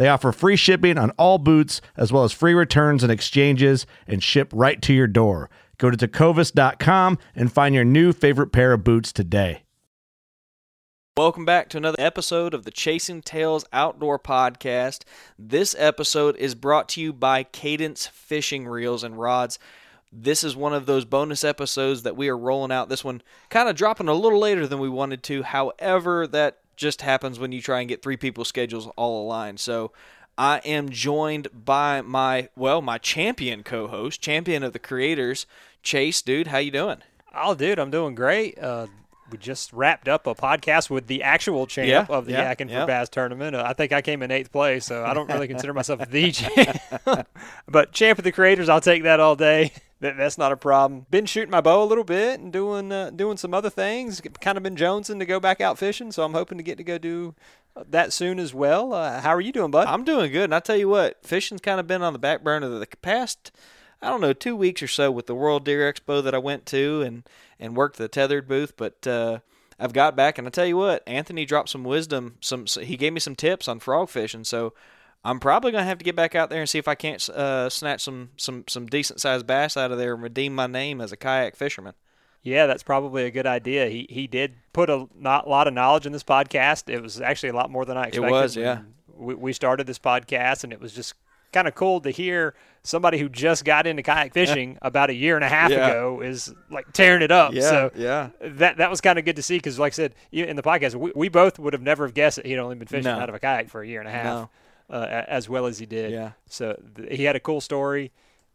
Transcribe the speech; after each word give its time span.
They 0.00 0.08
offer 0.08 0.32
free 0.32 0.56
shipping 0.56 0.96
on 0.96 1.10
all 1.18 1.36
boots, 1.36 1.82
as 1.94 2.10
well 2.10 2.24
as 2.24 2.32
free 2.32 2.54
returns 2.54 3.02
and 3.02 3.12
exchanges, 3.12 3.84
and 4.06 4.22
ship 4.22 4.50
right 4.54 4.80
to 4.80 4.94
your 4.94 5.06
door. 5.06 5.50
Go 5.76 5.90
to 5.90 5.96
tecovas.com 6.08 7.18
and 7.36 7.52
find 7.52 7.74
your 7.74 7.84
new 7.84 8.14
favorite 8.14 8.50
pair 8.50 8.72
of 8.72 8.82
boots 8.82 9.12
today. 9.12 9.64
Welcome 11.18 11.44
back 11.44 11.68
to 11.68 11.76
another 11.76 12.00
episode 12.00 12.54
of 12.54 12.64
the 12.64 12.70
Chasing 12.70 13.20
Tails 13.20 13.66
Outdoor 13.74 14.18
Podcast. 14.18 15.02
This 15.38 15.76
episode 15.78 16.34
is 16.36 16.54
brought 16.54 16.88
to 16.90 17.02
you 17.02 17.12
by 17.12 17.42
Cadence 17.42 18.06
Fishing 18.06 18.66
Reels 18.66 19.04
and 19.04 19.20
Rods. 19.20 19.58
This 20.10 20.42
is 20.42 20.56
one 20.56 20.72
of 20.72 20.86
those 20.86 21.04
bonus 21.04 21.44
episodes 21.44 22.04
that 22.04 22.16
we 22.16 22.30
are 22.30 22.38
rolling 22.38 22.72
out. 22.72 22.88
This 22.88 23.04
one 23.04 23.20
kind 23.50 23.68
of 23.68 23.76
dropping 23.76 24.08
a 24.08 24.14
little 24.14 24.38
later 24.38 24.66
than 24.66 24.78
we 24.78 24.88
wanted 24.88 25.22
to. 25.24 25.42
However, 25.42 26.26
that 26.28 26.59
just 26.80 27.02
happens 27.02 27.38
when 27.38 27.52
you 27.52 27.60
try 27.60 27.80
and 27.80 27.88
get 27.88 28.02
three 28.02 28.16
people's 28.16 28.48
schedules 28.48 28.88
all 28.96 29.22
aligned. 29.22 29.60
So 29.60 29.92
I 30.38 30.58
am 30.64 30.88
joined 30.88 31.48
by 31.52 32.00
my 32.00 32.48
well, 32.56 32.80
my 32.80 32.96
champion 32.96 33.62
co-host, 33.62 34.22
champion 34.22 34.62
of 34.62 34.72
the 34.72 34.78
creators, 34.78 35.46
Chase. 35.82 36.22
Dude, 36.22 36.46
how 36.48 36.58
you 36.58 36.70
doing? 36.70 37.02
Oh, 37.34 37.54
dude, 37.54 37.78
I'm 37.78 37.90
doing 37.90 38.14
great. 38.14 38.58
Uh, 38.58 38.86
we 39.30 39.36
just 39.38 39.72
wrapped 39.72 40.08
up 40.08 40.26
a 40.26 40.34
podcast 40.34 40.88
with 40.90 41.06
the 41.06 41.22
actual 41.22 41.66
champ 41.66 41.88
Yeah, 41.88 42.06
of 42.08 42.24
the 42.24 42.32
yeah, 42.32 42.48
Yakin 42.48 42.68
yeah. 42.68 42.80
for 42.80 42.86
Bass 42.86 43.08
tournament. 43.10 43.54
Uh, 43.54 43.62
I 43.64 43.74
think 43.74 43.92
I 43.92 44.00
came 44.02 44.22
in 44.22 44.30
eighth 44.30 44.50
place, 44.50 44.86
so 44.86 45.04
I 45.04 45.14
don't 45.14 45.30
really 45.30 45.46
consider 45.54 45.74
myself 45.74 46.00
the 46.10 46.32
champ. 46.32 46.80
but 47.68 47.92
champ 47.92 48.18
of 48.18 48.24
the 48.24 48.32
creators, 48.32 48.68
I'll 48.68 48.80
take 48.80 49.02
that 49.04 49.20
all 49.20 49.36
day. 49.36 49.72
That, 50.00 50.16
that's 50.16 50.38
not 50.38 50.50
a 50.50 50.56
problem. 50.56 51.06
Been 51.10 51.26
shooting 51.26 51.50
my 51.50 51.60
bow 51.60 51.82
a 51.82 51.84
little 51.84 52.04
bit 52.04 52.40
and 52.40 52.52
doing 52.52 52.90
uh, 52.90 53.10
doing 53.10 53.36
some 53.36 53.52
other 53.52 53.70
things. 53.70 54.20
Kind 54.40 54.56
of 54.56 54.64
been 54.64 54.76
jonesing 54.76 55.18
to 55.18 55.26
go 55.26 55.38
back 55.38 55.60
out 55.60 55.78
fishing, 55.78 56.10
so 56.10 56.22
I'm 56.22 56.32
hoping 56.32 56.58
to 56.58 56.64
get 56.64 56.78
to 56.78 56.84
go 56.84 56.96
do 56.96 57.34
that 57.88 58.12
soon 58.12 58.38
as 58.38 58.54
well. 58.54 58.94
Uh, 58.94 59.20
how 59.20 59.30
are 59.30 59.40
you 59.40 59.52
doing, 59.52 59.70
bud? 59.70 59.86
I'm 59.86 60.04
doing 60.04 60.32
good, 60.32 60.44
and 60.44 60.54
I 60.54 60.60
tell 60.60 60.76
you 60.76 60.88
what, 60.88 61.24
fishing's 61.24 61.60
kind 61.60 61.78
of 61.78 61.86
been 61.86 62.02
on 62.02 62.12
the 62.12 62.18
back 62.18 62.42
burner 62.42 62.68
the 62.68 62.86
past, 63.02 63.52
I 64.00 64.08
don't 64.08 64.20
know, 64.20 64.32
two 64.32 64.56
weeks 64.56 64.82
or 64.82 64.88
so 64.88 65.10
with 65.10 65.26
the 65.26 65.34
World 65.34 65.64
Deer 65.64 65.92
Expo 65.92 66.22
that 66.24 66.34
I 66.34 66.38
went 66.38 66.66
to 66.66 67.02
and 67.02 67.22
and 67.58 67.76
worked 67.76 67.98
the 67.98 68.08
Tethrd 68.08 68.48
booth. 68.48 68.76
But 68.78 69.06
uh, 69.06 69.40
I've 69.78 69.92
got 69.92 70.16
back, 70.16 70.38
and 70.38 70.46
I 70.46 70.50
tell 70.50 70.66
you 70.66 70.78
what, 70.78 71.02
Anthony 71.06 71.44
dropped 71.44 71.68
some 71.68 71.84
wisdom. 71.84 72.36
Some 72.40 72.64
he 72.66 72.96
gave 72.96 73.12
me 73.12 73.20
some 73.20 73.36
tips 73.36 73.68
on 73.68 73.80
frog 73.80 74.08
fishing, 74.08 74.44
so. 74.44 74.72
I'm 75.24 75.38
probably 75.38 75.70
gonna 75.72 75.84
have 75.84 75.98
to 75.98 76.04
get 76.04 76.16
back 76.16 76.34
out 76.34 76.48
there 76.50 76.60
and 76.60 76.68
see 76.68 76.78
if 76.78 76.88
I 76.88 76.94
can't 76.94 77.28
uh, 77.30 77.68
snatch 77.68 78.00
some 78.02 78.30
some 78.36 78.64
some 78.68 78.86
decent 78.86 79.20
sized 79.20 79.46
bass 79.46 79.76
out 79.76 79.92
of 79.92 79.98
there 79.98 80.14
and 80.14 80.22
redeem 80.22 80.54
my 80.54 80.66
name 80.66 81.00
as 81.00 81.12
a 81.12 81.16
kayak 81.16 81.56
fisherman. 81.56 81.94
Yeah, 82.42 82.64
that's 82.66 82.82
probably 82.82 83.24
a 83.24 83.30
good 83.30 83.46
idea. 83.46 83.88
He 83.88 84.06
he 84.08 84.26
did 84.26 84.54
put 84.72 84.88
a 84.88 85.06
not, 85.14 85.46
lot 85.46 85.66
of 85.68 85.74
knowledge 85.74 86.06
in 86.06 86.12
this 86.12 86.24
podcast. 86.24 86.88
It 86.88 87.02
was 87.02 87.20
actually 87.20 87.50
a 87.50 87.54
lot 87.54 87.70
more 87.70 87.84
than 87.84 87.98
I 87.98 88.04
expected. 88.04 88.28
It 88.28 88.32
was, 88.32 88.56
yeah. 88.56 88.80
We, 89.14 89.34
we 89.34 89.52
started 89.52 89.86
this 89.86 89.98
podcast, 89.98 90.64
and 90.64 90.72
it 90.72 90.80
was 90.80 90.94
just 90.94 91.12
kind 91.52 91.68
of 91.68 91.74
cool 91.74 92.00
to 92.00 92.10
hear 92.10 92.54
somebody 92.82 93.18
who 93.18 93.28
just 93.28 93.64
got 93.66 93.86
into 93.86 94.02
kayak 94.02 94.32
fishing 94.32 94.78
about 94.80 95.10
a 95.10 95.14
year 95.14 95.34
and 95.34 95.44
a 95.44 95.48
half 95.48 95.70
Yeah. 95.70 95.88
ago 95.88 96.22
is 96.22 96.54
like 96.70 96.90
tearing 96.94 97.20
it 97.20 97.30
up. 97.30 97.52
so 97.54 97.90
yeah. 97.94 98.30
that 98.40 98.78
that 98.78 98.88
was 98.88 99.02
kind 99.02 99.18
of 99.18 99.26
good 99.26 99.36
to 99.36 99.42
see 99.42 99.58
because, 99.58 99.78
like 99.78 99.92
I 99.92 99.96
said 99.96 100.14
in 100.32 100.56
the 100.56 100.62
podcast, 100.62 100.94
we, 100.94 101.12
we 101.14 101.28
both 101.28 101.58
would 101.58 101.74
have 101.74 101.82
never 101.82 102.06
have 102.06 102.14
guessed 102.14 102.36
that 102.36 102.46
he'd 102.46 102.56
only 102.56 102.76
been 102.76 102.88
fishing 102.88 103.04
No. 103.12 103.18
out 103.20 103.28
of 103.28 103.34
a 103.34 103.38
kayak 103.38 103.68
for 103.68 103.82
a 103.82 103.86
year 103.86 104.00
and 104.00 104.08
a 104.08 104.12
half, 104.12 104.24
No. 104.24 104.50
Uh, 104.90 105.24
as 105.28 105.48
well 105.48 105.66
as 105.66 105.78
he 105.78 105.86
did. 105.86 106.12
Yeah. 106.12 106.32
So 106.46 106.80
th- 106.96 107.16
he 107.16 107.24
had 107.24 107.36
a 107.36 107.40
cool 107.40 107.60
story, 107.60 108.12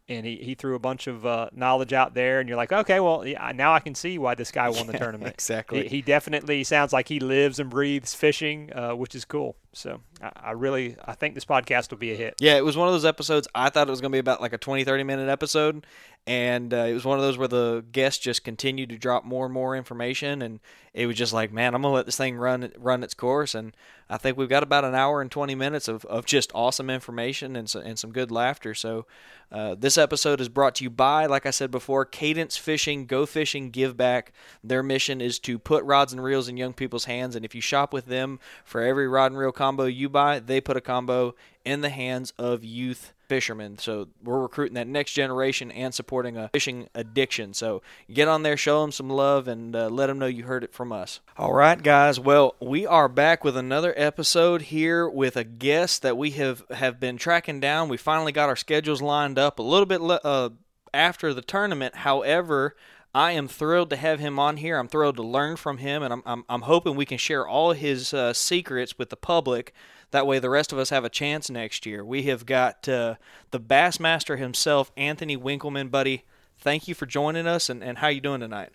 and 0.08 0.24
he, 0.24 0.36
he 0.36 0.54
threw 0.54 0.74
a 0.74 0.78
bunch 0.78 1.06
of 1.06 1.26
uh, 1.26 1.48
knowledge 1.52 1.92
out 1.92 2.14
there, 2.14 2.38
and 2.38 2.48
you're 2.48 2.56
like, 2.56 2.72
okay, 2.72 3.00
well, 3.00 3.26
yeah, 3.26 3.50
now 3.54 3.72
I 3.74 3.80
can 3.80 3.94
see 3.94 4.18
why 4.18 4.34
this 4.34 4.50
guy 4.50 4.68
won 4.68 4.86
the 4.86 4.92
tournament. 4.98 5.32
exactly. 5.34 5.82
He, 5.84 5.96
he 5.96 6.02
definitely 6.02 6.62
sounds 6.64 6.92
like 6.92 7.08
he 7.08 7.18
lives 7.18 7.58
and 7.58 7.68
breathes 7.70 8.14
fishing, 8.14 8.72
uh, 8.72 8.94
which 8.94 9.14
is 9.14 9.24
cool. 9.24 9.56
So 9.72 10.00
I, 10.22 10.30
I 10.36 10.50
really 10.52 10.96
I 11.04 11.14
think 11.14 11.34
this 11.34 11.44
podcast 11.44 11.90
will 11.90 11.98
be 11.98 12.12
a 12.12 12.16
hit. 12.16 12.34
Yeah, 12.40 12.56
it 12.56 12.64
was 12.64 12.76
one 12.76 12.86
of 12.88 12.94
those 12.94 13.04
episodes. 13.04 13.48
I 13.54 13.68
thought 13.70 13.88
it 13.88 13.90
was 13.90 14.00
going 14.00 14.12
to 14.12 14.14
be 14.14 14.20
about 14.20 14.40
like 14.40 14.52
a 14.52 14.58
20, 14.58 14.84
30 14.84 15.04
minute 15.04 15.28
episode. 15.28 15.86
And 16.28 16.74
uh, 16.74 16.78
it 16.78 16.92
was 16.92 17.04
one 17.04 17.18
of 17.18 17.24
those 17.24 17.38
where 17.38 17.46
the 17.46 17.84
guests 17.92 18.18
just 18.18 18.42
continued 18.42 18.88
to 18.88 18.98
drop 18.98 19.24
more 19.24 19.44
and 19.44 19.54
more 19.54 19.76
information. 19.76 20.42
And 20.42 20.58
it 20.92 21.06
was 21.06 21.14
just 21.14 21.32
like, 21.32 21.52
man, 21.52 21.72
I'm 21.72 21.82
to 21.82 21.88
let 21.88 22.04
this 22.04 22.16
thing 22.16 22.36
run 22.36 22.72
run 22.76 23.04
its 23.04 23.14
course. 23.14 23.54
And 23.54 23.76
I 24.10 24.16
think 24.18 24.36
we've 24.36 24.48
got 24.48 24.64
about 24.64 24.84
an 24.84 24.96
hour 24.96 25.22
and 25.22 25.30
20 25.30 25.54
minutes 25.54 25.86
of, 25.86 26.04
of 26.06 26.26
just 26.26 26.50
awesome 26.52 26.90
information 26.90 27.54
and, 27.54 27.70
so, 27.70 27.78
and 27.78 27.96
some 27.96 28.10
good 28.10 28.32
laughter. 28.32 28.74
So 28.74 29.06
uh, 29.52 29.76
this 29.76 29.96
episode 29.96 30.40
is 30.40 30.48
brought 30.48 30.74
to 30.76 30.84
you 30.84 30.90
by, 30.90 31.26
like 31.26 31.46
I 31.46 31.50
said 31.50 31.70
before, 31.70 32.04
Cadence 32.04 32.56
Fishing, 32.56 33.06
Go 33.06 33.24
Fishing, 33.24 33.70
Give 33.70 33.96
Back. 33.96 34.32
Their 34.64 34.82
mission 34.82 35.20
is 35.20 35.38
to 35.40 35.60
put 35.60 35.84
rods 35.84 36.12
and 36.12 36.24
reels 36.24 36.48
in 36.48 36.56
young 36.56 36.72
people's 36.72 37.04
hands. 37.04 37.36
And 37.36 37.44
if 37.44 37.54
you 37.54 37.60
shop 37.60 37.92
with 37.92 38.06
them 38.06 38.40
for 38.64 38.80
every 38.80 39.06
rod 39.06 39.30
and 39.30 39.38
reel 39.38 39.52
combo 39.52 39.84
you 39.84 40.08
buy, 40.08 40.40
they 40.40 40.60
put 40.60 40.76
a 40.76 40.80
combo 40.80 41.36
in 41.64 41.82
the 41.82 41.90
hands 41.90 42.32
of 42.36 42.64
youth 42.64 43.12
fishermen. 43.28 43.78
So 43.78 44.08
we're 44.22 44.40
recruiting 44.40 44.74
that 44.74 44.86
next 44.86 45.12
generation 45.12 45.70
and 45.70 45.94
supporting 45.94 46.36
a 46.36 46.48
fishing 46.52 46.88
addiction. 46.94 47.54
So 47.54 47.82
get 48.12 48.28
on 48.28 48.42
there, 48.42 48.56
show 48.56 48.82
them 48.82 48.92
some 48.92 49.10
love, 49.10 49.48
and 49.48 49.74
uh, 49.74 49.88
let 49.88 50.06
them 50.06 50.18
know 50.18 50.26
you 50.26 50.44
heard 50.44 50.64
it 50.64 50.72
from 50.72 50.92
us. 50.92 51.20
All 51.36 51.52
right, 51.52 51.82
guys. 51.82 52.18
Well, 52.18 52.54
we 52.60 52.86
are 52.86 53.08
back 53.08 53.44
with 53.44 53.56
another 53.56 53.94
episode 53.96 54.62
here 54.62 55.08
with 55.08 55.36
a 55.36 55.44
guest 55.44 56.02
that 56.02 56.16
we 56.16 56.30
have 56.32 56.64
have 56.70 56.98
been 56.98 57.16
tracking 57.16 57.60
down. 57.60 57.88
We 57.88 57.96
finally 57.96 58.32
got 58.32 58.48
our 58.48 58.56
schedules 58.56 59.02
lined 59.02 59.38
up 59.38 59.58
a 59.58 59.62
little 59.62 59.86
bit 59.86 60.00
le- 60.00 60.20
uh, 60.24 60.50
after 60.92 61.34
the 61.34 61.42
tournament. 61.42 61.96
However. 61.96 62.74
I 63.14 63.32
am 63.32 63.48
thrilled 63.48 63.88
to 63.90 63.96
have 63.96 64.20
him 64.20 64.38
on 64.38 64.58
here. 64.58 64.76
I'm 64.76 64.88
thrilled 64.88 65.16
to 65.16 65.22
learn 65.22 65.56
from 65.56 65.78
him, 65.78 66.02
and 66.02 66.12
I'm, 66.12 66.22
I'm, 66.26 66.44
I'm 66.50 66.60
hoping 66.62 66.96
we 66.96 67.06
can 67.06 67.16
share 67.16 67.48
all 67.48 67.72
his 67.72 68.12
uh, 68.12 68.34
secrets 68.34 68.98
with 68.98 69.08
the 69.08 69.16
public. 69.16 69.72
That 70.12 70.26
way, 70.26 70.38
the 70.38 70.50
rest 70.50 70.72
of 70.72 70.78
us 70.78 70.90
have 70.90 71.04
a 71.04 71.10
chance 71.10 71.50
next 71.50 71.84
year. 71.84 72.04
We 72.04 72.24
have 72.24 72.46
got 72.46 72.88
uh, 72.88 73.16
the 73.50 73.60
Bassmaster 73.60 74.38
himself, 74.38 74.92
Anthony 74.96 75.36
Winkleman, 75.36 75.88
buddy. 75.88 76.24
Thank 76.58 76.88
you 76.88 76.94
for 76.94 77.06
joining 77.06 77.46
us, 77.46 77.68
and, 77.68 77.82
and 77.82 77.98
how 77.98 78.08
you 78.08 78.20
doing 78.20 78.40
tonight? 78.40 78.70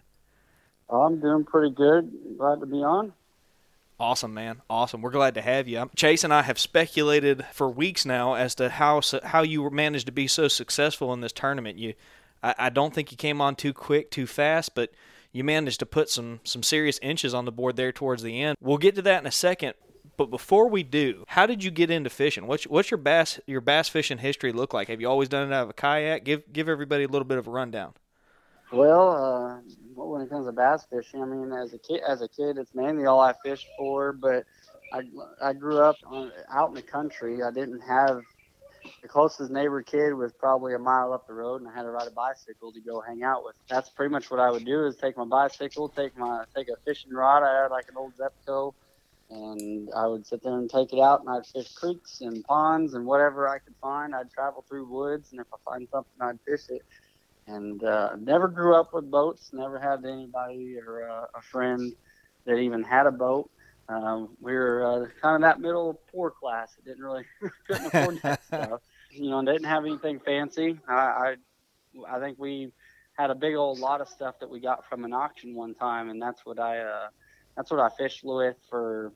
I'm 0.90 1.20
doing 1.20 1.46
pretty 1.46 1.74
good. 1.74 2.12
Glad 2.38 2.60
to 2.60 2.66
be 2.66 2.78
on. 2.78 3.14
Awesome, 4.00 4.34
man. 4.34 4.62
Awesome. 4.70 5.02
We're 5.02 5.12
glad 5.12 5.36
to 5.36 5.42
have 5.42 5.68
you. 5.68 5.90
Chase 5.96 6.24
and 6.24 6.34
I 6.34 6.42
have 6.42 6.58
speculated 6.60 7.46
for 7.54 7.70
weeks 7.70 8.06
now 8.06 8.34
as 8.34 8.56
to 8.56 8.70
how 8.70 9.02
how 9.24 9.44
you 9.44 9.70
managed 9.70 10.08
to 10.08 10.12
be 10.12 10.28
so 10.28 10.48
successful 10.48 11.14
in 11.14 11.22
this 11.22 11.32
tournament. 11.32 11.78
You, 11.78 11.94
I, 12.42 12.56
I 12.58 12.70
don't 12.70 12.96
think 12.96 13.12
you 13.12 13.18
came 13.18 13.42
on 13.42 13.56
too 13.56 13.74
quick, 13.74 14.10
too 14.10 14.26
fast, 14.26 14.74
but 14.74 14.92
you 15.32 15.44
managed 15.44 15.80
to 15.80 15.86
put 15.86 16.10
some 16.10 16.40
some 16.44 16.64
serious 16.64 16.98
inches 17.04 17.34
on 17.36 17.46
the 17.46 17.52
board 17.52 17.76
there 17.76 17.92
towards 17.92 18.24
the 18.24 18.42
end. 18.42 18.58
We'll 18.60 18.80
get 18.80 18.96
to 18.96 19.02
that 19.04 19.22
in 19.22 19.28
a 19.28 19.32
second. 19.32 19.76
But 20.18 20.30
before 20.30 20.68
we 20.68 20.84
do, 20.84 21.24
how 21.28 21.46
did 21.46 21.64
you 21.64 21.72
get 21.72 21.90
into 21.90 22.10
fishing? 22.10 22.48
What's 22.48 22.66
what's 22.66 22.92
your 22.92 22.98
bass 22.98 23.40
your 23.48 23.62
bass 23.62 23.90
fishing 23.90 24.20
history 24.20 24.52
look 24.52 24.74
like? 24.74 24.88
Have 24.90 25.02
you 25.02 25.10
always 25.10 25.30
done 25.30 25.52
it 25.52 25.54
out 25.54 25.64
of 25.64 25.70
a 25.70 25.74
kayak? 25.74 26.24
Give 26.24 26.42
give 26.52 26.70
everybody 26.70 27.04
a 27.04 27.08
little 27.08 27.26
bit 27.26 27.38
of 27.38 27.48
a 27.48 27.52
rundown. 27.52 27.94
Well, 28.72 29.10
uh, 29.12 30.04
when 30.06 30.22
it 30.22 30.30
comes 30.30 30.46
to 30.46 30.52
bass 30.52 30.86
fishing, 30.90 31.22
I 31.22 31.26
mean, 31.26 31.52
as 31.52 31.74
a 31.74 31.78
kid, 31.78 32.02
as 32.08 32.22
a 32.22 32.28
kid, 32.28 32.58
it's 32.58 32.74
mainly 32.74 33.06
all 33.06 33.20
I 33.20 33.34
fished 33.44 33.68
for. 33.78 34.14
But 34.14 34.46
I, 34.94 35.02
I 35.42 35.54
grew 35.54 35.80
up 35.80 35.98
on, 36.06 36.32
out 36.52 36.70
in 36.70 36.76
the 36.76 36.82
country. 36.82 37.44
I 37.44 37.52
didn't 37.52 37.82
have 37.82 38.22
the 39.02 39.08
closest 39.08 39.52
neighbor 39.52 39.82
kid 39.82 40.14
was 40.14 40.34
probably 40.34 40.74
a 40.74 40.80
mile 40.80 41.14
up 41.14 41.28
the 41.28 41.34
road, 41.34 41.62
and 41.62 41.70
I 41.70 41.74
had 41.74 41.84
to 41.84 41.92
ride 41.92 42.08
a 42.08 42.12
bicycle 42.12 42.72
to 42.72 42.80
go 42.80 43.02
hang 43.02 43.24
out 43.24 43.44
with. 43.44 43.56
That's 43.70 43.90
pretty 43.90 44.12
much 44.12 44.32
what 44.32 44.40
I 44.40 44.50
would 44.50 44.66
do: 44.66 44.86
is 44.86 44.96
take 44.96 45.18
my 45.18 45.26
bicycle, 45.26 45.90
take 45.90 46.18
my 46.18 46.46
take 46.56 46.70
a 46.70 46.76
fishing 46.86 47.12
rod. 47.12 47.44
I 47.44 47.64
had 47.64 47.72
like 47.72 47.90
an 47.90 47.98
old 47.98 48.14
Zebco, 48.18 48.74
and 49.32 49.90
I 49.96 50.08
would 50.08 50.28
sit 50.28 50.44
there 50.44 50.58
and 50.58 50.70
take 50.70 50.94
it 50.94 51.00
out, 51.00 51.22
and 51.22 51.30
I'd 51.30 51.46
fish 51.46 51.74
creeks 51.74 52.22
and 52.22 52.44
ponds 52.44 52.94
and 52.94 53.06
whatever 53.06 53.48
I 53.48 53.60
could 53.60 53.76
find. 53.82 54.14
I'd 54.14 54.32
travel 54.32 54.64
through 54.68 54.86
woods, 54.86 55.32
and 55.32 55.40
if 55.40 55.48
I 55.54 55.58
find 55.72 55.88
something, 55.90 56.22
I'd 56.22 56.40
fish 56.46 56.70
it 56.70 56.84
and 57.48 57.84
uh, 57.84 58.16
never 58.20 58.48
grew 58.48 58.76
up 58.76 58.94
with 58.94 59.10
boats. 59.10 59.52
Never 59.54 59.80
had 59.80 60.06
anybody 60.06 60.78
or 60.78 61.10
uh, 61.10 61.26
a 61.36 61.42
friend 61.42 61.94
that 62.46 62.58
even 62.58 62.84
had 62.84 63.08
a 63.08 63.12
boat. 63.12 63.50
Um, 63.90 64.30
we 64.40 64.54
were 64.54 64.86
uh, 64.86 65.22
kind 65.22 65.36
of 65.36 65.42
that 65.42 65.60
middle 65.60 66.00
poor 66.12 66.32
class. 66.32 66.76
It 66.78 66.86
didn't 66.86 67.04
really 67.04 67.26
couldn't 67.68 67.88
afford 67.88 68.22
that 68.22 68.44
stuff. 68.46 68.82
You 69.12 69.30
know, 69.30 69.44
didn't 69.44 69.66
have 69.66 69.86
anything 69.86 70.20
fancy. 70.20 70.80
I, 70.88 70.94
I 70.96 71.36
I 72.10 72.20
think 72.20 72.40
we 72.40 72.72
had 73.18 73.30
a 73.30 73.36
big 73.36 73.56
old 73.56 73.80
lot 73.80 74.00
of 74.00 74.08
stuff 74.08 74.40
that 74.40 74.50
we 74.50 74.62
got 74.62 74.88
from 74.88 75.04
an 75.04 75.14
auction 75.14 75.54
one 75.54 75.74
time, 75.74 76.10
and 76.10 76.22
that's 76.22 76.46
what 76.46 76.60
I 76.60 76.80
uh, 76.80 77.08
that's 77.58 77.70
what 77.70 77.82
I 77.82 77.90
fished 77.90 78.24
with 78.24 78.56
for 78.70 79.12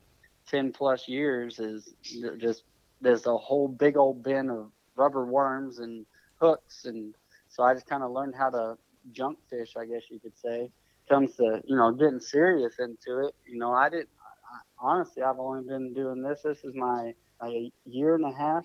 ten 0.48 0.72
plus 0.72 1.08
years. 1.08 1.58
Is 1.58 1.94
just 2.38 2.64
there's 3.00 3.26
a 3.26 3.36
whole 3.36 3.68
big 3.68 3.96
old 3.96 4.22
bin 4.22 4.50
of 4.50 4.70
rubber 4.96 5.26
worms 5.26 5.78
and 5.78 6.06
hooks 6.40 6.84
and 6.84 7.14
so 7.48 7.62
I 7.62 7.74
just 7.74 7.86
kind 7.86 8.02
of 8.02 8.10
learned 8.10 8.34
how 8.36 8.50
to 8.50 8.76
junk 9.12 9.38
fish, 9.48 9.74
I 9.76 9.84
guess 9.86 10.02
you 10.10 10.20
could 10.20 10.36
say. 10.36 10.70
Comes 11.08 11.36
to 11.36 11.60
you 11.64 11.76
know 11.76 11.92
getting 11.92 12.20
serious 12.20 12.74
into 12.78 13.26
it. 13.26 13.34
You 13.46 13.58
know, 13.58 13.72
I 13.72 13.88
didn't. 13.88 14.08
I, 14.52 14.86
honestly, 14.88 15.22
I've 15.22 15.38
only 15.38 15.62
been 15.66 15.92
doing 15.94 16.22
this. 16.22 16.42
This 16.42 16.58
is 16.64 16.74
my 16.74 17.12
a 17.42 17.70
year 17.84 18.14
and 18.14 18.24
a 18.24 18.32
half 18.36 18.64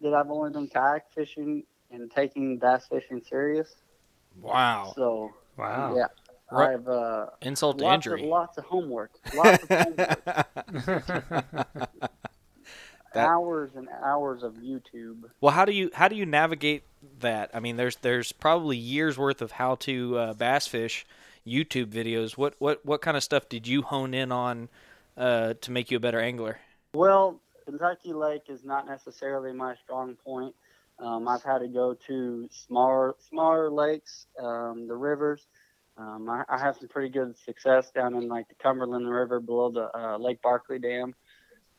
that 0.00 0.14
I've 0.14 0.30
only 0.30 0.50
been 0.50 0.68
kayak 0.68 1.04
fishing 1.14 1.64
and 1.90 2.10
taking 2.10 2.58
bass 2.58 2.86
fishing 2.90 3.22
serious. 3.26 3.74
Wow. 4.40 4.92
So 4.94 5.30
Wow. 5.56 5.94
yeah, 5.96 6.02
Right. 6.02 6.10
I've 6.50 6.86
uh, 6.88 7.26
Insult 7.42 7.78
to 7.78 7.84
lots 7.84 7.94
injury. 8.06 8.22
of 8.22 8.28
lots 8.28 8.58
of 8.58 8.64
homework, 8.64 9.12
lots 9.34 9.64
of 9.64 9.68
homework, 10.76 11.90
hours 13.14 13.70
and 13.76 13.88
hours 14.02 14.42
of 14.42 14.54
YouTube. 14.54 15.24
Well, 15.40 15.52
how 15.52 15.64
do 15.64 15.72
you 15.72 15.90
how 15.94 16.08
do 16.08 16.16
you 16.16 16.26
navigate 16.26 16.84
that? 17.20 17.50
I 17.54 17.60
mean, 17.60 17.76
there's 17.76 17.96
there's 17.96 18.32
probably 18.32 18.76
years 18.76 19.16
worth 19.18 19.42
of 19.42 19.52
how 19.52 19.76
to 19.76 20.18
uh, 20.18 20.32
bass 20.34 20.66
fish 20.66 21.06
YouTube 21.46 21.86
videos. 21.86 22.36
What 22.36 22.54
what 22.58 22.84
what 22.84 23.00
kind 23.02 23.16
of 23.16 23.22
stuff 23.22 23.48
did 23.48 23.66
you 23.66 23.82
hone 23.82 24.14
in 24.14 24.32
on 24.32 24.68
uh, 25.16 25.54
to 25.60 25.70
make 25.70 25.90
you 25.90 25.96
a 25.96 26.00
better 26.00 26.20
angler? 26.20 26.58
Well, 26.94 27.40
Kentucky 27.64 28.12
Lake 28.12 28.44
is 28.48 28.64
not 28.64 28.86
necessarily 28.86 29.52
my 29.52 29.74
strong 29.76 30.16
point. 30.24 30.54
Um, 30.98 31.26
I've 31.26 31.42
had 31.42 31.58
to 31.58 31.68
go 31.68 31.94
to 32.06 32.48
smaller 32.52 33.16
smaller 33.28 33.70
lakes, 33.70 34.26
um, 34.40 34.86
the 34.86 34.94
rivers. 34.94 35.46
Um, 35.96 36.28
I, 36.28 36.44
I 36.48 36.58
have 36.58 36.76
some 36.76 36.88
pretty 36.88 37.08
good 37.08 37.36
success 37.38 37.90
down 37.90 38.14
in 38.14 38.28
like 38.28 38.48
the 38.48 38.54
Cumberland 38.54 39.08
River 39.08 39.40
below 39.40 39.70
the 39.70 39.96
uh, 39.96 40.18
Lake 40.18 40.42
Barkley 40.42 40.78
Dam. 40.78 41.14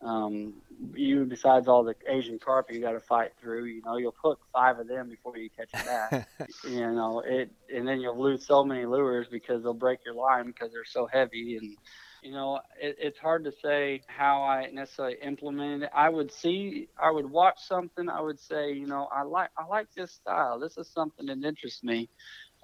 Um, 0.02 0.54
you 0.94 1.26
besides 1.26 1.68
all 1.68 1.84
the 1.84 1.96
Asian 2.08 2.38
carp 2.38 2.72
you 2.72 2.80
got 2.80 2.92
to 2.92 3.00
fight 3.00 3.32
through. 3.42 3.66
You 3.66 3.82
know, 3.84 3.98
you'll 3.98 4.16
hook 4.22 4.40
five 4.54 4.80
of 4.80 4.88
them 4.88 5.10
before 5.10 5.38
you 5.38 5.50
catch 5.50 5.70
a 5.74 5.86
bass. 5.86 6.26
you 6.70 6.92
know 6.92 7.22
it, 7.26 7.50
and 7.74 7.88
then 7.88 8.02
you'll 8.02 8.22
lose 8.22 8.46
so 8.46 8.64
many 8.64 8.86
lures 8.86 9.28
because 9.30 9.64
they'll 9.64 9.74
break 9.74 10.00
your 10.06 10.16
line 10.16 10.46
because 10.48 10.72
they're 10.72 10.86
so 10.86 11.08
heavy 11.08 11.58
and 11.58 11.78
you 12.26 12.32
know, 12.32 12.60
it, 12.82 12.96
it's 13.00 13.20
hard 13.20 13.44
to 13.44 13.52
say 13.64 14.02
how 14.08 14.42
I 14.42 14.72
necessarily 14.72 15.18
implemented 15.22 15.84
it. 15.84 15.90
I 15.94 16.10
would 16.10 16.32
see, 16.32 16.88
I 16.98 17.12
would 17.12 17.30
watch 17.30 17.60
something, 17.60 18.10
I 18.10 18.20
would 18.20 18.40
say, 18.40 18.74
you 18.74 18.88
know, 18.88 19.08
I 19.14 19.22
like, 19.22 19.52
I 19.56 19.66
like 19.68 19.94
this 19.96 20.12
style. 20.12 20.60
This 20.60 20.76
is 20.78 20.90
something 20.90 21.28
that 21.28 21.44
interests 21.44 21.84
me, 21.84 22.10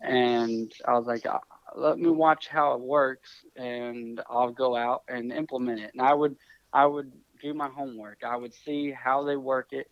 and 0.02 0.72
I 0.88 0.94
was 0.94 1.06
like, 1.08 1.26
uh, 1.26 1.40
let 1.76 1.98
me 2.00 2.10
watch 2.10 2.48
how 2.48 2.74
it 2.74 2.82
works, 2.82 3.30
and 3.56 4.22
I'll 4.30 4.52
go 4.52 4.76
out 4.76 5.04
and 5.08 5.32
implement 5.32 5.80
it. 5.80 5.92
And 5.94 6.02
I 6.02 6.14
would, 6.14 6.36
I 6.74 6.86
would 6.86 7.12
do 7.42 7.54
my 7.54 7.70
homework. 7.70 8.20
I 8.26 8.36
would 8.36 8.54
see 8.54 8.92
how 8.92 9.24
they 9.24 9.38
work 9.38 9.70
it, 9.72 9.88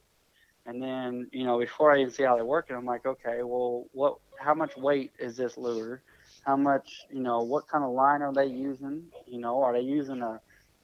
and 0.65 0.81
then, 0.81 1.27
you 1.31 1.45
know, 1.45 1.59
before 1.59 1.91
I 1.93 1.99
even 2.01 2.11
see 2.13 2.23
how 2.23 2.37
they 2.37 2.43
work 2.43 2.67
it, 2.69 2.73
I'm 2.73 2.85
like, 2.85 3.05
okay, 3.05 3.39
well, 3.43 3.85
what, 3.93 4.15
how 4.39 4.53
much 4.53 4.75
weight 4.77 5.11
is 5.19 5.37
this 5.37 5.57
lure? 5.57 6.03
how 6.45 6.55
much 6.55 7.05
you 7.11 7.21
know 7.21 7.41
what 7.41 7.67
kind 7.67 7.83
of 7.83 7.91
line 7.91 8.21
are 8.21 8.33
they 8.33 8.45
using 8.45 9.03
you 9.27 9.39
know 9.39 9.61
are 9.61 9.73
they 9.73 9.81
using 9.81 10.21
a 10.21 10.39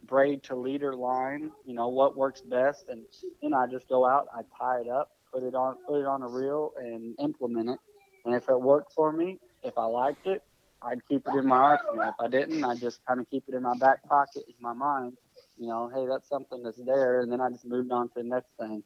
braid 0.05 0.43
to 0.43 0.55
leader 0.55 0.95
line 0.95 1.51
you 1.65 1.73
know 1.73 1.87
what 1.87 2.15
works 2.15 2.41
best 2.41 2.85
and 2.89 3.01
then 3.41 3.53
i 3.53 3.65
just 3.65 3.87
go 3.87 4.05
out 4.05 4.27
i 4.35 4.41
tie 4.57 4.81
it 4.81 4.89
up 4.89 5.11
put 5.33 5.43
it 5.43 5.55
on 5.55 5.75
put 5.87 5.99
it 5.99 6.05
on 6.05 6.21
a 6.21 6.27
reel 6.27 6.71
and 6.77 7.15
implement 7.19 7.69
it 7.69 7.79
and 8.25 8.35
if 8.35 8.49
it 8.49 8.59
worked 8.59 8.93
for 8.93 9.11
me 9.11 9.39
if 9.63 9.77
i 9.77 9.85
liked 9.85 10.25
it 10.27 10.43
i'd 10.83 11.05
keep 11.07 11.25
it 11.27 11.35
in 11.37 11.45
my 11.45 11.57
arsenal 11.57 12.01
if 12.01 12.15
i 12.19 12.27
didn't 12.27 12.63
I'd 12.63 12.79
just 12.79 13.05
kind 13.05 13.19
of 13.19 13.29
keep 13.29 13.43
it 13.47 13.55
in 13.55 13.63
my 13.63 13.77
back 13.77 14.07
pocket 14.07 14.43
in 14.47 14.55
my 14.59 14.73
mind 14.73 15.13
you 15.57 15.67
know 15.67 15.89
hey 15.93 16.05
that's 16.07 16.27
something 16.29 16.61
that's 16.63 16.81
there 16.85 17.21
and 17.21 17.31
then 17.31 17.41
i 17.41 17.49
just 17.49 17.65
moved 17.65 17.91
on 17.91 18.07
to 18.09 18.13
the 18.17 18.23
next 18.23 18.49
thing 18.59 18.83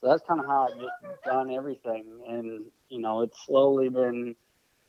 so 0.00 0.08
that's 0.08 0.22
kind 0.26 0.40
of 0.40 0.46
how 0.46 0.68
i've 0.68 0.80
just 0.80 1.24
done 1.24 1.50
everything 1.50 2.04
and 2.28 2.64
you 2.88 3.00
know 3.00 3.22
it's 3.22 3.44
slowly 3.46 3.88
been 3.88 4.34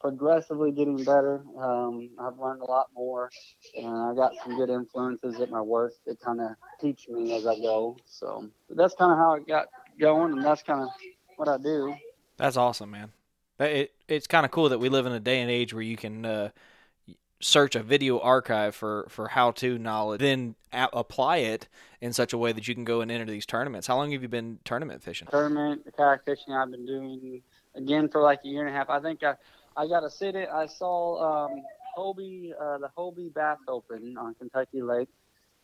progressively 0.03 0.69
getting 0.71 0.97
better. 0.97 1.41
Um, 1.57 2.09
I've 2.19 2.37
learned 2.37 2.61
a 2.61 2.65
lot 2.65 2.87
more, 2.93 3.31
and 3.75 3.87
I 3.87 4.13
got 4.13 4.33
some 4.43 4.57
good 4.57 4.69
influences 4.69 5.39
at 5.39 5.49
my 5.49 5.61
work 5.61 5.93
that 6.05 6.19
kind 6.19 6.41
of 6.41 6.49
teach 6.81 7.07
me 7.07 7.33
as 7.37 7.47
I 7.47 7.55
go. 7.55 7.97
So 8.05 8.49
that's 8.69 8.93
kind 8.95 9.13
of 9.13 9.17
how 9.17 9.35
it 9.35 9.47
got 9.47 9.67
going, 9.97 10.33
and 10.33 10.43
that's 10.43 10.61
kind 10.61 10.81
of 10.81 10.89
what 11.37 11.47
I 11.47 11.57
do. 11.57 11.95
That's 12.35 12.57
awesome, 12.57 12.91
man. 12.91 13.13
It 13.59 13.93
it's 14.07 14.27
kind 14.27 14.45
of 14.45 14.51
cool 14.51 14.69
that 14.69 14.79
we 14.79 14.89
live 14.89 15.05
in 15.05 15.11
a 15.11 15.19
day 15.19 15.41
and 15.41 15.49
age 15.49 15.73
where 15.73 15.83
you 15.83 15.95
can 15.95 16.25
uh, 16.25 16.49
search 17.39 17.75
a 17.75 17.83
video 17.83 18.19
archive 18.19 18.75
for 18.75 19.05
for 19.09 19.29
how 19.29 19.51
to 19.51 19.77
knowledge, 19.77 20.21
then 20.21 20.55
a- 20.71 20.89
apply 20.93 21.37
it 21.37 21.67
in 22.01 22.13
such 22.13 22.33
a 22.33 22.37
way 22.37 22.51
that 22.51 22.67
you 22.67 22.73
can 22.73 22.83
go 22.83 23.01
and 23.01 23.11
enter 23.11 23.25
these 23.25 23.45
tournaments. 23.45 23.87
How 23.87 23.95
long 23.95 24.11
have 24.11 24.21
you 24.21 24.27
been 24.27 24.59
tournament 24.65 25.03
fishing? 25.03 25.27
Tournament, 25.29 25.85
kayak 25.95 26.25
fishing 26.25 26.53
I've 26.53 26.71
been 26.71 26.85
doing 26.85 27.41
again 27.75 28.09
for 28.09 28.21
like 28.21 28.39
a 28.43 28.47
year 28.47 28.65
and 28.65 28.69
a 28.69 28.77
half. 28.77 28.89
I 28.89 28.99
think 28.99 29.23
I 29.23 29.35
I 29.75 29.87
got 29.87 30.01
to 30.01 30.09
sit 30.09 30.35
it. 30.35 30.49
I 30.49 30.65
saw 30.67 31.45
um, 31.45 31.63
Hobie, 31.97 32.53
uh, 32.59 32.77
the 32.79 32.89
Hobie 32.97 33.33
Bass 33.33 33.59
Open 33.67 34.15
on 34.17 34.35
Kentucky 34.35 34.81
Lake 34.81 35.09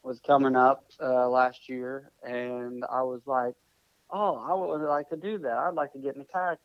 was 0.04 0.20
coming 0.26 0.56
up 0.56 0.86
uh, 1.02 1.28
last 1.28 1.68
year, 1.70 2.12
and 2.24 2.84
I 2.90 3.02
was 3.02 3.22
like, 3.26 3.56
oh, 4.10 4.38
I 4.38 4.54
would 4.54 4.88
like 4.88 5.10
to 5.10 5.18
do 5.18 5.38
that. 5.40 5.58
I'd 5.58 5.74
like 5.74 5.94
to 5.94 6.00
get 6.00 6.16
into 6.16 6.28
kayak 6.32 6.60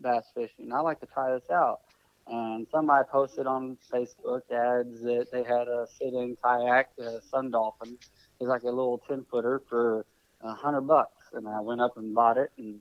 bass 0.00 0.24
fishing. 0.34 0.72
I'd 0.72 0.80
like 0.80 1.00
to 1.00 1.06
try 1.06 1.32
this 1.32 1.50
out. 1.50 1.80
And 2.26 2.66
somebody 2.70 3.08
posted 3.10 3.46
on 3.46 3.78
Facebook 3.90 4.42
ads 4.52 5.00
that 5.02 5.28
they 5.32 5.42
had 5.42 5.66
a 5.66 5.86
sit-in 5.98 6.36
kayak, 6.42 6.90
a 6.98 7.22
Sun 7.22 7.52
Dolphin. 7.52 7.96
It's 8.40 8.48
like 8.48 8.62
a 8.62 8.66
little 8.66 8.98
10 9.08 9.24
footer 9.30 9.62
for 9.68 10.04
a 10.42 10.52
hundred 10.52 10.82
bucks, 10.82 11.24
and 11.32 11.48
I 11.48 11.60
went 11.60 11.80
up 11.80 11.96
and 11.96 12.14
bought 12.14 12.36
it, 12.36 12.50
and 12.58 12.80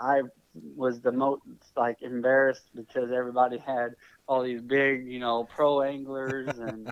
I 0.00 0.22
was 0.74 1.00
the 1.00 1.12
most 1.12 1.42
like 1.76 2.02
embarrassed 2.02 2.68
because 2.74 3.10
everybody 3.12 3.58
had 3.58 3.94
all 4.28 4.42
these 4.42 4.60
big, 4.60 5.06
you 5.06 5.18
know, 5.18 5.46
pro 5.54 5.82
anglers 5.82 6.56
and 6.58 6.90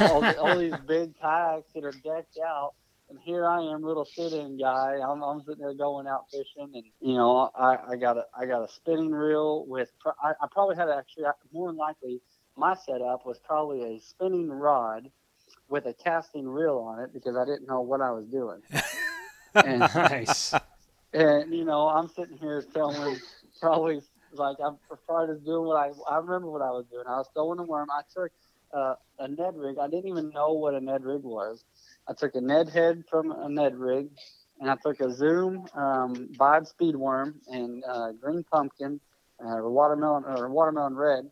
all, 0.00 0.24
all 0.24 0.58
these 0.58 0.76
big 0.86 1.18
kayaks 1.20 1.72
that 1.74 1.84
are 1.84 1.92
decked 2.04 2.38
out. 2.44 2.74
And 3.10 3.18
here 3.24 3.44
I 3.44 3.60
am, 3.60 3.82
little 3.82 4.04
sit-in 4.04 4.56
guy. 4.56 5.00
I'm, 5.04 5.20
I'm 5.22 5.42
sitting 5.42 5.60
there 5.60 5.74
going 5.74 6.06
out 6.06 6.26
fishing, 6.30 6.70
and 6.74 6.84
you 7.00 7.14
know, 7.14 7.50
I, 7.56 7.76
I 7.90 7.96
got 7.96 8.16
a 8.16 8.24
I 8.38 8.46
got 8.46 8.62
a 8.62 8.72
spinning 8.72 9.10
reel 9.10 9.66
with. 9.66 9.90
I, 10.06 10.30
I 10.40 10.46
probably 10.52 10.76
had 10.76 10.88
actually 10.88 11.24
more 11.52 11.68
than 11.68 11.76
likely 11.76 12.20
my 12.56 12.76
setup 12.76 13.26
was 13.26 13.40
probably 13.44 13.96
a 13.96 14.00
spinning 14.00 14.48
rod 14.48 15.10
with 15.68 15.86
a 15.86 15.92
casting 15.92 16.46
reel 16.46 16.78
on 16.78 17.00
it 17.00 17.12
because 17.12 17.36
I 17.36 17.44
didn't 17.44 17.66
know 17.66 17.80
what 17.80 18.00
I 18.00 18.12
was 18.12 18.26
doing. 18.26 18.60
and 19.54 19.80
nice. 19.80 20.54
and 21.12 21.52
you 21.52 21.64
know, 21.64 21.88
I'm 21.88 22.08
sitting 22.08 22.38
here 22.38 22.62
telling 22.72 23.18
probably 23.60 24.02
like 24.34 24.58
I'm 24.64 24.76
probably 25.06 25.34
just 25.34 25.44
doing 25.44 25.66
what 25.66 25.76
I 25.76 25.90
I 26.08 26.18
remember 26.18 26.48
what 26.48 26.62
I 26.62 26.70
was 26.70 26.86
doing. 26.92 27.04
I 27.08 27.16
was 27.16 27.28
throwing 27.34 27.58
a 27.58 27.64
worm. 27.64 27.88
I 27.90 28.02
took 28.14 28.30
uh, 28.72 28.94
a 29.18 29.26
Ned 29.26 29.56
rig. 29.56 29.78
I 29.80 29.88
didn't 29.88 30.08
even 30.08 30.30
know 30.30 30.52
what 30.52 30.74
a 30.74 30.80
Ned 30.80 31.04
rig 31.04 31.22
was. 31.22 31.64
I 32.10 32.14
took 32.14 32.34
a 32.34 32.40
Ned 32.40 32.68
head 32.68 33.04
from 33.08 33.30
a 33.30 33.48
Ned 33.48 33.76
rig, 33.76 34.08
and 34.58 34.68
I 34.68 34.74
took 34.84 35.00
a 35.00 35.12
Zoom 35.14 35.66
um, 35.74 36.28
Bod 36.36 36.66
speed 36.66 36.96
worm 36.96 37.36
and 37.46 37.84
uh, 37.88 38.10
green 38.12 38.44
pumpkin, 38.50 39.00
uh, 39.38 39.58
watermelon 39.62 40.24
or 40.24 40.50
watermelon 40.50 40.96
red, 40.96 41.30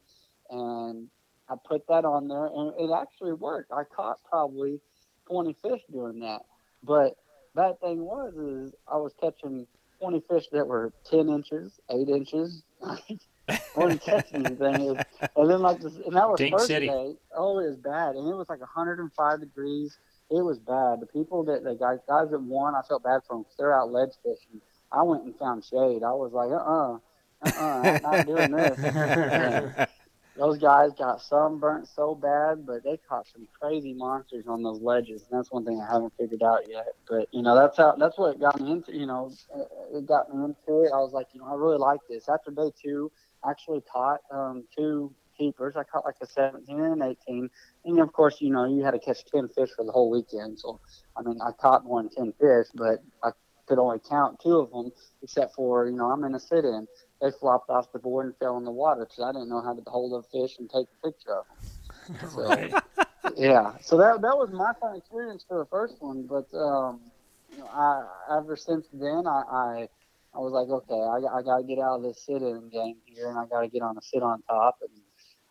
and 0.50 1.08
I 1.48 1.56
put 1.66 1.86
that 1.88 2.04
on 2.04 2.28
there, 2.28 2.46
and 2.46 2.72
it 2.78 2.94
actually 2.94 3.32
worked. 3.32 3.72
I 3.72 3.82
caught 3.84 4.18
probably 4.28 4.80
20 5.28 5.56
fish 5.60 5.80
doing 5.90 6.20
that. 6.20 6.42
But 6.84 7.16
bad 7.56 7.80
thing 7.80 8.04
was 8.04 8.34
is 8.36 8.72
I 8.86 8.98
was 8.98 9.12
catching 9.20 9.66
20 10.00 10.22
fish 10.30 10.44
that 10.52 10.66
were 10.66 10.92
10 11.10 11.28
inches, 11.28 11.80
8 11.90 12.08
inches. 12.08 12.62
I 12.84 13.60
wasn't 13.74 14.02
catching 14.02 14.46
anything. 14.46 14.96
And 15.36 15.50
then 15.50 15.60
like 15.60 15.80
this, 15.80 15.94
and 16.06 16.14
that 16.14 16.28
was 16.28 16.38
Dink 16.38 16.54
first 16.54 16.68
City. 16.68 16.86
day. 16.86 17.16
Oh, 17.36 17.58
it 17.58 17.70
was 17.70 17.76
bad, 17.78 18.14
and 18.14 18.28
it 18.28 18.36
was 18.36 18.48
like 18.48 18.60
105 18.60 19.40
degrees. 19.40 19.98
It 20.30 20.42
was 20.42 20.58
bad. 20.58 21.00
The 21.00 21.06
people 21.06 21.44
that 21.44 21.64
the 21.64 21.74
guys 21.74 21.98
guys 22.06 22.30
that 22.30 22.40
won, 22.40 22.74
I 22.74 22.82
felt 22.82 23.02
bad 23.02 23.22
for 23.26 23.34
them 23.34 23.42
because 23.42 23.56
they're 23.58 23.74
out 23.74 23.90
ledge 23.90 24.12
fishing. 24.22 24.60
I 24.92 25.02
went 25.02 25.24
and 25.24 25.36
found 25.38 25.64
shade. 25.64 26.02
I 26.02 26.12
was 26.12 26.32
like, 26.32 26.50
uh, 26.50 26.54
uh-uh, 26.54 26.98
uh, 27.44 27.98
I'm 27.98 28.02
not 28.02 28.26
doing 28.26 28.50
this. 28.50 29.88
Those 30.38 30.58
guys 30.58 30.92
got 30.96 31.20
sunburnt 31.20 31.88
so 31.88 32.14
bad, 32.14 32.64
but 32.64 32.84
they 32.84 32.96
caught 33.08 33.26
some 33.26 33.48
crazy 33.60 33.92
monsters 33.92 34.46
on 34.46 34.62
those 34.62 34.80
ledges, 34.80 35.26
and 35.28 35.36
that's 35.36 35.50
one 35.50 35.64
thing 35.64 35.80
I 35.80 35.92
haven't 35.92 36.12
figured 36.16 36.44
out 36.44 36.60
yet. 36.68 36.94
But 37.08 37.26
you 37.32 37.42
know, 37.42 37.56
that's 37.56 37.76
how 37.76 37.96
that's 37.98 38.16
what 38.16 38.38
got 38.38 38.60
me 38.60 38.70
into. 38.70 38.96
You 38.96 39.06
know, 39.06 39.32
uh, 39.52 39.64
it 39.98 40.06
got 40.06 40.32
me 40.32 40.44
into 40.44 40.84
it. 40.84 40.92
I 40.94 40.98
was 40.98 41.12
like, 41.12 41.26
you 41.32 41.40
know, 41.40 41.46
I 41.46 41.56
really 41.56 41.78
like 41.78 41.98
this. 42.08 42.28
After 42.28 42.52
day 42.52 42.70
two, 42.80 43.10
I 43.42 43.50
actually 43.50 43.82
caught 43.92 44.20
um, 44.30 44.62
two 44.76 45.12
keepers. 45.38 45.76
I 45.76 45.84
caught 45.84 46.04
like 46.04 46.16
a 46.20 46.26
17 46.26 46.80
and 46.80 47.02
an 47.02 47.16
18, 47.28 47.48
and 47.84 48.00
of 48.00 48.12
course, 48.12 48.40
you 48.40 48.50
know, 48.50 48.66
you 48.66 48.84
had 48.84 48.92
to 48.92 48.98
catch 48.98 49.24
10 49.32 49.48
fish 49.48 49.70
for 49.76 49.84
the 49.84 49.92
whole 49.92 50.10
weekend. 50.10 50.58
So, 50.58 50.80
I 51.16 51.22
mean, 51.22 51.38
I 51.40 51.52
caught 51.52 51.84
more 51.84 52.02
than 52.02 52.10
10 52.10 52.32
fish, 52.40 52.66
but 52.74 52.98
I 53.22 53.30
could 53.66 53.78
only 53.78 53.98
count 54.08 54.40
two 54.42 54.58
of 54.58 54.70
them, 54.70 54.90
except 55.22 55.54
for 55.54 55.86
you 55.86 55.96
know, 55.96 56.10
I'm 56.10 56.24
in 56.24 56.34
a 56.34 56.40
sit-in 56.40 56.86
they 57.20 57.30
flopped 57.30 57.70
off 57.70 57.92
the 57.92 57.98
board 57.98 58.26
and 58.26 58.36
fell 58.36 58.56
in 58.58 58.64
the 58.64 58.70
water 58.70 59.06
because 59.06 59.22
I 59.22 59.32
didn't 59.32 59.48
know 59.48 59.60
how 59.60 59.74
to 59.74 59.82
hold 59.86 60.24
a 60.24 60.28
fish 60.28 60.56
and 60.58 60.70
take 60.70 60.86
a 61.02 61.06
picture 61.06 61.36
of 61.36 61.44
them. 61.46 61.56
So, 62.30 62.50
yeah, 63.36 63.72
so 63.82 63.98
that 63.98 64.22
that 64.22 64.36
was 64.36 64.50
my 64.50 64.72
fun 64.80 64.96
experience 64.96 65.44
for 65.46 65.58
the 65.58 65.66
first 65.66 65.96
one. 66.00 66.26
But 66.26 66.46
um, 66.56 67.00
you 67.52 67.58
know, 67.58 67.66
I 67.66 68.38
ever 68.38 68.56
since 68.56 68.86
then, 68.92 69.26
I 69.26 69.42
I, 69.50 69.88
I 70.34 70.38
was 70.38 70.52
like, 70.52 70.68
okay, 70.68 70.94
I, 70.94 71.38
I 71.38 71.42
got 71.42 71.58
to 71.58 71.64
get 71.64 71.78
out 71.78 71.96
of 71.96 72.02
this 72.02 72.24
sit-in 72.24 72.70
game 72.70 72.96
here, 73.04 73.28
and 73.28 73.38
I 73.38 73.44
got 73.46 73.60
to 73.60 73.68
get 73.68 73.82
on 73.82 73.98
a 73.98 74.02
sit 74.02 74.22
on 74.22 74.40
top. 74.48 74.78
And 74.80 74.90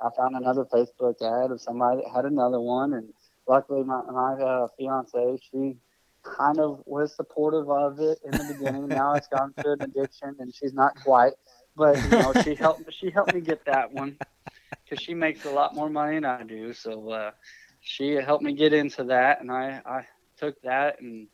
I 0.02 0.10
found 0.16 0.36
another 0.36 0.66
Facebook 0.66 1.16
ad 1.22 1.52
of 1.52 1.62
somebody 1.62 2.02
that 2.02 2.12
had 2.14 2.26
another 2.26 2.60
one, 2.60 2.94
and 2.94 3.14
luckily 3.48 3.84
my 3.84 4.02
my 4.04 4.34
uh, 4.34 4.68
fiance 4.78 5.40
she 5.52 5.76
kind 6.24 6.60
of 6.60 6.82
was 6.86 7.16
supportive 7.16 7.70
of 7.70 8.00
it 8.00 8.20
in 8.26 8.32
the 8.32 8.54
beginning. 8.54 8.88
now 8.88 9.14
it's 9.14 9.28
gone 9.28 9.54
to 9.60 9.72
an 9.72 9.82
addiction, 9.82 10.36
and 10.40 10.54
she's 10.54 10.74
not 10.74 10.96
quite 11.02 11.34
but 11.78 11.96
you 12.04 12.10
know 12.10 12.34
she 12.44 12.56
helped 12.56 12.92
she 12.94 13.12
helped 13.12 13.34
me 13.34 13.40
get 13.40 13.64
that 13.66 13.94
one 13.94 14.18
because 14.84 15.04
she 15.04 15.14
makes 15.14 15.46
a 15.46 15.52
lot 15.52 15.76
more 15.76 15.90
money 15.90 16.16
than 16.16 16.26
I 16.26 16.44
do. 16.44 16.74
So 16.74 17.10
uh, 17.10 17.32
she 17.80 18.14
helped 18.14 18.44
me 18.44 18.54
get 18.54 18.74
into 18.74 19.06
that, 19.06 19.40
and 19.40 19.52
I 19.52 19.82
I 19.86 20.02
took 20.38 20.60
that, 20.64 21.00
and 21.00 21.28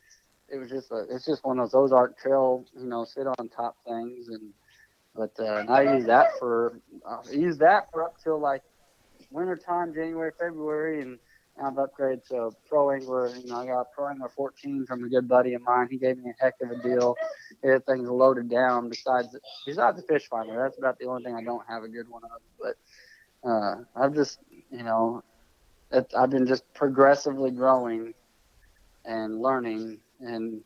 it 0.49 0.57
was 0.57 0.69
just 0.69 0.91
a 0.91 1.05
it's 1.09 1.25
just 1.25 1.43
one 1.45 1.59
of 1.59 1.71
those 1.71 1.91
Ozark 1.91 2.19
Trail 2.19 2.65
you 2.77 2.85
know 2.85 3.05
sit 3.05 3.25
on 3.25 3.49
top 3.49 3.77
things, 3.87 4.27
and 4.27 4.53
but 5.15 5.31
uh, 5.39 5.57
and 5.57 5.69
I 5.69 5.95
use 5.95 6.05
that 6.05 6.37
for 6.39 6.79
I 7.07 7.31
use 7.31 7.57
that 7.59 7.91
for 7.91 8.03
up 8.03 8.15
till 8.23 8.39
like 8.39 8.63
winter 9.31 9.55
time, 9.55 9.93
January, 9.93 10.31
February, 10.39 11.01
and. 11.01 11.19
I've 11.61 11.73
upgraded 11.73 12.25
to 12.29 12.49
pro 12.67 12.91
angler. 12.91 13.29
You 13.35 13.45
know, 13.45 13.57
I 13.57 13.67
got 13.67 13.81
a 13.81 13.85
pro 13.95 14.07
angler 14.07 14.29
14 14.29 14.85
from 14.87 15.03
a 15.03 15.07
good 15.07 15.27
buddy 15.27 15.53
of 15.53 15.61
mine. 15.61 15.87
He 15.91 15.97
gave 15.97 16.17
me 16.17 16.31
a 16.31 16.43
heck 16.43 16.55
of 16.61 16.71
a 16.71 16.81
deal. 16.81 17.15
Everything's 17.63 18.09
loaded 18.09 18.49
down. 18.49 18.89
Besides, 18.89 19.37
besides 19.65 19.97
the 19.97 20.03
fish 20.07 20.27
finder, 20.27 20.57
that's 20.57 20.77
about 20.79 20.97
the 20.97 21.05
only 21.05 21.23
thing 21.23 21.35
I 21.35 21.43
don't 21.43 21.63
have 21.67 21.83
a 21.83 21.87
good 21.87 22.09
one 22.09 22.23
of. 22.23 22.41
But 22.59 23.47
uh, 23.47 23.75
I've 23.95 24.15
just, 24.15 24.39
you 24.71 24.83
know, 24.83 25.23
it, 25.91 26.11
I've 26.17 26.31
been 26.31 26.47
just 26.47 26.63
progressively 26.73 27.51
growing 27.51 28.13
and 29.05 29.39
learning, 29.39 29.99
and 30.19 30.61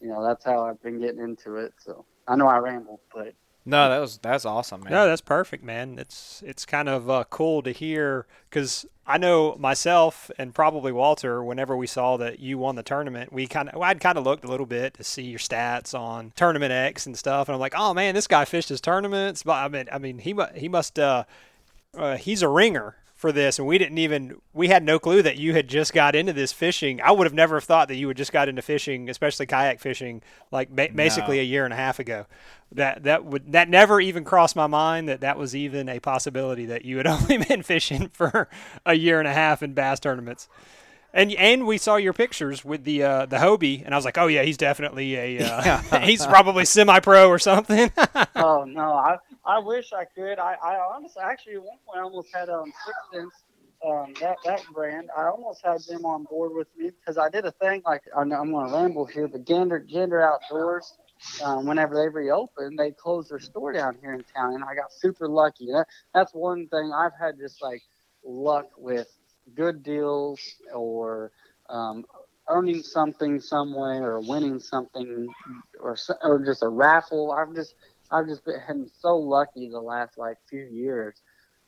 you 0.00 0.08
know, 0.08 0.24
that's 0.24 0.44
how 0.44 0.64
I've 0.64 0.82
been 0.82 0.98
getting 0.98 1.20
into 1.20 1.56
it. 1.56 1.74
So 1.78 2.06
I 2.26 2.36
know 2.36 2.46
I 2.46 2.56
ramble, 2.58 3.00
but 3.14 3.34
No, 3.64 3.88
that 3.88 3.98
was 4.00 4.18
that's 4.18 4.44
awesome, 4.44 4.82
man. 4.82 4.92
No, 4.92 5.06
that's 5.06 5.20
perfect, 5.20 5.62
man. 5.62 5.98
It's 5.98 6.42
it's 6.44 6.66
kind 6.66 6.88
of 6.88 7.08
uh, 7.08 7.24
cool 7.30 7.62
to 7.62 7.70
hear 7.70 8.26
because 8.50 8.86
I 9.06 9.18
know 9.18 9.56
myself 9.56 10.32
and 10.36 10.52
probably 10.52 10.90
Walter. 10.90 11.44
Whenever 11.44 11.76
we 11.76 11.86
saw 11.86 12.16
that 12.16 12.40
you 12.40 12.58
won 12.58 12.74
the 12.74 12.82
tournament, 12.82 13.32
we 13.32 13.46
kind 13.46 13.68
of 13.68 13.80
I'd 13.80 14.00
kind 14.00 14.18
of 14.18 14.24
looked 14.24 14.44
a 14.44 14.48
little 14.48 14.66
bit 14.66 14.94
to 14.94 15.04
see 15.04 15.22
your 15.22 15.38
stats 15.38 15.96
on 15.96 16.32
Tourney 16.34 16.64
X 16.66 17.06
and 17.06 17.16
stuff, 17.16 17.48
and 17.48 17.54
I'm 17.54 17.60
like, 17.60 17.74
oh 17.76 17.94
man, 17.94 18.16
this 18.16 18.26
guy 18.26 18.44
fished 18.44 18.68
his 18.68 18.80
tournaments. 18.80 19.44
But 19.44 19.64
I 19.64 19.68
mean, 19.68 19.88
I 19.92 19.98
mean, 19.98 20.18
he 20.18 20.36
he 20.56 20.68
must 20.68 20.98
uh, 20.98 21.24
uh 21.96 22.16
he's 22.16 22.42
a 22.42 22.48
ringer 22.48 22.96
for 23.22 23.30
this 23.30 23.60
and 23.60 23.68
we 23.68 23.78
didn't 23.78 23.98
even 23.98 24.36
we 24.52 24.66
had 24.66 24.82
no 24.82 24.98
clue 24.98 25.22
that 25.22 25.36
you 25.36 25.54
had 25.54 25.68
just 25.68 25.94
got 25.94 26.16
into 26.16 26.32
this 26.32 26.52
fishing. 26.52 27.00
I 27.00 27.12
would 27.12 27.24
have 27.24 27.32
never 27.32 27.60
thought 27.60 27.86
that 27.86 27.94
you 27.94 28.08
had 28.08 28.16
just 28.16 28.32
got 28.32 28.48
into 28.48 28.62
fishing 28.62 29.08
especially 29.08 29.46
kayak 29.46 29.78
fishing 29.78 30.22
like 30.50 30.68
ba- 30.74 30.90
basically 30.92 31.38
a 31.38 31.44
year 31.44 31.64
and 31.64 31.72
a 31.72 31.76
half 31.76 32.00
ago. 32.00 32.26
That 32.72 33.04
that 33.04 33.24
would 33.24 33.52
that 33.52 33.68
never 33.68 34.00
even 34.00 34.24
crossed 34.24 34.56
my 34.56 34.66
mind 34.66 35.08
that 35.08 35.20
that 35.20 35.38
was 35.38 35.54
even 35.54 35.88
a 35.88 36.00
possibility 36.00 36.66
that 36.66 36.84
you 36.84 36.96
had 36.96 37.06
only 37.16 37.38
been 37.38 37.62
fishing 37.62 38.08
for 38.08 38.48
a 38.84 38.94
year 38.94 39.20
and 39.20 39.28
a 39.28 39.32
half 39.32 39.62
in 39.62 39.72
bass 39.72 40.00
tournaments. 40.00 40.48
And 41.14 41.32
and 41.34 41.64
we 41.64 41.78
saw 41.78 41.96
your 41.96 42.14
pictures 42.14 42.64
with 42.64 42.82
the 42.82 43.04
uh, 43.04 43.26
the 43.26 43.36
Hobie, 43.36 43.84
and 43.84 43.94
I 43.94 43.98
was 43.98 44.04
like, 44.04 44.18
oh 44.18 44.26
yeah, 44.26 44.42
he's 44.42 44.56
definitely 44.56 45.14
a 45.14 45.44
uh, 45.44 45.78
he's 46.00 46.26
probably 46.26 46.64
semi 46.64 46.98
pro 46.98 47.28
or 47.28 47.38
something. 47.38 47.92
oh 48.34 48.64
no, 48.64 48.94
I 48.94 49.18
I 49.44 49.58
wish 49.58 49.92
I 49.92 50.04
could. 50.04 50.38
I, 50.38 50.54
I 50.62 50.76
honestly, 50.94 51.22
actually, 51.24 51.54
at 51.54 51.62
one 51.62 51.78
point, 51.86 51.98
I 51.98 52.02
almost 52.02 52.28
had 52.34 52.48
um 52.48 52.72
Six 52.84 52.96
Sense, 53.12 53.34
um 53.86 54.14
that 54.20 54.36
that 54.44 54.62
brand. 54.72 55.10
I 55.16 55.24
almost 55.24 55.62
had 55.64 55.80
them 55.88 56.04
on 56.04 56.24
board 56.24 56.52
with 56.54 56.68
me 56.76 56.90
because 56.90 57.18
I 57.18 57.28
did 57.28 57.44
a 57.44 57.52
thing 57.52 57.82
like 57.84 58.02
I 58.16 58.24
know 58.24 58.36
I'm 58.40 58.52
going 58.52 58.68
to 58.70 58.76
ramble 58.76 59.06
here, 59.06 59.28
but 59.28 59.44
Gander 59.44 59.78
Gander 59.80 60.22
Outdoors. 60.22 60.92
Um, 61.44 61.66
whenever 61.66 61.94
they 61.94 62.08
reopened, 62.08 62.78
they 62.78 62.90
closed 62.92 63.30
their 63.30 63.38
store 63.38 63.72
down 63.72 63.96
here 64.00 64.12
in 64.12 64.24
town, 64.34 64.54
and 64.54 64.64
I 64.64 64.74
got 64.74 64.92
super 64.92 65.28
lucky. 65.28 65.66
That, 65.66 65.86
that's 66.12 66.34
one 66.34 66.66
thing 66.68 66.92
I've 66.92 67.12
had 67.18 67.38
just 67.38 67.62
like 67.62 67.82
luck 68.24 68.66
with 68.76 69.06
good 69.54 69.82
deals 69.82 70.40
or 70.74 71.32
um, 71.68 72.04
earning 72.48 72.82
something 72.82 73.40
some 73.40 73.74
way 73.74 73.98
or 73.98 74.20
winning 74.20 74.58
something 74.58 75.32
or 75.80 75.96
or 76.22 76.44
just 76.44 76.62
a 76.62 76.68
raffle. 76.68 77.32
I've 77.32 77.54
just 77.54 77.74
I've 78.12 78.26
just 78.28 78.44
been 78.44 78.88
so 79.00 79.16
lucky 79.16 79.68
the 79.70 79.80
last 79.80 80.18
like 80.18 80.36
few 80.50 80.64
years 80.64 81.16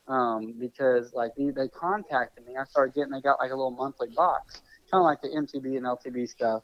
um, 0.07 0.53
because 0.59 1.13
like 1.13 1.31
they, 1.37 1.49
they 1.49 1.67
contacted 1.69 2.45
me. 2.45 2.55
I 2.59 2.65
started 2.65 2.93
getting 2.95 3.11
they 3.11 3.21
got 3.21 3.39
like 3.39 3.51
a 3.51 3.55
little 3.55 3.71
monthly 3.71 4.09
box, 4.15 4.61
kind 4.91 5.01
of 5.01 5.05
like 5.05 5.21
the 5.21 5.29
MTB 5.29 5.77
and 5.77 5.85
LTB 5.85 6.29
stuff. 6.29 6.63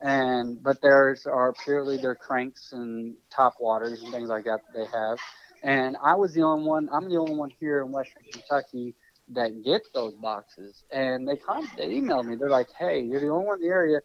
And 0.00 0.62
but 0.62 0.80
theirs 0.80 1.26
are 1.26 1.54
purely 1.64 1.98
their 1.98 2.14
cranks 2.14 2.72
and 2.72 3.14
top 3.34 3.54
waters 3.60 4.02
and 4.02 4.12
things 4.12 4.28
like 4.28 4.44
that 4.44 4.60
that 4.72 4.78
they 4.78 4.86
have. 4.98 5.18
And 5.62 5.96
I 6.02 6.14
was 6.14 6.34
the 6.34 6.42
only 6.42 6.66
one. 6.66 6.88
I'm 6.92 7.08
the 7.10 7.18
only 7.18 7.34
one 7.34 7.50
here 7.60 7.82
in 7.82 7.92
Western 7.92 8.22
Kentucky 8.32 8.94
that 9.30 9.64
gets 9.64 9.90
those 9.92 10.14
boxes. 10.14 10.84
And 10.92 11.28
they 11.28 11.36
con- 11.36 11.68
they 11.76 11.88
emailed 11.88 12.26
me. 12.26 12.36
They're 12.36 12.48
like, 12.48 12.68
"Hey, 12.78 13.00
you're 13.02 13.20
the 13.20 13.28
only 13.28 13.46
one 13.46 13.56
in 13.62 13.68
the 13.68 13.74
area. 13.74 14.00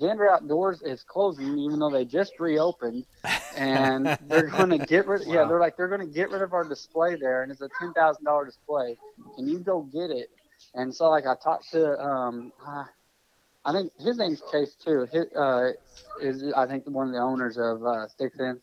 Gander 0.00 0.30
Outdoors 0.30 0.82
is 0.82 1.02
closing, 1.02 1.58
even 1.58 1.78
though 1.78 1.90
they 1.90 2.04
just 2.04 2.38
reopened, 2.38 3.04
and 3.56 4.18
they're 4.26 4.48
going 4.48 4.70
to 4.78 4.78
get 4.78 5.06
rid. 5.06 5.26
Yeah, 5.26 5.44
they're 5.44 5.60
like 5.60 5.76
they're 5.76 5.88
going 5.88 6.06
to 6.06 6.12
get 6.12 6.30
rid 6.30 6.42
of 6.42 6.52
our 6.52 6.64
display 6.64 7.16
there, 7.16 7.42
and 7.42 7.50
it's 7.50 7.60
a 7.60 7.68
ten 7.80 7.92
thousand 7.92 8.24
dollar 8.24 8.44
display. 8.44 8.96
Can 9.36 9.48
you 9.48 9.58
go 9.58 9.82
get 9.82 10.10
it? 10.10 10.30
And 10.74 10.94
so 10.94 11.10
like 11.10 11.26
I 11.26 11.34
talked 11.42 11.70
to 11.72 11.98
um, 11.98 12.52
uh, 12.66 12.84
I 13.64 13.72
think 13.72 13.92
his 13.98 14.18
name's 14.18 14.42
Chase 14.50 14.74
too. 14.82 15.06
His, 15.12 15.26
uh, 15.34 15.72
is 16.22 16.52
I 16.56 16.66
think 16.66 16.84
one 16.86 17.08
of 17.08 17.12
the 17.12 17.20
owners 17.20 17.58
of 17.58 17.84
uh, 17.84 18.08
Six 18.08 18.36
Sense. 18.36 18.60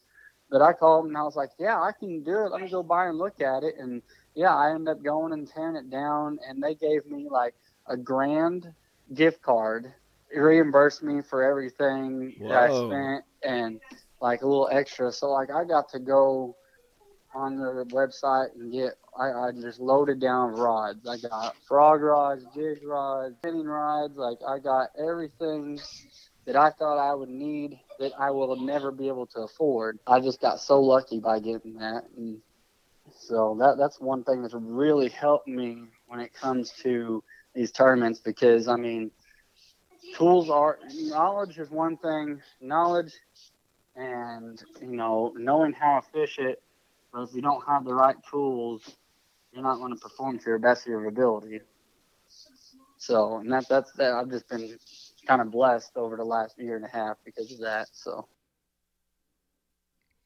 But 0.49 0.61
I 0.61 0.73
called 0.73 1.05
him 1.05 1.09
and 1.09 1.17
I 1.17 1.23
was 1.23 1.35
like, 1.35 1.49
yeah, 1.59 1.81
I 1.81 1.91
can 1.91 2.23
do 2.23 2.45
it. 2.45 2.51
Let 2.51 2.61
me 2.61 2.69
go 2.69 2.83
by 2.83 3.07
and 3.07 3.17
look 3.17 3.41
at 3.41 3.63
it. 3.63 3.75
And 3.79 4.01
yeah, 4.35 4.55
I 4.55 4.71
ended 4.71 4.89
up 4.89 5.03
going 5.03 5.33
and 5.33 5.47
tearing 5.47 5.75
it 5.75 5.89
down, 5.89 6.39
and 6.47 6.61
they 6.61 6.75
gave 6.75 7.05
me 7.05 7.27
like 7.29 7.55
a 7.87 7.97
grand 7.97 8.73
gift 9.13 9.41
card, 9.41 9.93
reimbursed 10.33 11.03
me 11.03 11.21
for 11.21 11.43
everything 11.43 12.35
that 12.41 12.57
I 12.57 12.69
spent, 12.85 13.25
and 13.43 13.79
like 14.21 14.41
a 14.41 14.47
little 14.47 14.69
extra. 14.71 15.11
So 15.11 15.31
like 15.31 15.51
I 15.51 15.63
got 15.63 15.89
to 15.89 15.99
go 15.99 16.55
on 17.33 17.57
the 17.57 17.85
website 17.89 18.55
and 18.55 18.71
get. 18.71 18.93
I, 19.17 19.31
I 19.31 19.51
just 19.53 19.79
loaded 19.79 20.19
down 20.19 20.51
rods. 20.51 21.07
I 21.07 21.17
got 21.17 21.55
frog 21.67 22.01
rods, 22.01 22.45
jig 22.53 22.79
rods, 22.85 23.35
spinning 23.37 23.65
rods. 23.65 24.17
Like 24.17 24.39
I 24.45 24.59
got 24.59 24.89
everything 24.99 25.79
that 26.45 26.55
I 26.55 26.71
thought 26.71 26.97
I 26.97 27.13
would 27.13 27.29
need 27.29 27.79
that 27.99 28.11
I 28.19 28.31
will 28.31 28.55
never 28.57 28.91
be 28.91 29.07
able 29.07 29.25
to 29.27 29.41
afford. 29.41 29.99
I 30.05 30.19
just 30.19 30.41
got 30.41 30.59
so 30.59 30.81
lucky 30.81 31.19
by 31.19 31.39
getting 31.39 31.75
that, 31.75 32.03
and 32.17 32.41
so 33.17 33.55
that 33.59 33.77
that's 33.77 33.99
one 33.99 34.23
thing 34.23 34.41
that's 34.41 34.53
really 34.53 35.09
helped 35.09 35.47
me 35.47 35.83
when 36.07 36.19
it 36.19 36.33
comes 36.33 36.71
to 36.83 37.23
these 37.53 37.71
tournaments 37.71 38.19
because 38.19 38.67
I 38.67 38.75
mean, 38.75 39.11
tools 40.13 40.49
are 40.49 40.79
knowledge 40.93 41.57
is 41.57 41.69
one 41.69 41.97
thing, 41.97 42.41
knowledge, 42.61 43.13
and 43.95 44.61
you 44.81 44.95
know 44.95 45.33
knowing 45.37 45.73
how 45.73 45.99
to 45.99 46.11
fish 46.11 46.39
it. 46.39 46.61
But 47.13 47.23
if 47.23 47.33
you 47.33 47.41
don't 47.41 47.65
have 47.65 47.85
the 47.85 47.93
right 47.93 48.17
tools, 48.29 48.81
you're 49.53 49.63
not 49.63 49.77
going 49.77 49.93
to 49.93 49.99
perform 49.99 50.39
to 50.39 50.45
your 50.45 50.59
best 50.59 50.83
of 50.85 50.91
your 50.91 51.07
ability. 51.07 51.61
So, 52.97 53.37
and 53.37 53.51
that 53.51 53.67
that's 53.69 53.91
that. 53.93 54.13
I've 54.13 54.29
just 54.29 54.49
been 54.49 54.77
kind 55.27 55.41
of 55.41 55.51
blessed 55.51 55.91
over 55.95 56.17
the 56.17 56.23
last 56.23 56.57
year 56.59 56.75
and 56.75 56.85
a 56.85 56.89
half 56.89 57.17
because 57.23 57.51
of 57.51 57.59
that. 57.59 57.87
So 57.93 58.27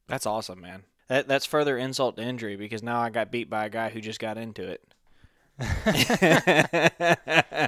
That's 0.07 0.25
awesome, 0.25 0.59
man. 0.59 0.83
That 1.07 1.27
that's 1.27 1.45
further 1.45 1.77
insult 1.77 2.17
to 2.17 2.24
injury 2.24 2.55
because 2.55 2.83
now 2.83 3.00
I 3.00 3.09
got 3.09 3.31
beat 3.31 3.50
by 3.50 3.65
a 3.65 3.69
guy 3.69 3.89
who 3.89 4.01
just 4.01 4.19
got 4.19 4.38
into 4.38 4.63
it. 4.63 4.88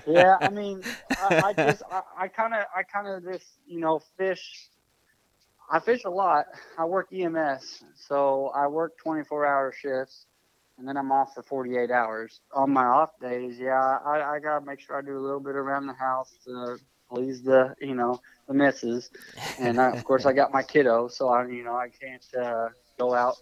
yeah, 0.07 0.37
I 0.39 0.49
mean, 0.49 0.81
I, 1.11 1.41
I 1.45 1.53
just, 1.53 1.83
I 2.17 2.27
kind 2.29 2.53
of, 2.53 2.63
I 2.75 2.83
kind 2.83 3.07
of 3.07 3.23
just, 3.23 3.45
you 3.65 3.79
know, 3.79 3.99
fish. 4.17 4.69
I 5.69 5.79
fish 5.79 6.03
a 6.05 6.09
lot. 6.09 6.45
I 6.77 6.85
work 6.85 7.07
EMS, 7.13 7.83
so 7.95 8.51
I 8.55 8.67
work 8.67 8.93
24-hour 9.05 9.73
shifts, 9.79 10.25
and 10.77 10.87
then 10.87 10.95
I'm 10.97 11.11
off 11.11 11.33
for 11.33 11.43
48 11.43 11.91
hours. 11.91 12.39
On 12.53 12.71
my 12.71 12.85
off 12.85 13.11
days, 13.19 13.57
yeah, 13.59 13.97
I, 14.05 14.35
I 14.35 14.39
gotta 14.39 14.65
make 14.65 14.79
sure 14.79 14.97
I 14.97 15.01
do 15.01 15.17
a 15.17 15.19
little 15.19 15.39
bit 15.39 15.55
around 15.55 15.87
the 15.87 15.93
house 15.93 16.33
to 16.45 16.77
please 17.09 17.41
the, 17.41 17.75
you 17.81 17.95
know, 17.95 18.21
the 18.47 18.53
misses, 18.53 19.11
and 19.59 19.81
I, 19.81 19.91
of 19.91 20.03
course 20.05 20.25
I 20.25 20.33
got 20.33 20.53
my 20.53 20.63
kiddo, 20.63 21.09
so 21.09 21.27
I, 21.27 21.45
you 21.47 21.63
know, 21.63 21.75
I 21.75 21.89
can't 21.89 22.25
uh, 22.41 22.69
go 22.97 23.13
out 23.13 23.37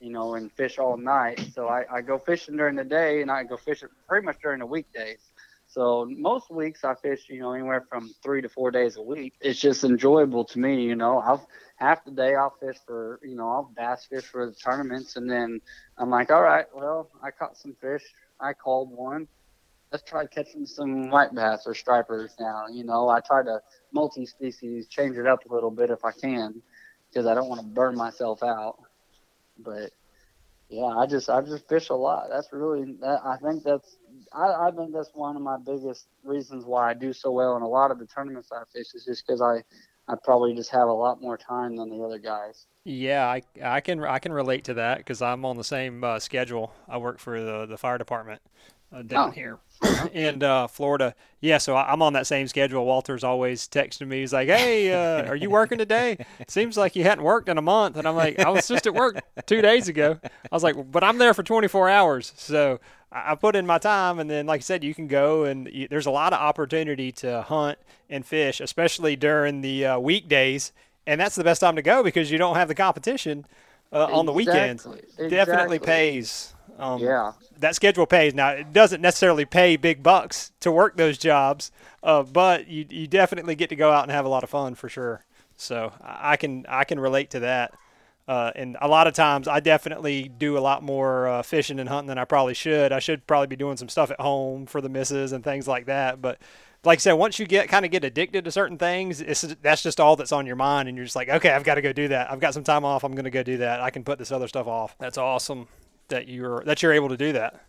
you 0.00 0.10
know, 0.10 0.34
and 0.34 0.50
fish 0.52 0.78
all 0.78 0.96
night. 0.96 1.40
So 1.54 1.68
I, 1.68 1.84
I 1.92 2.00
go 2.00 2.18
fishing 2.18 2.56
during 2.56 2.76
the 2.76 2.84
day 2.84 3.22
and 3.22 3.30
I 3.30 3.44
go 3.44 3.56
fishing 3.56 3.88
pretty 4.08 4.24
much 4.24 4.38
during 4.42 4.60
the 4.60 4.66
weekdays. 4.66 5.20
So 5.66 6.04
most 6.10 6.50
weeks 6.50 6.82
I 6.82 6.94
fish, 6.96 7.26
you 7.28 7.38
know, 7.38 7.52
anywhere 7.52 7.86
from 7.88 8.10
three 8.24 8.42
to 8.42 8.48
four 8.48 8.72
days 8.72 8.96
a 8.96 9.02
week. 9.02 9.34
It's 9.40 9.60
just 9.60 9.84
enjoyable 9.84 10.44
to 10.46 10.58
me, 10.58 10.82
you 10.82 10.96
know. 10.96 11.18
I'll 11.18 11.46
half 11.76 12.04
the 12.04 12.10
day 12.10 12.34
I'll 12.34 12.54
fish 12.58 12.76
for, 12.84 13.20
you 13.22 13.36
know, 13.36 13.48
I'll 13.48 13.72
bass 13.76 14.04
fish 14.06 14.24
for 14.24 14.46
the 14.46 14.52
tournaments, 14.52 15.14
and 15.14 15.30
then 15.30 15.60
I'm 15.96 16.10
like, 16.10 16.32
all 16.32 16.42
right, 16.42 16.66
well, 16.74 17.08
I 17.22 17.30
caught 17.30 17.56
some 17.56 17.76
fish. 17.80 18.02
I 18.40 18.52
called 18.52 18.90
one. 18.90 19.28
Let's 19.92 20.02
try 20.02 20.26
catching 20.26 20.66
some 20.66 21.08
white 21.08 21.34
bass 21.34 21.62
or 21.66 21.74
stripers 21.74 22.34
now. 22.40 22.66
You 22.68 22.82
know, 22.82 23.08
I 23.08 23.20
try 23.20 23.44
to 23.44 23.60
multi-species, 23.92 24.88
change 24.88 25.18
it 25.18 25.26
up 25.26 25.48
a 25.48 25.54
little 25.54 25.70
bit 25.70 25.90
if 25.90 26.04
I 26.04 26.10
can, 26.10 26.62
because 27.08 27.26
I 27.26 27.34
don't 27.34 27.48
want 27.48 27.60
to 27.60 27.66
burn 27.66 27.96
myself 27.96 28.42
out. 28.42 28.76
But 29.64 29.90
yeah, 30.68 30.86
I 30.86 31.06
just 31.06 31.28
I 31.28 31.40
just 31.40 31.68
fish 31.68 31.88
a 31.88 31.94
lot. 31.94 32.28
That's 32.30 32.48
really 32.52 32.96
that, 33.00 33.20
I 33.24 33.36
think 33.36 33.64
that's 33.64 33.96
I, 34.32 34.68
I 34.68 34.70
think 34.76 34.92
that's 34.92 35.10
one 35.14 35.36
of 35.36 35.42
my 35.42 35.56
biggest 35.58 36.06
reasons 36.22 36.64
why 36.64 36.90
I 36.90 36.94
do 36.94 37.12
so 37.12 37.30
well 37.32 37.56
in 37.56 37.62
a 37.62 37.68
lot 37.68 37.90
of 37.90 37.98
the 37.98 38.06
tournaments 38.06 38.50
I 38.52 38.62
fish 38.72 38.94
is 38.94 39.04
just 39.04 39.26
because 39.26 39.40
I 39.40 39.62
I 40.08 40.14
probably 40.22 40.54
just 40.54 40.70
have 40.70 40.88
a 40.88 40.92
lot 40.92 41.20
more 41.20 41.36
time 41.36 41.76
than 41.76 41.90
the 41.90 42.02
other 42.04 42.18
guys. 42.18 42.66
Yeah, 42.84 43.26
I, 43.26 43.42
I 43.62 43.80
can 43.80 44.02
I 44.04 44.18
can 44.18 44.32
relate 44.32 44.64
to 44.64 44.74
that 44.74 44.98
because 44.98 45.20
I'm 45.20 45.44
on 45.44 45.56
the 45.56 45.64
same 45.64 46.02
uh, 46.02 46.18
schedule. 46.18 46.72
I 46.88 46.98
work 46.98 47.18
for 47.18 47.40
the 47.40 47.66
the 47.66 47.76
fire 47.76 47.98
department 47.98 48.40
uh, 48.92 49.02
down 49.02 49.28
Oh. 49.28 49.30
here 49.32 49.58
in 50.12 50.42
uh, 50.42 50.66
Florida. 50.66 51.14
Yeah, 51.40 51.58
so 51.58 51.74
I, 51.74 51.92
I'm 51.92 52.02
on 52.02 52.12
that 52.14 52.26
same 52.26 52.46
schedule. 52.48 52.84
Walter's 52.84 53.24
always 53.24 53.66
texting 53.66 54.08
me. 54.08 54.20
He's 54.20 54.32
like, 54.32 54.48
"Hey, 54.48 54.92
uh, 54.92 55.26
are 55.26 55.36
you 55.36 55.48
working 55.50 55.78
today? 55.78 56.18
Seems 56.48 56.76
like 56.76 56.94
you 56.96 57.02
hadn't 57.04 57.24
worked 57.24 57.48
in 57.48 57.56
a 57.58 57.62
month." 57.62 57.96
And 57.96 58.06
I'm 58.06 58.16
like, 58.16 58.38
"I 58.40 58.50
was 58.50 58.68
just 58.68 58.86
at 58.86 58.94
work 58.94 59.20
two 59.46 59.62
days 59.62 59.88
ago." 59.88 60.18
I 60.22 60.54
was 60.54 60.62
like, 60.62 60.76
"But 60.90 61.02
I'm 61.02 61.18
there 61.18 61.32
for 61.34 61.42
24 61.42 61.88
hours, 61.88 62.32
so 62.36 62.78
I 63.10 63.32
I 63.32 63.34
put 63.36 63.56
in 63.56 63.66
my 63.66 63.78
time." 63.78 64.18
And 64.18 64.28
then, 64.28 64.44
like 64.46 64.60
I 64.60 64.62
said, 64.62 64.84
you 64.84 64.94
can 64.94 65.06
go 65.08 65.44
and 65.44 65.66
you, 65.72 65.88
there's 65.88 66.06
a 66.06 66.10
lot 66.10 66.32
of 66.34 66.40
opportunity 66.40 67.10
to 67.12 67.42
hunt 67.42 67.78
and 68.10 68.24
fish, 68.26 68.60
especially 68.60 69.16
during 69.16 69.62
the 69.62 69.86
uh, 69.86 69.98
weekdays. 69.98 70.72
And 71.06 71.18
that's 71.20 71.34
the 71.36 71.44
best 71.44 71.60
time 71.62 71.76
to 71.76 71.82
go 71.82 72.02
because 72.04 72.30
you 72.30 72.36
don't 72.38 72.56
have 72.56 72.68
the 72.68 72.74
competition 72.74 73.46
uh, 73.92 74.04
on 74.12 74.26
the 74.26 74.32
weekends. 74.32 74.84
Exactly, 74.86 75.28
Definitely 75.30 75.78
pays. 75.78 76.54
Um, 76.80 77.00
Yeah. 77.00 77.32
that 77.58 77.74
schedule 77.74 78.06
pays. 78.06 78.34
Now 78.34 78.50
it 78.50 78.72
doesn't 78.72 79.00
necessarily 79.00 79.44
pay 79.44 79.76
big 79.76 80.02
bucks 80.02 80.52
to 80.60 80.72
work 80.72 80.96
those 80.96 81.18
jobs, 81.18 81.70
uh, 82.02 82.22
but 82.22 82.66
you 82.68 82.86
you 82.88 83.06
definitely 83.06 83.54
get 83.54 83.68
to 83.68 83.76
go 83.76 83.90
out 83.92 84.02
and 84.04 84.12
have 84.12 84.24
a 84.24 84.28
lot 84.28 84.42
of 84.42 84.50
fun 84.50 84.74
for 84.74 84.88
sure. 84.88 85.24
So 85.56 85.92
I 86.00 86.32
I 86.32 86.36
can 86.36 86.64
I 86.68 86.84
can 86.84 86.98
relate 86.98 87.30
to 87.30 87.40
that. 87.40 87.74
Uh, 88.28 88.52
and 88.54 88.76
a 88.80 88.86
lot 88.86 89.08
of 89.08 89.12
times 89.14 89.48
I 89.48 89.58
definitely 89.58 90.28
do 90.28 90.56
a 90.56 90.60
lot 90.60 90.84
more 90.84 91.26
uh, 91.26 91.42
fishing 91.42 91.80
and 91.80 91.88
hunting 91.88 92.06
than 92.06 92.18
I 92.18 92.24
probably 92.24 92.54
should. 92.54 92.92
I 92.92 93.00
should 93.00 93.26
probably 93.26 93.48
be 93.48 93.56
doing 93.56 93.76
some 93.76 93.88
stuff 93.88 94.10
at 94.12 94.20
home 94.20 94.66
for 94.66 94.80
the 94.80 94.88
misses 94.88 95.32
and 95.32 95.42
things 95.42 95.66
like 95.66 95.86
that. 95.86 96.22
But 96.22 96.38
like 96.84 96.98
I 96.98 97.00
said, 97.00 97.12
once 97.14 97.40
you 97.40 97.46
get 97.46 97.68
kind 97.68 97.84
of 97.84 97.90
get 97.90 98.04
addicted 98.04 98.44
to 98.44 98.52
certain 98.52 98.78
things, 98.78 99.20
it's, 99.20 99.40
that's 99.62 99.82
just 99.82 99.98
all 99.98 100.14
that's 100.14 100.30
on 100.30 100.46
your 100.46 100.54
mind, 100.54 100.88
and 100.88 100.96
you're 100.96 101.04
just 101.06 101.16
like, 101.16 101.28
okay, 101.28 101.50
I've 101.50 101.64
got 101.64 101.74
to 101.74 101.82
go 101.82 101.92
do 101.92 102.06
that. 102.08 102.30
I've 102.30 102.40
got 102.40 102.54
some 102.54 102.62
time 102.62 102.84
off. 102.84 103.02
I'm 103.02 103.12
going 103.12 103.24
to 103.24 103.30
go 103.30 103.42
do 103.42 103.56
that. 103.58 103.80
I 103.80 103.90
can 103.90 104.04
put 104.04 104.18
this 104.18 104.30
other 104.30 104.46
stuff 104.46 104.68
off. 104.68 104.94
That's 105.00 105.18
awesome 105.18 105.66
that 106.10 106.28
you're 106.28 106.62
that 106.66 106.82
you're 106.82 106.92
able 106.92 107.08
to 107.08 107.16
do 107.16 107.32
that. 107.32 107.60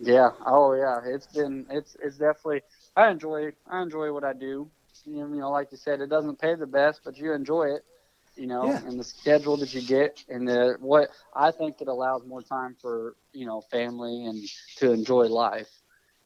Yeah. 0.00 0.30
Oh 0.46 0.74
yeah. 0.74 1.00
It's 1.04 1.26
been 1.26 1.66
it's 1.70 1.96
it's 2.02 2.18
definitely 2.18 2.62
I 2.96 3.10
enjoy 3.10 3.52
I 3.70 3.82
enjoy 3.82 4.12
what 4.12 4.24
I 4.24 4.32
do. 4.32 4.70
You 5.04 5.26
know, 5.28 5.50
like 5.50 5.70
you 5.72 5.78
said, 5.78 6.00
it 6.00 6.08
doesn't 6.10 6.40
pay 6.40 6.54
the 6.54 6.66
best, 6.66 7.02
but 7.04 7.16
you 7.16 7.32
enjoy 7.32 7.64
it. 7.74 7.84
You 8.36 8.46
know, 8.46 8.64
Yeah. 8.68 8.80
and 8.86 8.98
the 8.98 9.04
schedule 9.04 9.56
that 9.58 9.74
you 9.74 9.82
get, 9.82 10.24
and 10.28 10.46
the 10.48 10.76
what 10.80 11.10
I 11.34 11.50
think 11.50 11.80
it 11.80 11.88
allows 11.88 12.24
more 12.26 12.42
time 12.42 12.76
for 12.80 13.16
you 13.32 13.46
know 13.46 13.62
family 13.70 14.26
and 14.26 14.38
to 14.76 14.92
enjoy 14.92 15.26
life. 15.26 15.70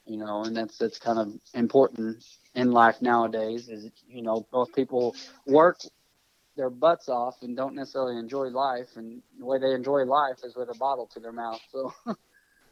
You 0.06 0.18
know, 0.18 0.44
and 0.44 0.56
that's 0.56 0.78
that's 0.78 0.98
kind 0.98 1.18
of 1.18 1.32
important 1.54 2.24
in 2.54 2.72
life 2.72 3.00
nowadays. 3.02 3.68
Is 3.68 3.90
you 4.08 4.22
know 4.22 4.46
most 4.52 4.74
people 4.74 5.14
work 5.46 5.78
their 6.56 6.70
butts 6.70 7.08
off 7.08 7.36
and 7.42 7.56
don't 7.56 7.74
necessarily 7.74 8.18
enjoy 8.18 8.48
life, 8.48 8.96
and 8.96 9.22
the 9.38 9.44
way 9.46 9.58
they 9.58 9.72
enjoy 9.72 10.04
life 10.04 10.38
is 10.44 10.54
with 10.54 10.68
a 10.68 10.78
bottle 10.78 11.06
to 11.14 11.20
their 11.20 11.32
mouth. 11.32 11.60
So. 11.70 11.92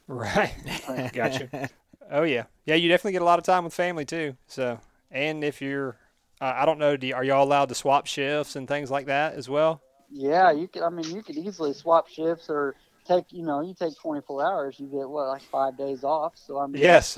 Right. 0.07 0.53
gotcha. 1.13 1.71
Oh 2.13 2.25
yeah, 2.25 2.47
yeah. 2.67 2.75
You 2.75 2.89
definitely 2.89 3.13
get 3.13 3.23
a 3.23 3.25
lot 3.25 3.39
of 3.39 3.45
time 3.45 3.63
with 3.63 3.73
family 3.73 4.05
too. 4.05 4.37
So, 4.49 4.81
and 5.13 5.45
if 5.45 5.63
you're, 5.63 5.97
uh, 6.41 6.53
I 6.57 6.67
don't 6.67 6.81
know, 6.81 6.97
do 6.97 7.07
you, 7.07 7.15
are 7.15 7.23
y'all 7.23 7.45
allowed 7.45 7.69
to 7.69 7.77
swap 7.77 8.09
shifts 8.09 8.57
and 8.57 8.67
things 8.67 8.91
like 8.91 9.07
that 9.07 9.35
as 9.35 9.49
well? 9.49 9.81
Yeah, 10.11 10.51
you 10.51 10.67
could. 10.67 10.83
I 10.83 10.89
mean, 10.89 11.05
you 11.15 11.23
could 11.23 11.37
easily 11.37 11.73
swap 11.73 12.09
shifts 12.09 12.47
or 12.51 12.75
take. 13.07 13.27
You 13.33 13.45
know, 13.45 13.61
you 13.61 13.75
take 13.79 13.97
24 13.97 14.45
hours, 14.45 14.81
you 14.81 14.87
get 14.89 15.09
what 15.09 15.29
like 15.29 15.43
five 15.43 15.79
days 15.79 16.03
off. 16.03 16.33
So 16.35 16.59
I 16.59 16.67
mean, 16.67 16.83
Yes. 16.83 17.17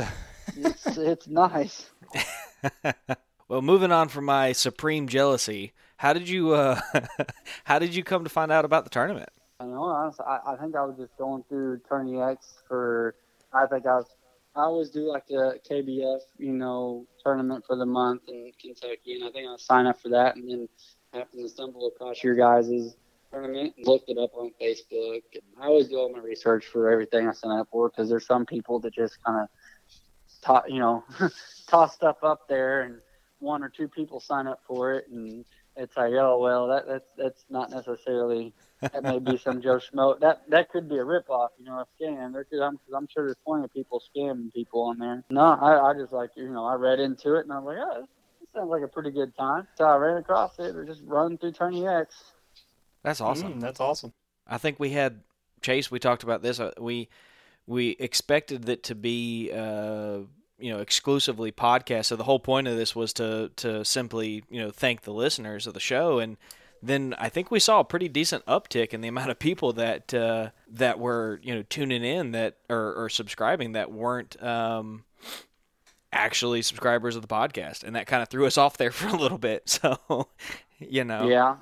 it's 0.59 0.98
it's 0.98 1.27
nice. 1.27 1.88
Well, 3.48 3.61
moving 3.61 3.92
on 3.92 4.09
from 4.09 4.25
my 4.25 4.53
supreme 4.53 5.07
jealousy, 5.09 5.72
how 6.03 6.12
did 6.12 6.29
you 6.29 6.53
uh, 6.53 6.81
how 7.65 7.79
did 7.79 7.95
you 7.95 8.03
come 8.03 8.25
to 8.25 8.29
find 8.29 8.51
out 8.51 8.65
about 8.65 8.83
the 8.83 8.91
tournament? 8.91 9.29
I 9.61 9.67
know. 9.67 9.85
Honestly, 9.85 10.25
I, 10.27 10.55
I 10.55 10.57
think 10.57 10.75
I 10.75 10.85
was 10.85 10.97
just 10.99 11.17
going 11.17 11.45
through 11.49 11.81
Tourney 11.88 12.21
X 12.21 12.55
for. 12.67 13.15
I 13.53 13.67
think 13.67 13.87
I 13.87 13.99
was. 13.99 14.07
I 14.57 14.62
always 14.62 14.91
do 14.91 15.09
like 15.09 15.29
the 15.29 15.61
KBF, 15.71 16.19
you 16.38 16.55
know, 16.55 17.07
tournament 17.23 17.65
for 17.65 17.77
the 17.77 17.87
month 17.87 18.23
in 18.27 18.51
Kentucky, 18.61 19.15
and 19.15 19.25
I 19.25 19.31
think 19.31 19.47
I 19.49 19.55
signed 19.59 19.87
up 19.87 20.01
for 20.01 20.09
that, 20.09 20.35
and 20.35 20.51
then 20.51 20.69
happened 21.15 21.45
to 21.45 21.49
stumble 21.49 21.87
across 21.87 22.25
your 22.25 22.35
guys's 22.35 22.97
tournament 23.31 23.75
and 23.77 23.87
looked 23.87 24.09
it 24.09 24.19
up 24.19 24.33
on 24.35 24.51
Facebook. 24.61 25.23
And 25.35 25.43
I 25.61 25.67
always 25.67 25.87
do 25.87 25.99
all 25.99 26.12
my 26.12 26.19
research 26.19 26.67
for 26.67 26.91
everything 26.91 27.29
I 27.29 27.33
sign 27.33 27.61
up 27.61 27.69
for 27.71 27.88
because 27.88 28.09
there's 28.09 28.27
some 28.27 28.45
people 28.45 28.81
that 28.81 28.93
just 28.93 29.23
kind 29.23 29.43
of, 29.43 30.65
to, 30.67 30.73
you 30.73 30.81
know, 30.81 31.05
toss 31.69 31.95
stuff 31.95 32.17
up 32.25 32.49
there, 32.49 32.83
and 32.83 32.97
one 33.38 33.62
or 33.62 33.69
two 33.69 33.87
people 33.87 34.19
sign 34.19 34.49
up 34.49 34.61
for 34.67 34.95
it, 34.95 35.07
and 35.09 35.45
it's 35.77 35.97
like, 35.97 36.13
oh 36.13 36.39
well, 36.39 36.69
that 36.69 36.87
that's 36.87 37.09
that's 37.17 37.45
not 37.49 37.71
necessarily 37.71 38.53
that 38.81 39.03
may 39.03 39.19
be 39.19 39.39
some 39.39 39.63
Joe 39.63 39.79
Schmo. 39.79 40.19
That 40.21 40.43
that 40.49 40.71
could 40.71 40.89
be 40.89 40.97
a 40.97 41.05
ripoff, 41.05 41.49
you 41.59 41.65
know, 41.65 41.79
a 41.79 41.87
scam. 42.03 42.33
There 42.33 42.45
could, 42.45 42.61
I'm, 42.61 42.77
cause 42.79 42.95
I'm 42.95 43.09
sure 43.13 43.25
there's 43.25 43.37
plenty 43.47 43.65
of 43.65 43.73
people 43.73 44.03
scamming 44.15 44.53
people 44.53 44.83
on 44.83 44.99
there. 44.99 45.25
No, 45.31 45.41
I, 45.41 45.91
I 45.91 45.95
just 45.95 46.13
like, 46.13 46.31
you 46.37 46.49
know, 46.49 46.65
I 46.65 46.75
read 46.75 47.01
into 47.01 47.35
it 47.37 47.45
and 47.45 47.53
I 47.53 47.59
was 47.59 47.77
like, 47.77 47.79
oh, 47.81 48.01
this, 48.01 48.09
this 48.41 48.49
sounds 48.55 48.71
like 48.71 48.83
a 48.83 48.89
pretty 48.89 49.11
good 49.11 49.37
time. 49.37 49.67
So 49.77 49.85
I 49.85 49.97
ran 49.97 50.17
across 50.17 50.59
it 50.59 50.75
or 50.75 50.85
just 50.85 51.03
run 51.05 51.39
through 51.39 51.53
Tourney 51.53 51.87
X. 51.87 52.33
That's 53.03 53.21
awesome. 53.21 53.55
Mm, 53.55 53.61
that's 53.61 53.81
awesome. 53.81 54.13
I 54.47 54.59
think 54.59 54.79
we 54.79 54.91
had 54.91 55.21
Chase. 55.61 55.91
We 55.91 55.99
talked 55.99 56.23
about 56.23 56.43
this. 56.43 56.61
Uh, 56.61 56.73
we 56.79 57.09
we 57.67 57.91
expected 57.91 58.69
it 58.69 58.83
to 58.85 58.95
be 58.95 59.51
uh, 59.53 60.19
you 60.62 60.72
know 60.72 60.81
exclusively 60.81 61.53
podcast. 61.53 62.07
So 62.07 62.16
the 62.16 62.25
whole 62.25 62.40
point 62.40 62.68
of 62.68 62.77
this 62.77 62.94
was 62.94 63.12
to 63.14 63.51
to 63.57 63.85
simply 63.85 64.44
you 64.51 64.61
know 64.61 64.70
thank 64.70 65.03
the 65.03 65.12
listeners 65.12 65.66
of 65.66 65.75
the 65.75 65.81
show, 65.81 66.18
and 66.18 66.37
then 66.83 67.14
I 67.18 67.29
think 67.29 67.51
we 67.51 67.61
saw 67.61 67.81
a 67.81 67.85
pretty 67.85 68.09
decent 68.09 68.44
uptick 68.46 68.88
in 68.88 69.01
the 69.01 69.09
amount 69.09 69.31
of 69.31 69.38
people 69.38 69.72
that 69.75 70.12
uh, 70.14 70.51
that 70.68 70.98
were 70.98 71.40
you 71.42 71.55
know 71.55 71.62
tuning 71.68 72.05
in 72.05 72.33
that 72.33 72.57
or, 72.68 72.94
or 72.94 73.09
subscribing 73.09 73.72
that 73.72 73.92
weren't. 73.92 74.42
Um, 74.42 75.05
actually 76.14 76.61
subscribers 76.61 77.16
of 77.16 77.22
the 77.22 77.29
podcast 77.29 77.83
and 77.83 77.96
that 77.96 78.07
kind 78.07 78.22
of 78.22 78.29
threw 78.29 78.44
us 78.46 78.59
off 78.62 78.77
there 78.77 78.90
for 78.90 79.09
a 79.09 79.16
little 79.16 79.38
bit 79.38 79.66
so 79.68 80.29
you 80.79 81.03
know 81.05 81.27
Yeah. 81.27 81.57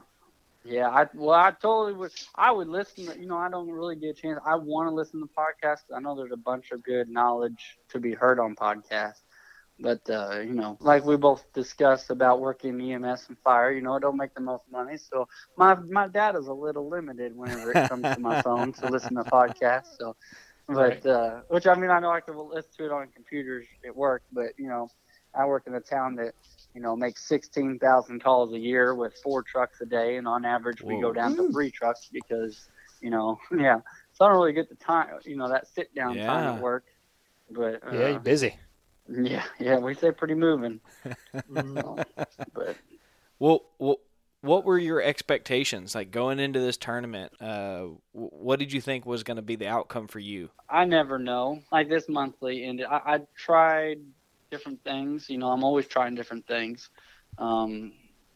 Yeah, 0.64 0.88
I 0.88 1.06
well, 1.14 1.38
I 1.38 1.52
totally 1.52 1.94
would. 1.94 2.10
I 2.36 2.50
would 2.52 2.68
listen. 2.68 3.06
To, 3.06 3.18
you 3.18 3.26
know, 3.26 3.36
I 3.36 3.48
don't 3.50 3.70
really 3.70 3.96
get 3.96 4.10
a 4.10 4.14
chance. 4.14 4.38
I 4.44 4.56
want 4.56 4.88
to 4.88 4.94
listen 4.94 5.20
to 5.20 5.28
podcasts. 5.36 5.84
I 5.94 6.00
know 6.00 6.14
there's 6.16 6.32
a 6.32 6.36
bunch 6.36 6.70
of 6.72 6.82
good 6.82 7.08
knowledge 7.08 7.78
to 7.90 7.98
be 8.00 8.12
heard 8.14 8.38
on 8.38 8.54
podcasts, 8.56 9.22
but 9.78 10.00
uh, 10.10 10.40
you 10.40 10.54
know, 10.54 10.76
like 10.80 11.04
we 11.04 11.16
both 11.16 11.44
discussed 11.54 12.10
about 12.10 12.40
working 12.40 12.80
EMS 12.80 13.26
and 13.28 13.38
fire, 13.38 13.72
you 13.72 13.82
know, 13.82 13.94
I 13.94 14.00
don't 14.00 14.16
make 14.16 14.34
the 14.34 14.40
most 14.40 14.64
money, 14.70 14.96
so 14.96 15.26
my 15.56 15.74
my 15.74 16.08
data's 16.08 16.48
a 16.48 16.52
little 16.52 16.88
limited 16.88 17.32
whenever 17.36 17.72
it 17.72 17.80
comes 17.88 18.10
to 18.12 18.20
my 18.20 18.34
phone 18.42 18.72
to 18.74 18.86
listen 18.88 19.16
to 19.16 19.24
podcasts. 19.24 19.96
So, 19.98 20.16
but 20.68 20.94
Right. 20.94 21.06
uh, 21.06 21.40
which 21.48 21.66
I 21.66 21.74
mean, 21.74 21.90
I 21.90 22.00
know 22.00 22.10
I 22.10 22.20
can 22.20 22.36
listen 22.36 22.70
to 22.78 22.84
it 22.86 22.92
on 22.92 23.08
computers 23.14 23.66
at 23.86 23.94
work, 23.96 24.22
but 24.32 24.48
you 24.58 24.68
know, 24.68 24.88
I 25.34 25.46
work 25.46 25.64
in 25.66 25.74
a 25.74 25.80
town 25.80 26.16
that 26.16 26.32
you 26.74 26.80
know, 26.80 26.96
make 26.96 27.18
16,000 27.18 28.22
calls 28.22 28.52
a 28.52 28.58
year 28.58 28.94
with 28.94 29.14
four 29.22 29.42
trucks 29.42 29.80
a 29.80 29.86
day. 29.86 30.16
And 30.16 30.28
on 30.28 30.44
average, 30.44 30.82
we 30.82 31.00
go 31.00 31.12
down 31.12 31.36
to 31.36 31.50
three 31.50 31.70
trucks 31.70 32.08
because, 32.12 32.68
you 33.00 33.10
know, 33.10 33.38
yeah. 33.56 33.80
So 34.12 34.24
I 34.24 34.28
don't 34.28 34.36
really 34.36 34.52
get 34.52 34.68
the 34.68 34.76
time, 34.76 35.08
you 35.24 35.36
know, 35.36 35.48
that 35.48 35.66
sit 35.66 35.94
down 35.94 36.16
time 36.16 36.56
at 36.56 36.60
work. 36.60 36.84
But 37.50 37.82
uh, 37.86 37.92
Yeah, 37.92 38.08
you're 38.08 38.20
busy. 38.20 38.54
yeah, 39.08 39.44
yeah, 39.58 39.78
we 39.78 39.94
say 39.94 40.12
pretty 40.12 40.34
moving. 40.34 40.80
So, 41.34 41.96
but 42.54 42.76
Well, 43.38 43.62
well, 43.78 43.96
what 44.42 44.64
were 44.64 44.78
your 44.78 45.02
expectations 45.02 45.94
like 45.94 46.10
going 46.10 46.38
into 46.38 46.60
this 46.60 46.76
tournament? 46.76 47.32
Uh, 47.40 47.86
what 48.12 48.58
did 48.58 48.72
you 48.72 48.80
think 48.80 49.04
was 49.04 49.22
going 49.22 49.36
to 49.36 49.42
be 49.42 49.56
the 49.56 49.68
outcome 49.68 50.06
for 50.06 50.18
you? 50.18 50.50
I 50.68 50.84
never 50.84 51.18
know. 51.18 51.60
Like 51.72 51.88
this 51.88 52.08
monthly 52.08 52.64
ended, 52.64 52.86
I, 52.86 53.00
I 53.04 53.20
tried 53.36 53.98
different 54.50 54.82
things. 54.84 55.28
You 55.30 55.38
know, 55.38 55.48
I'm 55.50 55.64
always 55.64 55.86
trying 55.86 56.14
different 56.14 56.46
things. 56.46 56.90
Um, 57.38 57.92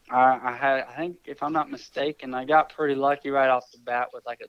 I, 0.09 0.39
I 0.43 0.53
had, 0.55 0.85
I 0.89 0.95
think, 0.97 1.17
if 1.25 1.43
I'm 1.43 1.53
not 1.53 1.69
mistaken, 1.71 2.33
I 2.33 2.45
got 2.45 2.73
pretty 2.73 2.95
lucky 2.95 3.29
right 3.29 3.49
off 3.49 3.71
the 3.71 3.79
bat 3.79 4.09
with 4.13 4.25
like 4.25 4.41
a 4.41 4.47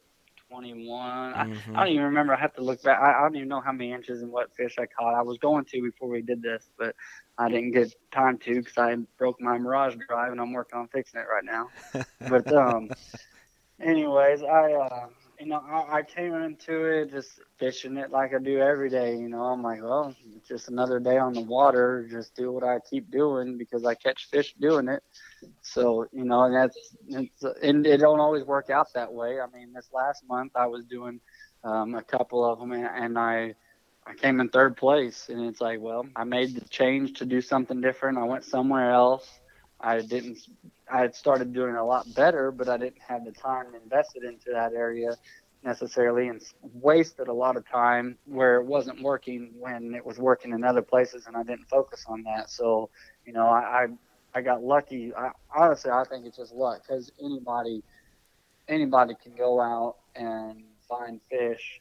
21. 0.49 1.33
I, 1.35 1.47
Mhm. 1.47 1.75
I 1.75 1.85
don't 1.85 1.93
even 1.95 2.07
remember. 2.07 2.35
I 2.35 2.41
have 2.41 2.55
to 2.55 2.63
look 2.63 2.83
back. 2.83 3.01
I, 3.01 3.19
I 3.19 3.23
don't 3.23 3.37
even 3.37 3.49
know 3.49 3.61
how 3.61 3.73
many 3.73 3.93
inches 3.93 4.23
and 4.23 4.33
what 4.33 4.55
fish 4.57 4.77
I 4.79 4.87
caught. 4.87 5.15
I 5.15 5.23
was 5.23 5.39
going 5.39 5.65
to 5.67 5.83
before 5.83 6.09
we 6.09 6.23
did 6.23 6.43
this, 6.43 6.71
but 6.79 6.95
I 7.39 7.49
didn't 7.49 7.73
get 7.73 7.93
time 8.13 8.39
to 8.39 8.55
because 8.57 8.79
I 8.79 8.97
broke 9.19 9.41
my 9.41 9.59
Mirage 9.59 9.97
drive 9.97 10.27
and 10.27 10.35
I'm 10.35 10.53
working 10.53 10.73
on 10.79 10.83
fixing 10.89 11.15
it 11.15 11.25
right 11.25 11.45
now. 11.45 11.65
but 12.27 12.51
um, 12.53 12.91
anyways, 13.81 14.43
I 14.43 14.73
uh, 14.73 15.07
you 15.41 15.47
know 15.47 15.63
I, 15.71 15.99
I 15.99 16.03
came 16.03 16.35
into 16.35 16.85
it 16.85 17.11
just 17.11 17.41
fishing 17.59 17.97
it 17.97 18.11
like 18.11 18.35
I 18.35 18.39
do 18.39 18.59
every 18.61 18.91
day. 18.91 19.17
You 19.17 19.29
know, 19.29 19.43
I'm 19.45 19.63
like, 19.63 19.83
well, 19.83 20.15
it's 20.37 20.49
just 20.49 20.69
another 20.69 20.99
day 21.01 21.19
on 21.19 21.33
the 21.33 21.43
water. 21.43 22.07
Just 22.11 22.35
do 22.35 22.53
what 22.53 22.65
I 22.65 22.79
keep 22.89 23.11
doing 23.11 23.57
because 23.59 23.85
I 23.85 23.95
catch 23.95 24.29
fish 24.31 24.55
doing 24.61 24.89
it. 24.89 25.03
So 25.63 26.07
you 26.13 26.25
know, 26.25 26.45
and 26.45 26.55
that's 26.55 26.97
it's, 27.09 27.45
and 27.63 27.87
it 27.87 27.99
don't 27.99 28.21
always 28.21 28.45
work 28.45 28.71
out 28.71 28.93
that 28.95 29.13
way. 29.13 29.41
I 29.41 29.47
mean, 29.57 29.73
this 29.73 29.89
last 29.93 30.25
month 30.29 30.53
I 30.55 30.67
was 30.67 30.85
doing 30.87 31.21
um, 31.65 31.95
a 31.95 32.03
couple 32.03 32.45
of 32.45 32.59
them, 32.59 32.73
and, 32.73 32.87
and 32.87 33.19
I 33.19 33.55
I 34.07 34.15
came 34.15 34.41
in 34.41 34.49
third 34.49 34.77
place, 34.77 35.29
and 35.29 35.45
it's 35.47 35.61
like, 35.61 35.81
well, 35.81 36.07
I 36.17 36.25
made 36.25 36.55
the 36.55 36.67
change 36.69 37.15
to 37.19 37.27
do 37.27 37.41
something 37.41 37.81
different. 37.81 38.19
I 38.19 38.25
went 38.25 38.45
somewhere 38.45 38.93
else. 38.93 39.41
I 39.81 40.01
didn't. 40.01 40.39
I 40.91 41.01
had 41.01 41.15
started 41.15 41.53
doing 41.53 41.77
a 41.77 41.85
lot 41.85 42.07
better, 42.15 42.51
but 42.51 42.69
I 42.69 42.77
didn't 42.77 43.01
have 43.07 43.25
the 43.25 43.33
time 43.33 43.75
invested 43.75 44.23
into 44.25 44.51
that 44.53 44.73
area 44.73 45.17
necessarily, 45.63 46.29
and 46.29 46.41
wasted 46.63 47.29
a 47.29 47.33
lot 47.33 47.57
of 47.57 47.69
time 47.69 48.19
where 48.27 48.61
it 48.61 48.67
wasn't 48.67 49.03
working 49.03 49.53
when 49.59 49.95
it 49.95 50.05
was 50.05 50.19
working 50.19 50.53
in 50.53 50.65
other 50.65 50.83
places, 50.83 51.27
and 51.27 51.37
I 51.37 51.43
didn't 51.43 51.69
focus 51.69 52.05
on 52.07 52.23
that. 52.25 52.51
So, 52.51 52.91
you 53.25 53.33
know, 53.33 53.47
I 53.47 53.85
I, 53.85 53.87
I 54.35 54.41
got 54.43 54.63
lucky. 54.63 55.13
I, 55.15 55.31
honestly, 55.57 55.91
I 55.91 56.05
think 56.05 56.27
it's 56.27 56.37
just 56.37 56.55
luck 56.55 56.83
because 56.87 57.11
anybody 57.23 57.83
anybody 58.69 59.15
can 59.23 59.35
go 59.35 59.61
out 59.61 59.97
and 60.15 60.63
find 60.89 61.21
fish 61.31 61.81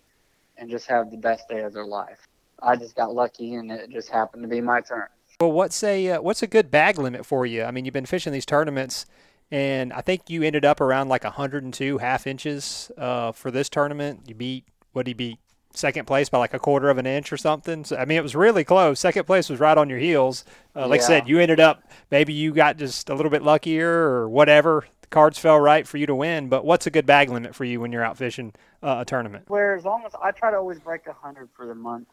and 0.58 0.70
just 0.70 0.88
have 0.88 1.12
the 1.12 1.18
best 1.18 1.48
day 1.48 1.62
of 1.62 1.74
their 1.74 1.86
life. 1.86 2.28
I 2.62 2.76
just 2.76 2.96
got 2.96 3.14
lucky, 3.14 3.56
and 3.56 3.72
it 3.72 3.90
just 3.92 4.10
happened 4.10 4.44
to 4.44 4.50
be 4.50 4.62
my 4.62 4.82
turn. 4.82 5.08
Well, 5.40 5.52
what's 5.52 5.84
a 5.84 6.12
uh, 6.12 6.22
what's 6.22 6.42
a 6.44 6.48
good 6.48 6.72
bag 6.72 6.98
limit 6.98 7.26
for 7.26 7.46
you? 7.46 7.64
I 7.64 7.72
mean, 7.72 7.86
you've 7.86 7.94
been 7.94 8.06
fishing 8.06 8.32
these 8.32 8.46
tournaments, 8.46 9.06
and 9.52 9.92
I 9.92 10.02
think 10.02 10.30
you 10.30 10.44
ended 10.44 10.64
up 10.64 10.80
around 10.80 11.10
like 11.10 11.24
102 11.24 11.98
half 11.98 12.26
inches 12.26 12.90
uh, 12.98 13.32
for 13.34 13.52
this 13.52 13.68
tournament. 13.68 14.22
You 14.28 14.36
beat 14.36 14.66
what 14.94 15.06
did 15.06 15.12
you 15.12 15.16
beat? 15.16 15.40
Second 15.74 16.08
place 16.08 16.30
by 16.30 16.38
like 16.38 16.54
a 16.54 16.60
quarter 16.60 16.90
of 16.90 16.98
an 16.98 17.06
inch 17.06 17.34
or 17.34 17.38
something. 17.38 17.84
So 17.84 17.98
I 17.98 18.06
mean, 18.06 18.18
it 18.18 18.24
was 18.24 18.34
really 18.34 18.64
close. 18.64 18.98
Second 19.02 19.26
place 19.26 19.50
was 19.50 19.60
right 19.60 19.78
on 19.78 19.90
your 19.90 20.00
heels. 20.00 20.46
Uh, 20.74 20.88
like 20.88 21.02
I 21.02 21.04
said, 21.04 21.28
you 21.28 21.40
ended 21.40 21.60
up 21.60 21.84
maybe 22.10 22.32
you 22.32 22.54
got 22.54 22.78
just 22.78 23.10
a 23.10 23.14
little 23.14 23.30
bit 23.30 23.44
luckier 23.44 23.92
or 23.92 24.30
whatever. 24.30 24.86
The 25.02 25.08
cards 25.08 25.38
fell 25.38 25.60
right 25.60 25.86
for 25.86 25.98
you 25.98 26.06
to 26.06 26.16
win. 26.16 26.48
But 26.48 26.64
what's 26.64 26.88
a 26.88 26.90
good 26.90 27.06
bag 27.06 27.30
limit 27.30 27.54
for 27.54 27.66
you 27.66 27.82
when 27.82 27.92
you're 27.92 28.06
out 28.06 28.18
fishing 28.18 28.54
uh, 28.82 29.00
a 29.02 29.06
tournament? 29.06 29.50
Where 29.50 29.76
as 29.76 29.84
long 29.84 30.04
as 30.06 30.14
I 30.24 30.32
try 30.32 30.50
to 30.50 30.56
always 30.58 30.80
break 30.80 31.08
a 31.08 31.14
hundred 31.14 31.50
for 31.54 31.68
the 31.68 31.76
month, 31.76 32.08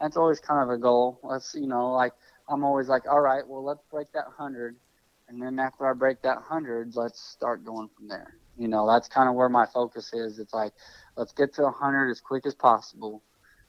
that's 0.00 0.16
always 0.16 0.40
kind 0.40 0.64
of 0.64 0.70
a 0.70 0.76
goal. 0.76 1.20
Let's 1.22 1.54
you 1.54 1.68
know, 1.68 1.92
like 1.92 2.14
I'm 2.48 2.64
always 2.64 2.88
like, 2.88 3.08
all 3.08 3.20
right, 3.20 3.46
well 3.46 3.64
let's 3.64 3.82
break 3.90 4.12
that 4.12 4.26
hundred, 4.36 4.76
and 5.28 5.40
then 5.40 5.58
after 5.58 5.88
I 5.88 5.92
break 5.94 6.22
that 6.22 6.38
hundred, 6.38 6.94
let's 6.96 7.20
start 7.20 7.64
going 7.64 7.88
from 7.96 8.08
there. 8.08 8.34
You 8.56 8.68
know, 8.68 8.86
that's 8.86 9.08
kind 9.08 9.28
of 9.28 9.34
where 9.34 9.48
my 9.48 9.66
focus 9.66 10.12
is. 10.12 10.38
It's 10.38 10.54
like, 10.54 10.72
let's 11.16 11.32
get 11.32 11.54
to 11.54 11.66
a 11.66 11.70
hundred 11.70 12.10
as 12.10 12.20
quick 12.20 12.46
as 12.46 12.54
possible, 12.54 13.22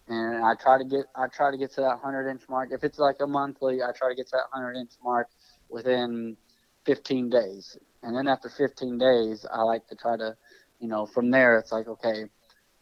and 0.07 0.43
I 0.43 0.55
try 0.55 0.77
to 0.77 0.83
get 0.83 1.05
I 1.15 1.27
try 1.27 1.51
to 1.51 1.57
get 1.57 1.71
to 1.73 1.81
that 1.81 1.99
hundred 2.03 2.29
inch 2.29 2.43
mark. 2.49 2.69
If 2.71 2.83
it's 2.83 2.99
like 2.99 3.17
a 3.21 3.27
monthly, 3.27 3.81
I 3.81 3.91
try 3.95 4.09
to 4.09 4.15
get 4.15 4.27
to 4.27 4.37
that 4.37 4.49
hundred 4.51 4.77
inch 4.77 4.91
mark 5.03 5.29
within 5.69 6.37
15 6.85 7.29
days, 7.29 7.77
and 8.03 8.15
then 8.15 8.27
after 8.27 8.49
15 8.49 8.97
days, 8.97 9.45
I 9.51 9.61
like 9.61 9.87
to 9.87 9.95
try 9.95 10.17
to, 10.17 10.35
you 10.79 10.87
know, 10.87 11.05
from 11.05 11.31
there 11.31 11.57
it's 11.57 11.71
like, 11.71 11.87
okay, 11.87 12.25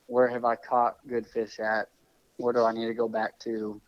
where 0.08 0.28
have 0.28 0.44
I 0.44 0.56
caught 0.56 0.98
good 1.08 1.26
fish 1.26 1.60
at? 1.60 1.88
Where 2.38 2.54
do 2.54 2.64
I 2.64 2.74
need 2.74 2.88
to 2.88 2.94
go 2.94 3.08
back 3.08 3.40
to? 3.42 3.82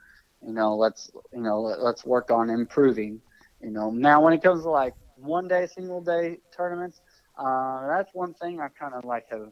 You 0.45 0.53
know, 0.53 0.75
let's 0.75 1.09
you 1.33 1.41
know 1.41 1.61
let, 1.61 1.81
let's 1.81 2.05
work 2.05 2.31
on 2.31 2.49
improving. 2.49 3.21
You 3.61 3.71
know, 3.71 3.89
now 3.89 4.21
when 4.23 4.33
it 4.33 4.43
comes 4.43 4.63
to 4.63 4.69
like 4.69 4.93
one 5.15 5.47
day, 5.47 5.67
single 5.67 6.01
day 6.01 6.39
tournaments, 6.55 7.01
uh, 7.37 7.87
that's 7.87 8.09
one 8.13 8.33
thing 8.35 8.59
I 8.59 8.67
kind 8.79 8.93
of 8.93 9.05
like 9.05 9.25
have 9.31 9.49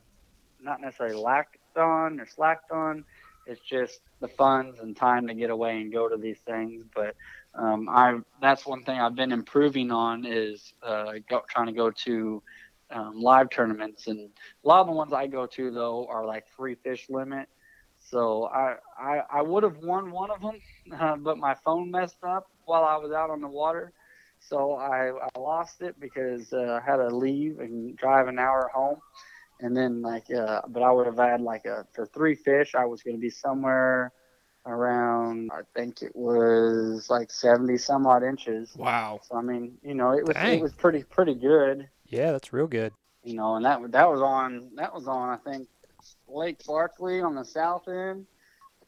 not 0.62 0.82
necessarily 0.82 1.16
lacked 1.18 1.58
on 1.78 2.20
or 2.20 2.28
slacked 2.28 2.72
on. 2.72 3.06
It's 3.46 3.62
just 3.62 4.00
the 4.22 4.28
funds 4.28 4.80
and 4.80 4.96
time 4.96 5.28
to 5.28 5.34
get 5.34 5.50
away 5.50 5.82
and 5.82 5.92
go 5.92 6.08
to 6.08 6.18
these 6.18 6.40
things. 6.46 6.86
But 6.96 7.16
um, 7.56 7.90
I 7.90 8.20
that's 8.42 8.66
one 8.66 8.84
thing 8.84 9.00
I've 9.00 9.16
been 9.16 9.32
improving 9.32 9.92
on 9.92 10.26
is 10.26 10.74
uh, 10.84 11.14
go, 11.30 11.42
trying 11.50 11.68
to 11.68 11.74
go 11.74 11.92
to 12.06 12.44
um, 12.92 13.20
live 13.20 13.50
tournaments 13.50 14.08
and 14.08 14.30
a 14.64 14.68
lot 14.68 14.82
of 14.82 14.88
the 14.88 14.94
ones 14.94 15.14
I 15.14 15.28
go 15.28 15.48
to 15.48 15.72
though 15.72 16.08
are 16.08 16.26
like 16.26 16.46
free 16.56 16.76
fish 16.76 17.08
limit. 17.10 17.48
So 18.14 18.46
I 18.46 18.76
I, 19.00 19.24
I 19.40 19.42
would 19.42 19.64
have 19.64 19.78
won 19.80 20.12
one 20.12 20.32
of 20.32 20.42
them, 20.42 20.62
uh, 21.02 21.18
but 21.18 21.38
my 21.40 21.56
phone 21.66 21.92
messed 21.92 22.24
up 22.24 22.48
while 22.66 22.84
I 22.84 22.98
was 22.98 23.12
out 23.12 23.32
on 23.32 23.42
the 23.42 23.48
water. 23.48 23.94
So 24.40 24.74
I, 24.74 25.12
I 25.12 25.40
lost 25.40 25.82
it 25.82 26.00
because 26.00 26.54
uh, 26.54 26.80
I 26.82 26.86
had 26.86 26.98
to 26.98 27.08
leave 27.10 27.60
and 27.60 27.98
drive 27.98 28.28
an 28.28 28.40
hour 28.40 28.70
home. 28.74 29.00
And 29.62 29.76
then 29.76 30.02
like, 30.02 30.30
uh, 30.32 30.62
but 30.68 30.84
I 30.84 30.92
would 30.92 31.08
have 31.08 31.18
had 31.18 31.42
like 31.42 31.66
a 31.66 31.86
for 31.94 32.06
three 32.06 32.36
fish. 32.36 32.76
I 32.76 32.86
was 32.86 33.02
going 33.04 33.16
to 33.16 33.22
be 33.22 33.30
somewhere 33.30 34.12
around. 34.66 35.52
I 35.54 35.62
think 35.76 36.02
it 36.02 36.16
was 36.16 37.10
like 37.10 37.32
seventy 37.32 37.78
some 37.78 38.06
odd 38.06 38.24
inches. 38.24 38.76
Wow. 38.78 39.22
So 39.24 39.36
I 39.38 39.42
mean, 39.42 39.78
you 39.84 39.96
know, 39.96 40.12
it 40.12 40.26
was 40.26 40.36
Dang. 40.36 40.60
it 40.60 40.62
was 40.62 40.74
pretty 40.74 41.04
pretty 41.04 41.36
good 41.36 41.90
Yeah, 42.08 42.32
that's 42.32 42.54
real 42.54 42.68
good. 42.68 42.94
you 43.24 43.36
know, 43.36 43.56
and 43.56 43.66
that 43.66 43.80
that 43.92 44.10
was 44.10 44.22
on 44.22 44.72
that 44.76 44.94
was 44.94 45.08
on 45.08 45.30
I 45.30 45.38
think 45.38 45.68
Lake 46.34 46.66
Barkley 46.66 47.22
on 47.22 47.36
the 47.36 47.46
south 47.46 47.88
end. 47.88 48.26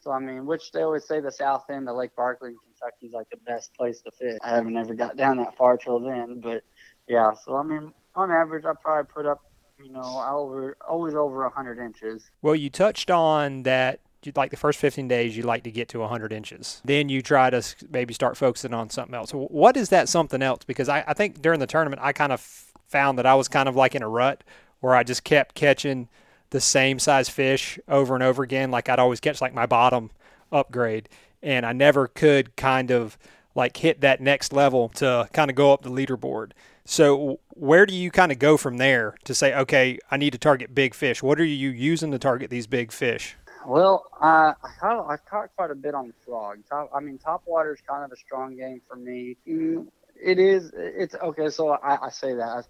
So 0.00 0.12
I 0.12 0.18
mean, 0.18 0.46
which 0.46 0.72
they 0.72 0.82
always 0.82 1.04
say 1.04 1.20
the 1.20 1.32
south 1.32 1.64
end 1.70 1.88
of 1.88 1.96
Lake 1.96 2.14
Barkley 2.14 2.50
in 2.50 2.56
Kentucky 2.56 3.06
is 3.06 3.12
like 3.12 3.28
the 3.30 3.38
best 3.38 3.74
place 3.74 4.00
to 4.02 4.10
fish. 4.10 4.38
I 4.42 4.50
haven't 4.50 4.76
ever 4.76 4.94
got 4.94 5.16
down 5.16 5.38
that 5.38 5.56
far 5.56 5.76
till 5.76 6.00
then, 6.00 6.40
but 6.40 6.62
yeah. 7.08 7.32
So 7.44 7.56
I 7.56 7.62
mean, 7.62 7.92
on 8.14 8.30
average, 8.30 8.64
I 8.64 8.72
probably 8.80 9.10
put 9.12 9.26
up, 9.26 9.40
you 9.82 9.90
know, 9.90 10.02
over 10.02 10.76
always 10.88 11.14
over 11.14 11.44
a 11.44 11.50
hundred 11.50 11.78
inches. 11.78 12.30
Well, 12.42 12.54
you 12.54 12.70
touched 12.70 13.10
on 13.10 13.62
that. 13.64 14.00
You 14.22 14.32
like 14.34 14.50
the 14.50 14.56
first 14.56 14.80
15 14.80 15.06
days, 15.06 15.36
you 15.36 15.44
like 15.44 15.62
to 15.64 15.70
get 15.70 15.88
to 15.90 16.00
100 16.00 16.32
inches. 16.32 16.80
Then 16.84 17.08
you 17.08 17.22
try 17.22 17.48
to 17.48 17.62
maybe 17.88 18.12
start 18.12 18.36
focusing 18.36 18.74
on 18.74 18.90
something 18.90 19.14
else. 19.14 19.30
What 19.30 19.76
is 19.76 19.90
that 19.90 20.08
something 20.08 20.42
else? 20.42 20.64
Because 20.66 20.88
I, 20.88 21.04
I 21.06 21.14
think 21.14 21.42
during 21.42 21.60
the 21.60 21.66
tournament, 21.68 22.02
I 22.02 22.12
kind 22.12 22.32
of 22.32 22.40
found 22.88 23.18
that 23.18 23.26
I 23.26 23.36
was 23.36 23.46
kind 23.46 23.68
of 23.68 23.76
like 23.76 23.94
in 23.94 24.02
a 24.02 24.08
rut 24.08 24.42
where 24.80 24.96
I 24.96 25.04
just 25.04 25.22
kept 25.22 25.54
catching 25.54 26.08
the 26.50 26.60
same 26.60 26.98
size 26.98 27.28
fish 27.28 27.78
over 27.88 28.14
and 28.14 28.22
over 28.22 28.42
again. 28.42 28.70
Like 28.70 28.88
I'd 28.88 28.98
always 28.98 29.20
catch 29.20 29.40
like 29.40 29.54
my 29.54 29.66
bottom 29.66 30.10
upgrade, 30.52 31.08
and 31.42 31.66
I 31.66 31.72
never 31.72 32.06
could 32.08 32.56
kind 32.56 32.90
of 32.90 33.18
like 33.54 33.76
hit 33.78 34.00
that 34.02 34.20
next 34.20 34.52
level 34.52 34.88
to 34.90 35.28
kind 35.32 35.50
of 35.50 35.56
go 35.56 35.72
up 35.72 35.82
the 35.82 35.90
leaderboard. 35.90 36.52
So 36.84 37.40
where 37.50 37.86
do 37.86 37.94
you 37.94 38.10
kind 38.10 38.30
of 38.30 38.38
go 38.38 38.56
from 38.56 38.76
there 38.78 39.16
to 39.24 39.34
say, 39.34 39.54
okay, 39.54 39.98
I 40.10 40.16
need 40.16 40.32
to 40.32 40.38
target 40.38 40.74
big 40.74 40.94
fish? 40.94 41.22
What 41.22 41.40
are 41.40 41.44
you 41.44 41.70
using 41.70 42.12
to 42.12 42.18
target 42.18 42.50
these 42.50 42.66
big 42.66 42.92
fish? 42.92 43.36
Well, 43.66 44.06
I 44.20 44.54
I 44.62 44.70
caught, 44.80 45.10
I 45.10 45.16
caught 45.18 45.50
quite 45.56 45.70
a 45.70 45.74
bit 45.74 45.94
on 45.94 46.12
frog. 46.24 46.58
Top, 46.70 46.90
I 46.94 47.00
mean, 47.00 47.18
top 47.18 47.42
water 47.46 47.72
is 47.74 47.80
kind 47.88 48.04
of 48.04 48.12
a 48.12 48.16
strong 48.16 48.56
game 48.56 48.80
for 48.88 48.96
me. 48.96 49.36
Mm, 49.48 49.88
It 50.14 50.38
is. 50.38 50.72
It's 50.74 51.14
okay. 51.16 51.50
So 51.50 51.70
I, 51.70 52.06
I 52.06 52.10
say 52.10 52.34
that. 52.34 52.66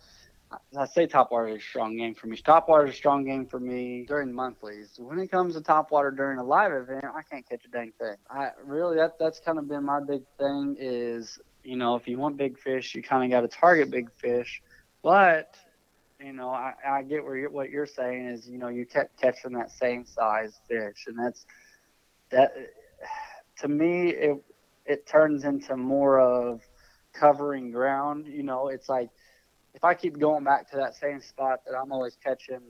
I, 0.79 0.87
say 0.87 1.07
top 1.07 1.33
water 1.33 1.49
is 1.49 1.57
a 1.57 1.61
strong 1.61 1.97
game 1.97 2.15
for 2.15 2.29
me. 2.29 2.37
Top 2.37 2.69
water 2.69 2.87
is 2.87 2.95
a 2.95 2.97
strong 2.97 3.25
game 3.25 3.47
for 3.47 3.59
me 3.59 4.05
during 4.07 4.33
monthlies. 4.33 4.95
When 4.99 5.19
it 5.19 5.31
comes 5.31 5.55
to 5.55 5.61
top 5.61 5.91
water 5.91 6.11
during 6.11 6.39
a 6.39 6.45
live 6.45 6.73
event, 6.73 7.05
I 7.05 7.23
can't 7.23 7.49
catch 7.49 7.65
a 7.65 7.69
dang 7.69 7.93
thing. 7.99 8.17
I 8.31 8.51
really 8.65 8.97
that 8.97 9.19
that's 9.19 9.41
kind 9.41 9.59
of 9.59 9.69
been 9.69 9.85
my 9.85 10.01
big 10.01 10.23
thing. 10.39 10.77
Is 10.79 11.39
you 11.65 11.77
know 11.77 11.97
if 11.97 12.07
you 12.07 12.19
want 12.19 12.37
big 12.37 12.59
fish, 12.59 12.95
you 12.95 13.03
kind 13.03 13.25
of 13.25 13.31
got 13.31 13.49
to 13.49 13.59
target 13.59 13.91
big 13.91 14.11
fish, 14.13 14.63
but 15.03 15.57
you 16.21 16.33
know, 16.33 16.49
I, 16.49 16.73
I 16.87 17.03
get 17.03 17.25
where 17.25 17.37
you're, 17.37 17.51
what 17.51 17.71
you're 17.71 17.87
saying 17.87 18.27
is, 18.29 18.49
you 18.49 18.59
know, 18.59 18.69
you 18.69 18.87
kept 18.87 19.21
catching 19.21 19.53
that 19.53 19.71
same 19.71 20.05
size 20.07 20.59
fish, 20.69 21.05
and 21.07 21.19
that's 21.19 21.47
that. 22.31 22.53
To 23.61 23.69
me, 23.69 24.11
it 24.11 24.37
it 24.85 25.07
turns 25.07 25.45
into 25.45 25.79
more 25.79 26.21
of 26.21 26.61
covering 27.15 27.71
ground. 27.71 28.27
You 28.27 28.43
know, 28.43 28.69
it's 28.69 28.87
like 28.87 29.09
if 29.77 29.85
I 29.85 29.95
keep 29.95 30.19
going 30.19 30.43
back 30.43 30.71
to 30.71 30.77
that 30.79 30.97
same 30.97 31.21
spot 31.21 31.61
that 31.67 31.77
I'm 31.77 31.93
always 31.93 32.17
catching 32.25 32.63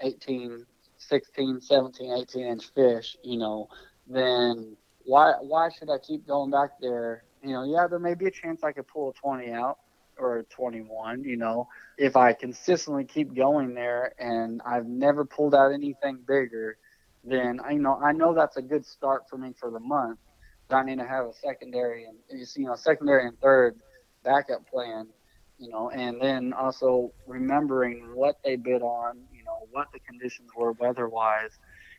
18, 0.00 0.66
16, 0.98 1.60
17, 1.60 2.12
18 2.12 2.46
inch 2.46 2.64
fish, 2.74 3.16
you 3.22 3.38
know, 3.38 3.68
then 4.08 4.76
why 5.04 5.34
why 5.40 5.68
should 5.70 5.88
I 5.88 5.98
keep 5.98 6.26
going 6.26 6.50
back 6.50 6.70
there? 6.80 7.22
You 7.42 7.52
know, 7.52 7.64
yeah, 7.64 7.86
there 7.86 8.00
may 8.00 8.14
be 8.14 8.26
a 8.26 8.30
chance 8.30 8.64
I 8.64 8.72
could 8.72 8.88
pull 8.88 9.10
a 9.10 9.12
20 9.14 9.52
out 9.52 9.78
or 10.18 10.38
a 10.38 10.44
21, 10.44 11.24
you 11.24 11.36
know, 11.36 11.68
if 11.96 12.16
I 12.16 12.32
consistently 12.32 13.04
keep 13.04 13.34
going 13.34 13.74
there 13.74 14.12
and 14.18 14.60
I've 14.66 14.86
never 14.86 15.24
pulled 15.24 15.54
out 15.54 15.72
anything 15.72 16.18
bigger, 16.26 16.76
then 17.24 17.60
I 17.64 17.72
you 17.72 17.78
know 17.78 18.00
I 18.02 18.10
know 18.12 18.34
that's 18.34 18.56
a 18.56 18.62
good 18.62 18.84
start 18.84 19.28
for 19.30 19.38
me 19.38 19.52
for 19.58 19.70
the 19.70 19.80
month. 19.80 20.18
But 20.68 20.76
I 20.76 20.84
need 20.84 20.98
to 20.98 21.06
have 21.06 21.26
a 21.26 21.32
secondary 21.34 22.06
and 22.06 22.16
you 22.56 22.66
know 22.66 22.74
secondary 22.74 23.28
and 23.28 23.40
third 23.40 23.76
backup 24.24 24.68
plan, 24.68 25.06
you 25.62 25.70
know, 25.70 25.90
and 25.90 26.20
then 26.20 26.52
also 26.52 27.12
remembering 27.24 28.10
what 28.16 28.34
they 28.44 28.56
bid 28.56 28.82
on, 28.82 29.22
you 29.30 29.44
know, 29.44 29.68
what 29.70 29.86
the 29.92 30.00
conditions 30.00 30.50
were 30.56 30.72
weather-wise. 30.72 31.52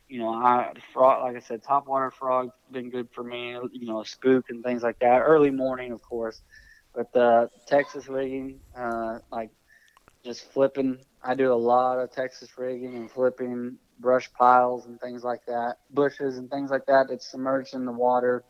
You 0.06 0.18
know, 0.18 0.28
I 0.28 0.74
frog, 0.92 1.22
like 1.22 1.36
I 1.36 1.40
said, 1.40 1.62
topwater 1.64 2.12
frog's 2.12 2.52
been 2.70 2.90
good 2.90 3.08
for 3.14 3.24
me. 3.24 3.56
You 3.72 3.86
know, 3.86 4.02
spook 4.02 4.44
and 4.50 4.62
things 4.62 4.82
like 4.82 4.98
that. 5.00 5.20
Early 5.20 5.50
morning, 5.50 5.92
of 5.92 6.02
course, 6.02 6.42
but 6.94 7.10
the 7.14 7.48
Texas 7.66 8.06
rigging, 8.06 8.60
uh, 8.78 9.20
like 9.32 9.50
just 10.26 10.52
flipping. 10.52 10.98
I 11.22 11.34
do 11.34 11.50
a 11.50 11.54
lot 11.54 11.98
of 11.98 12.12
Texas 12.12 12.50
rigging 12.58 12.96
and 12.96 13.10
flipping 13.10 13.78
brush 13.98 14.30
piles 14.38 14.84
and 14.84 15.00
things 15.00 15.24
like 15.24 15.40
that, 15.46 15.76
bushes 15.90 16.36
and 16.36 16.50
things 16.50 16.70
like 16.70 16.84
that. 16.88 17.06
It's 17.08 17.30
submerged 17.30 17.72
in 17.72 17.86
the 17.86 17.92
water 17.92 18.44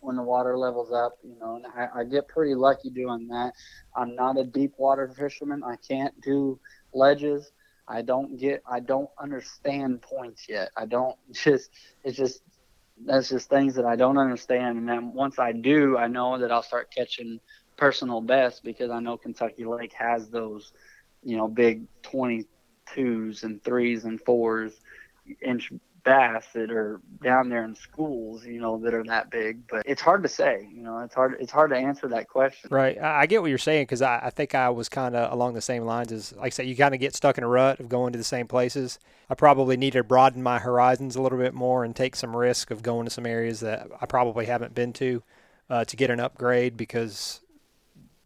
when 0.00 0.16
the 0.16 0.22
water 0.22 0.56
levels 0.56 0.92
up, 0.92 1.18
you 1.22 1.36
know, 1.38 1.56
and 1.56 1.66
I, 1.66 2.00
I 2.00 2.04
get 2.04 2.28
pretty 2.28 2.54
lucky 2.54 2.90
doing 2.90 3.28
that. 3.28 3.52
I'm 3.94 4.14
not 4.14 4.38
a 4.38 4.44
deep 4.44 4.72
water 4.78 5.08
fisherman. 5.16 5.62
I 5.62 5.76
can't 5.76 6.18
do 6.20 6.58
ledges. 6.92 7.52
I 7.86 8.02
don't 8.02 8.38
get, 8.38 8.62
I 8.70 8.80
don't 8.80 9.10
understand 9.20 10.02
points 10.02 10.46
yet. 10.48 10.70
I 10.76 10.86
don't 10.86 11.16
just, 11.32 11.70
it's 12.04 12.16
just, 12.16 12.42
that's 13.04 13.28
just 13.30 13.48
things 13.48 13.74
that 13.76 13.84
I 13.84 13.96
don't 13.96 14.18
understand. 14.18 14.78
And 14.78 14.88
then 14.88 15.12
once 15.12 15.38
I 15.38 15.52
do, 15.52 15.96
I 15.96 16.06
know 16.06 16.38
that 16.38 16.52
I'll 16.52 16.62
start 16.62 16.92
catching 16.94 17.40
personal 17.76 18.20
best 18.20 18.62
because 18.62 18.90
I 18.90 19.00
know 19.00 19.16
Kentucky 19.16 19.64
Lake 19.64 19.92
has 19.94 20.28
those, 20.28 20.72
you 21.22 21.36
know, 21.36 21.48
big 21.48 21.86
22s 22.02 23.42
and 23.42 23.62
threes 23.62 24.04
and 24.04 24.20
fours 24.20 24.80
inch 25.42 25.72
bass 26.04 26.46
that 26.54 26.70
are 26.70 27.00
down 27.22 27.48
there 27.48 27.64
in 27.64 27.74
schools, 27.74 28.44
you 28.44 28.60
know, 28.60 28.78
that 28.78 28.94
are 28.94 29.04
that 29.04 29.30
big. 29.30 29.66
But 29.68 29.82
it's 29.86 30.00
hard 30.00 30.22
to 30.22 30.28
say, 30.28 30.68
you 30.72 30.82
know, 30.82 30.98
it's 31.00 31.14
hard 31.14 31.36
it's 31.40 31.52
hard 31.52 31.70
to 31.70 31.76
answer 31.76 32.08
that 32.08 32.28
question. 32.28 32.68
Right. 32.70 32.98
I 32.98 33.26
get 33.26 33.42
what 33.42 33.48
you're 33.48 33.58
saying 33.58 33.84
because 33.84 34.02
I, 34.02 34.20
I 34.24 34.30
think 34.30 34.54
I 34.54 34.68
was 34.70 34.88
kind 34.88 35.14
of 35.14 35.32
along 35.32 35.54
the 35.54 35.60
same 35.60 35.84
lines 35.84 36.12
as, 36.12 36.32
like 36.34 36.46
I 36.46 36.48
said, 36.50 36.66
you 36.66 36.76
kind 36.76 36.94
of 36.94 37.00
get 37.00 37.14
stuck 37.14 37.38
in 37.38 37.44
a 37.44 37.48
rut 37.48 37.80
of 37.80 37.88
going 37.88 38.12
to 38.12 38.18
the 38.18 38.24
same 38.24 38.46
places. 38.46 38.98
I 39.28 39.34
probably 39.34 39.76
need 39.76 39.92
to 39.92 40.02
broaden 40.02 40.42
my 40.42 40.58
horizons 40.58 41.16
a 41.16 41.22
little 41.22 41.38
bit 41.38 41.54
more 41.54 41.84
and 41.84 41.94
take 41.94 42.16
some 42.16 42.36
risk 42.36 42.70
of 42.70 42.82
going 42.82 43.06
to 43.06 43.10
some 43.10 43.26
areas 43.26 43.60
that 43.60 43.88
I 44.00 44.06
probably 44.06 44.46
haven't 44.46 44.74
been 44.74 44.92
to 44.94 45.22
uh, 45.68 45.84
to 45.84 45.96
get 45.96 46.10
an 46.10 46.20
upgrade 46.20 46.76
because 46.76 47.40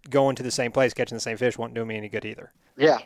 going 0.08 0.36
to 0.36 0.42
the 0.42 0.50
same 0.50 0.72
place 0.72 0.94
catching 0.94 1.16
the 1.16 1.20
same 1.20 1.36
fish 1.36 1.58
won't 1.58 1.74
do 1.74 1.84
me 1.84 1.96
any 1.96 2.08
good 2.08 2.24
either. 2.24 2.52
Yeah, 2.76 2.98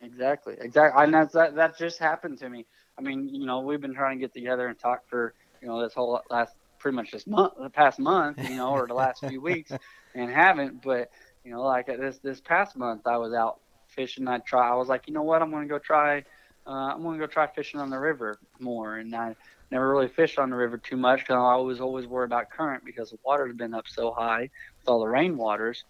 exactly, 0.00 0.56
exactly. 0.60 1.02
And 1.02 1.14
that's, 1.14 1.32
that 1.32 1.54
that 1.56 1.78
just 1.78 1.98
happened 1.98 2.38
to 2.38 2.48
me. 2.48 2.66
I 2.98 3.02
mean, 3.02 3.28
you 3.28 3.46
know, 3.46 3.60
we've 3.60 3.80
been 3.80 3.94
trying 3.94 4.18
to 4.18 4.20
get 4.20 4.32
together 4.32 4.68
and 4.68 4.78
talk 4.78 5.08
for 5.08 5.34
you 5.60 5.68
know 5.68 5.82
this 5.82 5.94
whole 5.94 6.20
last 6.30 6.54
pretty 6.78 6.96
much 6.96 7.10
this 7.10 7.26
month, 7.26 7.54
the 7.60 7.70
past 7.70 7.98
month, 7.98 8.38
you 8.48 8.56
know, 8.56 8.70
or 8.70 8.86
the 8.86 8.94
last 8.94 9.24
few 9.26 9.40
weeks, 9.40 9.72
and 10.14 10.30
haven't. 10.30 10.82
But 10.82 11.10
you 11.44 11.50
know, 11.50 11.62
like 11.62 11.86
this 11.86 12.18
this 12.18 12.40
past 12.40 12.76
month, 12.76 13.06
I 13.06 13.16
was 13.16 13.34
out 13.34 13.60
fishing. 13.88 14.28
I 14.28 14.38
try. 14.38 14.70
I 14.70 14.74
was 14.74 14.88
like, 14.88 15.06
you 15.06 15.14
know 15.14 15.22
what? 15.22 15.42
I'm 15.42 15.50
going 15.50 15.62
to 15.62 15.68
go 15.68 15.78
try. 15.78 16.24
Uh, 16.66 16.92
I'm 16.94 17.02
going 17.02 17.18
to 17.18 17.26
go 17.26 17.30
try 17.30 17.46
fishing 17.46 17.80
on 17.80 17.90
the 17.90 17.98
river 17.98 18.38
more. 18.58 18.96
And 18.96 19.14
I 19.14 19.36
never 19.70 19.90
really 19.90 20.08
fished 20.08 20.38
on 20.38 20.50
the 20.50 20.56
river 20.56 20.78
too 20.78 20.96
much 20.96 21.20
because 21.20 21.36
I 21.36 21.56
was 21.56 21.80
always 21.80 22.06
worried 22.06 22.26
about 22.26 22.50
current 22.50 22.84
because 22.84 23.10
the 23.10 23.18
water's 23.24 23.54
been 23.54 23.74
up 23.74 23.86
so 23.88 24.12
high 24.12 24.42
with 24.80 24.88
all 24.88 25.00
the 25.00 25.06
rain 25.06 25.36
waters. 25.36 25.84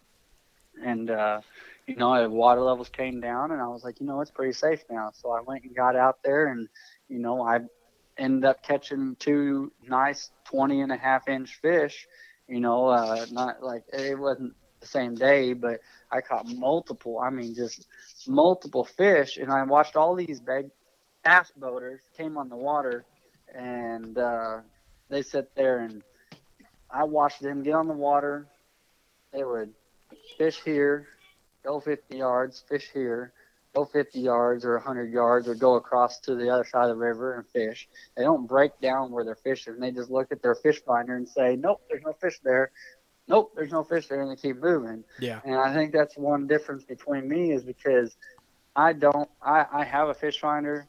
And 0.85 1.11
uh, 1.11 1.40
you 1.87 1.97
know, 1.97 2.29
water 2.29 2.61
levels 2.61 2.90
came 2.90 3.21
down, 3.21 3.53
and 3.53 3.62
I 3.62 3.69
was 3.69 3.85
like, 3.85 4.01
you 4.01 4.07
know, 4.07 4.21
it's 4.21 4.31
pretty 4.31 4.53
safe 4.53 4.85
now. 4.90 5.11
So 5.14 5.31
I 5.31 5.40
went 5.40 5.64
and 5.64 5.75
got 5.75 5.97
out 5.97 6.19
there, 6.23 6.49
and 6.49 6.69
you 7.09 7.19
know, 7.19 7.42
I 7.42 7.61
ended 8.19 8.45
up 8.45 8.62
catching 8.62 9.16
two 9.19 9.73
nice 9.87 10.31
20 10.45 10.81
and 10.81 10.92
a 10.92 10.97
half 10.97 11.29
inch 11.29 11.59
fish. 11.61 12.07
You 12.49 12.61
know, 12.61 12.87
uh, 12.87 13.27
not 13.33 13.62
like 13.62 13.85
it 13.92 14.19
wasn't 14.19 14.55
the 14.81 14.87
same 14.87 15.14
day, 15.14 15.53
but 15.53 15.81
I 16.11 16.21
caught 16.21 16.47
multiple. 16.47 17.19
I 17.19 17.31
mean, 17.31 17.55
just 17.55 17.87
multiple 18.27 18.85
fish, 18.85 19.37
and 19.37 19.51
I 19.51 19.62
watched 19.64 19.97
all 19.97 20.14
these 20.14 20.40
big 20.40 20.71
bass 21.25 21.53
boaters 21.57 22.01
came 22.16 22.37
on 22.37 22.49
the 22.49 22.57
water, 22.57 23.05
and 23.55 24.16
uh, 24.16 24.59
they 25.09 25.23
sit 25.23 25.55
there, 25.57 25.81
and 25.81 26.03
I 26.90 27.05
watched 27.05 27.42
them 27.42 27.62
get 27.62 27.75
on 27.75 27.88
the 27.88 27.95
water. 27.95 28.47
They 29.33 29.42
would 29.42 29.73
fish 30.38 30.61
here, 30.64 31.09
go 31.64 31.81
50 31.81 32.16
yards, 32.16 32.64
fish 32.69 32.90
here, 32.95 33.33
go 33.77 33.85
50 33.85 34.19
yards 34.19 34.65
or 34.65 34.75
100 34.75 35.12
yards, 35.12 35.49
or 35.49 35.55
go 35.55 35.75
across 35.75 36.19
to 36.21 36.35
the 36.35 36.49
other 36.49 36.65
side 36.65 36.85
of 36.85 36.89
the 36.89 36.97
river 36.97 37.35
and 37.35 37.47
fish. 37.47 37.89
They 38.17 38.23
don't 38.23 38.47
break 38.47 38.73
down 38.81 39.11
where 39.11 39.25
they're 39.25 39.35
fishing. 39.35 39.79
They 39.79 39.91
just 39.91 40.11
look 40.11 40.33
at 40.33 40.43
their 40.43 40.55
fish 40.55 40.83
finder 40.83 41.17
and 41.17 41.29
say, 41.29 41.57
"Nope, 41.57 41.83
there's 41.89 42.03
no 42.05 42.12
fish 42.15 42.41
there." 42.43 42.71
Nope, 43.29 43.53
there's 43.57 43.73
no 43.73 43.83
fish 43.83 44.07
there, 44.07 44.23
and 44.23 44.31
they 44.31 44.37
keep 44.37 44.57
moving. 44.62 45.03
Yeah. 45.19 45.41
And 45.45 45.57
I 45.57 45.75
think 45.75 45.93
that's 45.93 46.17
one 46.17 46.47
difference 46.47 46.85
between 46.85 47.29
me 47.29 47.53
is 47.53 47.65
because 47.65 48.17
I 48.75 48.93
don't. 48.93 49.29
I 49.43 49.67
I 49.71 49.85
have 49.85 50.09
a 50.09 50.15
fish 50.15 50.41
finder, 50.41 50.89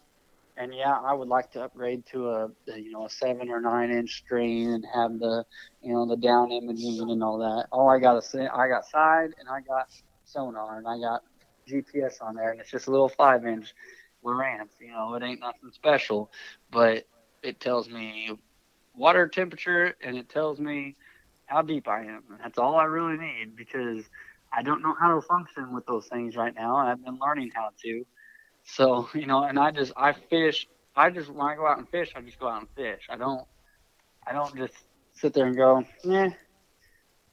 and 0.56 0.74
yeah, 0.74 0.94
I 0.94 1.14
would 1.14 1.28
like 1.28 1.52
to 1.52 1.64
upgrade 1.64 2.06
to 2.12 2.30
a, 2.30 2.46
a 2.70 2.78
you 2.78 2.92
know 2.92 3.06
a 3.06 3.10
seven 3.10 3.50
or 3.50 3.60
nine 3.60 3.92
inch 3.92 4.24
screen 4.24 4.70
and 4.70 4.86
have 4.94 5.20
the 5.20 5.46
you 5.82 5.94
know 5.94 6.06
the 6.06 6.18
down 6.18 6.52
imaging 6.52 7.10
and 7.10 7.24
all 7.24 7.40
that. 7.40 7.68
All 7.72 7.90
I 7.90 8.00
got 8.00 8.18
is 8.18 8.34
I 8.36 8.68
got 8.70 8.86
side 8.86 9.32
and 9.40 9.50
I 9.50 9.62
got 9.62 9.88
sonar 10.26 10.78
and 10.78 10.88
I 10.88 11.00
got 11.00 11.24
GPS 11.68 12.22
on 12.22 12.36
there, 12.36 12.52
and 12.52 12.60
it's 12.60 12.72
just 12.72 12.88
a 12.88 12.92
little 12.92 13.10
five 13.10 13.46
inch 13.46 13.74
Lowrance. 14.24 14.72
You 14.80 14.92
know, 14.92 15.14
it 15.16 15.24
ain't 15.24 15.42
nothing 15.42 15.72
special, 15.74 16.32
but 16.72 17.06
it 17.44 17.60
tells 17.60 17.90
me 17.90 18.32
water 18.96 19.28
temperature 19.28 19.96
and 20.02 20.18
it 20.18 20.28
tells 20.30 20.60
me 20.60 20.96
how 21.46 21.62
deep 21.62 21.88
I 21.88 22.02
am. 22.02 22.24
And 22.32 22.40
that's 22.44 22.58
all 22.58 22.76
I 22.76 22.86
really 22.86 23.18
need 23.18 23.56
because 23.56 24.04
I 24.52 24.64
don't 24.64 24.82
know 24.82 24.96
how 25.00 25.16
to 25.16 25.22
function 25.22 25.74
with 25.74 25.86
those 25.86 26.08
things 26.08 26.36
right 26.36 26.54
now, 26.56 26.80
and 26.80 26.90
I've 26.90 27.04
been 27.04 27.20
learning 27.20 27.52
how 27.54 27.70
to. 27.84 28.06
So 28.64 29.10
you 29.14 29.26
know, 29.28 29.44
and 29.44 29.60
I 29.60 29.72
just 29.72 29.94
I 29.96 30.14
fish. 30.14 30.68
I 30.96 31.10
just 31.10 31.30
when 31.30 31.46
I 31.46 31.56
go 31.56 31.68
out 31.68 31.78
and 31.78 31.90
fish, 31.90 32.14
I 32.16 32.22
just 32.22 32.40
go 32.40 32.48
out 32.48 32.62
and 32.62 32.70
fish. 32.76 33.08
I 33.10 33.18
don't. 33.18 33.46
I 34.26 34.34
don't 34.34 34.56
just 34.58 34.74
sit 35.14 35.34
there 35.34 35.46
and 35.46 35.56
go, 35.56 35.86
yeah. 36.04 36.30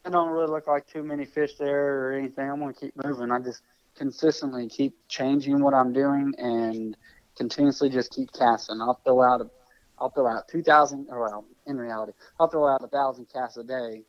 I 0.07 0.11
don't 0.11 0.29
really 0.31 0.47
look 0.49 0.67
like 0.67 0.87
too 0.87 1.03
many 1.03 1.25
fish 1.25 1.55
there 1.57 2.09
or 2.09 2.13
anything. 2.13 2.49
I'm 2.49 2.61
gonna 2.61 2.75
keep 2.75 2.93
moving. 3.03 3.31
I 3.31 3.41
just 3.41 3.63
consistently 3.95 4.69
keep 4.69 4.97
changing 5.09 5.63
what 5.63 5.75
I'm 5.75 5.93
doing 5.93 6.35
and 6.39 6.97
continuously 7.37 7.89
just 7.89 8.13
keep 8.13 8.33
casting. 8.33 8.81
I'll 8.81 9.01
throw 9.05 9.23
out 9.23 9.41
a, 9.41 9.51
I'll 9.99 10.11
throw 10.11 10.27
out 10.27 10.49
two 10.49 10.63
thousand. 10.63 11.07
Or 11.11 11.21
well, 11.21 11.45
in 11.67 11.77
reality, 11.79 12.13
I'll 12.39 12.49
throw 12.49 12.67
out 12.69 12.83
a 12.83 12.89
thousand 12.89 13.27
casts 13.33 13.57
a 13.57 13.65
day. 13.65 14.03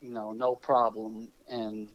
You 0.00 0.10
know, 0.10 0.32
no 0.32 0.54
problem. 0.54 1.28
And 1.48 1.88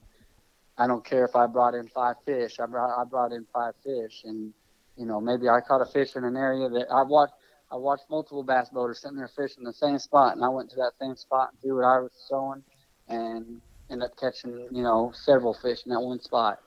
I 0.78 0.88
don't 0.88 1.06
care 1.06 1.26
if 1.26 1.36
I 1.36 1.46
brought 1.48 1.76
in 1.76 1.88
five 1.88 2.16
fish. 2.26 2.60
I 2.60 2.66
brought 2.66 3.00
I 3.00 3.04
brought 3.06 3.32
in 3.32 3.46
five 3.54 3.74
fish, 3.84 4.24
and 4.26 4.54
you 4.98 5.06
know 5.06 5.22
maybe 5.22 5.50
I 5.50 5.62
caught 5.62 5.82
a 5.82 5.86
fish 5.86 6.16
in 6.16 6.24
an 6.24 6.36
area 6.36 6.70
that 6.70 6.88
I 6.92 7.04
watched. 7.04 7.34
I 7.72 7.76
watched 7.76 8.04
multiple 8.10 8.44
bass 8.44 8.70
boaters 8.70 9.02
sitting 9.02 9.18
there 9.18 9.28
fishing 9.28 9.64
the 9.64 9.74
same 9.74 9.98
spot, 9.98 10.36
and 10.36 10.46
I 10.46 10.50
went 10.50 10.70
to 10.72 10.76
that 10.78 10.92
same 11.00 11.16
spot 11.16 11.50
and 11.52 11.62
threw 11.62 11.78
what 11.78 11.86
I 11.86 12.00
was 12.00 12.12
throwing, 12.30 12.64
and 13.08 13.62
ended 13.90 14.10
up 14.10 14.18
catching 14.20 14.68
you 14.72 14.84
know 14.84 15.12
several 15.16 15.54
fish 15.54 15.80
in 15.86 15.92
that 15.92 16.00
one 16.00 16.20
spot. 16.20 16.60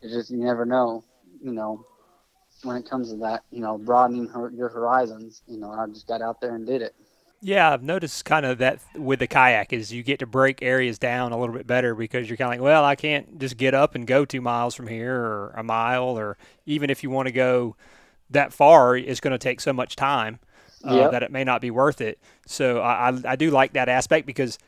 It's 0.00 0.12
just 0.12 0.30
you 0.30 0.38
never 0.38 0.64
know, 0.64 1.04
you 1.42 1.52
know, 1.52 1.84
when 2.62 2.76
it 2.76 2.88
comes 2.88 3.10
to 3.10 3.16
that, 3.18 3.44
you 3.50 3.60
know, 3.60 3.78
broadening 3.78 4.28
her, 4.28 4.50
your 4.50 4.68
horizons. 4.68 5.42
You 5.46 5.58
know, 5.58 5.70
I 5.70 5.86
just 5.86 6.06
got 6.06 6.22
out 6.22 6.40
there 6.40 6.54
and 6.54 6.66
did 6.66 6.82
it. 6.82 6.94
Yeah, 7.40 7.72
I've 7.72 7.84
noticed 7.84 8.24
kind 8.24 8.44
of 8.44 8.58
that 8.58 8.80
with 8.96 9.20
the 9.20 9.28
kayak 9.28 9.72
is 9.72 9.92
you 9.92 10.02
get 10.02 10.18
to 10.18 10.26
break 10.26 10.60
areas 10.60 10.98
down 10.98 11.30
a 11.30 11.38
little 11.38 11.54
bit 11.54 11.68
better 11.68 11.94
because 11.94 12.28
you're 12.28 12.36
kind 12.36 12.48
of 12.48 12.60
like, 12.60 12.64
well, 12.64 12.84
I 12.84 12.96
can't 12.96 13.38
just 13.38 13.56
get 13.56 13.74
up 13.74 13.94
and 13.94 14.06
go 14.08 14.24
two 14.24 14.40
miles 14.40 14.74
from 14.74 14.88
here 14.88 15.14
or 15.14 15.54
a 15.56 15.62
mile, 15.62 16.18
or 16.18 16.36
even 16.66 16.90
if 16.90 17.04
you 17.04 17.10
want 17.10 17.26
to 17.26 17.32
go 17.32 17.76
that 18.30 18.52
far, 18.52 18.96
it's 18.96 19.20
going 19.20 19.32
to 19.32 19.38
take 19.38 19.60
so 19.60 19.72
much 19.72 19.94
time 19.94 20.40
uh, 20.84 20.94
yep. 20.94 21.10
that 21.12 21.22
it 21.22 21.30
may 21.30 21.44
not 21.44 21.60
be 21.60 21.70
worth 21.70 22.00
it. 22.00 22.18
So 22.46 22.80
I, 22.80 23.10
I, 23.10 23.20
I 23.24 23.36
do 23.36 23.50
like 23.52 23.72
that 23.74 23.88
aspect 23.88 24.26
because 24.26 24.58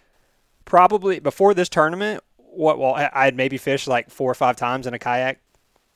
probably 0.64 1.18
before 1.18 1.54
this 1.54 1.68
tournament, 1.68 2.22
what 2.52 2.78
well 2.78 2.94
I 2.94 3.24
had 3.24 3.36
maybe 3.36 3.58
fished 3.58 3.88
like 3.88 4.10
four 4.10 4.30
or 4.30 4.34
five 4.34 4.56
times 4.56 4.86
in 4.86 4.94
a 4.94 4.98
kayak 4.98 5.40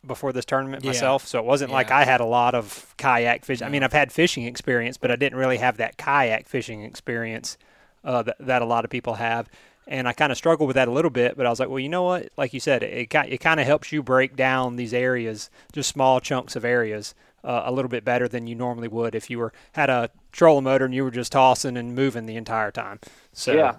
before 0.06 0.32
this 0.32 0.44
tournament 0.44 0.84
yeah. 0.84 0.90
myself, 0.90 1.26
so 1.26 1.38
it 1.38 1.44
wasn't 1.44 1.70
yeah. 1.70 1.76
like 1.76 1.90
I 1.90 2.04
had 2.04 2.20
a 2.20 2.26
lot 2.26 2.54
of 2.54 2.94
kayak 2.98 3.44
fishing. 3.44 3.64
No. 3.64 3.68
I 3.68 3.70
mean, 3.70 3.82
I've 3.82 3.92
had 3.92 4.12
fishing 4.12 4.44
experience, 4.44 4.96
but 4.96 5.10
I 5.10 5.16
didn't 5.16 5.38
really 5.38 5.58
have 5.58 5.78
that 5.78 5.96
kayak 5.96 6.48
fishing 6.48 6.82
experience 6.82 7.56
uh, 8.04 8.22
that 8.22 8.36
that 8.40 8.62
a 8.62 8.66
lot 8.66 8.84
of 8.84 8.90
people 8.90 9.14
have. 9.14 9.48
and 9.86 10.08
I 10.08 10.14
kind 10.14 10.32
of 10.32 10.38
struggled 10.38 10.66
with 10.66 10.76
that 10.76 10.88
a 10.88 10.90
little 10.90 11.10
bit. 11.10 11.36
But 11.36 11.46
I 11.46 11.50
was 11.50 11.60
like, 11.60 11.68
well, 11.68 11.78
you 11.78 11.88
know 11.88 12.04
what? 12.04 12.30
Like 12.36 12.54
you 12.54 12.60
said, 12.60 12.82
it 12.82 13.12
it, 13.12 13.40
kind 13.40 13.60
of 13.60 13.66
helps 13.66 13.92
you 13.92 14.02
break 14.02 14.36
down 14.36 14.76
these 14.76 14.94
areas, 14.94 15.50
just 15.72 15.90
small 15.90 16.20
chunks 16.20 16.56
of 16.56 16.64
areas, 16.64 17.14
uh, 17.42 17.62
a 17.64 17.72
little 17.72 17.88
bit 17.88 18.04
better 18.04 18.26
than 18.28 18.46
you 18.46 18.54
normally 18.54 18.88
would 18.88 19.14
if 19.14 19.28
you 19.30 19.38
were 19.38 19.52
had 19.72 19.90
a 19.90 20.10
trolling 20.32 20.64
motor 20.64 20.84
and 20.84 20.94
you 20.94 21.04
were 21.04 21.10
just 21.10 21.32
tossing 21.32 21.76
and 21.76 21.94
moving 21.94 22.26
the 22.26 22.36
entire 22.36 22.70
time. 22.70 22.98
So 23.32 23.52
Yeah. 23.52 23.76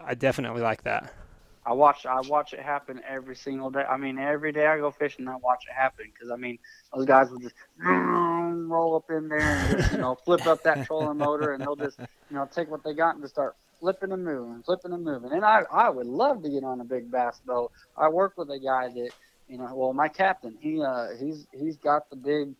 I 0.00 0.14
definitely 0.14 0.62
like 0.62 0.82
that. 0.82 1.12
I 1.66 1.72
watch 1.72 2.04
I 2.06 2.20
watch 2.20 2.52
it 2.52 2.60
happen 2.60 3.00
every 3.08 3.36
single 3.36 3.70
day. 3.70 3.82
I 3.82 3.96
mean, 3.96 4.18
every 4.18 4.52
day 4.52 4.66
I 4.66 4.78
go 4.78 4.90
fishing, 4.90 5.26
I 5.28 5.36
watch 5.36 5.64
it 5.68 5.72
happen 5.74 6.06
because 6.12 6.30
I 6.30 6.36
mean, 6.36 6.58
those 6.94 7.06
guys 7.06 7.30
will 7.30 7.38
just 7.38 7.54
roll 7.78 8.96
up 8.96 9.10
in 9.10 9.28
there 9.28 9.56
and 9.56 9.78
just, 9.78 9.92
you 9.92 9.98
know 9.98 10.14
flip 10.24 10.46
up 10.46 10.62
that 10.64 10.84
trolling 10.86 11.18
motor, 11.18 11.52
and 11.52 11.62
they'll 11.62 11.76
just 11.76 11.98
you 11.98 12.36
know 12.36 12.48
take 12.54 12.70
what 12.70 12.84
they 12.84 12.92
got 12.92 13.14
and 13.14 13.24
just 13.24 13.34
start 13.34 13.56
flipping 13.80 14.12
and 14.12 14.24
moving, 14.24 14.62
flipping 14.62 14.92
and 14.92 15.04
moving. 15.04 15.32
And 15.32 15.44
I 15.44 15.62
I 15.72 15.88
would 15.88 16.06
love 16.06 16.42
to 16.42 16.50
get 16.50 16.64
on 16.64 16.80
a 16.80 16.84
big 16.84 17.10
bass 17.10 17.40
boat. 17.46 17.72
I 17.96 18.08
work 18.08 18.34
with 18.36 18.50
a 18.50 18.58
guy 18.58 18.88
that 18.88 19.10
you 19.48 19.58
know, 19.58 19.68
well, 19.74 19.92
my 19.92 20.08
captain, 20.08 20.56
he 20.60 20.82
uh 20.82 21.08
he's 21.18 21.46
he's 21.52 21.76
got 21.76 22.10
the 22.10 22.16
big 22.16 22.54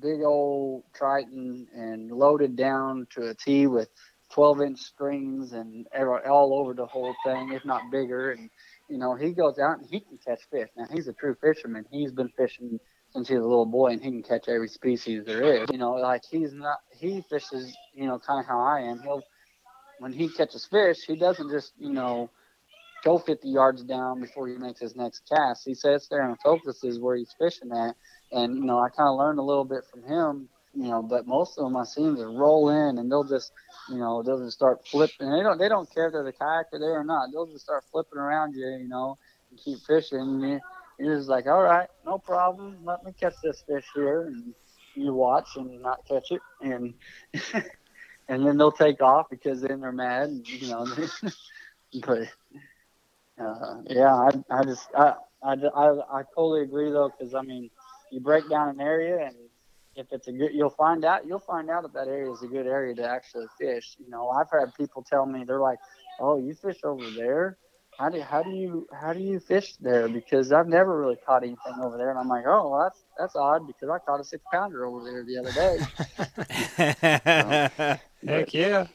big 0.00 0.22
old 0.22 0.84
Triton 0.94 1.66
and 1.74 2.10
loaded 2.10 2.56
down 2.56 3.06
to 3.10 3.28
a 3.28 3.34
T 3.34 3.66
with 3.66 3.88
12 4.32 4.60
inch 4.62 4.78
strings 4.78 5.52
and 5.52 5.86
all 6.28 6.54
over 6.54 6.74
the 6.74 6.86
whole 6.86 7.14
thing, 7.24 7.52
if 7.52 7.64
not 7.64 7.82
bigger. 7.90 8.32
And, 8.32 8.50
you 8.88 8.98
know, 8.98 9.14
he 9.14 9.32
goes 9.32 9.58
out 9.58 9.78
and 9.78 9.86
he 9.88 10.00
can 10.00 10.18
catch 10.18 10.40
fish. 10.50 10.68
Now, 10.76 10.86
he's 10.92 11.08
a 11.08 11.12
true 11.12 11.36
fisherman. 11.40 11.84
He's 11.90 12.12
been 12.12 12.30
fishing 12.36 12.78
since 13.12 13.28
he 13.28 13.34
was 13.34 13.44
a 13.44 13.48
little 13.48 13.66
boy 13.66 13.88
and 13.88 14.02
he 14.02 14.10
can 14.10 14.22
catch 14.22 14.48
every 14.48 14.68
species 14.68 15.24
there 15.24 15.42
is. 15.42 15.68
You 15.72 15.78
know, 15.78 15.94
like 15.94 16.22
he's 16.30 16.52
not, 16.52 16.78
he 16.96 17.24
fishes, 17.28 17.76
you 17.92 18.06
know, 18.06 18.18
kind 18.18 18.40
of 18.40 18.46
how 18.46 18.60
I 18.60 18.80
am. 18.80 19.00
He'll, 19.02 19.22
when 19.98 20.12
he 20.12 20.28
catches 20.28 20.64
fish, 20.64 20.98
he 21.06 21.16
doesn't 21.16 21.50
just, 21.50 21.72
you 21.78 21.92
know, 21.92 22.30
go 23.04 23.18
50 23.18 23.48
yards 23.48 23.82
down 23.82 24.20
before 24.20 24.48
he 24.48 24.56
makes 24.56 24.80
his 24.80 24.94
next 24.94 25.28
cast. 25.28 25.64
He 25.64 25.74
sits 25.74 26.08
there 26.08 26.22
and 26.28 26.38
focuses 26.40 26.98
where 26.98 27.16
he's 27.16 27.34
fishing 27.38 27.70
at. 27.72 27.96
And, 28.32 28.56
you 28.56 28.64
know, 28.64 28.78
I 28.78 28.90
kind 28.90 29.08
of 29.08 29.18
learned 29.18 29.38
a 29.38 29.42
little 29.42 29.64
bit 29.64 29.84
from 29.90 30.04
him, 30.04 30.48
you 30.74 30.88
know, 30.88 31.02
but 31.02 31.26
most 31.26 31.58
of 31.58 31.64
them 31.64 31.76
I 31.76 31.84
see 31.84 32.02
them 32.02 32.36
roll 32.36 32.70
in 32.70 32.98
and 32.98 33.10
they'll 33.10 33.24
just, 33.24 33.52
you 33.88 33.98
know, 33.98 34.22
they'll 34.22 34.42
just 34.44 34.56
start 34.56 34.86
flipping. 34.86 35.30
They 35.30 35.42
don't, 35.42 35.58
they 35.58 35.68
don't 35.68 35.92
care 35.92 36.06
if 36.08 36.12
there's 36.12 36.28
a 36.28 36.32
kayaker 36.32 36.78
there 36.80 36.98
or 37.00 37.04
not. 37.04 37.30
They'll 37.32 37.46
just 37.46 37.64
start 37.64 37.84
flipping 37.90 38.18
around 38.18 38.54
you, 38.54 38.66
you 38.80 38.88
know, 38.88 39.18
and 39.50 39.60
keep 39.62 39.78
fishing. 39.86 40.20
And 40.20 40.42
you- 40.42 40.60
you're 40.98 41.16
just 41.16 41.30
like, 41.30 41.46
all 41.46 41.62
right, 41.62 41.88
no 42.04 42.18
problem. 42.18 42.84
Let 42.84 43.02
me 43.04 43.12
catch 43.18 43.32
this 43.42 43.64
fish 43.66 43.86
here. 43.94 44.26
And 44.26 44.54
you 44.94 45.14
watch 45.14 45.48
and 45.56 45.80
not 45.80 46.06
catch 46.06 46.30
it. 46.30 46.42
And, 46.60 46.94
and 48.28 48.46
then 48.46 48.58
they'll 48.58 48.72
take 48.72 49.00
off 49.02 49.26
because 49.30 49.62
then 49.62 49.80
they're 49.80 49.92
mad, 49.92 50.28
and, 50.28 50.48
you 50.48 50.68
know, 50.68 50.86
but, 52.06 52.28
uh, 53.42 53.76
yeah, 53.88 54.14
I, 54.14 54.30
I 54.50 54.64
just, 54.64 54.88
I, 54.96 55.14
I, 55.42 55.54
I, 55.54 56.20
I 56.20 56.22
totally 56.34 56.62
agree 56.62 56.90
though, 56.90 57.10
because 57.10 57.34
I 57.34 57.42
mean, 57.42 57.70
you 58.12 58.20
break 58.20 58.48
down 58.50 58.68
an 58.70 58.80
area 58.80 59.26
and 59.26 59.36
if 60.00 60.06
it's 60.12 60.28
a 60.28 60.32
good, 60.32 60.52
you'll 60.52 60.70
find 60.70 61.04
out, 61.04 61.26
you'll 61.26 61.38
find 61.38 61.68
out 61.70 61.84
if 61.84 61.92
that 61.92 62.08
area 62.08 62.32
is 62.32 62.42
a 62.42 62.46
good 62.46 62.66
area 62.66 62.94
to 62.94 63.04
actually 63.04 63.48
fish. 63.58 63.96
You 63.98 64.08
know, 64.10 64.30
I've 64.30 64.50
had 64.50 64.74
people 64.74 65.02
tell 65.02 65.26
me, 65.26 65.44
they're 65.44 65.60
like, 65.60 65.78
oh, 66.18 66.38
you 66.38 66.54
fish 66.54 66.78
over 66.84 67.10
there? 67.10 67.58
How 67.98 68.08
do, 68.08 68.22
how 68.22 68.42
do 68.42 68.48
you, 68.50 68.88
how 68.98 69.12
do 69.12 69.20
you 69.20 69.38
fish 69.38 69.76
there? 69.76 70.08
Because 70.08 70.52
I've 70.52 70.68
never 70.68 70.98
really 70.98 71.18
caught 71.26 71.42
anything 71.42 71.74
over 71.82 71.98
there. 71.98 72.08
And 72.08 72.18
I'm 72.18 72.28
like, 72.28 72.46
oh, 72.46 72.70
well, 72.70 72.84
that's, 72.84 73.04
that's 73.18 73.36
odd 73.36 73.66
because 73.66 73.90
I 73.90 73.98
caught 73.98 74.20
a 74.20 74.24
six 74.24 74.42
pounder 74.50 74.86
over 74.86 75.04
there 75.04 75.22
the 75.22 75.36
other 75.38 75.52
day. 75.52 75.78
Heck 78.26 78.54
yeah. 78.54 78.86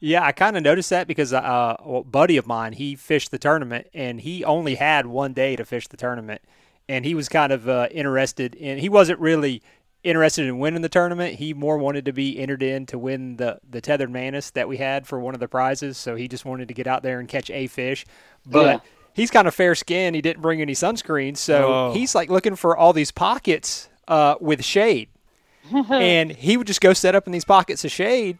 Yeah, 0.00 0.24
I 0.24 0.32
kind 0.32 0.56
of 0.56 0.62
noticed 0.62 0.88
that 0.90 1.06
because 1.06 1.32
uh, 1.32 1.76
a 1.78 2.02
buddy 2.02 2.36
of 2.38 2.46
mine, 2.46 2.72
he 2.72 2.96
fished 2.96 3.30
the 3.30 3.38
tournament 3.38 3.88
and 3.92 4.20
he 4.20 4.44
only 4.44 4.76
had 4.76 5.06
one 5.06 5.34
day 5.34 5.54
to 5.54 5.64
fish 5.64 5.86
the 5.88 5.98
tournament. 5.98 6.40
And 6.88 7.04
he 7.04 7.14
was 7.14 7.28
kind 7.28 7.52
of 7.52 7.68
uh, 7.68 7.88
interested 7.92 8.54
in, 8.54 8.78
he 8.78 8.88
wasn't 8.88 9.20
really 9.20 9.62
interested 10.04 10.46
in 10.46 10.58
winning 10.58 10.82
the 10.82 10.88
tournament. 10.88 11.36
He 11.36 11.54
more 11.54 11.78
wanted 11.78 12.04
to 12.06 12.12
be 12.12 12.38
entered 12.38 12.62
in 12.62 12.86
to 12.86 12.98
win 12.98 13.36
the, 13.36 13.58
the 13.68 13.80
Tethrd 13.80 14.10
mantis 14.10 14.50
that 14.50 14.68
we 14.68 14.76
had 14.78 15.06
for 15.06 15.20
one 15.20 15.34
of 15.34 15.40
the 15.40 15.48
prizes. 15.48 15.96
So 15.96 16.14
he 16.16 16.28
just 16.28 16.44
wanted 16.44 16.68
to 16.68 16.74
get 16.74 16.86
out 16.86 17.02
there 17.02 17.20
and 17.20 17.28
catch 17.28 17.50
a 17.50 17.66
fish. 17.68 18.04
But 18.44 18.66
Yeah. 18.66 18.78
he's 19.14 19.30
kind 19.30 19.46
of 19.46 19.54
fair 19.54 19.74
skinned. 19.74 20.16
He 20.16 20.22
didn't 20.22 20.42
bring 20.42 20.60
any 20.60 20.74
sunscreen. 20.74 21.36
So 21.36 21.72
Oh. 21.72 21.92
he's 21.92 22.14
like 22.14 22.30
looking 22.30 22.56
for 22.56 22.76
all 22.76 22.92
these 22.92 23.10
pockets 23.12 23.88
uh, 24.08 24.34
with 24.40 24.64
shade. 24.64 25.08
and 25.90 26.32
he 26.32 26.56
would 26.56 26.66
just 26.66 26.80
go 26.80 26.92
set 26.92 27.14
up 27.14 27.26
in 27.26 27.32
these 27.32 27.44
pockets 27.44 27.84
of 27.84 27.92
shade 27.92 28.38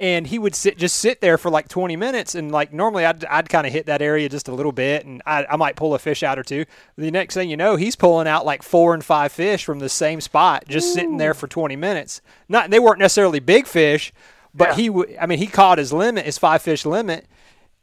and 0.00 0.26
he 0.26 0.38
would 0.38 0.54
sit 0.54 0.78
just 0.78 0.96
sit 0.96 1.20
there 1.20 1.36
for 1.38 1.50
like 1.50 1.68
20 1.68 1.94
minutes 1.94 2.34
and 2.34 2.50
like 2.50 2.72
normally 2.72 3.04
i'd, 3.04 3.24
I'd 3.26 3.48
kind 3.48 3.66
of 3.66 3.72
hit 3.72 3.86
that 3.86 4.00
area 4.02 4.28
just 4.28 4.48
a 4.48 4.52
little 4.54 4.72
bit 4.72 5.04
and 5.06 5.22
I, 5.26 5.44
I 5.50 5.56
might 5.56 5.76
pull 5.76 5.94
a 5.94 5.98
fish 5.98 6.22
out 6.22 6.38
or 6.38 6.42
two 6.42 6.64
the 6.96 7.10
next 7.10 7.34
thing 7.34 7.50
you 7.50 7.56
know 7.56 7.76
he's 7.76 7.94
pulling 7.96 8.26
out 8.26 8.44
like 8.46 8.62
four 8.62 8.94
and 8.94 9.04
five 9.04 9.30
fish 9.30 9.64
from 9.64 9.78
the 9.78 9.88
same 9.90 10.20
spot 10.20 10.64
just 10.66 10.94
sitting 10.94 11.18
there 11.18 11.34
for 11.34 11.46
20 11.46 11.76
minutes 11.76 12.20
not 12.48 12.70
they 12.70 12.78
weren't 12.80 12.98
necessarily 12.98 13.38
big 13.40 13.66
fish 13.66 14.12
but 14.54 14.70
Yeah. 14.70 14.74
he 14.76 14.90
would 14.90 15.16
i 15.20 15.26
mean 15.26 15.38
he 15.38 15.46
caught 15.46 15.78
his 15.78 15.92
limit 15.92 16.24
his 16.24 16.38
five 16.38 16.62
fish 16.62 16.84
limit 16.86 17.26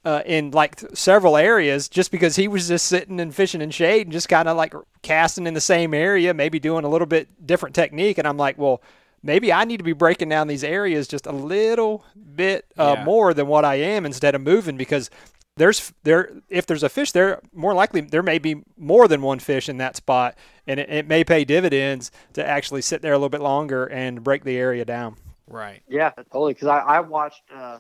uh, 0.06 0.22
in 0.26 0.52
like 0.52 0.78
th- 0.78 0.96
several 0.96 1.36
areas 1.36 1.90
just 1.90 2.12
because 2.12 2.38
he 2.38 2.48
was 2.48 2.70
just 2.70 2.86
sitting 2.86 3.20
and 3.20 3.36
fishing 3.36 3.62
in 3.62 3.70
shade 3.70 4.08
and 4.08 4.14
just 4.14 4.30
kind 4.30 4.48
of 4.48 4.56
like 4.56 4.74
casting 5.02 5.46
in 5.46 5.54
the 5.54 5.60
same 5.60 5.94
area, 5.94 6.34
maybe 6.34 6.60
doing 6.60 6.86
a 6.86 6.88
little 6.88 7.08
bit 7.08 7.28
different 7.46 7.76
technique. 7.76 8.18
And 8.18 8.26
I'm 8.26 8.38
like, 8.38 8.58
well, 8.58 8.82
maybe 9.28 9.54
I 9.54 9.66
need 9.66 9.78
to 9.78 9.84
be 9.84 9.94
breaking 9.94 10.30
down 10.30 10.48
these 10.48 10.64
areas 10.64 11.08
just 11.08 11.28
a 11.28 11.32
little 11.32 12.04
bit 12.36 12.66
uh, 12.78 12.96
Yeah. 12.98 13.04
more 13.06 13.34
than 13.36 13.46
what 13.48 13.64
I 13.66 13.76
am 13.76 14.06
instead 14.06 14.34
of 14.34 14.42
moving 14.42 14.78
because 14.78 15.12
there's 15.58 15.94
there 16.04 16.32
if 16.50 16.66
there's 16.66 16.84
a 16.84 16.90
fish 16.90 17.12
there 17.12 17.40
more 17.54 17.74
likely 17.74 18.02
there 18.02 18.24
may 18.24 18.40
be 18.40 18.64
more 18.78 19.08
than 19.08 19.22
one 19.22 19.40
fish 19.40 19.68
in 19.70 19.78
that 19.78 19.96
spot 19.96 20.36
and 20.68 20.80
it, 20.80 20.90
it 20.90 21.08
may 21.08 21.24
pay 21.24 21.44
dividends 21.46 22.12
to 22.34 22.48
actually 22.48 22.82
sit 22.82 23.02
there 23.02 23.14
a 23.14 23.18
little 23.18 23.30
bit 23.30 23.42
longer 23.42 23.86
and 23.86 24.24
break 24.24 24.44
the 24.44 24.58
area 24.58 24.86
down 24.86 25.18
Right. 25.50 25.82
Yeah, 25.88 26.10
totally. 26.10 26.54
Because 26.54 26.68
I, 26.68 26.80
I 26.80 27.00
watched, 27.00 27.44
uh, 27.56 27.80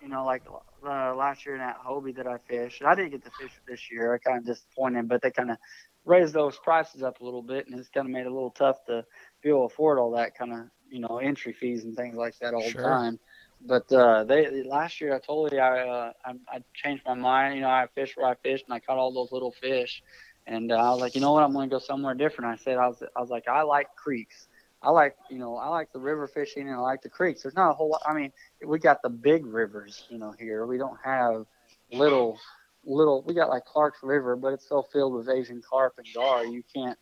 you 0.00 0.08
know, 0.08 0.24
like 0.24 0.42
uh, 0.86 1.14
last 1.16 1.44
year 1.44 1.56
in 1.56 1.60
that 1.60 1.78
Hobie 1.84 2.14
that 2.16 2.28
I 2.28 2.38
fished. 2.38 2.82
I 2.84 2.94
didn't 2.94 3.10
get 3.10 3.24
to 3.24 3.30
fish 3.32 3.50
this 3.66 3.90
year. 3.90 4.14
I 4.14 4.18
kind 4.18 4.38
of 4.38 4.46
disappointed, 4.46 5.08
but 5.08 5.20
they 5.20 5.32
kind 5.32 5.50
of 5.50 5.56
raised 6.04 6.32
those 6.32 6.56
prices 6.58 7.02
up 7.02 7.20
a 7.20 7.24
little 7.24 7.42
bit, 7.42 7.66
and 7.66 7.78
it's 7.78 7.88
kind 7.88 8.06
of 8.06 8.12
made 8.12 8.20
it 8.20 8.26
a 8.30 8.32
little 8.32 8.52
tough 8.52 8.84
to 8.86 9.04
be 9.42 9.48
able 9.48 9.68
to 9.68 9.74
afford 9.74 9.98
all 9.98 10.12
that 10.12 10.36
kind 10.36 10.52
of, 10.52 10.60
you 10.90 11.00
know, 11.00 11.18
entry 11.18 11.52
fees 11.52 11.84
and 11.84 11.96
things 11.96 12.16
like 12.16 12.38
that 12.40 12.54
all 12.54 12.62
Sure. 12.62 12.82
the 12.82 12.88
time. 12.88 13.18
But 13.66 13.92
uh, 13.92 14.24
they 14.24 14.62
last 14.62 15.00
year, 15.00 15.14
I 15.14 15.18
told 15.18 15.52
you 15.52 15.58
I, 15.58 15.88
uh, 15.88 16.12
I 16.24 16.32
I 16.48 16.62
changed 16.74 17.02
my 17.06 17.14
mind. 17.14 17.56
You 17.56 17.62
know, 17.62 17.68
I 17.68 17.86
fished 17.94 18.16
where 18.16 18.26
I 18.26 18.34
fished, 18.36 18.64
and 18.66 18.74
I 18.74 18.78
caught 18.78 18.98
all 18.98 19.12
those 19.12 19.32
little 19.32 19.52
fish. 19.52 20.02
And 20.46 20.72
uh, 20.72 20.76
I 20.76 20.90
was 20.90 21.00
like, 21.00 21.14
you 21.14 21.20
know 21.20 21.32
what? 21.32 21.42
I'm 21.42 21.52
going 21.52 21.68
to 21.68 21.74
go 21.74 21.78
somewhere 21.78 22.14
different. 22.14 22.50
I 22.50 22.56
said, 22.56 22.78
I 22.78 22.88
was, 22.88 23.02
I 23.14 23.20
was 23.20 23.28
like, 23.28 23.48
I 23.48 23.62
like 23.62 23.94
creeks. 23.96 24.48
I 24.82 24.90
like, 24.90 25.14
you 25.28 25.38
know, 25.38 25.56
I 25.56 25.68
like 25.68 25.92
the 25.92 25.98
river 25.98 26.26
fishing 26.26 26.68
and 26.68 26.76
I 26.76 26.78
like 26.78 27.02
the 27.02 27.08
creeks. 27.10 27.42
There's 27.42 27.54
not 27.54 27.70
a 27.70 27.74
whole 27.74 27.90
lot. 27.90 28.00
I 28.06 28.14
mean, 28.14 28.32
we 28.64 28.78
got 28.78 29.02
the 29.02 29.10
big 29.10 29.44
rivers, 29.44 30.06
you 30.08 30.18
know, 30.18 30.32
here. 30.38 30.64
We 30.66 30.78
don't 30.78 30.96
have 31.04 31.44
little, 31.92 32.38
little. 32.84 33.22
We 33.26 33.34
got 33.34 33.50
like 33.50 33.64
Clark's 33.66 33.98
River, 34.02 34.36
but 34.36 34.54
it's 34.54 34.66
so 34.68 34.82
filled 34.90 35.14
with 35.14 35.28
Asian 35.28 35.60
carp 35.68 35.94
and 35.98 36.06
gar. 36.14 36.44
You 36.46 36.62
can't, 36.74 36.96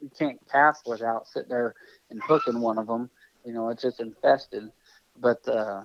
you 0.00 0.10
can't 0.16 0.38
cast 0.50 0.86
without 0.86 1.26
sitting 1.26 1.50
there 1.50 1.74
and 2.10 2.22
hooking 2.22 2.60
one 2.60 2.78
of 2.78 2.86
them. 2.86 3.10
You 3.46 3.52
know, 3.52 3.68
it's 3.70 3.82
just 3.82 4.00
infested. 4.00 4.64
But 5.20 5.46
uh, 5.48 5.84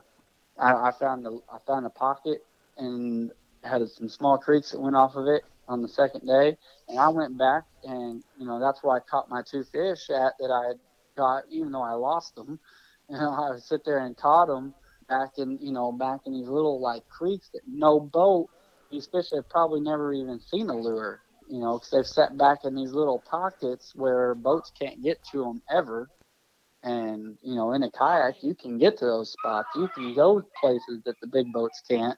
I, 0.59 0.89
I 0.89 0.91
found 0.99 1.27
a, 1.27 1.37
I 1.53 1.59
found 1.67 1.85
a 1.85 1.91
pocket 1.91 2.39
and 2.77 3.31
had 3.63 3.87
some 3.89 4.09
small 4.09 4.37
creeks 4.37 4.71
that 4.71 4.81
went 4.81 4.95
off 4.95 5.15
of 5.15 5.27
it 5.27 5.43
on 5.67 5.81
the 5.81 5.87
second 5.87 6.25
day, 6.25 6.57
and 6.89 6.99
I 6.99 7.07
went 7.09 7.37
back 7.37 7.63
and 7.83 8.23
you 8.39 8.45
know 8.45 8.59
that's 8.59 8.83
where 8.83 8.97
I 8.97 8.99
caught 8.99 9.29
my 9.29 9.43
two 9.43 9.63
fish 9.63 10.09
at 10.09 10.33
that 10.39 10.51
I 10.51 10.69
had 10.69 10.79
got, 11.15 11.43
even 11.49 11.71
though 11.71 11.83
I 11.83 11.93
lost 11.93 12.35
them. 12.35 12.59
You 13.09 13.17
know, 13.17 13.31
I 13.31 13.49
would 13.49 13.61
sit 13.61 13.83
there 13.83 13.97
and 14.05 14.15
caught 14.15 14.47
them 14.47 14.73
back 15.09 15.31
in 15.37 15.59
you 15.61 15.73
know 15.73 15.91
back 15.91 16.21
in 16.25 16.31
these 16.31 16.47
little 16.47 16.79
like 16.79 17.03
creeks 17.09 17.49
that 17.53 17.59
no 17.67 17.99
boat, 17.99 18.47
these 18.89 19.05
fish 19.07 19.31
have 19.33 19.49
probably 19.49 19.81
never 19.81 20.13
even 20.13 20.39
seen 20.39 20.69
a 20.69 20.73
lure. 20.73 21.19
You 21.49 21.59
know, 21.59 21.73
because 21.73 21.89
they've 21.89 22.07
sat 22.07 22.37
back 22.37 22.59
in 22.63 22.73
these 22.73 22.93
little 22.93 23.21
pockets 23.29 23.91
where 23.95 24.33
boats 24.33 24.71
can't 24.79 25.03
get 25.03 25.21
to 25.33 25.43
them 25.43 25.61
ever. 25.69 26.09
And 26.83 27.37
you 27.41 27.55
know, 27.55 27.73
in 27.73 27.83
a 27.83 27.91
kayak, 27.91 28.43
you 28.43 28.55
can 28.55 28.77
get 28.77 28.97
to 28.97 29.05
those 29.05 29.31
spots. 29.31 29.69
You 29.75 29.87
can 29.89 30.15
go 30.15 30.43
places 30.59 31.01
that 31.05 31.19
the 31.21 31.27
big 31.27 31.51
boats 31.53 31.81
can't. 31.87 32.17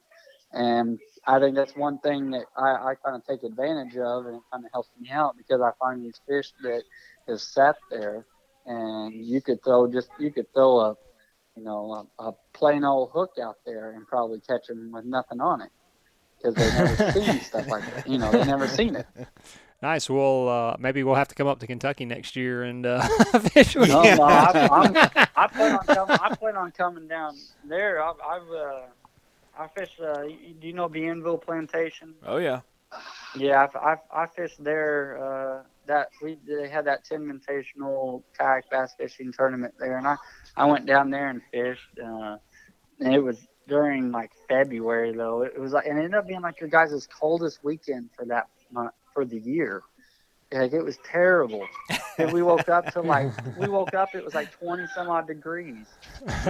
And 0.54 1.00
I 1.26 1.40
think 1.40 1.56
that's 1.56 1.76
one 1.76 2.00
thing 2.00 2.32
that 2.32 2.46
I, 2.56 2.92
I 2.92 2.94
kind 3.04 3.16
of 3.16 3.26
take 3.26 3.44
advantage 3.44 3.98
of, 3.98 4.26
and 4.28 4.36
it 4.36 4.42
kind 4.52 4.64
of 4.64 4.72
helps 4.72 4.90
me 5.00 5.10
out 5.10 5.36
because 5.36 5.62
I 5.62 5.72
find 5.80 6.04
these 6.04 6.20
fish 6.28 6.52
that 6.62 6.84
have 7.28 7.42
sat 7.42 7.76
there, 7.90 8.26
and 8.66 9.14
you 9.14 9.42
could 9.42 9.64
throw 9.64 9.88
just 9.88 10.10
you 10.20 10.32
could 10.32 10.46
throw 10.54 10.80
a, 10.80 10.96
you 11.58 11.64
know, 11.64 12.08
a, 12.20 12.24
a 12.24 12.34
plain 12.54 12.84
old 12.84 13.10
hook 13.12 13.32
out 13.42 13.58
there 13.66 13.92
and 13.92 14.08
probably 14.08 14.40
catch 14.48 14.68
them 14.68 14.92
with 14.92 15.06
nothing 15.06 15.42
on 15.42 15.62
it 15.62 15.72
because 16.38 16.56
they've 16.56 16.74
never 16.74 17.12
seen 17.12 17.40
stuff 17.42 17.68
like 17.68 17.84
that. 17.94 18.08
You 18.08 18.18
know, 18.18 18.32
they've 18.32 18.48
never 18.48 18.68
seen 18.68 18.96
it. 18.96 19.08
nice 19.84 20.10
well 20.10 20.48
uh, 20.48 20.76
maybe 20.80 21.04
we'll 21.04 21.20
have 21.20 21.28
to 21.28 21.36
come 21.36 21.46
up 21.46 21.60
to 21.60 21.68
kentucky 21.68 22.06
next 22.06 22.36
year 22.36 22.64
and 22.64 22.86
uh, 22.86 23.02
fish 23.52 23.76
with 23.80 23.90
No, 23.90 24.02
you. 24.04 24.16
no, 24.16 24.24
I, 24.24 24.68
I'm, 24.72 25.28
I 25.36 25.48
plan 25.48 25.76
on 25.76 25.86
coming. 25.86 26.18
I 26.22 26.36
plan 26.36 26.56
on 26.56 26.72
coming 26.72 27.08
down 27.08 27.36
there. 27.68 28.02
I've, 28.02 28.16
I've 28.34 28.50
uh, 28.50 28.82
I 29.60 29.68
fish. 29.68 29.92
Uh, 30.00 30.24
do 30.60 30.66
you 30.68 30.74
know 30.74 30.88
Bienville 30.90 31.38
Plantation? 31.38 32.16
Oh 32.26 32.38
yeah. 32.38 32.62
Yeah, 33.36 33.68
I, 33.76 33.94
I, 33.94 34.24
I 34.24 34.26
fished 34.28 34.64
there. 34.64 35.18
Uh, 35.22 35.64
that 35.86 36.08
we 36.22 36.38
they 36.48 36.70
had 36.70 36.86
that 36.86 37.04
Tin 37.04 37.22
Invitational 37.28 38.24
kayak 38.38 38.70
bass 38.72 38.94
fishing 38.98 39.34
tournament 39.34 39.74
there, 39.80 39.98
and 39.98 40.08
I 40.08 40.16
I 40.56 40.66
went 40.66 40.86
down 40.86 41.10
there 41.12 41.28
and 41.30 41.42
fished. 41.52 42.00
Uh, 42.00 42.38
and 43.02 43.14
it 43.14 43.20
was 43.20 43.38
during 43.68 44.12
like 44.12 44.32
February 44.48 45.12
though. 45.12 45.42
It 45.44 45.60
was 45.60 45.74
like, 45.74 45.86
and 45.88 45.98
it 46.00 46.04
ended 46.06 46.16
up 46.22 46.28
being 46.28 46.42
like 46.42 46.60
your 46.62 46.70
guys' 46.70 47.06
coldest 47.20 47.64
weekend 47.64 48.10
for 48.16 48.26
that 48.26 48.48
month 48.72 48.94
for 49.14 49.26
the 49.26 49.38
year. 49.40 49.82
Like 50.52 50.74
it 50.74 50.84
was 50.84 51.00
terrible. 51.04 51.66
and 52.20 52.32
we 52.32 52.44
woke 52.44 52.70
up 52.70 52.92
to 52.94 53.02
like 53.02 53.32
we 53.58 53.68
woke 53.68 53.94
up. 53.96 54.14
It 54.14 54.24
was 54.24 54.36
like 54.36 54.52
twenty 54.52 54.86
some 54.94 55.10
odd 55.10 55.26
degrees. 55.28 55.88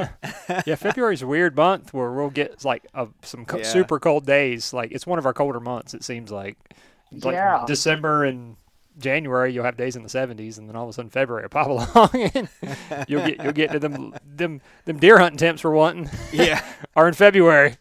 yeah, 0.66 0.76
February's 0.76 1.22
a 1.22 1.28
weird 1.28 1.55
month 1.55 1.93
where 1.93 2.11
we'll 2.11 2.30
get 2.30 2.66
like 2.66 2.86
a, 2.93 3.07
some 3.22 3.45
co- 3.45 3.59
Yeah. 3.59 3.64
super 3.64 3.99
cold 3.99 4.26
days. 4.26 4.74
Like 4.74 4.91
it's 4.91 5.07
one 5.07 5.20
of 5.20 5.26
our 5.26 5.34
colder 5.34 5.59
months. 5.61 5.93
It 5.93 6.03
seems 6.03 6.32
like. 6.32 6.57
Like 7.11 7.34
Yeah. 7.36 7.64
December 7.68 8.26
and 8.26 8.57
January, 8.97 9.53
you'll 9.53 9.64
have 9.64 9.78
days 9.78 9.95
in 9.95 10.03
the 10.03 10.09
70s, 10.09 10.57
and 10.57 10.68
then 10.68 10.76
all 10.76 10.84
of 10.84 10.89
a 10.89 10.93
sudden 10.93 11.09
February 11.11 11.43
will 11.43 11.49
pop 11.49 11.68
along, 11.68 12.32
and 12.36 12.49
you'll 13.07 13.26
get 13.26 13.41
you'll 13.43 13.53
get 13.53 13.72
to 13.72 13.80
them 13.80 14.14
them 14.26 14.61
them 14.86 14.97
deer 14.99 15.18
hunting 15.18 15.38
temps 15.38 15.64
we're 15.64 15.72
wanting 15.72 16.09
Yeah. 16.34 16.61
are 16.95 17.07
in 17.07 17.14
February. 17.14 17.78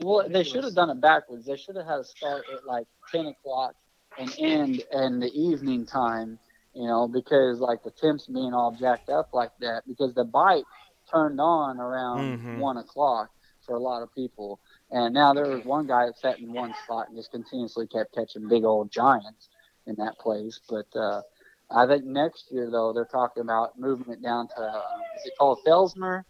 Well, 0.00 0.28
they 0.28 0.44
should 0.44 0.62
have 0.64 0.74
done 0.74 0.90
it 0.90 1.00
backwards. 1.00 1.46
They 1.46 1.56
should 1.56 1.76
have 1.76 1.86
had 1.86 2.00
a 2.00 2.04
start 2.04 2.44
at 2.52 2.66
like 2.66 2.86
ten 3.10 3.26
o'clock 3.26 3.74
and 4.18 4.34
end 4.38 4.82
in 4.92 5.20
the 5.20 5.30
evening 5.32 5.86
time. 5.86 6.38
You 6.74 6.86
know, 6.86 7.08
because 7.08 7.58
like 7.60 7.82
the 7.82 7.90
temps 7.90 8.26
being 8.26 8.54
all 8.54 8.70
jacked 8.72 9.08
up 9.08 9.30
like 9.32 9.50
that, 9.60 9.82
because 9.88 10.14
the 10.14 10.24
bite 10.24 10.64
turned 11.10 11.40
on 11.40 11.80
around 11.80 12.38
Mhm. 12.38 12.58
one 12.58 12.76
o'clock 12.76 13.30
for 13.66 13.74
a 13.74 13.80
lot 13.80 14.02
of 14.02 14.14
people. 14.14 14.60
And 14.90 15.12
now 15.12 15.34
there 15.34 15.48
was 15.48 15.64
one 15.64 15.86
guy 15.86 16.06
that 16.06 16.18
sat 16.18 16.38
in 16.38 16.52
one 16.52 16.72
spot 16.84 17.08
and 17.08 17.16
just 17.16 17.30
continuously 17.32 17.86
kept 17.86 18.14
catching 18.14 18.48
big 18.48 18.64
old 18.64 18.90
giants 18.90 19.48
in 19.86 19.94
that 19.96 20.18
place. 20.18 20.60
But 20.68 20.86
uh, 20.94 21.22
I 21.70 21.86
think 21.86 22.04
next 22.04 22.52
year 22.52 22.70
though 22.70 22.92
they're 22.92 23.04
talking 23.06 23.42
about 23.42 23.78
moving 23.78 24.12
it 24.12 24.22
down 24.22 24.48
to 24.48 24.60
uh, 24.60 24.82
is 25.16 25.26
it 25.26 25.32
called 25.38 25.58
Fellsmere? 25.66 26.24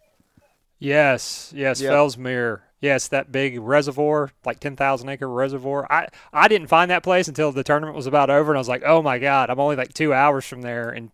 Yes, 0.79 1.53
yes, 1.55 1.81
Yep. 1.81 1.93
Fellsmere. 1.93 2.61
Yes, 2.81 3.09
that 3.09 3.33
big 3.33 3.59
reservoir, 3.59 4.31
like 4.45 4.61
10,000 4.61 5.09
acre 5.09 5.29
reservoir. 5.29 5.91
I, 5.91 6.07
I 6.33 6.47
didn't 6.47 6.69
find 6.69 6.91
that 6.91 7.03
place 7.03 7.27
until 7.27 7.51
the 7.51 7.65
tournament 7.65 7.97
was 7.97 8.07
about 8.07 8.31
over, 8.31 8.53
and 8.53 8.57
I 8.57 8.61
was 8.61 8.69
like, 8.69 8.85
oh 8.87 9.03
my 9.03 9.19
God, 9.19 9.51
I'm 9.51 9.59
only 9.59 9.75
like 9.77 9.93
two 9.95 10.15
hours 10.15 10.47
from 10.47 10.63
there. 10.63 10.91
And 10.91 11.11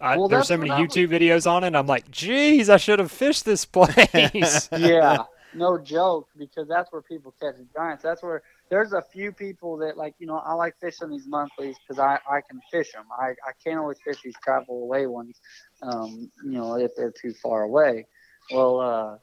I, 0.00 0.16
Well, 0.16 0.28
there's 0.28 0.46
so 0.48 0.56
many 0.56 0.70
I 0.70 0.80
was- 0.80 0.88
YouTube 0.88 1.08
videos 1.08 1.50
on 1.50 1.64
it. 1.64 1.68
And 1.68 1.76
I'm 1.76 1.88
like, 1.88 2.08
geez, 2.10 2.70
I 2.70 2.76
should 2.76 3.00
have 3.00 3.10
fished 3.10 3.44
this 3.44 3.64
place. 3.76 4.68
yeah, 4.78 5.24
no 5.54 5.76
joke, 5.76 6.28
because 6.38 6.68
that's 6.68 6.92
where 6.92 7.02
people 7.02 7.34
catch 7.40 7.56
the 7.56 7.66
giants. 7.74 8.04
That's 8.04 8.22
where 8.22 8.42
there's 8.70 8.92
a 8.92 9.02
few 9.02 9.32
people 9.32 9.76
that 9.78 9.96
like, 9.96 10.14
you 10.20 10.26
know, 10.28 10.38
I 10.38 10.52
like 10.54 10.76
fishing 10.80 11.10
these 11.10 11.26
monthlies 11.26 11.74
because 11.80 11.98
I 11.98 12.18
I 12.30 12.40
can 12.48 12.60
fish 12.70 12.92
them. 12.92 13.06
I 13.18 13.30
I 13.46 13.52
can't 13.62 13.78
always 13.80 13.98
fish 14.04 14.18
these 14.24 14.36
travel 14.42 14.82
away 14.84 15.06
ones, 15.08 15.40
um, 15.82 16.30
you 16.44 16.52
know, 16.52 16.76
if 16.76 16.94
they're 16.96 17.10
too 17.10 17.34
far 17.34 17.62
away. 17.64 18.06
Well, 18.52 18.80
uh, 18.80 19.16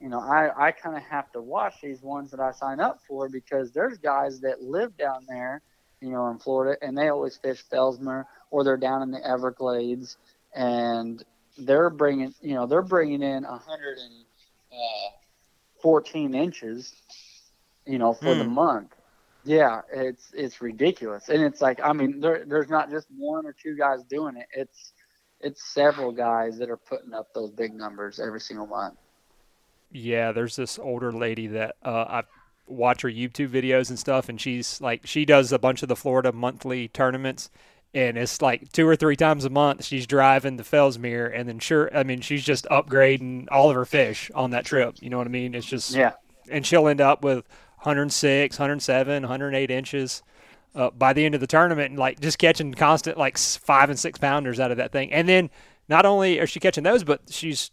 you 0.00 0.08
know, 0.08 0.20
I 0.20 0.68
I 0.68 0.72
kind 0.72 0.96
of 0.96 1.02
have 1.04 1.30
to 1.32 1.40
watch 1.40 1.74
these 1.82 2.02
ones 2.02 2.30
that 2.30 2.40
I 2.40 2.52
sign 2.52 2.80
up 2.80 2.98
for 3.06 3.28
because 3.28 3.72
there's 3.72 3.98
guys 3.98 4.40
that 4.40 4.62
live 4.62 4.96
down 4.96 5.24
there, 5.28 5.62
you 6.00 6.10
know, 6.10 6.28
in 6.28 6.38
Florida, 6.38 6.76
and 6.82 6.96
they 6.96 7.08
always 7.08 7.36
fish 7.36 7.64
Fellsmere 7.72 8.24
or 8.50 8.64
they're 8.64 8.76
down 8.76 9.02
in 9.02 9.10
the 9.10 9.24
Everglades, 9.26 10.16
and 10.54 11.22
they're 11.58 11.90
bringing, 11.90 12.34
you 12.40 12.54
know, 12.54 12.66
they're 12.66 12.82
bringing 12.82 13.22
in 13.22 13.44
a 13.44 13.58
hundred 13.58 13.98
and 13.98 14.24
uh, 14.72 15.10
14 15.82 16.34
inches, 16.34 16.94
you 17.86 17.98
know, 17.98 18.12
for 18.14 18.34
the 18.34 18.44
Hmm. 18.44 18.44
month. 18.44 18.92
Yeah, 19.44 19.82
it's 19.92 20.30
it's 20.34 20.60
ridiculous, 20.60 21.28
and 21.28 21.42
it's 21.42 21.60
like 21.60 21.80
I 21.82 21.92
mean, 21.92 22.20
there 22.20 22.44
there's 22.46 22.68
not 22.68 22.90
just 22.90 23.08
one 23.16 23.46
or 23.46 23.54
two 23.54 23.76
guys 23.76 24.02
doing 24.04 24.36
it. 24.36 24.46
It's 24.52 24.92
it's 25.40 25.72
several 25.74 26.12
guys 26.12 26.58
that 26.58 26.70
are 26.70 26.78
putting 26.88 27.14
up 27.14 27.28
those 27.34 27.50
big 27.52 27.74
numbers 27.74 28.20
every 28.20 28.40
single 28.40 28.66
month. 28.66 28.96
Yeah, 29.90 30.32
there's 30.32 30.56
this 30.56 30.78
older 30.78 31.12
lady 31.12 31.46
that 31.48 31.76
uh, 31.82 32.04
I 32.08 32.22
watch 32.66 33.02
her 33.02 33.08
YouTube 33.08 33.48
videos 33.48 33.88
and 33.88 33.98
stuff, 33.98 34.28
and 34.28 34.40
she's 34.40 34.80
like, 34.80 35.06
she 35.06 35.24
does 35.24 35.52
a 35.52 35.58
bunch 35.58 35.82
of 35.82 35.88
the 35.88 35.96
Florida 35.96 36.32
monthly 36.32 36.88
tournaments, 36.88 37.50
and 37.94 38.18
it's 38.18 38.42
like 38.42 38.70
two 38.72 38.86
or 38.86 38.96
three 38.96 39.16
times 39.16 39.44
a 39.44 39.50
month 39.50 39.84
she's 39.84 40.06
driving 40.06 40.56
to 40.58 40.62
Fellsmere, 40.62 41.32
and 41.34 41.48
then 41.48 41.58
sure, 41.58 41.94
I 41.96 42.02
mean, 42.02 42.20
she's 42.20 42.44
just 42.44 42.66
upgrading 42.66 43.48
all 43.50 43.70
of 43.70 43.76
her 43.76 43.84
fish 43.84 44.30
on 44.34 44.50
that 44.50 44.64
trip. 44.64 44.96
You 45.00 45.10
know 45.10 45.18
what 45.18 45.26
I 45.26 45.30
mean? 45.30 45.54
It's 45.54 45.66
just, 45.66 45.94
Yeah, 45.94 46.12
and 46.50 46.66
she'll 46.66 46.88
end 46.88 47.00
up 47.00 47.24
with 47.24 47.46
106, 47.78 48.58
107, 48.58 49.22
108 49.22 49.70
inches. 49.70 50.22
Uh, 50.74 50.90
by 50.90 51.14
the 51.14 51.24
end 51.24 51.34
of 51.34 51.40
the 51.40 51.46
tournament, 51.46 51.90
and 51.90 51.98
like 51.98 52.20
just 52.20 52.38
catching 52.38 52.72
constant 52.74 53.16
like 53.16 53.38
five 53.38 53.88
and 53.88 53.98
six 53.98 54.18
pounders 54.18 54.60
out 54.60 54.70
of 54.70 54.76
that 54.76 54.92
thing, 54.92 55.10
and 55.10 55.26
then 55.26 55.48
not 55.88 56.04
only 56.04 56.38
is 56.38 56.50
she 56.50 56.60
catching 56.60 56.84
those, 56.84 57.02
but 57.02 57.22
she's 57.30 57.70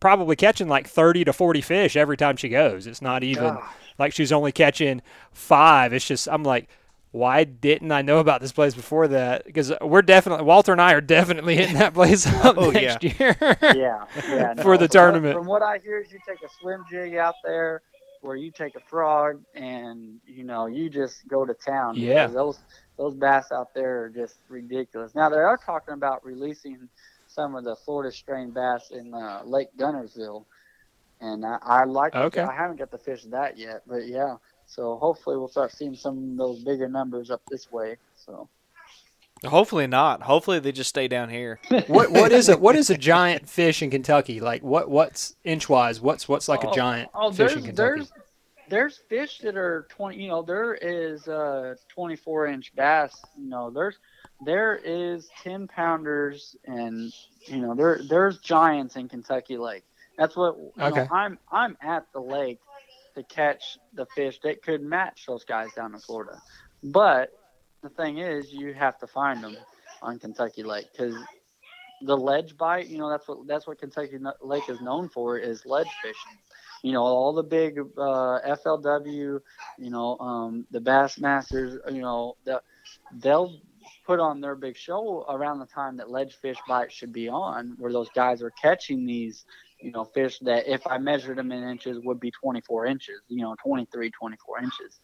probably 0.00 0.36
catching 0.36 0.68
like 0.68 0.88
30 0.88 1.24
to 1.26 1.32
40 1.32 1.60
fish 1.60 1.96
every 1.96 2.16
time 2.16 2.36
she 2.36 2.48
goes. 2.48 2.86
It's 2.86 3.02
not 3.02 3.22
even 3.22 3.54
Gosh. 3.54 3.64
like 3.98 4.12
she's 4.12 4.32
only 4.32 4.52
catching 4.52 5.02
five. 5.32 5.92
It's 5.92 6.06
just, 6.06 6.28
I'm 6.28 6.42
like, 6.42 6.68
why 7.12 7.42
didn't 7.44 7.90
I 7.92 8.02
know 8.02 8.18
about 8.18 8.40
this 8.40 8.52
place 8.52 8.74
before 8.74 9.08
that? 9.08 9.44
Because 9.44 9.72
we're 9.80 10.02
definitely, 10.02 10.44
Walter 10.44 10.72
and 10.72 10.80
I 10.80 10.92
are 10.94 11.00
definitely 11.00 11.56
hitting 11.56 11.74
that 11.74 11.92
place 11.92 12.26
up 12.44 12.56
Oh, 12.56 12.70
next 12.70 13.02
year. 13.02 13.36
yeah, 13.62 14.04
yeah. 14.28 14.54
For 14.62 14.78
the 14.78 14.86
tournament. 14.88 15.34
from 15.36 15.46
what 15.46 15.60
I 15.62 15.78
hear, 15.78 15.98
is 16.00 16.12
you 16.12 16.20
take 16.26 16.38
a 16.42 16.48
swim 16.60 16.84
jig 16.90 17.16
out 17.16 17.34
there, 17.44 17.82
where 18.20 18.36
you 18.36 18.50
take 18.52 18.76
a 18.76 18.80
frog, 18.80 19.42
and 19.54 20.20
you 20.24 20.44
know 20.44 20.66
you 20.66 20.88
just 20.88 21.26
go 21.26 21.44
to 21.44 21.52
town. 21.54 21.96
Yeah. 21.96 22.26
those 22.28 22.60
those 22.96 23.14
bass 23.14 23.50
out 23.50 23.74
there 23.74 24.04
are 24.04 24.08
just 24.08 24.36
ridiculous. 24.48 25.14
Now 25.14 25.28
they 25.30 25.38
are 25.38 25.56
talking 25.56 25.94
about 25.94 26.24
releasing 26.24 26.88
some 27.30 27.54
of 27.54 27.64
the 27.64 27.76
Florida 27.76 28.14
strain 28.14 28.50
bass 28.50 28.90
in 28.90 29.14
uh, 29.14 29.42
Lake 29.44 29.68
Guntersville, 29.78 30.44
and 31.20 31.44
I, 31.44 31.58
I 31.62 31.84
like. 31.84 32.14
Okay. 32.14 32.42
I 32.42 32.54
haven't 32.54 32.78
got 32.78 32.90
to 32.90 32.98
fish 32.98 33.24
that 33.24 33.56
yet, 33.56 33.82
but 33.86 34.06
yeah. 34.06 34.36
So 34.66 34.96
hopefully 34.96 35.36
we'll 35.36 35.48
start 35.48 35.72
seeing 35.72 35.94
some 35.94 36.32
of 36.32 36.36
those 36.36 36.62
bigger 36.62 36.88
numbers 36.88 37.30
up 37.30 37.42
this 37.50 37.70
way. 37.72 37.96
So 38.14 38.48
Hopefully 39.44 39.86
not. 39.86 40.22
Hopefully 40.22 40.58
they 40.58 40.72
just 40.72 40.90
stay 40.90 41.08
down 41.08 41.30
here. 41.30 41.60
what 41.86 42.10
what 42.10 42.30
is 42.30 42.48
it? 42.48 42.60
What 42.60 42.76
is 42.76 42.90
a 42.90 42.98
giant 42.98 43.48
fish 43.48 43.82
in 43.82 43.90
Kentucky? 43.90 44.38
Like 44.40 44.62
what 44.62 44.90
what's 44.90 45.36
inch 45.44 45.68
wise? 45.68 46.00
What's 46.00 46.28
what's 46.28 46.48
like 46.48 46.62
a 46.62 46.68
Oh, 46.68 46.74
giant 46.74 47.10
oh, 47.14 47.30
fish 47.30 47.36
there's, 47.38 47.52
in 47.54 47.62
Kentucky? 47.62 47.76
There's 47.76 48.12
there's 48.68 48.98
fish 49.08 49.38
that 49.38 49.56
are 49.56 49.86
twenty. 49.88 50.22
You 50.22 50.28
know, 50.28 50.42
there 50.42 50.74
is 50.74 51.26
uh 51.26 51.74
24 51.88 52.48
inch 52.48 52.72
bass. 52.76 53.18
You 53.38 53.48
know, 53.48 53.70
there's 53.70 53.98
there 54.40 54.76
is 54.76 55.30
10 55.42 55.68
pounders, 55.68 56.56
and 56.64 57.12
you 57.46 57.58
know 57.60 57.74
there 57.74 58.00
there's 58.08 58.38
giants 58.38 58.96
in 58.96 59.08
Kentucky 59.08 59.56
Lake. 59.56 59.84
That's 60.18 60.36
what. 60.36 60.56
You 60.76 60.88
know, 60.88 60.98
Okay. 60.98 61.08
I'm 61.10 61.38
I'm 61.50 61.76
at 61.80 62.06
the 62.12 62.20
lake 62.20 62.60
to 63.14 63.22
catch 63.24 63.78
the 63.94 64.06
fish 64.06 64.40
that 64.42 64.62
could 64.62 64.82
match 64.82 65.26
those 65.26 65.44
guys 65.44 65.72
down 65.74 65.94
in 65.94 66.00
Florida, 66.00 66.40
but 66.82 67.30
the 67.82 67.90
thing 67.90 68.18
is, 68.18 68.52
you 68.52 68.72
have 68.74 68.98
to 68.98 69.06
find 69.06 69.42
them 69.42 69.56
on 70.02 70.18
Kentucky 70.18 70.62
Lake 70.62 70.86
because 70.92 71.14
the 72.02 72.16
ledge 72.16 72.56
bite. 72.56 72.86
You 72.88 72.98
know, 72.98 73.10
that's 73.10 73.28
what 73.28 73.46
that's 73.46 73.66
what 73.66 73.78
Kentucky 73.78 74.18
Lake 74.42 74.68
is 74.68 74.80
known 74.80 75.08
for 75.08 75.38
is 75.38 75.64
ledge 75.66 75.88
fishing. 76.02 76.38
You 76.82 76.92
know, 76.92 77.02
all 77.02 77.32
the 77.32 77.42
big 77.42 77.78
uh, 77.78 78.38
FLW, 78.44 79.40
you 79.78 79.90
know, 79.90 80.18
um, 80.18 80.66
the 80.70 80.80
Bassmasters. 80.80 81.76
You 81.92 82.02
know, 82.02 82.36
the, 82.44 82.62
they'll 83.12 83.60
put 84.10 84.18
on 84.18 84.40
their 84.40 84.56
big 84.56 84.76
show 84.76 85.24
around 85.28 85.60
the 85.60 85.66
time 85.66 85.96
that 85.96 86.10
ledge 86.10 86.34
fish 86.42 86.56
bites 86.66 86.92
should 86.92 87.12
be 87.12 87.28
on, 87.28 87.76
where 87.78 87.92
those 87.92 88.08
guys 88.12 88.42
are 88.42 88.50
catching 88.50 89.06
these. 89.06 89.44
You 89.80 89.92
know, 89.92 90.04
fish 90.04 90.40
that 90.40 90.66
if 90.66 90.84
I 90.84 90.98
measured 90.98 91.38
them 91.38 91.52
in 91.52 91.62
inches 91.62 92.00
would 92.04 92.18
be 92.18 92.32
24 92.32 92.86
inches. 92.86 93.20
You 93.28 93.42
know, 93.42 93.54
23, 93.62 94.10
24 94.10 94.58
inches. 94.58 95.00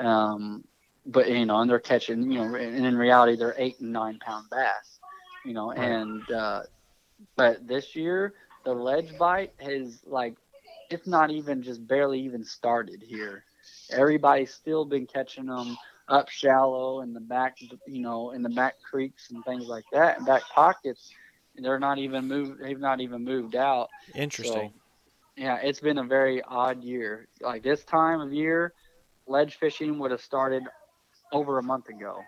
Um, 0.00 0.64
but 1.04 1.28
you 1.28 1.44
know, 1.44 1.60
and 1.60 1.70
they're 1.70 1.78
catching, 1.78 2.32
you 2.32 2.38
know, 2.38 2.54
and 2.54 2.86
in 2.86 2.96
reality, 2.96 3.36
they're 3.36 3.54
eight 3.58 3.78
and 3.80 3.92
nine 3.92 4.18
pound 4.24 4.46
bass, 4.50 5.00
you 5.44 5.52
know, 5.52 5.72
and 5.72 6.28
uh, 6.30 6.62
but 7.36 7.68
this 7.68 7.94
year 7.94 8.32
the 8.64 8.72
ledge 8.72 9.16
bite 9.18 9.52
has 9.60 10.00
like, 10.06 10.34
it's 10.90 11.06
not 11.06 11.30
even 11.30 11.62
just 11.62 11.86
barely 11.86 12.20
even 12.20 12.42
started 12.42 13.02
here. 13.02 13.44
Everybody's 13.90 14.52
still 14.52 14.86
been 14.86 15.06
catching 15.06 15.46
them 15.46 15.76
up 16.08 16.28
shallow 16.28 17.00
in 17.00 17.12
the 17.12 17.20
back, 17.20 17.56
you 17.86 18.00
know, 18.00 18.30
in 18.30 18.42
the 18.42 18.48
back 18.50 18.74
creeks 18.82 19.30
and 19.30 19.44
things 19.44 19.66
like 19.66 19.84
that, 19.92 20.18
and 20.18 20.26
back 20.26 20.42
pockets. 20.54 21.12
They're 21.56 21.78
not 21.78 21.98
even 21.98 22.26
moved. 22.28 22.60
They've 22.60 22.78
not 22.78 23.00
even 23.00 23.24
moved 23.24 23.54
out. 23.56 23.88
Interesting. 24.14 24.70
So, 24.70 24.72
yeah, 25.36 25.58
it's 25.62 25.80
been 25.80 25.98
a 25.98 26.04
very 26.04 26.42
odd 26.42 26.82
year. 26.82 27.28
Like 27.40 27.62
this 27.62 27.84
time 27.84 28.20
of 28.20 28.32
year, 28.32 28.72
ledge 29.26 29.56
fishing 29.56 29.98
would 29.98 30.10
have 30.10 30.20
started 30.20 30.62
over 31.32 31.58
a 31.58 31.62
month 31.62 31.88
ago. 31.88 32.22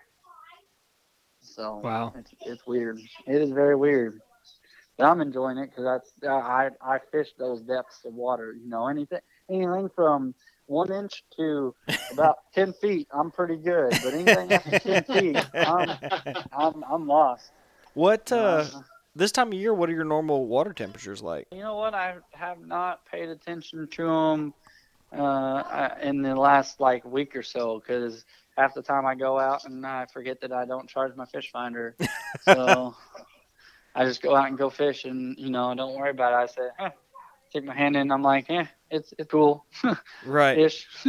So 1.41 1.87
Wow. 1.87 2.15
it's 2.15 2.33
it's 2.45 2.65
weird. 2.65 2.99
It 3.27 3.41
is 3.41 3.51
very 3.51 3.75
weird. 3.75 4.19
But 4.97 5.05
I'm 5.05 5.21
enjoying 5.21 5.57
it 5.57 5.67
because 5.69 5.83
that's 5.83 6.11
uh, 6.25 6.29
I 6.33 6.69
I 6.81 6.99
fish 7.11 7.29
those 7.37 7.61
depths 7.61 8.03
of 8.05 8.13
water. 8.13 8.53
You 8.53 8.67
know 8.69 8.87
anything 8.87 9.19
anything 9.49 9.89
from 9.95 10.33
one 10.69 10.91
inch 10.91 11.23
to 11.37 11.75
about 12.11 12.37
ten 12.53 12.73
feet, 12.73 13.07
I'm 13.11 13.31
pretty 13.31 13.57
good. 13.57 13.97
But 14.03 14.13
anything 14.13 14.51
after 14.53 14.79
ten 14.79 15.03
feet, 15.13 15.37
I'm 15.53 15.97
I'm, 16.53 16.83
I'm 16.89 17.07
lost. 17.07 17.51
What 17.93 18.31
uh, 18.31 18.65
this 19.15 19.31
time 19.31 19.47
of 19.49 19.55
year? 19.55 19.73
What 19.73 19.89
are 19.89 19.93
your 19.93 20.05
normal 20.05 20.45
water 20.45 20.73
temperatures 20.73 21.21
like? 21.21 21.47
You 21.51 21.59
know 21.59 21.75
what? 21.75 21.93
I 21.93 22.15
have 22.31 22.65
not 22.65 23.05
paid 23.05 23.29
attention 23.29 23.87
to 23.87 24.03
them 24.03 24.53
uh, 25.11 25.89
in 26.01 26.21
the 26.21 26.35
last 26.35 26.79
like 26.79 27.03
week 27.05 27.35
or 27.35 27.43
so 27.43 27.79
because 27.79 28.25
half 28.57 28.73
the 28.73 28.81
time 28.81 29.05
I 29.05 29.15
go 29.15 29.39
out 29.39 29.65
and 29.65 29.85
I 29.85 30.05
forget 30.05 30.39
that 30.41 30.51
I 30.51 30.65
don't 30.65 30.87
charge 30.87 31.15
my 31.15 31.25
fish 31.25 31.51
finder. 31.51 31.95
so 32.41 32.95
I 33.95 34.05
just 34.05 34.21
go 34.21 34.35
out 34.35 34.47
and 34.47 34.57
go 34.57 34.69
fish 34.69 35.05
and 35.05 35.37
you 35.37 35.49
know 35.49 35.73
don't 35.73 35.95
worry 35.95 36.11
about 36.11 36.33
it. 36.33 36.35
I 36.35 36.45
say, 36.45 36.69
eh, 36.79 36.89
take 37.51 37.65
my 37.65 37.75
hand 37.75 37.95
in. 37.95 38.03
And 38.03 38.13
I'm 38.13 38.21
like, 38.21 38.47
yeah, 38.49 38.67
it's 38.91 39.13
it's 39.17 39.31
cool. 39.31 39.65
right. 40.25 40.57
Ish. 40.65 40.87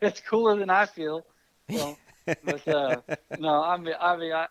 it's 0.00 0.20
cooler 0.20 0.56
than 0.58 0.70
I 0.70 0.86
feel. 0.86 1.26
So, 1.70 1.96
but 2.44 2.68
uh, 2.68 2.96
no, 3.38 3.62
I 3.62 3.76
mean, 3.76 3.94
I 4.00 4.16
mean, 4.16 4.32
I, 4.32 4.46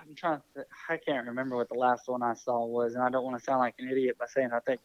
I'm 0.00 0.14
trying 0.14 0.40
to. 0.56 0.64
I 0.88 0.96
can't 0.96 1.26
remember 1.26 1.56
what 1.56 1.68
the 1.68 1.78
last 1.78 2.08
one 2.08 2.22
I 2.22 2.34
saw 2.34 2.64
was, 2.64 2.94
and 2.94 3.02
I 3.02 3.10
don't 3.10 3.24
want 3.24 3.38
to 3.38 3.44
sound 3.44 3.60
like 3.60 3.74
an 3.78 3.88
idiot 3.88 4.16
by 4.18 4.26
saying 4.26 4.50
I 4.52 4.60
think, 4.60 4.80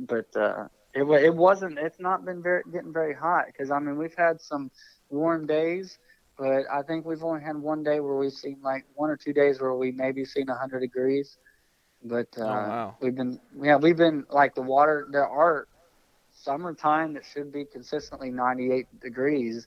but 0.00 0.34
uh, 0.36 0.66
it 0.94 1.02
it 1.02 1.34
wasn't. 1.34 1.78
It's 1.78 2.00
not 2.00 2.24
been 2.24 2.42
very 2.42 2.62
getting 2.72 2.92
very 2.92 3.14
hot 3.14 3.46
because 3.46 3.70
I 3.70 3.78
mean 3.78 3.96
we've 3.96 4.16
had 4.16 4.40
some 4.40 4.70
warm 5.08 5.46
days, 5.46 5.98
but 6.38 6.64
I 6.72 6.82
think 6.82 7.04
we've 7.04 7.22
only 7.22 7.42
had 7.42 7.56
one 7.56 7.82
day 7.82 8.00
where 8.00 8.16
we've 8.16 8.32
seen 8.32 8.58
like 8.62 8.84
one 8.94 9.10
or 9.10 9.16
two 9.16 9.32
days 9.32 9.60
where 9.60 9.74
we 9.74 9.92
maybe 9.92 10.24
seen 10.24 10.46
100 10.46 10.80
degrees. 10.80 11.38
But 12.02 12.28
uh, 12.38 12.42
oh, 12.42 12.46
wow. 12.46 12.96
we've 13.00 13.14
been 13.14 13.38
yeah 13.60 13.76
we've 13.76 13.96
been 13.96 14.24
like 14.30 14.54
the 14.54 14.62
water 14.62 15.06
there 15.10 15.28
are 15.28 15.68
summertime 16.42 17.14
that 17.14 17.24
should 17.24 17.52
be 17.52 17.64
consistently 17.64 18.30
98 18.30 19.00
degrees. 19.00 19.66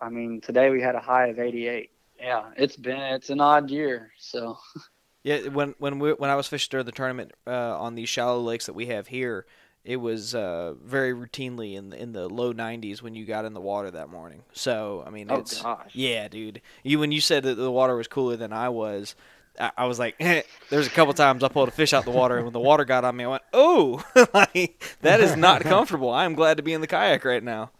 I 0.00 0.08
mean 0.08 0.40
today 0.40 0.70
we 0.70 0.80
had 0.80 0.94
a 0.94 1.00
high 1.00 1.28
of 1.28 1.38
88. 1.38 1.90
Yeah, 2.18 2.50
it's 2.56 2.76
been 2.76 2.98
it's 2.98 3.30
an 3.30 3.40
odd 3.40 3.70
year. 3.70 4.12
So 4.18 4.58
yeah, 5.22 5.48
when 5.48 5.74
when 5.78 5.98
we 5.98 6.12
when 6.12 6.30
I 6.30 6.36
was 6.36 6.46
fishing 6.46 6.68
during 6.70 6.86
the 6.86 6.92
tournament 6.92 7.32
uh, 7.46 7.78
on 7.78 7.94
these 7.94 8.08
shallow 8.08 8.40
lakes 8.40 8.66
that 8.66 8.74
we 8.74 8.86
have 8.86 9.08
here, 9.08 9.46
it 9.84 9.96
was 9.96 10.34
uh, 10.34 10.74
very 10.82 11.12
routinely 11.12 11.74
in 11.74 11.90
the, 11.90 12.00
in 12.00 12.12
the 12.12 12.28
low 12.28 12.52
90s 12.52 13.02
when 13.02 13.14
you 13.14 13.24
got 13.24 13.44
in 13.44 13.52
the 13.52 13.60
water 13.60 13.90
that 13.90 14.08
morning. 14.08 14.42
So 14.52 15.02
I 15.06 15.10
mean, 15.10 15.26
oh, 15.30 15.36
it's 15.36 15.60
gosh. 15.62 15.90
yeah, 15.92 16.28
dude. 16.28 16.60
You 16.84 16.98
when 16.98 17.12
you 17.12 17.20
said 17.20 17.42
that 17.44 17.56
the 17.56 17.70
water 17.70 17.96
was 17.96 18.06
cooler 18.06 18.36
than 18.36 18.52
I 18.52 18.68
was, 18.68 19.16
I, 19.58 19.86
was 19.86 19.98
like, 19.98 20.16
eh. 20.18 20.42
there's 20.70 20.86
a 20.86 20.90
couple 20.90 21.12
times 21.14 21.44
I 21.44 21.48
pulled 21.48 21.68
a 21.68 21.72
fish 21.72 21.92
out 21.92 22.04
the 22.04 22.10
water, 22.10 22.36
and 22.36 22.44
when 22.44 22.52
the 22.52 22.60
water 22.60 22.84
got 22.84 23.04
on 23.04 23.16
me, 23.16 23.24
I 23.24 23.28
went, 23.28 23.42
oh, 23.52 24.02
like, 24.34 24.82
that 25.02 25.20
is 25.20 25.36
not 25.36 25.62
comfortable. 25.62 26.10
I 26.10 26.24
am 26.24 26.34
glad 26.34 26.56
to 26.56 26.62
be 26.62 26.72
in 26.72 26.80
the 26.80 26.86
kayak 26.86 27.24
right 27.24 27.42
now. 27.42 27.70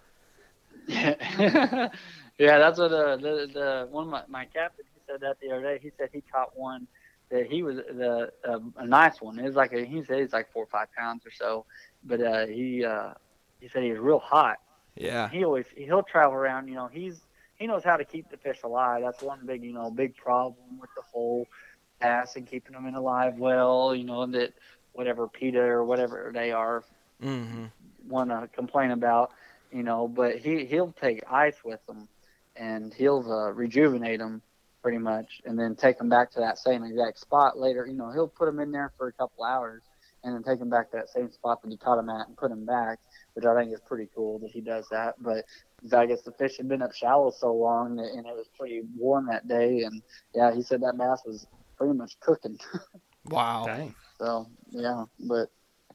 Yeah, 0.87 1.15
yeah, 2.39 2.59
that's 2.59 2.79
what 2.79 2.93
uh, 2.93 3.17
the 3.17 3.49
the 3.53 3.89
one 3.91 4.05
of 4.05 4.11
my, 4.11 4.23
my 4.29 4.45
captain 4.47 4.85
he 4.93 5.01
said 5.07 5.21
that 5.21 5.39
the 5.41 5.51
other 5.51 5.63
day. 5.63 5.79
He 5.81 5.93
said 5.97 6.09
he 6.13 6.23
caught 6.23 6.59
one 6.59 6.89
that 7.31 7.47
he 7.47 7.63
was 7.63 7.77
the 7.77 8.33
uh, 8.47 8.59
a 8.77 8.87
nice 8.87 9.21
one. 9.21 9.39
It 9.39 9.45
was 9.45 9.55
like 9.55 9.73
a, 9.73 9.85
he 9.85 10.05
said 10.05 10.19
it's 10.19 10.33
like 10.33 10.53
four 10.53 10.65
or 10.65 10.67
five 10.67 10.89
pounds 10.97 11.25
or 11.25 11.31
so, 11.31 11.65
but 12.05 12.21
uh, 12.21 12.47
he 12.47 12.85
uh, 12.85 13.13
he 13.61 13.69
said 13.69 13.85
he 13.85 13.91
was 13.91 14.01
real 14.01 14.19
hot. 14.19 14.59
Yeah. 14.97 15.29
He 15.29 15.45
always 15.45 15.67
he'll 15.77 16.03
travel 16.03 16.35
around. 16.35 16.69
You 16.69 16.75
know, 16.75 16.89
he's 16.89 17.21
he 17.63 17.69
knows 17.69 17.85
how 17.85 17.97
to 17.97 18.05
keep 18.05 18.29
the 18.29 18.37
fish 18.37 18.59
alive. 18.65 19.03
That's 19.05 19.23
one 19.23 19.47
big 19.47 19.63
you 19.63 19.73
know 19.73 19.89
big 19.89 20.17
problem 20.17 20.81
with 20.81 20.91
the 20.97 21.03
whole 21.13 21.47
pass 22.01 22.35
and 22.35 22.45
keeping 22.45 22.73
them 22.73 22.87
in 22.87 22.97
a 22.97 23.01
live 23.01 23.39
well. 23.39 23.95
You 23.95 24.03
know 24.03 24.27
that 24.27 24.53
whatever 24.95 25.29
PETA 25.29 25.61
or 25.61 25.85
whatever 25.85 26.33
they 26.35 26.51
are 26.51 26.83
mm-hmm. 27.23 27.67
want 28.09 28.31
to 28.31 28.49
complain 28.49 28.91
about. 28.91 29.31
You 29.71 29.85
know, 29.85 30.09
but 30.09 30.39
he 30.39 30.65
he'll 30.65 30.93
take 31.01 31.23
ice 31.31 31.63
with 31.65 31.79
them, 31.87 32.09
and 32.57 32.93
he'll 32.93 33.25
uh, 33.31 33.53
rejuvenate 33.53 34.19
them 34.19 34.43
pretty 34.83 34.99
much, 34.99 35.41
and 35.45 35.57
then 35.57 35.77
take 35.77 35.99
them 35.99 36.09
back 36.09 36.33
to 36.33 36.41
that 36.41 36.59
same 36.59 36.83
exact 36.83 37.21
spot 37.21 37.57
later. 37.57 37.87
You 37.87 37.95
know, 37.95 38.11
he'll 38.11 38.27
put 38.27 38.47
them 38.47 38.59
in 38.59 38.73
there 38.73 38.91
for 38.99 39.07
a 39.07 39.13
couple 39.13 39.45
hours 39.45 39.83
and 40.25 40.35
then 40.35 40.43
take 40.43 40.61
him 40.61 40.69
back 40.69 40.91
to 40.91 40.97
that 40.97 41.11
same 41.11 41.31
spot 41.31 41.63
that 41.63 41.71
he 41.71 41.77
caught 41.77 41.99
him 41.99 42.09
at 42.09 42.27
and 42.27 42.37
put 42.37 42.51
him 42.51 42.65
back, 42.65 42.99
which 43.35 43.45
I 43.45 43.55
think 43.55 43.73
is 43.73 43.81
pretty 43.81 44.09
cool 44.15 44.39
that 44.41 44.51
he 44.51 44.61
does 44.61 44.89
that. 44.91 45.15
But 45.21 45.45
I 45.93 46.07
guess 46.07 46.23
the 46.23 46.33
fish 46.33 46.57
had 46.59 46.69
been 46.69 46.83
up 46.83 46.95
shallow 46.95 47.31
so 47.31 47.53
long 47.53 47.99
and 47.99 48.27
it 48.27 48.35
was 48.35 48.49
pretty 48.59 48.83
warm 48.97 49.27
that 49.27 49.49
day, 49.49 49.83
and 49.83 50.03
yeah, 50.35 50.55
he 50.55 50.63
said 50.63 50.83
that 50.83 50.99
bass 50.99 51.23
was 51.27 51.47
pretty 51.77 51.95
much 51.95 52.19
cooking. 52.21 52.59
wow. 53.27 53.65
Dang. 53.67 53.95
So 54.19 54.47
yeah, 54.71 55.05
but 55.19 55.49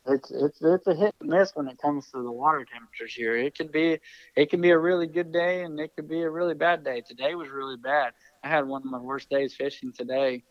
it's 0.08 0.32
it's 0.32 0.60
it's 0.62 0.88
a 0.88 0.96
hit 0.96 1.16
and 1.22 1.30
miss 1.30 1.52
when 1.54 1.68
it 1.68 1.78
comes 1.82 2.10
to 2.12 2.22
the 2.22 2.32
water 2.32 2.66
temperatures 2.72 3.14
here. 3.14 3.38
It 3.38 3.58
could 3.58 3.72
be 3.72 4.00
it 4.36 4.50
can 4.50 4.62
be 4.62 4.72
a 4.72 4.78
really 4.78 5.08
good 5.08 5.32
day 5.32 5.64
and 5.64 5.80
it 5.80 5.92
could 5.96 6.10
be 6.10 6.22
a 6.22 6.30
really 6.30 6.54
bad 6.54 6.84
day. 6.84 7.02
Today 7.08 7.36
was 7.36 7.50
really 7.50 7.78
bad. 7.78 8.14
I 8.44 8.50
had 8.50 8.68
one 8.68 8.82
of 8.82 8.92
my 8.92 9.00
worst 9.00 9.30
days 9.30 9.56
fishing 9.56 9.94
today 9.94 10.44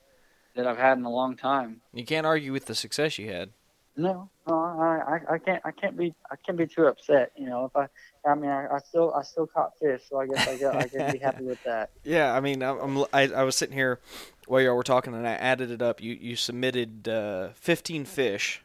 that 0.55 0.67
I've 0.67 0.79
had 0.79 0.99
in 0.99 1.05
a 1.05 1.11
long 1.11 1.37
time. 1.37 1.81
You 1.93 2.05
can't 2.05 2.27
argue 2.27 2.53
with 2.53 2.67
the 2.67 2.75
success 2.75 3.19
you 3.19 3.31
had. 3.31 3.51
No, 3.97 4.31
no, 4.47 4.55
I, 4.55 5.17
I, 5.31 5.35
I 5.35 5.39
can't, 5.39 5.63
I 5.65 5.71
can't 5.71 5.97
be, 5.97 6.15
I 6.31 6.37
can't 6.45 6.59
be 6.59 6.67
too 6.67 6.85
upset. 6.87 7.33
You 7.37 7.47
know, 7.49 7.65
if 7.65 7.75
I, 7.75 7.87
I 8.29 8.35
mean, 8.35 8.51
I, 8.51 8.67
I 8.75 8.79
still, 8.87 9.15
I 9.15 9.23
still 9.23 9.47
caught 9.47 9.73
fish, 9.79 10.03
so 10.09 10.19
I 10.21 10.27
guess 10.27 10.47
I 10.47 10.57
got, 10.57 10.77
I 10.77 10.89
can 10.89 11.13
be 11.13 11.19
happy 11.19 11.45
with 11.45 11.63
that. 11.65 11.91
Yeah, 12.05 12.33
I 12.35 12.39
mean, 12.41 12.63
I'm, 12.63 12.99
I, 13.13 13.23
I 13.35 13.43
was 13.43 13.57
sitting 13.57 13.75
here 13.75 13.99
while 14.47 14.61
y'all 14.61 14.77
were 14.77 14.85
talking, 14.85 15.13
and 15.13 15.27
I 15.27 15.33
added 15.33 15.73
it 15.73 15.83
up. 15.83 16.01
You, 16.01 16.15
you 16.15 16.37
submitted 16.37 17.09
uh, 17.09 17.49
15 17.55 18.05
fish 18.05 18.63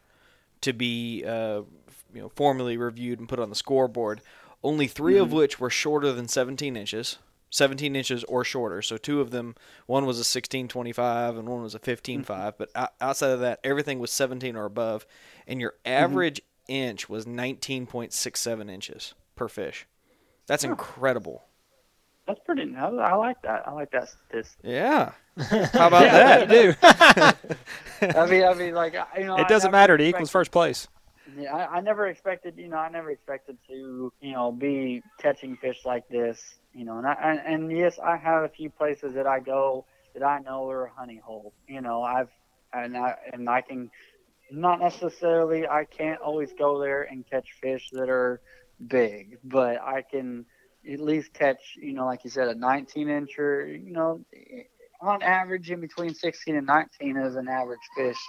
to 0.61 0.73
be, 0.73 1.23
uh, 1.25 1.61
you 2.13 2.21
know, 2.21 2.29
formally 2.29 2.77
reviewed 2.77 3.17
and 3.19 3.27
put 3.27 3.39
on 3.39 3.49
the 3.49 3.55
scoreboard. 3.55 4.21
Only 4.63 4.85
3 4.85 5.13
Mm-hmm. 5.13 5.23
of 5.23 5.31
which 5.31 5.59
were 5.59 5.71
shorter 5.71 6.11
than 6.11 6.27
17 6.27 6.77
inches. 6.77 7.17
17 7.51 7.95
inches 7.95 8.23
or 8.23 8.43
shorter. 8.43 8.81
So 8.81 8.97
two 8.97 9.21
of 9.21 9.29
them, 9.29 9.55
one 9.85 10.05
was 10.05 10.19
a 10.19 10.23
16.25 10.23 11.37
and 11.37 11.47
one 11.47 11.61
was 11.61 11.75
a 11.75 11.79
15.5. 11.79 12.25
Mm-hmm. 12.25 12.49
But 12.57 12.93
outside 12.99 13.31
of 13.31 13.41
that, 13.41 13.59
everything 13.63 13.99
was 13.99 14.09
17 14.11 14.55
or 14.55 14.65
above. 14.65 15.05
And 15.45 15.61
your 15.61 15.71
mm-hmm. 15.85 16.03
average 16.03 16.41
inch 16.67 17.09
was 17.09 17.25
19.67 17.25 18.71
inches 18.71 19.13
per 19.35 19.47
fish. 19.47 19.85
That's 20.47 20.63
incredible. 20.63 21.43
That's 22.27 22.39
pretty. 22.45 22.73
I, 22.75 22.87
I 22.87 23.15
like 23.15 23.41
that. 23.41 23.67
I 23.67 23.71
like 23.71 23.91
that 23.91 24.09
statistic. 24.09 24.59
Yeah. 24.63 25.11
How 25.37 25.87
about 25.87 26.03
yeah, 26.03 26.45
that? 26.45 26.51
you 26.51 28.07
do. 28.11 28.19
I 28.19 28.25
mean, 28.27 28.43
I 28.43 28.53
mean, 28.53 28.73
like, 28.73 28.95
you 29.17 29.25
know, 29.25 29.37
it 29.37 29.47
doesn't 29.47 29.71
matter. 29.71 29.95
It 29.95 30.01
equals 30.01 30.29
first 30.29 30.51
place. 30.51 30.87
Yeah, 31.25 31.55
I, 31.55 31.77
I 31.77 31.81
never 31.81 32.07
expected, 32.07 32.55
you 32.57 32.67
know, 32.67 32.77
I 32.77 32.89
never 32.89 33.11
expected 33.11 33.57
to, 33.67 34.11
you 34.21 34.31
know, 34.33 34.51
be 34.51 35.01
catching 35.19 35.55
fish 35.57 35.79
like 35.85 36.07
this, 36.09 36.41
you 36.73 36.83
know, 36.83 36.97
and 36.97 37.07
I, 37.07 37.13
and, 37.21 37.39
and 37.45 37.77
yes, 37.77 37.99
I 38.03 38.17
have 38.17 38.43
a 38.43 38.49
few 38.49 38.69
places 38.69 39.13
that 39.15 39.27
I 39.27 39.39
go 39.39 39.85
that 40.13 40.23
I 40.23 40.39
know 40.39 40.69
are 40.69 40.85
a 40.85 40.91
honey 40.91 41.21
hole, 41.23 41.53
you 41.67 41.81
know, 41.81 42.01
I've, 42.01 42.29
and 42.73 42.97
I, 42.97 43.15
and 43.31 43.47
I 43.49 43.61
can, 43.61 43.91
not 44.51 44.79
necessarily, 44.79 45.67
I 45.67 45.85
can't 45.85 46.19
always 46.21 46.51
go 46.57 46.79
there 46.81 47.03
and 47.03 47.25
catch 47.29 47.47
fish 47.61 47.89
that 47.93 48.09
are 48.09 48.41
big, 48.87 49.37
but 49.43 49.81
I 49.81 50.03
can 50.09 50.45
at 50.91 50.99
least 50.99 51.33
catch, 51.33 51.75
you 51.77 51.93
know, 51.93 52.05
like 52.05 52.23
you 52.23 52.29
said, 52.31 52.47
a 52.47 52.55
19 52.55 53.07
incher, 53.07 53.67
you 53.85 53.93
know, 53.93 54.25
on 55.01 55.21
average 55.21 55.71
in 55.71 55.79
between 55.81 56.13
16 56.13 56.55
and 56.55 56.67
19 56.67 57.17
is 57.17 57.35
an 57.35 57.47
average 57.47 57.79
fish 57.95 58.19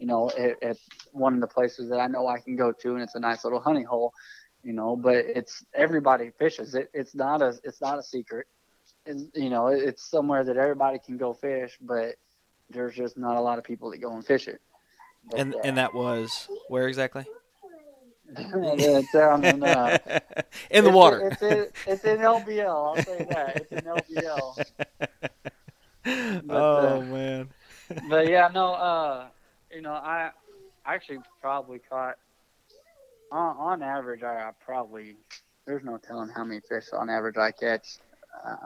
you 0.00 0.06
know, 0.06 0.30
at, 0.30 0.60
at 0.62 0.76
one 1.12 1.34
of 1.34 1.40
the 1.40 1.46
places 1.46 1.88
that 1.90 2.00
I 2.00 2.06
know 2.08 2.26
I 2.26 2.38
can 2.40 2.56
go 2.56 2.72
to, 2.72 2.94
and 2.94 3.02
it's 3.02 3.14
a 3.14 3.20
nice 3.20 3.44
little 3.44 3.60
honey 3.60 3.82
hole, 3.84 4.12
you 4.64 4.72
know. 4.72 4.96
But 4.96 5.16
it's 5.16 5.64
everybody 5.74 6.30
fishes 6.38 6.74
it. 6.74 6.90
It's 6.92 7.14
not 7.14 7.42
a 7.42 7.54
it's 7.62 7.80
not 7.80 7.98
a 7.98 8.02
secret. 8.02 8.46
It's, 9.06 9.24
you 9.34 9.50
know, 9.50 9.68
it's 9.68 10.02
somewhere 10.10 10.42
that 10.44 10.56
everybody 10.56 10.98
can 10.98 11.16
go 11.18 11.32
fish, 11.34 11.78
but 11.80 12.16
there's 12.70 12.94
just 12.94 13.16
not 13.18 13.36
a 13.36 13.40
lot 13.40 13.58
of 13.58 13.64
people 13.64 13.90
that 13.90 13.98
go 13.98 14.12
and 14.14 14.24
fish 14.26 14.48
it. 14.48 14.60
But, 15.30 15.40
And 15.40 15.54
uh, 15.54 15.58
and 15.64 15.76
that 15.78 15.92
was 15.94 16.48
where 16.68 16.88
exactly? 16.88 17.26
it's 18.36 19.12
down 19.12 19.44
in, 19.44 19.62
uh, 19.62 19.98
In 20.70 20.84
the 20.84 20.90
it's- 20.90 20.94
water. 20.94 21.28
It's 21.32 21.42
in, 21.42 21.66
it's 21.86 22.04
in 22.04 22.18
LBL. 22.18 22.68
I'll 22.96 23.02
say 23.02 23.26
that. 23.30 23.56
It's 23.56 23.72
in 23.72 23.80
LBL. 23.80 24.64
But, 26.02 26.56
oh 26.56 27.00
uh, 27.02 27.04
man. 27.04 27.48
but 28.08 28.26
yeah, 28.26 28.48
no, 28.54 28.72
uh, 28.72 29.26
you 29.72 29.82
know, 29.82 29.92
I 29.92 30.30
actually 30.84 31.20
probably 31.40 31.78
caught 31.80 32.16
on, 33.30 33.56
on 33.56 33.82
average. 33.82 34.22
I, 34.22 34.48
I 34.48 34.50
probably 34.64 35.16
there's 35.66 35.84
no 35.84 35.98
telling 35.98 36.28
how 36.28 36.44
many 36.44 36.60
fish 36.68 36.86
on 36.92 37.08
average 37.10 37.36
I 37.36 37.52
catch. 37.52 37.98
Uh, 38.44 38.56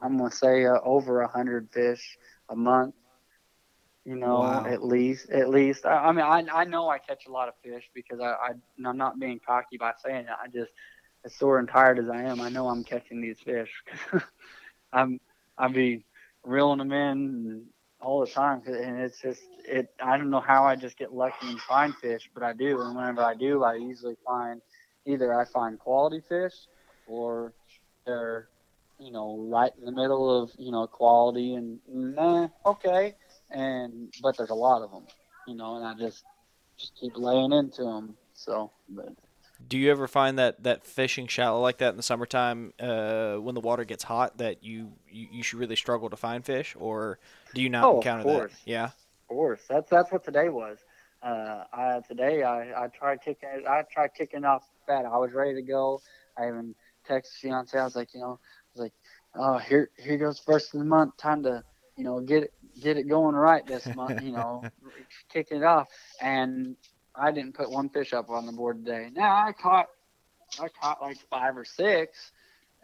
I'm 0.00 0.16
gonna 0.18 0.30
say 0.30 0.66
uh, 0.66 0.78
over 0.84 1.20
a 1.22 1.28
hundred 1.28 1.70
fish 1.72 2.18
a 2.50 2.56
month. 2.56 2.94
You 4.04 4.16
know, 4.16 4.44
Wow. 4.44 4.64
at 4.64 4.82
least, 4.84 5.30
at 5.30 5.48
least. 5.48 5.84
I, 5.86 5.94
I 6.08 6.12
mean, 6.12 6.24
I 6.24 6.44
I 6.52 6.64
know 6.64 6.88
I 6.88 6.98
catch 6.98 7.26
a 7.26 7.32
lot 7.32 7.48
of 7.48 7.54
fish 7.62 7.84
because 7.94 8.20
I, 8.20 8.32
I 8.32 8.50
I'm 8.86 8.96
not 8.96 9.18
being 9.18 9.40
cocky 9.46 9.76
by 9.78 9.92
saying 10.04 10.26
it. 10.26 10.36
I 10.42 10.48
just 10.48 10.70
as 11.24 11.34
sore 11.34 11.58
and 11.58 11.68
tired 11.68 11.98
as 11.98 12.08
I 12.08 12.22
am, 12.22 12.40
I 12.40 12.48
know 12.48 12.68
I'm 12.68 12.84
catching 12.84 13.20
these 13.20 13.40
fish. 13.40 13.70
I'm 14.92 15.18
I 15.58 15.68
be 15.68 16.04
reeling 16.44 16.78
them 16.78 16.92
in 16.92 17.66
all 18.00 18.20
the 18.20 18.26
time, 18.26 18.62
and 18.66 19.00
it's 19.00 19.20
just 19.20 19.42
it. 19.66 19.88
I 20.00 20.16
don't 20.16 20.30
know 20.30 20.40
how 20.40 20.64
I 20.64 20.76
just 20.76 20.98
get 20.98 21.12
lucky 21.12 21.48
and 21.48 21.60
find 21.60 21.94
fish, 21.96 22.30
but 22.34 22.42
I 22.42 22.52
do, 22.52 22.80
and 22.80 22.96
whenever 22.96 23.22
I 23.22 23.34
do, 23.34 23.64
I 23.64 23.74
usually 23.74 24.16
find 24.26 24.60
either 25.06 25.38
I 25.38 25.44
find 25.44 25.78
quality 25.78 26.20
fish 26.28 26.54
or 27.06 27.52
they're 28.06 28.48
you 28.98 29.12
know 29.12 29.46
right 29.50 29.72
in 29.78 29.84
the 29.84 29.92
middle 29.92 30.42
of 30.42 30.50
you 30.58 30.70
know 30.70 30.86
quality 30.86 31.54
and 31.54 31.78
nah 31.88 32.48
okay 32.64 33.14
and 33.50 34.12
but 34.22 34.36
there's 34.36 34.50
a 34.50 34.54
lot 34.54 34.82
of 34.82 34.90
them 34.90 35.04
you 35.46 35.54
know 35.54 35.76
and 35.76 35.84
I 35.84 35.94
just 35.94 36.24
just 36.78 36.92
keep 36.98 37.12
laying 37.16 37.52
into 37.52 37.84
them 37.84 38.16
so 38.34 38.70
but 38.88 39.08
Do 39.66 39.78
you 39.78 39.90
ever 39.90 40.06
find 40.06 40.38
that, 40.38 40.62
that 40.64 40.84
fishing 40.84 41.26
shallow 41.26 41.60
like 41.60 41.78
that 41.78 41.90
in 41.90 41.96
the 41.96 42.02
summertime, 42.02 42.72
uh, 42.78 43.36
when 43.36 43.54
the 43.54 43.60
water 43.60 43.84
gets 43.84 44.04
hot, 44.04 44.38
that 44.38 44.62
you, 44.62 44.92
you, 45.10 45.28
you 45.30 45.42
should 45.42 45.58
really 45.58 45.76
struggle 45.76 46.10
to 46.10 46.16
find 46.16 46.44
fish, 46.44 46.76
or 46.78 47.18
do 47.54 47.62
you 47.62 47.68
not 47.70 47.90
Oh, 47.90 48.00
of 48.00 48.06
encounter 48.06 48.24
that? 48.24 48.48
course. 48.48 48.54
Yeah. 48.64 48.90
Of 49.28 49.28
course, 49.28 49.62
that's 49.68 49.90
that's 49.90 50.12
what 50.12 50.24
today 50.24 50.48
was. 50.48 50.78
Uh, 51.22 51.64
I 51.72 52.00
today 52.06 52.42
I, 52.42 52.84
I 52.84 52.88
tried 52.88 53.22
kicking. 53.22 53.64
I 53.68 53.82
tried 53.92 54.14
kicking 54.14 54.44
off 54.44 54.64
fat. 54.86 55.04
I 55.04 55.16
was 55.18 55.32
ready 55.32 55.54
to 55.54 55.62
go. 55.62 56.02
I 56.38 56.48
even 56.48 56.74
texted 57.08 57.34
fiance. 57.40 57.78
I 57.78 57.84
was 57.84 57.96
like, 57.96 58.14
you 58.14 58.20
know, 58.20 58.38
I 58.40 58.70
was 58.74 58.80
like, 58.82 58.94
oh, 59.34 59.58
here 59.58 59.90
here 59.98 60.18
goes 60.18 60.38
first 60.38 60.74
of 60.74 60.80
the 60.80 60.86
month. 60.86 61.16
Time 61.16 61.42
to 61.44 61.64
you 61.96 62.04
know 62.04 62.20
get 62.20 62.44
it 62.44 62.54
get 62.80 62.96
it 62.98 63.08
going 63.08 63.34
right 63.34 63.66
this 63.66 63.92
month. 63.92 64.20
You 64.20 64.32
know, 64.32 64.68
kicking 65.32 65.58
it 65.58 65.64
off. 65.64 65.88
And 66.20 66.76
I 67.18 67.32
didn't 67.32 67.54
put 67.54 67.70
one 67.70 67.88
fish 67.88 68.12
up 68.12 68.30
on 68.30 68.46
the 68.46 68.52
board 68.52 68.84
today. 68.84 69.10
Now 69.12 69.34
I 69.46 69.52
caught 69.52 69.86
I 70.60 70.68
caught 70.80 71.00
like 71.02 71.18
five 71.30 71.56
or 71.56 71.64
six, 71.64 72.32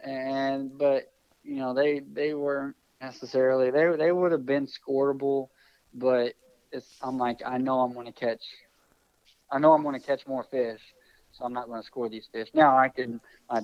and 0.03 0.77
but 0.77 1.11
you 1.43 1.57
know 1.57 1.73
they 1.73 1.99
they 1.99 2.33
weren't 2.33 2.75
necessarily 3.01 3.71
they 3.71 3.95
they 3.97 4.11
would 4.11 4.31
have 4.31 4.45
been 4.45 4.65
scoreable 4.67 5.49
but 5.93 6.33
it's 6.71 6.87
I'm 7.01 7.17
like 7.17 7.41
I 7.45 7.57
know 7.57 7.81
I'm 7.81 7.93
going 7.93 8.07
to 8.07 8.11
catch 8.11 8.43
I 9.51 9.59
know 9.59 9.73
I'm 9.73 9.83
going 9.83 9.99
to 9.99 10.05
catch 10.05 10.25
more 10.25 10.43
fish, 10.43 10.81
so 11.31 11.45
I'm 11.45 11.53
not 11.53 11.67
going 11.67 11.81
to 11.81 11.85
score 11.85 12.09
these 12.09 12.27
fish. 12.31 12.49
Now 12.53 12.77
I 12.77 12.89
can 12.89 13.21
my 13.49 13.61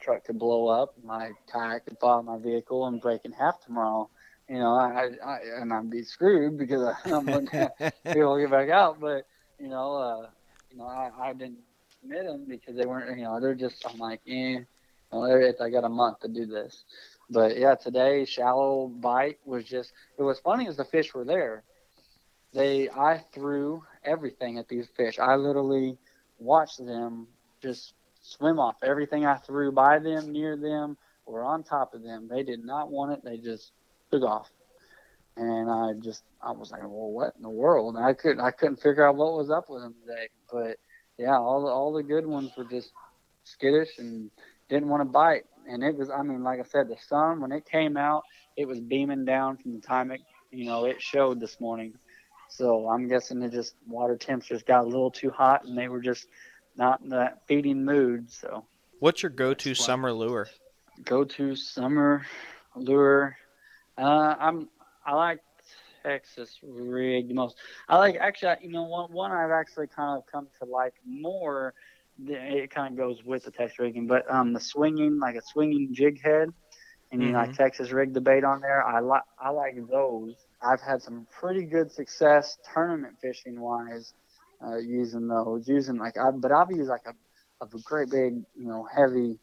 truck 0.00 0.24
could 0.24 0.38
blow 0.38 0.68
up, 0.68 0.94
my 1.02 1.30
kayak 1.50 1.86
could 1.86 1.98
fall 1.98 2.22
my 2.22 2.38
vehicle 2.38 2.86
and 2.86 3.00
break 3.00 3.24
in 3.24 3.32
half 3.32 3.60
tomorrow. 3.64 4.10
You 4.48 4.58
know, 4.58 4.74
I, 4.74 5.10
I 5.24 5.38
and 5.60 5.72
I'd 5.72 5.90
be 5.90 6.02
screwed 6.02 6.58
because 6.58 6.94
I'm 7.06 7.26
going 7.26 7.46
to 7.52 7.72
be 8.04 8.20
able 8.20 8.36
to 8.36 8.42
get 8.42 8.50
back 8.50 8.68
out. 8.68 9.00
But 9.00 9.26
you 9.62 9.68
know, 9.68 9.94
uh, 9.94 10.26
you 10.70 10.78
know, 10.78 10.86
I, 10.86 11.10
I 11.18 11.32
didn't 11.32 11.60
submit 12.00 12.26
them 12.26 12.44
because 12.48 12.76
they 12.76 12.84
weren't. 12.84 13.16
You 13.16 13.24
know, 13.24 13.40
they're 13.40 13.54
just. 13.54 13.84
I'm 13.88 13.98
like, 13.98 14.20
eh. 14.26 14.32
You 14.32 14.66
know, 15.12 15.24
it's, 15.24 15.60
I 15.60 15.70
got 15.70 15.84
a 15.84 15.88
month 15.88 16.20
to 16.20 16.28
do 16.28 16.46
this. 16.46 16.84
But 17.30 17.56
yeah, 17.56 17.74
today 17.74 18.24
shallow 18.24 18.88
bite 18.88 19.38
was 19.44 19.64
just. 19.64 19.92
It 20.18 20.22
was 20.22 20.38
funny 20.40 20.68
as 20.68 20.76
the 20.76 20.84
fish 20.84 21.14
were 21.14 21.24
there 21.24 21.64
they 22.52 22.88
I 22.90 23.24
threw 23.32 23.82
everything 24.04 24.58
at 24.58 24.68
these 24.68 24.86
fish. 24.96 25.18
I 25.18 25.36
literally 25.36 25.98
watched 26.38 26.84
them 26.84 27.26
just 27.62 27.94
swim 28.20 28.58
off 28.58 28.76
everything 28.82 29.26
I 29.26 29.36
threw 29.36 29.72
by 29.72 29.98
them, 29.98 30.32
near 30.32 30.56
them, 30.56 30.96
or 31.26 31.42
on 31.44 31.62
top 31.62 31.94
of 31.94 32.02
them. 32.02 32.28
They 32.28 32.42
did 32.42 32.64
not 32.64 32.90
want 32.90 33.12
it. 33.12 33.24
They 33.24 33.38
just 33.38 33.72
took 34.10 34.22
off. 34.22 34.50
And 35.36 35.70
I 35.70 35.92
just 36.02 36.22
I 36.42 36.52
was 36.52 36.70
like, 36.70 36.82
well, 36.82 37.10
what 37.10 37.34
in 37.36 37.42
the 37.42 37.50
world? 37.50 37.96
And 37.96 38.04
I 38.04 38.12
couldn't 38.12 38.40
I 38.40 38.50
couldn't 38.50 38.82
figure 38.82 39.06
out 39.06 39.16
what 39.16 39.32
was 39.32 39.50
up 39.50 39.68
with 39.68 39.82
them 39.82 39.94
today. 40.00 40.28
But 40.50 40.76
yeah, 41.18 41.36
all 41.38 41.62
the 41.62 41.68
all 41.68 41.92
the 41.92 42.02
good 42.02 42.26
ones 42.26 42.50
were 42.56 42.64
just 42.64 42.92
skittish 43.44 43.98
and 43.98 44.30
didn't 44.68 44.88
want 44.88 45.00
to 45.00 45.06
bite. 45.06 45.44
And 45.68 45.82
it 45.82 45.96
was 45.96 46.10
I 46.10 46.22
mean, 46.22 46.42
like 46.42 46.60
I 46.60 46.64
said, 46.64 46.88
the 46.88 46.96
sun 47.08 47.40
when 47.40 47.52
it 47.52 47.64
came 47.64 47.96
out, 47.96 48.24
it 48.56 48.66
was 48.68 48.80
beaming 48.80 49.24
down 49.24 49.56
from 49.56 49.72
the 49.74 49.80
time 49.80 50.10
it 50.10 50.20
you 50.50 50.66
know 50.66 50.84
it 50.84 51.00
showed 51.00 51.40
this 51.40 51.58
morning. 51.60 51.94
So 52.48 52.88
I'm 52.88 53.08
guessing 53.08 53.42
it 53.42 53.52
just 53.52 53.74
water 53.88 54.16
temps 54.16 54.46
just 54.46 54.66
got 54.66 54.84
a 54.84 54.88
little 54.88 55.10
too 55.10 55.30
hot 55.30 55.64
and 55.64 55.78
they 55.78 55.88
were 55.88 56.02
just 56.02 56.26
not 56.76 57.00
in 57.00 57.08
that 57.08 57.42
feeding 57.46 57.84
mood. 57.84 58.30
So 58.30 58.66
What's 59.00 59.22
your 59.22 59.30
go-to 59.30 59.74
summer 59.74 60.12
lure? 60.12 60.48
go 61.04 61.24
to 61.24 61.56
summer 61.56 62.26
lure. 62.76 63.36
Uh, 63.96 64.34
I'm 64.38 64.68
I 65.04 65.14
like 65.14 65.40
Texas 66.02 66.58
rig 66.62 67.28
the 67.28 67.34
most. 67.34 67.56
I 67.88 67.98
like 67.98 68.16
actually 68.20 68.54
you 68.62 68.70
know 68.72 68.84
one 68.84 69.12
one 69.12 69.32
I've 69.32 69.50
actually 69.50 69.86
kind 69.88 70.18
of 70.18 70.24
come 70.30 70.48
to 70.60 70.66
like 70.68 70.94
more. 71.06 71.74
It 72.26 72.70
kind 72.70 72.92
of 72.92 72.98
goes 72.98 73.22
with 73.24 73.44
the 73.44 73.50
Texas 73.50 73.78
rigging, 73.78 74.06
but 74.06 74.30
um 74.30 74.52
the 74.52 74.60
swinging 74.60 75.18
like 75.18 75.36
a 75.36 75.42
swinging 75.42 75.88
jig 75.92 76.20
head, 76.22 76.48
and 77.10 77.22
you 77.22 77.32
know 77.32 77.38
like 77.38 77.52
Texas 77.52 77.92
rig 77.92 78.12
the 78.14 78.20
bait 78.20 78.44
on 78.44 78.60
there. 78.60 78.84
I 78.84 79.00
like 79.00 79.22
I 79.40 79.50
like 79.50 79.74
those. 79.90 80.34
I've 80.62 80.80
had 80.80 81.02
some 81.02 81.26
pretty 81.40 81.64
good 81.64 81.90
success 81.90 82.58
tournament 82.72 83.16
fishing 83.20 83.60
wise 83.60 84.14
uh, 84.64 84.78
using 84.78 85.28
those. 85.28 85.68
Using 85.68 85.98
like 85.98 86.16
I 86.18 86.30
but 86.30 86.52
I've 86.52 86.70
used 86.70 86.90
like 86.90 87.06
a 87.06 87.14
a 87.64 87.66
great 87.84 88.10
big 88.10 88.34
you 88.54 88.66
know 88.66 88.86
heavy 88.94 89.38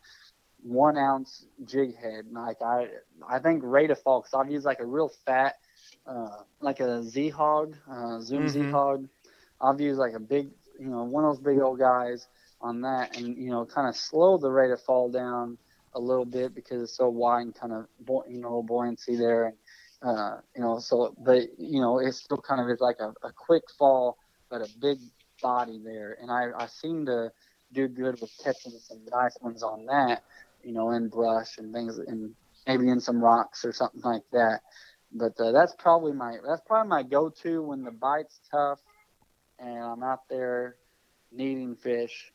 one 0.64 0.98
ounce 0.98 1.46
jig 1.66 1.96
head. 1.96 2.26
Like 2.32 2.62
I, 2.62 2.88
I 3.28 3.40
think 3.40 3.62
Rata 3.64 3.96
Falks. 3.96 4.34
I've 4.34 4.52
used 4.52 4.66
like 4.66 4.80
a 4.80 4.86
real 4.86 5.10
fat, 5.26 5.56
uh, 6.08 6.44
like 6.62 6.80
a 6.80 7.04
Z 7.04 7.30
hog, 7.30 7.76
uh, 7.90 8.20
Zoom 8.22 8.48
Z 8.48 8.64
Mhm. 8.64 8.72
hog. 8.72 9.08
I've 9.62 9.80
used 9.80 10.00
like 10.00 10.14
a 10.14 10.20
big, 10.20 10.50
you 10.80 10.90
know, 10.90 11.04
one 11.04 11.24
of 11.26 11.36
those 11.36 11.44
big 11.44 11.60
old 11.60 11.80
guys 11.80 12.28
on 12.62 12.82
that, 12.82 13.16
and 13.16 13.38
you 13.38 13.50
know, 13.50 13.66
kind 13.66 13.88
of 13.88 13.96
slow 13.96 14.38
the 14.38 14.52
rate 14.52 14.72
of 14.72 14.82
fall 14.82 15.10
down 15.10 15.58
a 15.94 16.00
little 16.00 16.26
bit 16.26 16.54
because 16.54 16.82
it's 16.82 16.96
so 16.98 17.10
wide 17.10 17.42
and 17.42 17.56
kind 17.56 17.74
of, 17.74 17.86
you 18.30 18.40
know, 18.40 18.62
buoyancy 18.64 19.16
there, 19.16 19.46
and 19.48 19.58
uh, 20.04 20.38
you 20.56 20.62
know, 20.62 20.80
so 20.80 21.14
but 21.20 21.44
you 21.58 21.82
know, 21.82 22.00
it 22.00 22.14
still 22.14 22.38
kind 22.38 22.62
of 22.62 22.70
is 22.70 22.80
like 22.80 22.98
a, 23.00 23.10
a 23.28 23.32
quick 23.36 23.64
fall, 23.78 24.18
but 24.50 24.62
a 24.62 24.70
big 24.80 25.00
body 25.42 25.80
there, 25.84 26.18
and 26.22 26.32
I, 26.32 26.48
I 26.58 26.68
seem 26.68 27.06
to 27.06 27.32
do 27.72 27.88
good 27.88 28.20
with 28.22 28.32
catching 28.44 28.72
some 28.80 29.06
nice 29.12 29.38
ones 29.42 29.64
on 29.64 29.86
that 29.86 30.24
you 30.64 30.74
know, 30.74 30.92
in 30.92 31.10
brush 31.10 31.58
and 31.58 31.74
things, 31.74 31.98
and 31.98 32.34
maybe 32.68 32.90
in 32.90 33.00
some 33.00 33.22
rocks 33.22 33.66
or 33.66 33.72
something 33.72 34.02
like 34.02 34.24
that. 34.32 34.62
But 35.12 35.40
uh, 35.40 35.52
that's 35.52 35.74
probably 35.78 36.14
my 36.14 36.38
that's 36.48 36.62
probably 36.68 36.90
my 36.90 37.04
go-to 37.04 37.64
when 37.64 37.84
the 37.84 37.92
bite's 37.92 38.40
tough 38.52 38.80
and 39.60 39.84
I'm 39.84 40.04
out 40.04 40.28
there 40.30 40.76
needing 41.32 41.76
fish. 41.76 42.32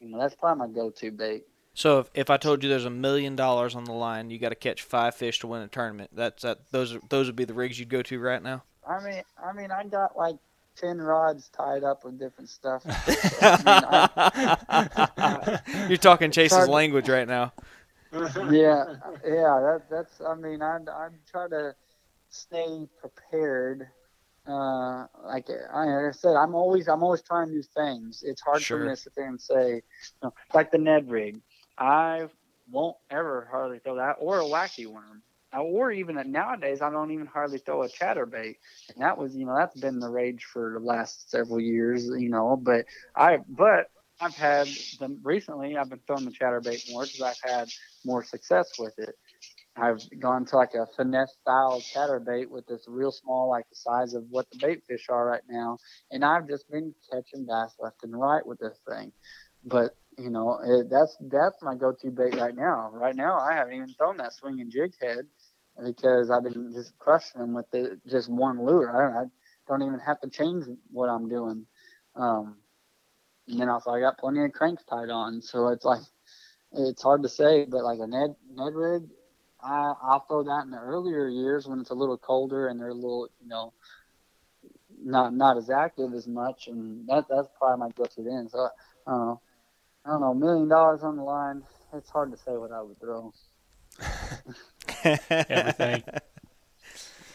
You 0.00 0.08
know, 0.10 0.18
that's 0.18 0.34
probably 0.34 0.66
my 0.66 0.74
go-to 0.74 1.10
bait. 1.10 1.44
So 1.74 2.00
if, 2.00 2.10
if 2.14 2.30
I 2.30 2.36
told 2.36 2.62
you 2.62 2.68
there's 2.68 2.84
a 2.84 2.90
million 2.90 3.36
dollars 3.36 3.74
on 3.74 3.84
the 3.84 3.92
line, 3.92 4.30
you 4.30 4.38
got 4.38 4.50
to 4.50 4.54
catch 4.54 4.82
five 4.82 5.14
fish 5.14 5.38
to 5.40 5.46
win 5.46 5.62
a 5.62 5.68
tournament. 5.68 6.10
That's 6.12 6.42
that. 6.42 6.70
Those 6.70 6.94
are, 6.94 7.00
those 7.08 7.26
would 7.26 7.36
be 7.36 7.44
the 7.44 7.54
rigs 7.54 7.78
you'd 7.78 7.88
go 7.88 8.02
to 8.02 8.20
right 8.20 8.42
now. 8.42 8.64
I 8.86 9.02
mean, 9.02 9.22
I 9.42 9.52
mean, 9.52 9.70
I 9.70 9.84
got 9.84 10.16
like 10.16 10.36
ten 10.76 10.98
rods 10.98 11.48
tied 11.50 11.84
up 11.84 12.04
with 12.04 12.18
different 12.18 12.50
stuff. 12.50 12.82
I 12.86 14.10
You're 15.88 15.96
talking 15.98 16.30
Chase's 16.30 16.66
to- 16.66 16.70
language 16.70 17.08
right 17.08 17.28
now. 17.28 17.52
yeah, 18.14 18.84
yeah. 19.24 19.24
That 19.24 19.82
that's. 19.90 20.20
I 20.20 20.34
mean, 20.34 20.60
I 20.62 20.76
I 20.88 21.08
try 21.30 21.48
to 21.48 21.74
stay 22.28 22.86
prepared. 23.00 23.88
Uh, 24.46 25.06
like 25.24 25.48
I, 25.48 25.84
like 25.86 26.08
I 26.08 26.10
said, 26.12 26.36
I'm 26.36 26.54
always 26.54 26.88
I'm 26.88 27.02
always 27.02 27.22
trying 27.22 27.48
new 27.50 27.62
things. 27.62 28.22
It's 28.26 28.42
hard 28.42 28.60
Sure. 28.60 28.78
for 28.80 28.84
me 28.84 28.90
to 28.90 28.96
sit 28.96 29.14
there 29.14 29.28
and 29.28 29.40
say, 29.40 29.76
you 29.76 29.82
know, 30.22 30.34
like 30.52 30.70
the 30.70 30.78
Ned 30.78 31.10
rig. 31.10 31.40
I 31.78 32.28
won't 32.70 32.96
ever 33.10 33.48
hardly 33.50 33.78
throw 33.78 33.96
that 33.96 34.16
or 34.18 34.40
a 34.40 34.44
wacky 34.44 34.86
worm. 34.86 35.22
Or 35.58 35.90
even 35.92 36.20
nowadays, 36.32 36.80
I 36.80 36.90
don't 36.90 37.10
even 37.10 37.26
hardly 37.26 37.58
throw 37.58 37.82
a 37.82 37.88
chatterbait, 37.88 38.56
and 38.94 39.02
that 39.02 39.18
was, 39.18 39.36
you 39.36 39.44
know, 39.44 39.54
that's 39.56 39.78
been 39.78 40.00
the 40.00 40.08
rage 40.08 40.44
for 40.44 40.78
the 40.78 40.84
last 40.84 41.30
several 41.30 41.60
years, 41.60 42.06
you 42.06 42.30
know. 42.30 42.56
But 42.60 42.86
I, 43.14 43.38
but 43.48 43.90
I've 44.20 44.34
had 44.34 44.68
them 44.98 45.18
recently. 45.22 45.76
I've 45.76 45.90
been 45.90 46.00
throwing 46.06 46.24
the 46.24 46.30
chatterbait 46.30 46.90
more 46.90 47.02
because 47.04 47.20
I've 47.20 47.50
had 47.50 47.68
more 48.04 48.24
success 48.24 48.70
with 48.78 48.94
it. 48.98 49.14
I've 49.76 50.00
gone 50.20 50.44
to 50.46 50.56
like 50.56 50.74
a 50.74 50.86
finesse 50.96 51.34
style 51.40 51.80
chatterbait 51.80 52.48
with 52.48 52.66
this 52.66 52.84
real 52.86 53.10
small, 53.10 53.48
like 53.48 53.68
the 53.70 53.76
size 53.76 54.14
of 54.14 54.24
what 54.30 54.46
the 54.50 54.58
bait 54.58 54.82
fish 54.86 55.06
are 55.08 55.26
right 55.26 55.42
now, 55.48 55.78
and 56.10 56.24
I've 56.24 56.48
just 56.48 56.70
been 56.70 56.94
catching 57.10 57.46
bass 57.46 57.74
left 57.80 58.04
and 58.04 58.18
right 58.18 58.46
with 58.46 58.58
this 58.58 58.78
thing. 58.88 59.12
But 59.64 59.96
you 60.18 60.30
know, 60.30 60.58
it, 60.64 60.90
that's 60.90 61.16
that's 61.20 61.56
my 61.62 61.74
go-to 61.74 62.10
bait 62.10 62.36
right 62.36 62.54
now. 62.54 62.90
Right 62.92 63.16
now, 63.16 63.38
I 63.38 63.54
haven't 63.54 63.74
even 63.74 63.94
thrown 63.94 64.18
that 64.18 64.34
swinging 64.34 64.70
jig 64.70 64.92
head 65.00 65.26
because 65.84 66.30
I've 66.30 66.44
been 66.44 66.72
just 66.72 66.98
crushing 66.98 67.40
them 67.40 67.54
with 67.54 67.70
the, 67.70 67.98
just 68.08 68.28
one 68.28 68.64
lure. 68.64 68.90
I 68.90 69.20
don't, 69.20 69.30
I 69.68 69.68
don't 69.68 69.86
even 69.86 70.00
have 70.00 70.20
to 70.20 70.30
change 70.30 70.64
what 70.90 71.08
I'm 71.08 71.28
doing. 71.28 71.66
Um, 72.14 72.56
and 73.48 73.60
then 73.60 73.68
also 73.68 73.90
I 73.90 74.00
got 74.00 74.18
plenty 74.18 74.44
of 74.44 74.52
cranks 74.52 74.84
tied 74.84 75.10
on, 75.10 75.42
so 75.42 75.68
it's 75.68 75.84
like 75.84 76.02
it's 76.72 77.02
hard 77.02 77.22
to 77.22 77.28
say. 77.28 77.64
But 77.64 77.84
like 77.84 77.98
a 78.00 78.06
Ned 78.06 78.34
Ned 78.54 78.74
rig, 78.74 79.04
I 79.62 79.94
I'll 80.02 80.24
throw 80.28 80.44
that 80.44 80.64
in 80.64 80.70
the 80.70 80.78
earlier 80.78 81.28
years 81.28 81.66
when 81.66 81.80
it's 81.80 81.90
a 81.90 81.94
little 81.94 82.18
colder 82.18 82.68
and 82.68 82.78
they're 82.78 82.88
a 82.88 82.94
little 82.94 83.28
you 83.40 83.48
know 83.48 83.72
not 85.04 85.34
not 85.34 85.56
as 85.56 85.70
active 85.70 86.14
as 86.14 86.26
much, 86.26 86.68
and 86.68 87.06
that 87.08 87.26
that's 87.28 87.48
probably 87.58 87.80
my 87.86 87.90
go-to 87.92 88.22
then. 88.22 88.48
So 88.48 88.68
I 89.06 89.10
don't 89.10 89.26
know. 89.26 89.40
I 90.04 90.10
don't 90.10 90.20
know. 90.20 90.34
Million 90.34 90.68
dollars 90.68 91.02
on 91.02 91.16
the 91.16 91.22
line. 91.22 91.62
It's 91.92 92.10
hard 92.10 92.30
to 92.32 92.38
say 92.38 92.56
what 92.56 92.72
I 92.72 92.80
would 92.82 93.00
throw. 93.00 93.32
Everything. 95.04 96.02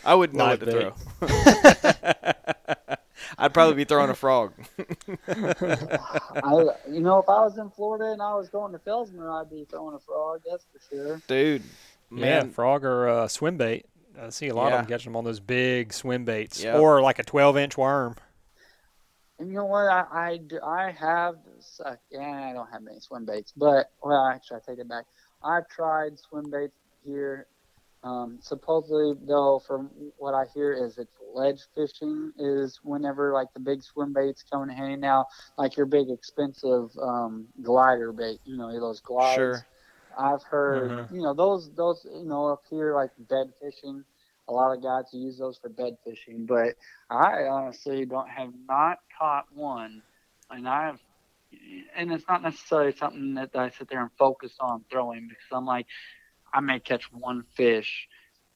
I 0.05 0.15
wouldn't 0.15 0.37
know 0.37 0.45
Live 0.45 0.61
what 0.61 0.71
to 0.71 0.93
throw. 1.27 2.93
I'd 3.39 3.53
probably 3.53 3.75
be 3.75 3.83
throwing 3.83 4.09
a 4.09 4.15
frog. 4.15 4.53
I, 5.27 6.51
you 6.89 7.01
know, 7.01 7.19
if 7.19 7.27
I 7.29 7.41
was 7.43 7.57
in 7.57 7.69
Florida 7.71 8.11
and 8.11 8.21
I 8.21 8.33
was 8.35 8.49
going 8.49 8.71
to 8.73 8.79
Fellsmere, 8.79 9.41
I'd 9.41 9.49
be 9.49 9.65
throwing 9.69 9.95
a 9.95 9.99
frog. 9.99 10.41
That's 10.49 10.65
for 10.71 10.79
sure. 10.89 11.21
Dude, 11.27 11.61
yeah, 12.11 12.19
man, 12.41 12.51
frog 12.51 12.83
or 12.85 13.07
uh, 13.09 13.27
swim 13.27 13.57
bait. 13.57 13.85
I 14.19 14.29
see 14.29 14.47
a 14.47 14.55
lot 14.55 14.69
Yeah. 14.69 14.79
of 14.79 14.87
them 14.87 14.89
catching 14.97 15.11
them 15.11 15.17
on 15.17 15.23
those 15.25 15.39
big 15.39 15.93
swim 15.93 16.25
baits, 16.25 16.63
Yep. 16.63 16.79
or 16.79 17.01
like 17.01 17.19
a 17.19 17.23
12-inch 17.23 17.77
worm. 17.77 18.15
And 19.39 19.49
you 19.49 19.55
know 19.55 19.65
what? 19.65 19.85
I 19.87 20.05
I, 20.11 20.37
do- 20.37 20.61
I 20.63 20.89
have. 20.91 21.35
Uh, 21.83 21.95
yeah, 22.09 22.49
I 22.49 22.53
don't 22.53 22.71
have 22.71 22.81
many 22.81 22.99
swim 22.99 23.25
baits, 23.25 23.53
but 23.55 23.91
well, 24.01 24.25
actually, 24.25 24.57
I 24.57 24.59
take 24.71 24.79
it 24.79 24.87
back. 24.87 25.05
I've 25.43 25.67
tried 25.69 26.19
swim 26.19 26.49
baits 26.51 26.75
here. 27.03 27.47
Um, 28.03 28.39
supposedly, 28.41 29.13
though, 29.27 29.59
from 29.65 29.89
what 30.17 30.33
I 30.33 30.45
hear, 30.53 30.73
is 30.73 30.97
it's 30.97 31.11
ledge 31.33 31.61
fishing 31.75 32.31
is 32.37 32.79
whenever 32.83 33.33
like 33.33 33.47
the 33.53 33.59
big 33.59 33.83
swim 33.83 34.13
baits 34.13 34.43
come 34.43 34.63
in 34.63 34.69
handy. 34.69 34.95
Now, 34.97 35.25
like 35.57 35.75
your 35.75 35.85
big 35.85 36.09
expensive 36.09 36.89
um, 37.01 37.47
glider 37.61 38.11
bait, 38.13 38.39
you 38.45 38.57
know, 38.57 38.71
those 38.79 39.01
glides. 39.01 39.35
Sure. 39.35 39.67
I've 40.17 40.43
heard, 40.43 40.91
Mhm. 40.91 41.11
you 41.11 41.21
know, 41.21 41.33
those 41.33 41.71
those 41.75 42.05
you 42.05 42.25
know 42.25 42.47
up 42.47 42.61
here 42.69 42.93
like 42.95 43.11
bed 43.17 43.53
fishing. 43.61 44.03
A 44.47 44.53
lot 44.53 44.75
of 44.75 44.81
guys 44.81 45.13
use 45.13 45.37
those 45.37 45.57
for 45.57 45.69
bed 45.69 45.97
fishing, 46.03 46.45
but 46.45 46.75
I 47.09 47.45
honestly 47.47 48.05
don't 48.05 48.29
have 48.29 48.53
not 48.67 48.99
caught 49.17 49.45
one, 49.53 50.01
and 50.49 50.67
I've 50.67 51.01
and 51.95 52.11
it's 52.11 52.27
not 52.27 52.41
necessarily 52.43 52.91
something 52.91 53.35
that 53.35 53.55
I 53.55 53.69
sit 53.69 53.89
there 53.89 54.01
and 54.01 54.11
focus 54.17 54.55
on 54.59 54.83
throwing 54.91 55.27
because 55.27 55.47
I'm 55.51 55.65
like 55.65 55.87
I 56.53 56.61
may 56.61 56.79
catch 56.79 57.11
one 57.11 57.43
fish 57.55 58.07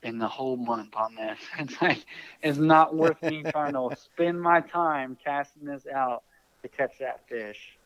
in 0.03 0.17
the 0.17 0.27
whole 0.27 0.57
month 0.57 0.95
on 0.95 1.15
this. 1.15 1.39
It's 1.59 1.81
like 1.81 2.05
it's 2.41 2.57
not 2.57 2.95
worth 2.95 3.21
me 3.23 3.43
trying 3.51 3.73
to 3.73 3.89
spend 3.95 4.41
my 4.41 4.61
time 4.61 5.17
casting 5.23 5.65
this 5.65 5.85
out 5.87 6.23
to 6.61 6.69
catch 6.69 6.99
that 6.99 7.27
fish. 7.27 7.77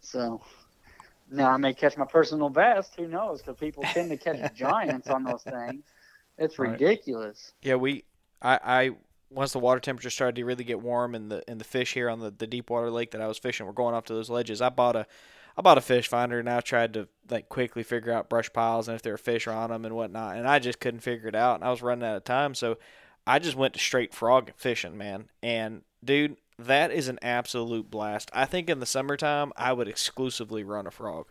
So 0.00 0.40
now 1.30 1.50
I 1.50 1.56
may 1.56 1.74
catch 1.74 1.96
my 1.96 2.06
personal 2.06 2.50
best. 2.50 2.94
Who 2.96 3.06
knows? 3.08 3.42
Because 3.42 3.58
people 3.58 3.86
tend 3.86 4.10
to 4.10 4.16
catch 4.16 4.42
giants 4.52 5.10
on 5.10 5.24
those 5.24 5.44
things. 5.44 5.84
It's 6.38 6.58
Right. 6.58 6.82
ridiculous. 6.82 7.52
Yeah, 7.62 7.76
we 7.76 8.04
I, 8.42 8.60
I 8.62 8.90
once 9.30 9.52
the 9.52 9.58
water 9.58 9.80
temperature 9.80 10.10
started 10.10 10.36
to 10.36 10.44
really 10.44 10.64
get 10.64 10.80
warm 10.80 11.14
and 11.14 11.30
the 11.30 11.42
and 11.48 11.60
the 11.60 11.64
fish 11.64 11.94
here 11.94 12.08
on 12.08 12.20
the, 12.20 12.30
the 12.30 12.46
deep 12.46 12.70
water 12.70 12.90
lake 12.90 13.10
that 13.10 13.20
I 13.20 13.26
was 13.26 13.38
fishing 13.38 13.66
were 13.66 13.72
going 13.72 13.94
off 13.94 14.04
to 14.06 14.14
those 14.14 14.30
ledges. 14.30 14.62
I 14.62 14.68
bought 14.68 14.96
a 14.96 15.06
I 15.56 15.62
bought 15.62 15.78
a 15.78 15.82
fish 15.82 16.08
finder 16.08 16.38
and 16.38 16.48
I 16.48 16.60
tried 16.60 16.94
to 16.94 17.08
like 17.28 17.48
quickly 17.48 17.82
figure 17.82 18.12
out 18.12 18.28
brush 18.28 18.52
piles 18.52 18.88
and 18.88 18.94
if 18.94 19.02
there 19.02 19.12
were 19.12 19.18
fish 19.18 19.46
on 19.46 19.70
them 19.70 19.84
and 19.84 19.94
whatnot, 19.94 20.36
and 20.36 20.48
I 20.48 20.58
just 20.58 20.80
couldn't 20.80 21.00
figure 21.00 21.28
it 21.28 21.34
out. 21.34 21.56
And 21.56 21.64
I 21.64 21.70
was 21.70 21.82
running 21.82 22.08
out 22.08 22.16
of 22.16 22.24
time, 22.24 22.54
so 22.54 22.78
I 23.26 23.38
just 23.38 23.56
went 23.56 23.74
to 23.74 23.80
straight 23.80 24.14
frog 24.14 24.52
fishing, 24.56 24.96
man. 24.96 25.28
And 25.42 25.82
dude, 26.02 26.36
that 26.58 26.90
is 26.90 27.08
an 27.08 27.18
absolute 27.22 27.90
blast. 27.90 28.30
I 28.32 28.44
think 28.46 28.70
in 28.70 28.80
the 28.80 28.86
summertime 28.86 29.52
I 29.56 29.72
would 29.72 29.88
exclusively 29.88 30.64
run 30.64 30.86
a 30.86 30.90
frog. 30.90 31.26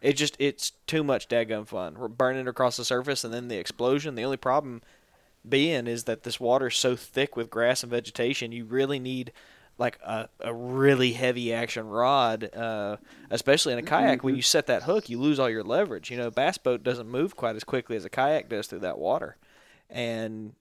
It 0.00 0.14
just 0.14 0.36
it's 0.38 0.72
too 0.86 1.02
much 1.02 1.28
daggum 1.28 1.66
fun. 1.66 1.98
We're 1.98 2.08
burning 2.08 2.48
across 2.48 2.76
the 2.76 2.84
surface 2.84 3.24
and 3.24 3.34
then 3.34 3.48
the 3.48 3.58
explosion. 3.58 4.14
The 4.14 4.24
only 4.24 4.36
problem 4.36 4.82
being 5.48 5.86
is 5.86 6.04
that 6.04 6.22
this 6.22 6.38
water 6.38 6.68
is 6.68 6.76
so 6.76 6.96
thick 6.96 7.36
with 7.36 7.50
grass 7.50 7.82
and 7.82 7.90
vegetation, 7.90 8.52
you 8.52 8.64
really 8.64 8.98
need 8.98 9.32
like 9.78 9.98
a, 10.04 10.28
a 10.40 10.52
really 10.52 11.12
heavy 11.12 11.52
action 11.54 11.88
rod, 11.88 12.54
uh, 12.54 12.98
especially 13.30 13.72
in 13.72 13.78
a 13.78 13.82
kayak. 13.82 14.22
When 14.22 14.36
you 14.36 14.42
set 14.42 14.66
that 14.66 14.82
hook, 14.82 15.08
you 15.08 15.18
lose 15.18 15.38
all 15.38 15.48
your 15.48 15.64
leverage. 15.64 16.10
You 16.10 16.18
know, 16.18 16.30
bass 16.30 16.58
boat 16.58 16.82
doesn't 16.82 17.08
move 17.08 17.34
quite 17.34 17.56
as 17.56 17.64
quickly 17.64 17.96
as 17.96 18.04
a 18.04 18.10
kayak 18.10 18.50
does 18.50 18.66
through 18.66 18.80
that 18.80 18.98
water, 18.98 19.38
and 19.88 20.52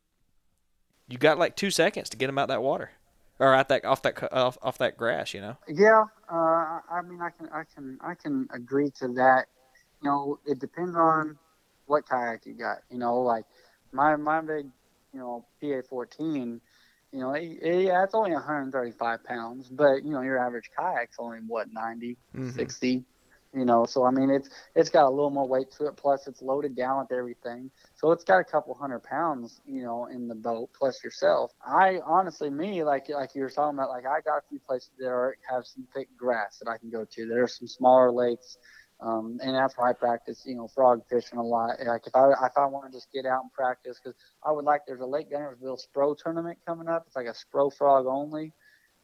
you 1.09 1.17
got 1.17 1.37
like 1.37 1.57
two 1.57 1.69
seconds 1.69 2.09
to 2.09 2.17
get 2.17 2.27
them 2.27 2.37
out 2.37 2.47
that 2.47 2.63
water, 2.63 2.91
or 3.39 3.53
out 3.53 3.67
that 3.67 3.83
off 3.83 4.01
that 4.03 4.33
off, 4.33 4.57
off 4.61 4.77
that 4.77 4.97
grass. 4.97 5.33
You 5.33 5.41
know. 5.41 5.57
Yeah, 5.67 6.05
uh, 6.31 6.79
I 6.89 7.01
mean, 7.05 7.19
I 7.21 7.29
can, 7.29 7.49
I 7.49 7.63
can, 7.75 7.99
I 8.01 8.15
can 8.15 8.47
agree 8.53 8.89
to 8.99 9.09
that. 9.15 9.47
You 10.01 10.09
know, 10.09 10.39
it 10.45 10.59
depends 10.59 10.95
on 10.95 11.37
what 11.87 12.07
kayak 12.07 12.45
you 12.45 12.53
got. 12.53 12.83
You 12.89 12.99
know, 12.99 13.19
like 13.19 13.43
my 13.91 14.15
my 14.15 14.41
big, 14.41 14.65
you 15.13 15.19
know, 15.19 15.45
PA 15.61 15.81
fourteen. 15.89 16.61
You 17.11 17.19
know, 17.21 17.33
it, 17.33 17.43
it- 17.61 17.85
yeah, 17.85 18.03
it's 18.03 18.13
only 18.13 18.31
135 18.33 19.23
pounds, 19.23 19.69
but 19.69 20.03
you 20.03 20.11
know, 20.11 20.21
your 20.21 20.37
average 20.37 20.69
kayak's 20.77 21.17
only 21.19 21.39
what 21.47 21.67
90, 21.71 22.17
Mhm. 22.33 22.51
60. 22.53 23.05
You 23.53 23.65
know, 23.65 23.85
so 23.85 24.03
I 24.05 24.11
mean, 24.11 24.29
it's 24.29 24.49
it's 24.75 24.89
got 24.89 25.05
a 25.07 25.09
little 25.09 25.29
more 25.31 25.47
weight 25.47 25.71
to 25.77 25.87
it. 25.87 25.97
Plus, 25.97 26.27
it's 26.27 26.41
loaded 26.41 26.75
down 26.75 26.99
with 26.99 27.11
everything, 27.11 27.71
so 27.95 28.11
it's 28.11 28.23
got 28.23 28.39
a 28.39 28.43
couple 28.43 28.73
hundred 28.75 29.03
pounds, 29.03 29.59
you 29.65 29.83
know, 29.83 30.05
in 30.05 30.27
the 30.27 30.35
boat 30.35 30.69
plus 30.77 31.03
yourself. 31.03 31.51
I 31.65 31.99
honestly, 32.05 32.49
me, 32.49 32.83
like 32.83 33.09
like 33.09 33.33
you 33.35 33.41
were 33.41 33.49
talking 33.49 33.77
about, 33.77 33.89
like 33.89 34.05
I 34.05 34.21
got 34.21 34.37
a 34.37 34.47
few 34.49 34.59
places 34.59 34.91
that 34.99 35.07
are, 35.07 35.35
have 35.49 35.65
some 35.65 35.87
thick 35.95 36.09
grass 36.17 36.59
that 36.59 36.69
I 36.69 36.77
can 36.77 36.89
go 36.91 37.05
to. 37.05 37.27
There 37.27 37.43
are 37.43 37.47
some 37.47 37.67
smaller 37.67 38.11
lakes, 38.11 38.57
um, 39.01 39.39
and 39.41 39.55
that's 39.55 39.77
where 39.77 39.87
I 39.87 39.93
practice, 39.93 40.43
you 40.45 40.55
know, 40.55 40.67
frog 40.67 41.01
fishing 41.09 41.37
a 41.39 41.43
lot. 41.43 41.71
Like 41.85 42.05
if 42.07 42.15
I 42.15 42.31
if 42.31 42.57
I 42.57 42.65
want 42.65 42.91
to 42.91 42.97
just 42.97 43.11
get 43.11 43.25
out 43.25 43.41
and 43.43 43.51
practice, 43.53 43.99
because 44.03 44.17
I 44.45 44.51
would 44.51 44.65
like. 44.65 44.81
There's 44.87 45.01
a 45.01 45.05
Lake 45.05 45.31
Guntersville 45.31 45.79
Spro 45.79 46.15
tournament 46.17 46.59
coming 46.65 46.87
up. 46.87 47.03
It's 47.07 47.15
like 47.15 47.27
a 47.27 47.33
Spro 47.33 47.71
frog 47.73 48.05
only. 48.07 48.53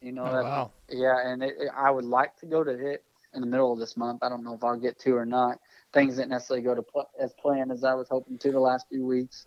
You 0.00 0.12
know, 0.12 0.24
Oh, 0.26 0.32
that- 0.32 0.44
wow. 0.44 0.72
yeah, 0.90 1.28
and 1.28 1.42
it, 1.42 1.54
it, 1.58 1.70
I 1.76 1.90
would 1.90 2.04
like 2.04 2.36
to 2.38 2.46
go 2.46 2.62
to 2.64 2.70
it 2.70 3.04
in 3.34 3.40
the 3.40 3.46
middle 3.46 3.72
of 3.72 3.78
this 3.78 3.96
month. 3.96 4.22
I 4.22 4.28
don't 4.28 4.44
know 4.44 4.54
if 4.54 4.62
I'll 4.64 4.78
get 4.78 4.98
to 5.00 5.12
or 5.16 5.24
not. 5.26 5.58
Things 5.92 6.16
didn't 6.16 6.30
necessarily 6.30 6.64
go 6.64 6.74
to 6.74 6.82
pl- 6.82 7.08
as 7.20 7.34
planned 7.40 7.72
as 7.72 7.84
I 7.84 7.94
was 7.94 8.08
hoping 8.08 8.38
to 8.38 8.52
the 8.52 8.60
last 8.60 8.86
few 8.88 9.04
weeks, 9.04 9.46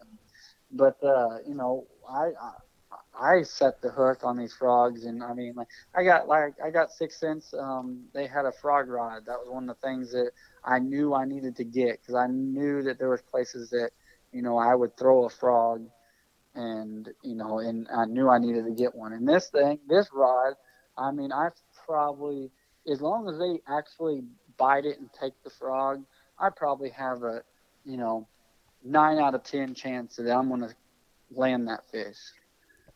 but 0.71 0.97
uh, 1.03 1.37
you 1.47 1.55
know, 1.55 1.87
I, 2.09 2.27
I 2.41 2.51
I 3.19 3.43
set 3.43 3.81
the 3.81 3.89
hook 3.89 4.19
on 4.23 4.37
these 4.37 4.53
frogs, 4.53 5.05
and 5.05 5.23
I 5.23 5.33
mean, 5.33 5.53
like 5.55 5.67
I 5.95 6.03
got 6.03 6.27
like 6.27 6.53
I 6.63 6.69
got 6.69 6.91
Six 6.91 7.19
cents. 7.19 7.53
Um, 7.53 8.05
they 8.13 8.27
had 8.27 8.45
a 8.45 8.51
frog 8.51 8.89
rod. 8.89 9.25
That 9.25 9.39
was 9.39 9.49
one 9.49 9.69
of 9.69 9.75
the 9.79 9.87
things 9.87 10.11
that 10.11 10.31
I 10.63 10.79
knew 10.79 11.13
I 11.13 11.25
needed 11.25 11.55
to 11.57 11.63
get 11.63 12.01
because 12.01 12.15
I 12.15 12.27
knew 12.27 12.81
that 12.83 12.99
there 12.99 13.09
was 13.09 13.21
places 13.21 13.69
that 13.71 13.91
you 14.31 14.41
know 14.41 14.57
I 14.57 14.73
would 14.75 14.97
throw 14.97 15.25
a 15.25 15.29
frog, 15.29 15.85
and 16.55 17.09
you 17.23 17.35
know, 17.35 17.59
and 17.59 17.87
I 17.95 18.05
knew 18.05 18.29
I 18.29 18.39
needed 18.39 18.65
to 18.65 18.71
get 18.71 18.95
one. 18.95 19.13
And 19.13 19.27
this 19.27 19.49
thing, 19.49 19.79
this 19.87 20.09
rod, 20.13 20.53
I 20.97 21.11
mean, 21.11 21.31
I 21.31 21.49
probably 21.85 22.51
as 22.89 23.01
long 23.01 23.29
as 23.29 23.37
they 23.37 23.61
actually 23.67 24.23
bite 24.57 24.85
it 24.85 24.99
and 24.99 25.09
take 25.13 25.33
the 25.43 25.49
frog, 25.49 26.03
I 26.39 26.49
probably 26.49 26.89
have 26.91 27.23
a, 27.23 27.43
you 27.85 27.97
know, 27.97 28.27
nine 28.83 29.19
out 29.19 29.35
of 29.35 29.43
ten 29.43 29.73
chance 29.73 30.15
that 30.15 30.31
I'm 30.31 30.49
gonna 30.49 30.73
land 31.31 31.67
that 31.67 31.89
fish. 31.91 32.17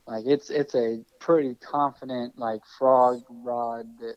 Like 0.07 0.25
it's 0.25 0.49
it's 0.49 0.75
a 0.75 0.99
pretty 1.19 1.55
confident 1.55 2.37
like 2.37 2.61
frog 2.77 3.21
rod 3.29 3.85
that, 3.99 4.15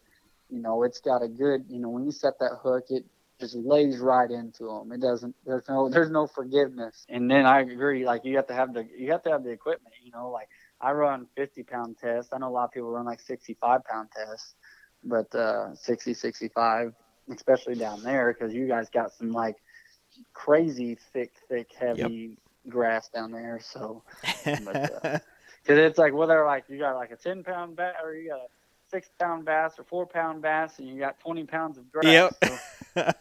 you 0.51 0.61
know, 0.61 0.83
it's 0.83 1.01
got 1.01 1.23
a 1.23 1.29
good, 1.29 1.65
you 1.69 1.79
know, 1.79 1.91
when 1.91 2.05
you 2.05 2.13
set 2.13 2.39
that 2.41 2.59
hook, 2.63 2.87
it 2.91 3.05
just 3.41 3.55
lays 3.55 3.99
right 3.99 4.31
into 4.31 4.65
them. 4.65 4.93
It 4.93 5.01
doesn't. 5.01 5.35
There's 5.45 5.69
no 5.69 5.89
there's 5.89 6.11
no 6.11 6.27
forgiveness. 6.27 7.05
And 7.09 7.31
then 7.31 7.47
I 7.47 7.61
agree. 7.61 8.05
Like 8.05 8.25
you 8.25 8.37
have 8.37 8.49
to 8.49 8.55
have 8.55 8.75
the 8.75 8.87
you 8.97 9.13
have 9.13 9.23
to 9.25 9.31
have 9.31 9.45
the 9.45 9.51
equipment. 9.51 9.95
You 10.03 10.11
know, 10.11 10.31
like 10.31 10.49
I 10.81 10.93
run 10.93 11.27
50 11.37 11.63
pound 11.65 11.99
tests. 11.99 12.33
I 12.33 12.39
know 12.39 12.49
a 12.49 12.51
lot 12.51 12.65
of 12.65 12.73
people 12.73 12.91
run 12.91 13.07
like 13.07 13.21
65 13.21 13.85
pound 13.85 14.09
tests, 14.15 14.55
but 15.05 15.33
uh, 15.35 15.75
60, 15.75 16.15
65, 16.15 16.93
especially 17.33 17.77
down 17.77 18.03
there, 18.03 18.33
because 18.33 18.55
you 18.55 18.67
guys 18.67 18.89
got 18.91 19.13
some 19.13 19.33
like 19.33 19.57
crazy 20.33 20.99
thick, 21.13 21.33
thick, 21.49 21.71
heavy 21.79 22.39
grass 22.69 23.09
down 23.09 23.33
there. 23.33 23.61
So, 23.63 24.03
but, 24.65 25.05
uh, 25.05 25.19
because 25.67 25.79
it's 25.79 25.99
like 25.99 26.13
whether 26.13 26.45
like 26.45 26.65
you 26.69 26.79
got 26.79 26.95
like 26.97 27.11
a 27.11 27.17
10 27.17 27.43
pound 27.43 27.77
bass 27.77 27.95
or 28.03 28.15
you 28.15 28.29
got 28.31 28.39
a 28.39 28.47
six 28.91 29.09
pound 29.19 29.45
bass 29.45 29.75
or 29.79 29.85
four 29.85 30.07
pound 30.07 30.43
bass, 30.43 30.79
and 30.79 30.89
you 30.89 30.99
got 30.99 31.19
20 31.21 31.45
pounds 31.45 31.79
of 31.79 31.91
grass. 31.91 32.31
Yep. 32.45 32.61
So, 32.95 33.13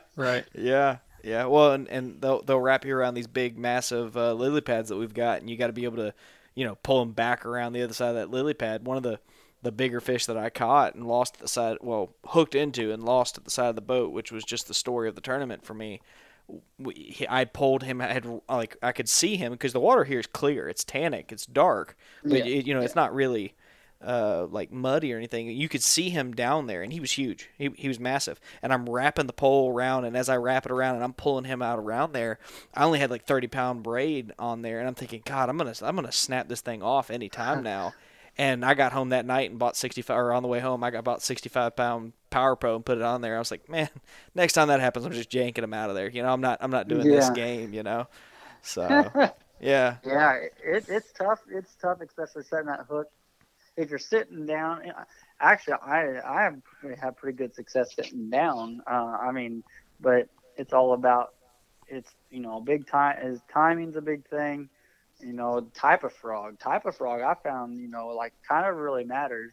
Right. 0.16 0.44
Yeah, 0.54 0.98
yeah. 1.22 1.44
Well, 1.46 1.72
and, 1.72 1.88
and 1.88 2.20
they'll 2.20 2.42
they'll 2.42 2.60
wrap 2.60 2.84
you 2.84 2.94
around 2.96 3.14
these 3.14 3.26
big, 3.26 3.56
massive 3.56 4.16
uh, 4.16 4.32
lily 4.32 4.60
pads 4.60 4.88
that 4.88 4.96
we've 4.96 5.14
got, 5.14 5.40
and 5.40 5.48
you 5.48 5.56
got 5.56 5.68
to 5.68 5.72
be 5.72 5.84
able 5.84 5.98
to, 5.98 6.12
you 6.54 6.64
know, 6.64 6.74
pull 6.82 7.00
them 7.00 7.12
back 7.12 7.46
around 7.46 7.72
the 7.72 7.82
other 7.82 7.94
side 7.94 8.10
of 8.10 8.16
that 8.16 8.30
lily 8.30 8.54
pad. 8.54 8.84
One 8.84 8.96
of 8.96 9.02
the 9.02 9.20
the 9.62 9.72
bigger 9.72 10.00
fish 10.00 10.26
that 10.26 10.36
I 10.36 10.50
caught 10.50 10.94
and 10.94 11.06
lost 11.06 11.34
at 11.36 11.40
the 11.40 11.48
side, 11.48 11.78
well, 11.80 12.10
hooked 12.26 12.54
into 12.54 12.92
and 12.92 13.02
lost 13.02 13.38
at 13.38 13.44
the 13.44 13.50
side 13.50 13.68
of 13.68 13.74
the 13.74 13.80
boat, 13.80 14.12
which 14.12 14.30
was 14.30 14.44
just 14.44 14.68
the 14.68 14.74
story 14.74 15.08
of 15.08 15.14
the 15.16 15.20
tournament 15.20 15.64
for 15.64 15.74
me. 15.74 16.00
We, 16.78 17.26
I 17.28 17.44
pulled 17.44 17.82
him. 17.82 18.00
I 18.00 18.12
had 18.12 18.40
like 18.48 18.76
I 18.82 18.92
could 18.92 19.08
see 19.08 19.36
him 19.36 19.52
because 19.52 19.72
the 19.72 19.80
water 19.80 20.04
here 20.04 20.18
is 20.18 20.26
clear. 20.26 20.68
It's 20.68 20.84
tannic. 20.84 21.30
It's 21.30 21.44
dark, 21.46 21.96
but 22.22 22.46
Yeah, 22.46 22.56
it, 22.56 22.66
you 22.66 22.74
know 22.74 22.80
it's 22.80 22.94
not 22.94 23.14
really 23.14 23.54
uh, 24.04 24.46
like 24.50 24.70
muddy 24.70 25.12
or 25.12 25.16
anything. 25.16 25.48
You 25.48 25.68
could 25.68 25.82
see 25.82 26.10
him 26.10 26.32
down 26.32 26.66
there, 26.66 26.82
and 26.82 26.92
he 26.92 27.00
was 27.00 27.12
huge. 27.12 27.50
He, 27.58 27.70
he 27.76 27.88
was 27.88 27.98
massive. 27.98 28.40
And 28.62 28.72
I'm 28.72 28.88
wrapping 28.88 29.26
the 29.26 29.32
pole 29.32 29.72
around, 29.72 30.04
and 30.04 30.16
as 30.16 30.28
I 30.28 30.36
wrap 30.36 30.66
it 30.66 30.72
around, 30.72 30.96
and 30.96 31.04
I'm 31.04 31.12
pulling 31.12 31.44
him 31.44 31.62
out 31.62 31.78
around 31.78 32.12
there, 32.12 32.38
I 32.74 32.84
only 32.84 33.00
had 33.00 33.10
like 33.10 33.24
30 33.24 33.48
pound 33.48 33.82
braid 33.82 34.32
on 34.38 34.62
there, 34.62 34.78
and 34.78 34.88
I'm 34.88 34.94
thinking, 34.94 35.22
God, 35.24 35.48
I'm 35.48 35.58
gonna 35.58 35.74
I'm 35.82 35.96
gonna 35.96 36.12
snap 36.12 36.48
this 36.48 36.60
thing 36.60 36.82
off 36.82 37.10
any 37.10 37.28
time 37.28 37.62
now. 37.62 37.94
And 38.36 38.64
I 38.64 38.74
got 38.74 38.92
home 38.92 39.08
that 39.08 39.26
night 39.26 39.50
and 39.50 39.58
bought 39.58 39.76
65, 39.76 40.16
or 40.16 40.32
on 40.32 40.42
the 40.42 40.48
way 40.48 40.60
home, 40.60 40.84
I 40.84 40.90
got 40.90 41.00
about 41.00 41.22
65 41.22 41.74
pound 41.74 42.12
Power 42.30 42.56
Pro 42.56 42.76
and 42.76 42.84
put 42.84 42.98
it 42.98 43.04
on 43.04 43.20
there. 43.20 43.36
I 43.36 43.38
was 43.38 43.50
like, 43.50 43.68
man, 43.68 43.88
next 44.34 44.52
time 44.54 44.68
that 44.68 44.80
happens, 44.80 45.06
I'm 45.06 45.12
just 45.12 45.30
janking 45.30 45.60
them 45.60 45.74
out 45.74 45.90
of 45.90 45.96
there. 45.96 46.08
You 46.08 46.22
know, 46.22 46.32
I'm 46.32 46.40
not 46.40 46.58
I'm 46.60 46.70
not 46.70 46.88
doing 46.88 47.08
this 47.08 47.30
game. 47.30 47.72
You 47.74 47.82
know, 47.82 48.06
so 48.62 48.86
yeah, 49.60 49.96
Yeah, 50.04 50.32
it, 50.64 50.86
it's 50.88 51.12
tough. 51.12 51.40
It's 51.50 51.74
tough, 51.80 52.00
especially 52.00 52.44
setting 52.44 52.66
that 52.66 52.86
hook. 52.88 53.08
if 53.76 53.90
you're 53.90 53.98
sitting 53.98 54.46
down, 54.46 54.82
actually, 55.40 55.74
I 55.74 56.20
I 56.24 56.42
have 56.42 56.56
had 56.98 57.16
pretty 57.16 57.36
good 57.36 57.54
success 57.54 57.94
sitting 57.94 58.30
down. 58.30 58.82
Uh, 58.86 59.18
I 59.20 59.32
mean, 59.32 59.62
but 60.00 60.28
it's 60.56 60.72
all 60.72 60.92
about 60.92 61.34
it's 61.88 62.10
you 62.30 62.40
know 62.40 62.60
big 62.60 62.86
time 62.86 63.16
is 63.22 63.40
timing's 63.52 63.96
a 63.96 64.02
big 64.02 64.26
thing. 64.28 64.68
You 65.20 65.32
know, 65.32 65.66
type 65.74 66.04
of 66.04 66.12
frog, 66.12 66.60
type 66.60 66.86
of 66.86 66.96
frog. 66.96 67.22
I 67.22 67.34
found 67.42 67.78
you 67.78 67.88
know 67.88 68.08
like 68.08 68.34
kind 68.46 68.66
of 68.66 68.76
really 68.76 69.04
matters. 69.04 69.52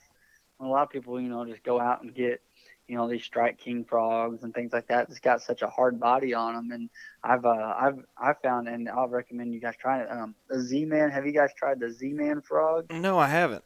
A 0.60 0.66
lot 0.66 0.84
of 0.84 0.90
people 0.90 1.20
you 1.20 1.30
know 1.30 1.46
just 1.46 1.64
go 1.64 1.80
out 1.80 2.04
and 2.04 2.14
get 2.14 2.42
you 2.88 2.96
know 2.96 3.08
these 3.08 3.24
strike 3.24 3.58
king 3.58 3.84
frogs 3.84 4.44
and 4.44 4.54
things 4.54 4.74
like 4.74 4.88
that. 4.88 5.10
It's 5.10 5.20
got 5.20 5.42
such 5.42 5.62
a 5.62 5.68
hard 5.68 6.00
body 6.00 6.34
on 6.34 6.56
them, 6.56 6.72
and 6.72 6.90
I've 7.24 7.46
uh, 7.46 7.76
I've 7.80 8.06
I 8.18 8.34
found 8.34 8.68
and 8.68 8.90
I'll 8.90 9.08
recommend 9.08 9.54
you 9.54 9.60
guys 9.60 9.76
try 9.80 10.02
it. 10.02 10.12
Um, 10.12 10.36
the 10.50 10.62
Z 10.62 10.86
Man. 10.86 11.10
Have 11.10 11.26
you 11.26 11.32
guys 11.32 11.52
tried 11.58 11.80
the 11.80 11.92
Z 11.92 12.14
Man 12.14 12.42
frog? 12.42 12.92
No, 12.92 13.18
I 13.18 13.28
haven't. 13.28 13.64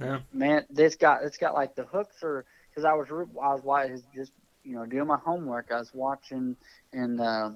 Yeah. 0.00 0.18
Man, 0.32 0.66
this 0.68 0.96
got 0.96 1.22
it's 1.22 1.38
got 1.38 1.54
like 1.54 1.74
the 1.74 1.84
hooks 1.84 2.22
are 2.22 2.44
because 2.70 2.84
I 2.84 2.92
was 2.92 3.10
re- 3.10 3.26
I 3.42 3.54
was 3.54 3.62
wa- 3.62 3.86
just 4.14 4.32
you 4.64 4.74
know 4.74 4.84
doing 4.84 5.06
my 5.06 5.18
homework. 5.18 5.70
I 5.72 5.78
was 5.78 5.94
watching 5.94 6.56
and 6.92 7.20
uh, 7.20 7.50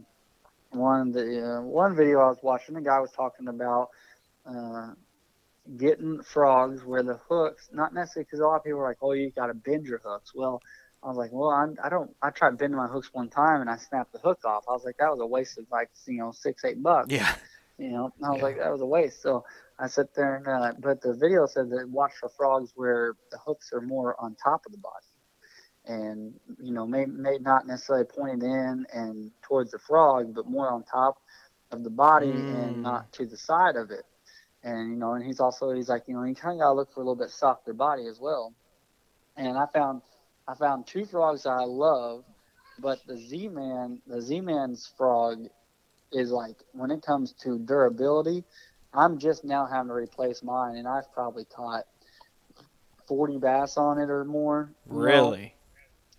one 0.71 1.13
the 1.13 1.57
uh, 1.59 1.61
one 1.61 1.95
video 1.95 2.21
I 2.21 2.29
was 2.29 2.39
watching. 2.43 2.75
The 2.75 2.81
guy 2.81 3.01
was 3.01 3.13
talking 3.13 3.49
about. 3.49 3.91
Uh, 4.47 4.93
getting 5.77 6.23
frogs 6.23 6.85
where 6.85 7.03
the 7.03 7.19
hooks, 7.29 7.69
not 7.73 7.95
necessarily 7.95 8.25
because 8.25 8.41
a 8.41 8.47
lot 8.47 8.57
of 8.57 8.65
people 8.65 8.81
are 8.81 8.89
like, 8.89 8.99
oh, 9.03 9.13
you 9.13 9.31
got 9.31 9.47
to 9.47 9.55
bend 9.55 9.87
your 9.87 10.01
hooks. 10.05 10.33
Well, 10.35 10.61
I 11.03 11.09
was 11.09 11.17
like, 11.17 11.31
well, 11.33 11.51
I'm, 11.51 11.77
I 11.83 11.89
don't. 11.89 12.15
I 12.23 12.31
tried 12.31 12.59
bending 12.59 12.77
my 12.77 12.87
hooks 12.89 13.11
one 13.13 13.31
time 13.31 13.61
and 13.63 13.71
I 13.71 13.77
snapped 13.77 14.13
the 14.13 14.19
hook 14.19 14.41
off. 14.45 14.65
I 14.69 14.73
was 14.73 14.85
like, 14.85 14.97
that 14.99 15.11
was 15.11 15.21
a 15.21 15.27
waste 15.27 15.59
of 15.59 15.65
like 15.71 15.91
you 16.07 16.19
know 16.19 16.33
six 16.33 16.65
eight 16.65 16.83
bucks. 16.83 17.09
Yeah. 17.11 17.35
You 17.79 17.91
know, 17.91 18.13
and 18.19 18.27
I 18.27 18.31
was 18.31 18.39
Yeah. 18.39 18.45
like, 18.45 18.59
that 18.59 18.71
was 18.71 18.83
a 18.83 18.87
waste. 18.87 19.23
So 19.23 19.45
I 19.79 19.87
sit 19.87 20.13
there 20.15 20.37
and, 20.37 20.47
uh, 20.47 20.73
but 20.79 21.01
the 21.01 21.15
video 21.15 21.47
said 21.47 21.71
that 21.71 21.89
watch 21.89 22.13
for 22.21 22.29
frogs 22.29 22.73
where 22.75 23.15
the 23.31 23.39
hooks 23.39 23.73
are 23.73 23.81
more 23.81 24.15
on 24.21 24.35
top 24.35 24.67
of 24.67 24.73
the 24.73 24.79
body, 24.79 25.07
and 25.87 26.35
you 26.61 26.73
know, 26.73 26.87
may 26.87 27.07
may 27.07 27.39
not 27.39 27.67
necessarily 27.67 28.05
pointed 28.05 28.43
in 28.43 28.87
and 28.93 29.31
towards 29.43 29.71
the 29.71 29.79
frog, 29.79 30.35
but 30.35 30.47
more 30.47 30.69
on 30.69 30.83
top 30.85 31.17
of 31.71 31.83
the 31.85 31.91
body 31.91 32.27
Mm. 32.27 32.53
and 32.53 32.83
not 32.83 33.11
to 33.13 33.25
the 33.25 33.37
side 33.39 33.77
of 33.77 33.91
it. 33.91 34.05
And 34.63 34.91
you 34.91 34.97
know, 34.97 35.15
and 35.15 35.25
he's 35.25 35.41
also 35.41 35.73
he's 35.73 35.89
like, 35.89 36.05
you 36.07 36.15
know, 36.15 36.25
you 36.25 36.35
kind 36.35 36.55
of 36.55 36.61
gotta 36.61 36.75
look 36.75 36.93
for 36.93 37.01
a 37.01 37.05
little 37.05 37.17
bit 37.17 37.31
softer 37.31 37.73
body 37.73 38.07
as 38.07 38.19
well. 38.21 38.53
And 39.37 39.57
I 39.57 39.67
found 39.67 40.03
I 40.47 40.55
found 40.55 40.87
two 40.87 41.07
frogs 41.07 41.45
that 41.45 41.51
I 41.51 41.65
love, 41.65 42.25
but 42.79 42.99
the 43.07 43.17
Z 43.17 43.49
Man, 43.49 44.01
the 44.07 44.21
Z 44.21 44.41
Man's 44.41 44.93
frog 44.99 45.47
is 46.13 46.31
like 46.31 46.57
when 46.73 46.91
it 46.91 47.03
comes 47.03 47.33
to 47.43 47.59
durability, 47.59 48.45
I'm 48.93 49.19
just 49.19 49.45
now 49.45 49.67
having 49.67 49.89
to 49.89 49.95
replace 49.95 50.43
mine, 50.43 50.77
and 50.77 50.87
I've 50.89 51.11
probably 51.13 51.45
caught 51.45 51.85
40 53.07 53.39
bass 53.39 53.77
on 53.77 53.99
it 53.99 54.11
or 54.11 54.25
more. 54.25 54.73
know. 54.87 54.95
Really? 54.95 55.55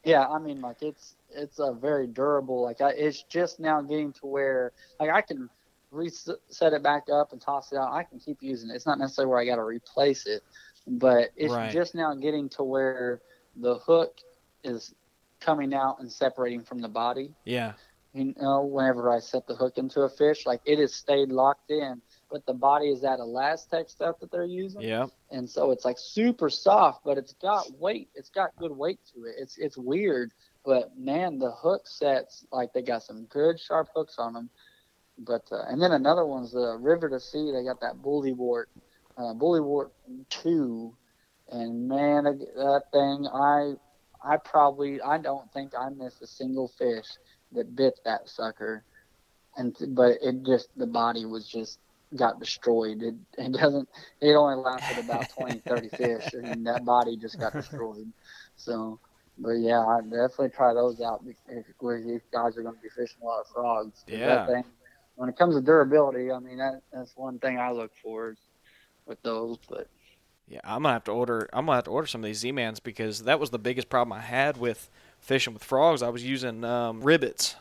Yeah, 0.04 0.28
I 0.28 0.40
mean, 0.40 0.62
like 0.62 0.82
it's 0.82 1.16
it's 1.30 1.60
a 1.60 1.74
very 1.74 2.08
durable. 2.08 2.64
Like 2.64 2.82
I, 2.82 2.92
it's 2.92 3.24
just 3.24 3.60
now 3.60 3.82
getting 3.82 4.14
to 4.14 4.26
where 4.26 4.72
like 5.00 5.10
I 5.10 5.22
can 5.22 5.50
reset 5.92 6.74
it 6.74 6.84
back 6.84 7.04
up 7.12 7.32
and 7.34 7.42
toss 7.42 7.72
it 7.72 7.78
out. 7.78 7.94
I 7.94 8.04
can 8.04 8.20
keep 8.20 8.38
using 8.42 8.70
it. 8.70 8.76
It's 8.76 8.88
not 8.88 9.00
necessarily 9.00 9.30
where 9.30 9.40
I 9.40 9.46
got 9.46 9.58
to 9.58 9.64
replace 9.64 10.26
it, 10.28 10.44
but 10.88 11.30
it's 11.36 11.54
Right. 11.54 11.72
just 11.72 11.96
now 11.96 12.14
getting 12.16 12.50
to 12.52 12.64
where 12.64 13.22
the 13.56 13.76
hook 13.80 14.18
is 14.64 14.94
coming 15.42 15.74
out 15.74 16.00
and 16.00 16.12
separating 16.12 16.64
from 16.64 16.80
the 16.82 16.90
body 16.90 17.36
Yeah. 17.46 17.74
you 18.14 18.34
know, 18.38 18.64
whenever 18.66 19.10
I 19.12 19.20
set 19.20 19.48
the 19.48 19.56
hook 19.56 19.78
into 19.78 20.02
a 20.02 20.10
fish, 20.10 20.46
like 20.46 20.62
it 20.66 20.80
has 20.80 20.94
stayed 20.96 21.30
locked 21.32 21.70
in, 21.72 22.02
but 22.30 22.46
the 22.46 22.54
body 22.54 22.90
is 22.90 23.02
that 23.02 23.20
ElaZtech 23.20 23.90
stuff 23.90 24.18
that 24.20 24.32
they're 24.32 24.44
using, 24.46 24.86
Yeah. 24.86 25.08
and 25.32 25.50
so 25.50 25.72
it's 25.72 25.86
like 25.86 25.98
super 25.98 26.50
soft, 26.50 27.04
but 27.06 27.18
it's 27.18 27.34
got 27.36 27.72
weight. 27.80 28.10
It's 28.16 28.30
got 28.30 28.56
good 28.58 28.72
weight 28.72 29.00
to 29.14 29.24
it. 29.26 29.36
It's 29.38 29.58
it's 29.58 29.78
weird, 29.78 30.32
but 30.66 30.96
man, 30.98 31.40
the 31.40 31.52
hook 31.52 31.88
sets 31.88 32.46
like 32.52 32.74
they 32.74 32.82
got 32.82 33.04
some 33.04 33.26
good 33.26 33.60
sharp 33.60 33.90
hooks 33.96 34.18
on 34.18 34.34
them. 34.34 34.50
But 35.18 35.44
uh, 35.52 35.64
and 35.68 35.82
then 35.82 35.92
another 35.92 36.26
one's 36.26 36.52
the 36.52 36.78
River 36.80 37.10
to 37.10 37.20
Sea. 37.20 37.52
They 37.52 37.64
got 37.64 37.82
that 37.82 38.02
Bully 38.02 38.34
Wa, 38.34 38.64
uh, 39.18 39.34
Bully 39.34 39.62
Wa 39.62 39.86
two, 40.30 40.96
and 41.50 41.88
man, 41.88 42.24
that 42.24 42.84
thing 42.92 43.28
I 43.32 43.74
I 44.24 44.38
probably 44.38 45.02
I 45.02 45.18
don't 45.18 45.52
think 45.54 45.74
I 45.78 45.90
missed 45.90 46.22
a 46.22 46.28
single 46.28 46.70
fish 46.70 47.06
that 47.52 47.76
bit 47.76 48.00
that 48.06 48.30
sucker, 48.30 48.84
and 49.58 49.76
but 49.90 50.18
it 50.22 50.44
just 50.46 50.70
the 50.78 50.88
body 50.88 51.26
was 51.26 51.48
just 51.48 51.80
got 52.16 52.40
destroyed. 52.40 53.02
It 53.02 53.16
it 53.38 53.52
doesn't 53.54 53.90
it 54.22 54.34
only 54.34 54.56
lasted 54.56 55.04
about 55.04 55.30
20, 55.30 55.60
30 55.60 55.90
fish, 55.98 56.34
and 56.34 56.66
that 56.68 56.86
body 56.86 57.18
just 57.18 57.40
got 57.40 57.54
destroyed. 57.54 58.12
So, 58.56 59.00
but 59.38 59.54
yeah, 59.54 59.80
I 59.86 60.02
definitely 60.02 60.50
try 60.50 60.74
those 60.74 61.02
out 61.02 61.24
if, 61.26 61.36
if 61.50 61.66
you 61.82 62.22
guys 62.32 62.58
are 62.58 62.64
going 62.64 62.76
to 62.76 62.82
be 62.82 62.90
fishing 62.90 63.22
a 63.22 63.26
lot 63.26 63.42
of 63.42 63.48
frogs. 63.48 64.04
Yeah. 64.08 64.28
That 64.28 64.48
thing, 64.48 64.64
when 65.22 65.30
it 65.30 65.38
comes 65.38 65.54
to 65.54 65.62
durability, 65.62 66.32
I 66.32 66.40
mean 66.40 66.58
that 66.58 66.82
that's 66.92 67.16
one 67.16 67.38
thing 67.38 67.60
I 67.60 67.72
look 67.72 67.92
for 68.02 68.36
with 69.06 69.22
those. 69.22 69.60
But 69.70 69.88
Yeah, 70.48 70.62
I'm 70.64 70.82
gonna 70.82 70.94
have 70.94 71.04
to 71.04 71.12
order. 71.12 71.48
I'm 71.54 71.68
gonna 71.68 71.76
have 71.76 71.84
to 71.84 71.92
order 71.92 72.08
some 72.08 72.22
of 72.22 72.26
these 72.26 72.40
Z-mans 72.40 72.80
because 72.80 73.22
that 73.26 73.40
was 73.40 73.52
the 73.52 73.60
biggest 73.60 73.88
problem 73.88 74.18
I 74.18 74.22
had 74.22 74.58
with 74.58 74.90
fishing 75.20 75.54
with 75.54 75.64
frogs. 75.64 76.02
I 76.02 76.10
was 76.10 76.26
using 76.26 76.64
um, 76.64 77.04
ribbits, 77.04 77.54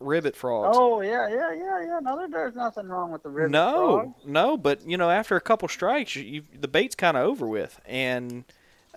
ribbit 0.00 0.34
frogs. 0.34 0.76
oh 0.76 1.02
yeah, 1.02 1.28
yeah, 1.28 1.52
yeah, 1.54 1.84
yeah. 1.84 2.00
No, 2.02 2.16
there, 2.16 2.26
there's 2.28 2.56
nothing 2.56 2.88
wrong 2.88 3.12
with 3.12 3.22
the 3.22 3.30
river 3.30 3.48
no, 3.48 4.00
frog. 4.00 4.14
no, 4.26 4.56
but 4.56 4.84
you 4.84 4.96
know, 4.96 5.08
after 5.08 5.36
a 5.36 5.40
couple 5.40 5.68
strikes, 5.68 6.16
you, 6.16 6.24
you 6.24 6.42
the 6.58 6.66
bait's 6.66 6.96
kind 6.96 7.16
of 7.16 7.24
over 7.24 7.46
with, 7.46 7.80
and 7.86 8.42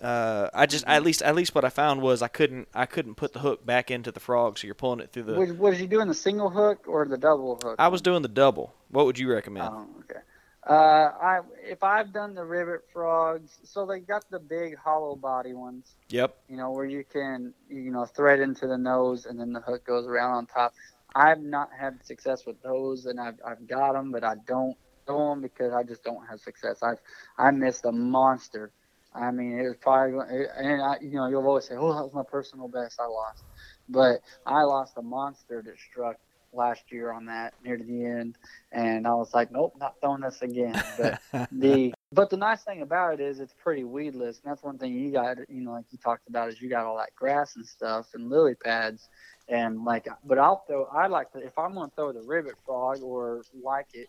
uh, 0.02 0.50
I 0.54 0.66
just 0.66 0.84
at 0.86 1.02
least 1.02 1.22
at 1.22 1.34
least 1.34 1.54
what 1.54 1.64
I 1.64 1.68
found 1.70 2.02
was 2.02 2.22
I 2.22 2.28
couldn't 2.28 2.68
I 2.74 2.86
couldn't 2.86 3.16
put 3.16 3.32
the 3.32 3.40
hook 3.40 3.64
back 3.66 3.90
into 3.90 4.12
the 4.12 4.20
frog, 4.20 4.58
so 4.58 4.66
you're 4.66 4.74
pulling 4.74 5.00
it 5.00 5.12
through 5.12 5.24
the. 5.24 5.34
Was, 5.34 5.52
was 5.52 5.80
you 5.80 5.86
doing 5.86 6.08
the 6.08 6.14
single 6.14 6.50
hook 6.50 6.84
or 6.86 7.06
the 7.06 7.18
double 7.18 7.56
hook? 7.62 7.76
I 7.78 7.88
was 7.88 8.02
doing 8.02 8.22
the 8.22 8.28
double. 8.28 8.74
What 8.90 9.06
would 9.06 9.18
you 9.18 9.30
recommend? 9.32 9.68
Oh, 9.72 9.86
okay. 10.00 10.20
Uh, 10.66 10.72
I 10.72 11.40
if 11.64 11.82
I've 11.82 12.12
done 12.12 12.34
the 12.34 12.44
ribbit 12.44 12.82
frogs, 12.92 13.58
so 13.64 13.86
they 13.86 14.00
got 14.00 14.28
the 14.30 14.38
big 14.38 14.76
hollow 14.76 15.16
body 15.16 15.54
ones, 15.54 15.86
Yep. 16.10 16.36
you 16.48 16.56
know, 16.56 16.70
where 16.72 16.84
you 16.84 17.04
can 17.04 17.54
you 17.68 17.90
know 17.90 18.04
thread 18.04 18.40
into 18.40 18.66
the 18.66 18.78
nose 18.78 19.26
and 19.26 19.40
then 19.40 19.52
the 19.52 19.60
hook 19.60 19.84
goes 19.84 20.06
around 20.06 20.32
on 20.32 20.46
top. 20.46 20.74
I've 21.14 21.40
not 21.40 21.70
had 21.78 22.04
success 22.04 22.44
with 22.46 22.62
those, 22.62 23.06
and 23.06 23.18
I've 23.18 23.40
I've 23.46 23.66
got 23.66 23.94
them, 23.94 24.12
but 24.12 24.24
I 24.24 24.34
don't 24.46 24.76
do 25.06 25.16
them 25.16 25.40
because 25.40 25.72
I 25.72 25.82
just 25.84 26.04
don't 26.04 26.26
have 26.28 26.40
success. 26.40 26.82
I 26.82 26.94
I 27.38 27.50
missed 27.50 27.84
a 27.86 27.92
monster. 27.92 28.70
I 29.14 29.30
mean, 29.30 29.58
it 29.58 29.64
was 29.64 29.76
probably 29.80 30.18
and 30.56 30.82
I 30.82 30.96
you 31.00 31.12
know 31.12 31.26
you'll 31.28 31.46
always 31.46 31.66
say, 31.66 31.74
oh, 31.76 31.92
that 31.94 32.04
was 32.04 32.14
my 32.14 32.22
personal 32.22 32.68
best. 32.68 33.00
I 33.00 33.06
lost, 33.06 33.44
but 33.88 34.20
I 34.46 34.62
lost 34.62 34.94
a 34.96 35.02
monster 35.02 35.62
that 35.64 35.78
struck 35.78 36.16
last 36.52 36.82
year 36.90 37.12
on 37.12 37.26
that 37.26 37.54
near 37.64 37.76
to 37.76 37.84
the 37.84 38.04
end, 38.04 38.36
and 38.72 39.06
I 39.06 39.14
was 39.14 39.34
like, 39.34 39.50
nope, 39.50 39.74
not 39.78 39.94
throwing 40.00 40.20
this 40.20 40.42
again. 40.42 40.80
But 40.98 41.20
the 41.52 41.94
but 42.12 42.30
the 42.30 42.36
nice 42.36 42.62
thing 42.62 42.82
about 42.82 43.14
it 43.14 43.20
is 43.20 43.40
it's 43.40 43.54
pretty 43.62 43.84
weedless, 43.84 44.40
and 44.42 44.50
that's 44.50 44.62
one 44.62 44.78
thing 44.78 44.94
you 44.94 45.10
got. 45.10 45.38
You 45.48 45.62
know, 45.62 45.72
like 45.72 45.86
you 45.90 45.98
talked 45.98 46.28
about, 46.28 46.48
is 46.48 46.60
you 46.60 46.68
got 46.68 46.84
all 46.84 46.96
that 46.98 47.14
grass 47.14 47.56
and 47.56 47.66
stuff 47.66 48.08
and 48.14 48.28
lily 48.28 48.54
pads, 48.54 49.08
and 49.48 49.84
like. 49.84 50.06
But 50.24 50.38
I'll 50.38 50.64
throw. 50.66 50.84
I 50.84 51.06
like 51.06 51.32
to 51.32 51.38
if 51.38 51.58
I'm 51.58 51.74
going 51.74 51.90
to 51.90 51.96
throw 51.96 52.12
the 52.12 52.22
ribbit 52.22 52.54
frog 52.64 53.02
or 53.02 53.42
like 53.62 53.88
it, 53.94 54.08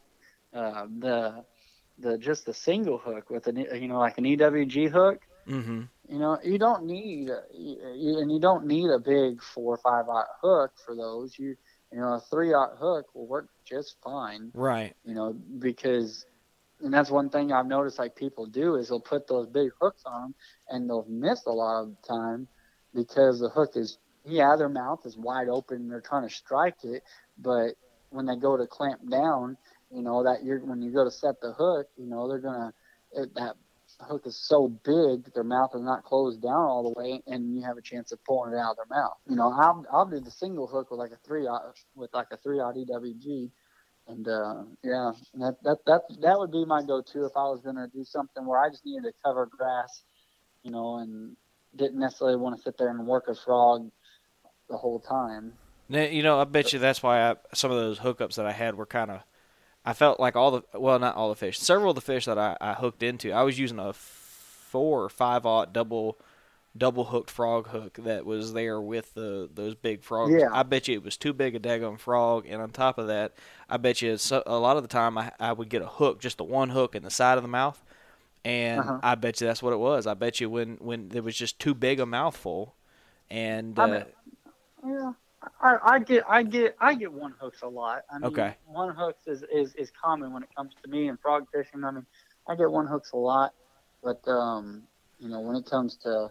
uh, 0.54 0.88
the 1.00 1.43
the 2.00 2.18
just 2.18 2.45
the 2.45 2.54
single 2.54 2.97
hook 2.97 3.30
with 3.30 3.47
an 3.47 3.58
you 3.58 3.88
know 3.88 4.00
like 4.00 4.18
an 4.18 4.24
EWG 4.24 4.89
hook. 4.89 5.22
Mm-hmm. 5.47 5.82
You 6.10 6.20
know, 6.20 6.39
you 6.43 6.58
don't 6.58 6.86
need, 6.86 7.30
you, 7.54 8.20
and 8.20 8.32
you 8.32 8.39
don't 8.39 8.66
need 8.66 8.89
a 8.89 9.00
big 9.00 9.41
four 9.41 9.76
or 9.76 9.78
five 9.78 10.08
aught 10.08 10.28
hook 10.41 10.72
for 10.84 10.95
those. 10.95 11.38
You, 11.38 11.56
you 11.91 12.00
know, 12.00 12.14
a 12.14 12.20
three 12.20 12.54
aught 12.54 12.78
hook 12.80 13.08
will 13.14 13.28
work 13.28 13.47
just 13.66 13.95
fine. 14.04 14.52
Right. 14.54 14.95
You 15.06 15.16
know, 15.16 15.34
because, 15.34 16.26
and 16.82 16.93
that's 16.93 17.10
one 17.10 17.30
thing 17.30 17.52
I've 17.52 17.68
noticed 17.68 18.00
like 18.00 18.16
people 18.16 18.45
do 18.45 18.76
is 18.76 18.89
they'll 18.89 19.00
put 19.00 19.28
those 19.28 19.47
big 19.47 19.70
hooks 19.80 20.04
on 20.06 20.22
them 20.22 20.36
and 20.70 20.89
they'll 20.89 21.06
miss 21.08 21.45
a 21.45 21.52
lot 21.52 21.84
of 21.84 21.89
the 21.89 22.08
time 22.08 22.47
because 22.93 23.39
the 23.39 23.50
hook 23.50 23.72
is, 23.76 23.97
yeah, 24.26 24.56
their 24.56 24.70
mouth 24.70 25.06
is 25.06 25.18
wide 25.18 25.47
open 25.47 25.78
and 25.78 25.91
they're 25.91 26.02
trying 26.02 26.28
to 26.28 26.34
strike 26.34 26.84
it, 26.84 27.04
but 27.38 27.76
when 28.10 28.26
they 28.26 28.36
go 28.36 28.58
to 28.58 28.66
clamp 28.66 29.08
down, 29.10 29.58
you 29.92 30.02
know 30.02 30.24
that 30.24 30.44
you're 30.44 30.60
when 30.60 30.82
you 30.82 30.92
go 30.92 31.04
to 31.04 31.12
set 31.12 31.40
the 31.42 31.54
hook, 31.54 31.88
you 31.98 32.06
know 32.06 32.28
they're 32.28 32.40
gonna 32.40 32.74
it, 33.14 33.34
that 33.36 33.56
hook 34.02 34.24
is 34.26 34.38
so 34.38 34.68
big 34.68 35.24
that 35.24 35.34
their 35.34 35.44
mouth 35.44 35.72
is 35.76 35.82
not 35.82 36.04
closed 36.04 36.42
down 36.42 36.54
all 36.54 36.84
the 36.84 37.00
way, 37.00 37.22
and 37.28 37.56
you 37.56 37.62
have 37.62 37.78
a 37.78 37.82
chance 37.82 38.12
of 38.12 38.24
pulling 38.24 38.54
it 38.54 38.58
out 38.58 38.72
of 38.72 38.78
their 38.78 38.98
mouth. 38.98 39.18
You 39.28 39.36
know, 39.36 39.52
I'll 39.52 39.86
I'll 39.92 40.06
do 40.06 40.20
the 40.20 40.32
single 40.32 40.68
hook 40.68 40.92
with 40.92 41.00
like 41.00 41.12
a 41.12 41.18
three 41.26 41.48
with 41.96 42.14
like 42.14 42.28
a 42.32 42.38
three 42.38 42.60
odd 42.60 42.76
EWG, 42.76 43.50
and 44.08 44.28
uh, 44.28 44.64
yeah, 44.84 45.12
that 45.36 45.58
that 45.64 45.78
that 45.86 46.02
that 46.22 46.40
would 46.40 46.52
be 46.52 46.66
my 46.66 46.84
go-to 46.84 47.26
if 47.26 47.32
I 47.36 47.44
was 47.44 47.62
gonna 47.64 47.88
do 47.94 48.04
something 48.04 48.46
where 48.46 48.60
I 48.60 48.70
just 48.70 48.86
needed 48.86 49.04
to 49.04 49.14
cover 49.24 49.48
grass, 49.48 50.04
you 50.64 50.72
know, 50.72 50.98
and 50.98 51.36
didn't 51.76 52.00
necessarily 52.00 52.38
want 52.38 52.56
to 52.56 52.62
sit 52.62 52.78
there 52.78 52.90
and 52.90 53.06
work 53.06 53.28
a 53.28 53.36
frog 53.36 53.90
the 54.70 54.78
whole 54.78 55.00
time. 55.00 55.54
Now, 55.88 56.04
you 56.04 56.22
know, 56.22 56.40
I 56.40 56.44
bet 56.44 56.72
you 56.72 56.80
that's 56.80 57.02
why 57.02 57.32
I, 57.32 57.36
some 57.54 57.72
of 57.72 57.78
those 57.78 58.00
hookups 58.00 58.36
that 58.36 58.46
I 58.46 58.52
had 58.52 58.76
were 58.76 58.86
kind 58.86 59.12
of. 59.12 59.22
I 59.86 59.93
felt 59.93 60.19
like 60.19 60.36
all 60.36 60.51
the 60.51 60.61
well, 60.77 60.99
not 60.99 61.15
all 61.15 61.30
the 61.30 61.36
fish. 61.36 61.57
Several 61.59 61.89
of 61.91 61.95
the 61.95 62.01
fish 62.01 62.25
that 62.25 62.38
I, 62.38 62.57
I 62.61 62.73
hooked 62.73 63.01
into, 63.03 63.32
I 63.32 63.43
was 63.43 63.57
using 63.59 63.80
a 63.80 63.93
four 63.93 65.03
or 65.03 65.09
five 65.09 65.45
aught 65.45 65.73
double 65.73 66.19
double 66.77 67.05
hooked 67.05 67.32
frog 67.32 67.67
hook 67.69 67.97
that 68.03 68.25
was 68.25 68.53
there 68.53 68.80
with 68.80 69.13
the 69.15 69.49
those 69.53 69.73
big 69.75 70.03
frogs. 70.03 70.34
Yeah. 70.34 70.49
I 70.51 70.63
bet 70.63 70.88
you 70.88 70.93
it 70.95 71.03
was 71.03 71.17
too 71.17 71.34
big 71.34 71.55
a 71.55 71.59
daggone 71.59 71.99
frog, 71.99 72.45
and 72.47 72.61
on 72.61 72.69
top 72.71 72.97
of 72.97 73.07
that, 73.07 73.34
I 73.69 73.77
bet 73.77 74.01
you 74.01 74.17
so, 74.17 74.43
a 74.45 74.59
lot 74.59 74.77
of 74.77 74.84
the 74.84 74.89
time 74.89 75.17
I, 75.17 75.32
I 75.39 75.53
would 75.53 75.69
get 75.69 75.82
a 75.82 75.88
hook, 75.88 76.19
just 76.19 76.38
the 76.38 76.43
one 76.43 76.69
hook 76.69 76.93
in 76.95 77.03
the 77.03 77.09
side 77.09 77.38
of 77.38 77.43
the 77.43 77.49
mouth, 77.49 77.84
and 78.45 78.82
Uh-huh. 78.82 78.99
I 79.01 79.15
bet 79.15 79.41
you 79.41 79.47
that's 79.47 79.63
what 79.63 79.73
it 79.73 79.80
was. 79.80 80.05
I 80.05 80.13
bet 80.13 80.39
you 80.39 80.49
when 80.49 80.75
when 80.80 81.09
there 81.09 81.23
was 81.23 81.36
just 81.36 81.57
too 81.57 81.73
big 81.73 81.99
a 81.99 82.05
mouthful, 82.05 82.75
and 83.32 83.77
uh, 83.80 83.82
I 83.84 83.88
mean, 83.88 84.05
Yeah, 84.86 85.13
I, 85.62 85.78
I 85.84 86.00
get, 86.00 86.24
I 86.30 86.44
get, 86.44 86.76
I 86.80 86.96
get 86.96 87.12
one 87.12 87.34
hooks 87.40 87.62
a 87.62 87.68
lot. 87.68 88.04
I 88.12 88.20
mean, 88.20 88.30
Okay. 88.30 88.56
One 88.66 88.96
hooks 88.96 89.28
is, 89.28 89.44
is 89.52 89.74
is 89.76 89.92
common 89.92 90.34
when 90.34 90.44
it 90.44 90.50
comes 90.56 90.74
to 90.84 90.90
me 90.90 91.08
and 91.08 91.20
frog 91.20 91.48
fishing. 91.54 91.84
I 91.84 91.92
mean, 91.92 92.06
I 92.48 92.56
get 92.56 92.70
one 92.72 92.88
hooks 92.88 93.12
a 93.14 93.18
lot, 93.18 93.54
but 94.04 94.26
um, 94.28 94.84
you 95.20 95.30
know, 95.30 95.40
when 95.42 95.56
it 95.56 95.66
comes 95.66 95.98
to 96.04 96.30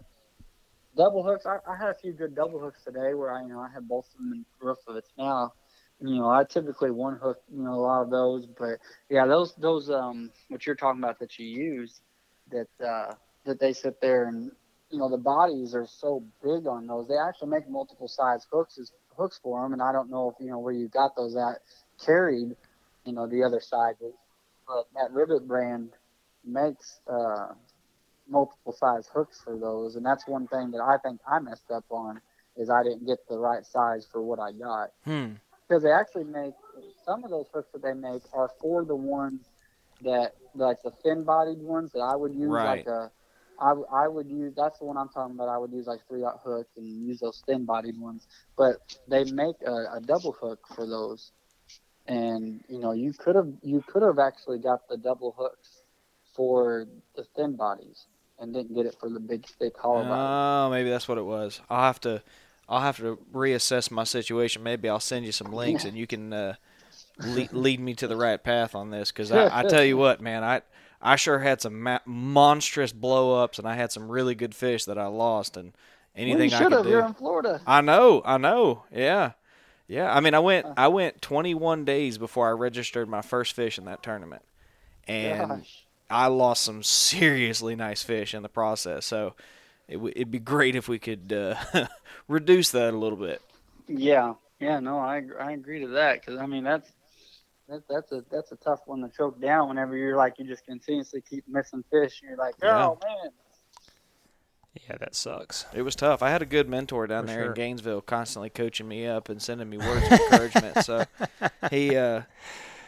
double 0.95 1.23
hooks, 1.23 1.45
I, 1.45 1.57
I 1.69 1.75
had 1.75 1.89
a 1.89 1.95
few 1.95 2.13
good 2.13 2.35
double 2.35 2.59
hooks 2.59 2.83
today 2.83 3.13
where 3.13 3.33
I, 3.33 3.41
you 3.41 3.49
know, 3.49 3.59
I 3.59 3.69
had 3.73 3.87
both 3.87 4.07
of 4.13 4.17
them 4.17 4.33
in 4.33 4.45
the 4.59 4.65
roof 4.65 4.77
of 4.87 4.95
its 4.95 5.09
now. 5.17 5.53
You 6.01 6.15
know, 6.15 6.29
I 6.29 6.43
typically 6.45 6.91
one 6.91 7.17
hook, 7.17 7.39
you 7.51 7.61
know, 7.61 7.73
a 7.73 7.81
lot 7.81 8.01
of 8.03 8.09
those, 8.09 8.45
but 8.45 8.79
yeah, 9.09 9.25
those 9.25 9.53
those 9.55 9.89
um, 9.89 10.31
what 10.47 10.65
you're 10.65 10.75
talking 10.75 11.01
about 11.03 11.19
that 11.19 11.37
you 11.37 11.45
use, 11.45 12.01
that 12.51 12.67
uh, 12.85 13.13
that 13.45 13.59
they 13.59 13.73
sit 13.73 13.99
there 14.01 14.27
and 14.27 14.51
you 14.91 14.99
know 14.99 15.09
the 15.09 15.17
bodies 15.17 15.75
are 15.75 15.87
so 15.87 16.23
big 16.43 16.67
on 16.67 16.87
those. 16.87 17.07
They 17.07 17.17
actually 17.17 17.49
make 17.49 17.69
multiple 17.69 18.07
size 18.07 18.45
hooks 18.51 18.77
as 18.79 18.91
hooks 19.17 19.39
for 19.41 19.61
them, 19.63 19.73
and 19.73 19.81
I 19.81 19.91
don't 19.91 20.09
know 20.09 20.29
if 20.29 20.35
you 20.43 20.49
know 20.51 20.59
where 20.59 20.73
you 20.73 20.87
got 20.89 21.15
those 21.15 21.35
at 21.35 21.59
carried, 22.03 22.55
you 23.05 23.13
know 23.13 23.27
the 23.27 23.43
other 23.43 23.59
sizes, 23.61 24.13
but 24.67 24.85
that 24.95 25.11
Ribbit 25.11 25.47
brand 25.47 25.91
makes 26.45 26.99
uh, 27.11 27.53
multiple 28.27 28.73
size 28.73 29.07
hooks 29.13 29.41
for 29.43 29.57
those, 29.57 29.95
and 29.95 30.05
that's 30.05 30.27
one 30.27 30.47
thing 30.47 30.71
that 30.71 30.81
I 30.81 30.97
think 30.97 31.19
I 31.29 31.39
messed 31.39 31.71
up 31.71 31.85
on 31.89 32.21
is 32.57 32.69
I 32.69 32.83
didn't 32.83 33.05
get 33.07 33.19
the 33.29 33.37
right 33.37 33.65
size 33.65 34.07
for 34.11 34.21
what 34.21 34.39
I 34.39 34.51
got 34.51 34.89
hmm, 35.05 35.33
because 35.67 35.83
they 35.83 35.91
actually 35.91 36.25
make 36.25 36.53
some 37.05 37.23
of 37.23 37.29
those 37.29 37.47
hooks 37.53 37.69
that 37.73 37.81
they 37.83 37.93
make 37.93 38.21
are 38.33 38.49
for 38.61 38.83
the 38.85 38.95
ones 38.95 39.49
that 40.01 40.33
like 40.55 40.77
the 40.83 40.91
thin 41.03 41.23
bodied 41.23 41.59
ones 41.59 41.91
that 41.93 41.99
I 41.99 42.15
would 42.15 42.33
use 42.33 42.51
Right. 42.51 42.85
like 42.85 42.85
a 42.87 43.11
I, 43.59 43.73
I 43.91 44.07
would 44.07 44.29
use 44.29 44.53
that's 44.55 44.79
the 44.79 44.85
one 44.85 44.97
I'm 44.97 45.09
talking 45.09 45.35
about 45.35 45.49
I 45.49 45.57
would 45.57 45.71
use 45.71 45.87
like 45.87 45.99
three 46.07 46.23
aught 46.23 46.39
hook 46.43 46.67
and 46.77 46.87
use 46.87 47.19
those 47.19 47.43
thin 47.45 47.65
bodied 47.65 47.99
ones 47.99 48.27
but 48.57 48.77
they 49.07 49.23
make 49.25 49.55
a, 49.65 49.97
a 49.97 50.01
double 50.05 50.31
hook 50.31 50.59
for 50.75 50.87
those 50.87 51.31
and 52.07 52.63
you 52.67 52.79
know 52.79 52.91
you 52.91 53.13
could 53.13 53.35
have 53.35 53.51
you 53.61 53.83
could 53.87 54.01
have 54.01 54.19
actually 54.19 54.59
got 54.59 54.87
the 54.87 54.97
double 54.97 55.35
hooks 55.37 55.83
for 56.35 56.87
the 57.15 57.25
thin 57.35 57.55
bodies 57.55 58.05
and 58.39 58.53
didn't 58.53 58.73
get 58.73 58.85
it 58.85 58.95
for 58.99 59.09
the 59.09 59.19
big 59.19 59.45
thick 59.59 59.77
hollow 59.77 60.03
bodies. 60.03 60.15
oh, 60.15 60.69
maybe 60.71 60.89
that's 60.89 61.07
what 61.07 61.17
it 61.17 61.25
was. 61.25 61.61
I'll 61.69 61.83
have 61.83 61.99
to 62.01 62.23
I'll 62.69 62.81
have 62.81 62.97
to 62.97 63.17
reassess 63.33 63.89
my 63.89 64.03
situation. 64.03 64.61
Maybe 64.61 64.87
I'll 64.87 64.99
send 64.99 65.25
you 65.25 65.31
some 65.31 65.51
links 65.51 65.85
and 65.85 65.97
you 65.97 66.05
can 66.05 66.31
uh, 66.31 66.53
lead, 67.17 67.51
lead 67.51 67.79
me 67.79 67.95
to 67.95 68.07
the 68.07 68.15
right 68.15 68.41
path 68.41 68.75
on 68.75 68.91
this. 68.91 69.11
Because 69.11 69.31
I, 69.31 69.59
I 69.59 69.63
tell 69.67 69.83
you 69.83 69.97
what, 69.97 70.21
man, 70.21 70.43
I 70.43 70.61
I 71.01 71.15
sure 71.15 71.39
had 71.39 71.61
some 71.61 71.81
ma- 71.83 71.99
monstrous 72.05 72.91
blow 72.93 73.41
ups 73.41 73.59
and 73.59 73.67
I 73.67 73.75
had 73.75 73.91
some 73.91 74.09
really 74.09 74.35
good 74.35 74.53
fish 74.55 74.85
that 74.85 74.97
I 74.97 75.07
lost 75.07 75.57
and 75.57 75.73
well, 76.23 76.23
anything 76.23 76.49
you 76.51 76.55
I 76.57 76.63
could 76.63 76.71
have. 76.73 76.83
do. 76.83 76.89
You're 76.89 77.05
in 77.05 77.13
Florida 77.13 77.61
I 77.65 77.81
know, 77.81 78.21
I 78.25 78.37
know. 78.37 78.83
Yeah. 78.91 79.33
Yeah, 79.87 80.13
I 80.13 80.19
mean 80.19 80.33
I 80.33 80.39
went 80.39 80.67
I 80.77 80.87
went 80.89 81.21
21 81.21 81.85
days 81.85 82.17
before 82.17 82.47
I 82.47 82.51
registered 82.51 83.09
my 83.09 83.21
first 83.21 83.53
fish 83.53 83.77
in 83.77 83.85
that 83.85 84.03
tournament. 84.03 84.43
And 85.07 85.49
Gosh. 85.49 85.85
I 86.09 86.27
lost 86.27 86.63
some 86.63 86.83
seriously 86.83 87.75
nice 87.75 88.03
fish 88.03 88.33
in 88.33 88.43
the 88.43 88.49
process. 88.49 89.05
So 89.05 89.35
it 89.87 89.95
w- 89.95 90.13
it'd 90.15 90.31
be 90.31 90.39
great 90.39 90.75
if 90.75 90.87
we 90.87 90.99
could 90.99 91.33
uh, 91.33 91.55
reduce 92.27 92.71
that 92.71 92.93
a 92.93 92.97
little 92.97 93.17
bit. 93.17 93.41
Yeah, 93.87 94.35
yeah, 94.59 94.79
no, 94.79 94.99
I 94.99 95.23
I 95.39 95.51
agree 95.53 95.79
to 95.81 95.87
that 95.89 96.21
because 96.21 96.39
I 96.39 96.45
mean 96.45 96.63
that's 96.63 96.89
that, 97.69 97.83
that's 97.89 98.11
a 98.11 98.23
that's 98.31 98.51
a 98.51 98.55
tough 98.57 98.81
one 98.85 99.01
to 99.01 99.09
choke 99.15 99.39
down 99.41 99.69
whenever 99.69 99.95
you're 99.95 100.17
like 100.17 100.33
you 100.37 100.45
just 100.45 100.65
continuously 100.65 101.21
keep 101.27 101.45
missing 101.47 101.83
fish 101.91 102.21
and 102.21 102.29
you're 102.29 102.37
like 102.37 102.55
Yeah. 102.61 102.87
oh 102.87 102.99
man 103.03 103.31
Yeah, 104.89 104.97
that 104.97 105.15
sucks. 105.15 105.65
It 105.73 105.81
was 105.81 105.95
tough. 105.95 106.21
I 106.21 106.29
had 106.29 106.41
a 106.41 106.45
good 106.45 106.69
mentor 106.69 107.07
down 107.07 107.23
For 107.23 107.27
there 107.27 107.39
sure. 107.41 107.47
in 107.47 107.53
Gainesville, 107.55 108.01
constantly 108.01 108.49
coaching 108.49 108.87
me 108.87 109.07
up 109.07 109.29
and 109.29 109.41
sending 109.41 109.69
me 109.69 109.77
words 109.77 110.05
of 110.05 110.11
encouragement. 110.19 110.85
So 110.85 111.03
he, 111.71 111.95
uh, 111.95 112.21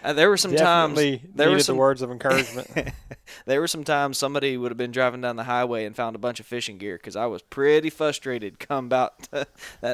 uh, 0.03 0.13
there 0.13 0.29
were 0.29 0.37
some 0.37 0.55
times 0.55 0.99
there 1.35 1.49
were 1.51 1.59
some 1.59 1.75
the 1.75 1.79
words 1.79 2.01
of 2.01 2.11
encouragement. 2.11 2.69
there 3.45 3.59
were 3.59 3.67
some 3.67 3.83
times 3.83 4.17
somebody 4.17 4.57
would 4.57 4.71
have 4.71 4.77
been 4.77 4.91
driving 4.91 5.21
down 5.21 5.35
the 5.35 5.43
highway 5.43 5.85
and 5.85 5.95
found 5.95 6.15
a 6.15 6.19
bunch 6.19 6.39
of 6.39 6.45
fishing 6.45 6.77
gear 6.77 6.97
because 6.97 7.15
I 7.15 7.25
was 7.27 7.41
pretty 7.41 7.89
frustrated. 7.89 8.57
Come 8.59 8.85
about 8.85 9.27
that 9.31 9.47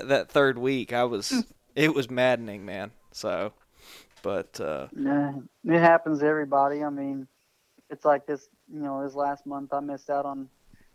that 0.07 0.29
third 0.29 0.57
week, 0.57 0.93
I 0.93 1.03
was 1.05 1.45
it 1.75 1.93
was 1.93 2.09
maddening, 2.09 2.65
man. 2.65 2.91
So, 3.11 3.53
but 4.27 4.59
uh, 4.59 4.87
yeah, 4.93 5.31
it 5.63 5.79
happens 5.79 6.19
to 6.19 6.25
everybody. 6.25 6.83
I 6.83 6.89
mean, 6.89 7.29
it's 7.89 8.03
like 8.03 8.27
this 8.27 8.49
you 8.69 8.81
know 8.81 9.01
this 9.01 9.15
last 9.15 9.45
month 9.45 9.71
I 9.71 9.79
missed 9.79 10.09
out 10.09 10.25
on 10.25 10.49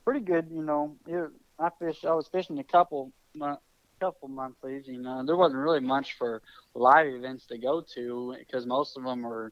pretty 0.04 0.20
good 0.20 0.48
you 0.52 0.62
know 0.62 0.96
it, 1.06 1.30
I 1.58 1.70
fished 1.78 2.04
I 2.04 2.12
was 2.12 2.28
fishing 2.28 2.58
a 2.58 2.64
couple 2.64 3.10
mon- 3.34 3.56
couple 4.00 4.28
monthlies 4.28 4.82
you 4.86 5.00
know 5.00 5.24
there 5.24 5.36
wasn't 5.36 5.62
really 5.62 5.80
much 5.80 6.18
for 6.18 6.42
live 6.74 7.06
events 7.06 7.46
to 7.46 7.56
go 7.56 7.82
to 7.94 8.34
because 8.38 8.66
most 8.66 8.98
of 8.98 9.04
them 9.04 9.22
were 9.22 9.50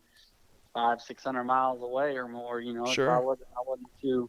five 0.75 1.01
six 1.01 1.25
hundred 1.25 1.45
miles 1.45 1.83
away 1.83 2.19
or 2.19 2.29
more 2.29 2.61
you 2.61 2.75
know 2.75 2.85
so 2.85 2.93
Sure. 2.93 3.11
I 3.11 3.19
wasn't 3.19 3.49
I 3.57 3.63
wasn't 3.67 3.89
too 4.03 4.29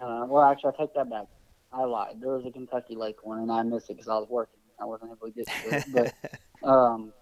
uh, 0.00 0.26
well 0.28 0.42
actually 0.42 0.74
I 0.76 0.82
take 0.82 0.94
that 0.96 1.08
back 1.08 1.28
I 1.72 1.84
lied 1.84 2.20
there 2.20 2.32
was 2.32 2.44
a 2.44 2.50
Kentucky 2.50 2.94
Lake 2.94 3.24
one 3.24 3.38
and 3.38 3.50
I 3.50 3.62
missed 3.62 3.88
it 3.88 3.94
because 3.94 4.08
I 4.08 4.18
was 4.18 4.28
working 4.28 4.60
I 4.78 4.84
wasn't 4.84 5.12
able 5.12 5.28
to 5.28 5.32
get 5.32 5.46
to 5.46 5.76
it 5.76 5.84
but 5.94 6.14
um 6.68 7.14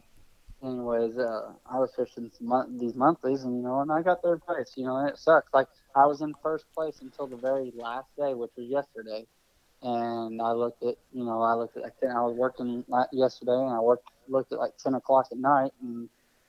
anyways 0.62 1.16
uh 1.18 1.52
I 1.66 1.78
was 1.78 1.92
fishing 1.96 2.30
some 2.32 2.48
mon- 2.48 2.78
these 2.78 2.94
monthlies 2.94 3.44
and 3.44 3.56
you 3.56 3.62
know 3.62 3.80
and 3.80 3.90
I 3.92 4.02
got 4.02 4.22
third 4.22 4.42
place 4.44 4.72
you 4.76 4.84
know 4.84 4.96
and 4.96 5.08
it 5.10 5.18
sucks. 5.18 5.52
Like 5.52 5.68
I 5.94 6.06
was 6.06 6.20
in 6.22 6.34
first 6.42 6.66
place 6.74 7.00
until 7.02 7.26
the 7.28 7.36
very 7.36 7.72
last 7.76 8.08
day 8.18 8.34
which 8.34 8.50
was 8.56 8.68
yesterday. 8.68 9.26
And 9.82 10.40
I 10.42 10.52
looked 10.52 10.82
at 10.82 10.96
you 11.12 11.24
know 11.24 11.42
I 11.42 11.54
looked 11.54 11.76
at 11.76 11.84
I 11.84 11.90
think 12.00 12.12
I 12.12 12.20
was 12.22 12.34
working 12.36 12.84
yesterday 13.12 13.52
and 13.52 13.74
I 13.74 13.80
worked 13.80 14.04
looked 14.28 14.52
at 14.52 14.58
like 14.58 14.76
ten 14.82 14.94
o'clock 14.94 15.26
at 15.32 15.38
night 15.38 15.72
and 15.80 16.08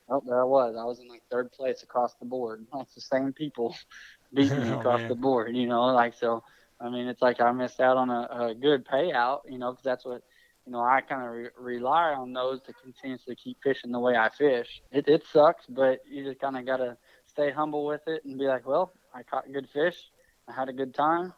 oh 0.10 0.22
there 0.26 0.42
I 0.42 0.46
was. 0.46 0.76
I 0.80 0.84
was 0.86 1.00
in 1.00 1.08
like 1.08 1.24
third 1.32 1.52
place 1.52 1.84
across 1.84 2.16
the 2.16 2.26
board. 2.26 2.66
Like 2.74 2.88
the 2.94 3.02
same 3.02 3.34
people 3.34 3.76
beating 4.34 4.64
me 4.64 4.72
Oh, 4.72 4.74
across 4.74 5.04
the 5.08 5.16
board 5.16 5.56
you 5.56 5.68
know 5.68 5.86
like 5.86 6.14
so 6.14 6.42
I 6.80 6.90
mean 6.90 7.08
it's 7.08 7.22
like 7.22 7.40
I 7.42 7.52
missed 7.52 7.80
out 7.80 7.98
on 7.98 8.10
a, 8.10 8.50
a 8.50 8.56
good 8.56 8.86
payout 8.86 9.42
you 9.48 9.58
know 9.60 9.72
because 9.72 9.84
that's 9.84 10.06
what 10.06 10.22
you 10.66 10.72
know 10.72 10.82
I 10.82 11.02
kind 11.02 11.24
of 11.24 11.32
re- 11.32 11.50
rely 11.58 12.14
on 12.14 12.34
those 12.34 12.62
to 12.64 12.74
continuously 12.74 13.36
keep 13.36 13.58
fishing 13.64 13.92
the 13.92 14.00
way 14.00 14.16
I 14.16 14.30
fish 14.30 14.82
it 14.92 15.08
it 15.08 15.24
sucks 15.32 15.66
but 15.68 16.00
you 16.10 16.24
just 16.24 16.40
kind 16.40 16.58
of 16.58 16.66
gotta 16.66 16.98
stay 17.28 17.52
humble 17.52 17.86
with 17.86 18.02
it 18.08 18.24
and 18.26 18.38
be 18.38 18.46
like 18.46 18.68
well 18.68 18.92
I 19.14 19.24
caught 19.24 19.52
good 19.52 19.70
fish 19.74 19.98
I 20.48 20.54
had 20.54 20.70
a 20.70 20.74
good 20.74 20.94
time 20.94 21.34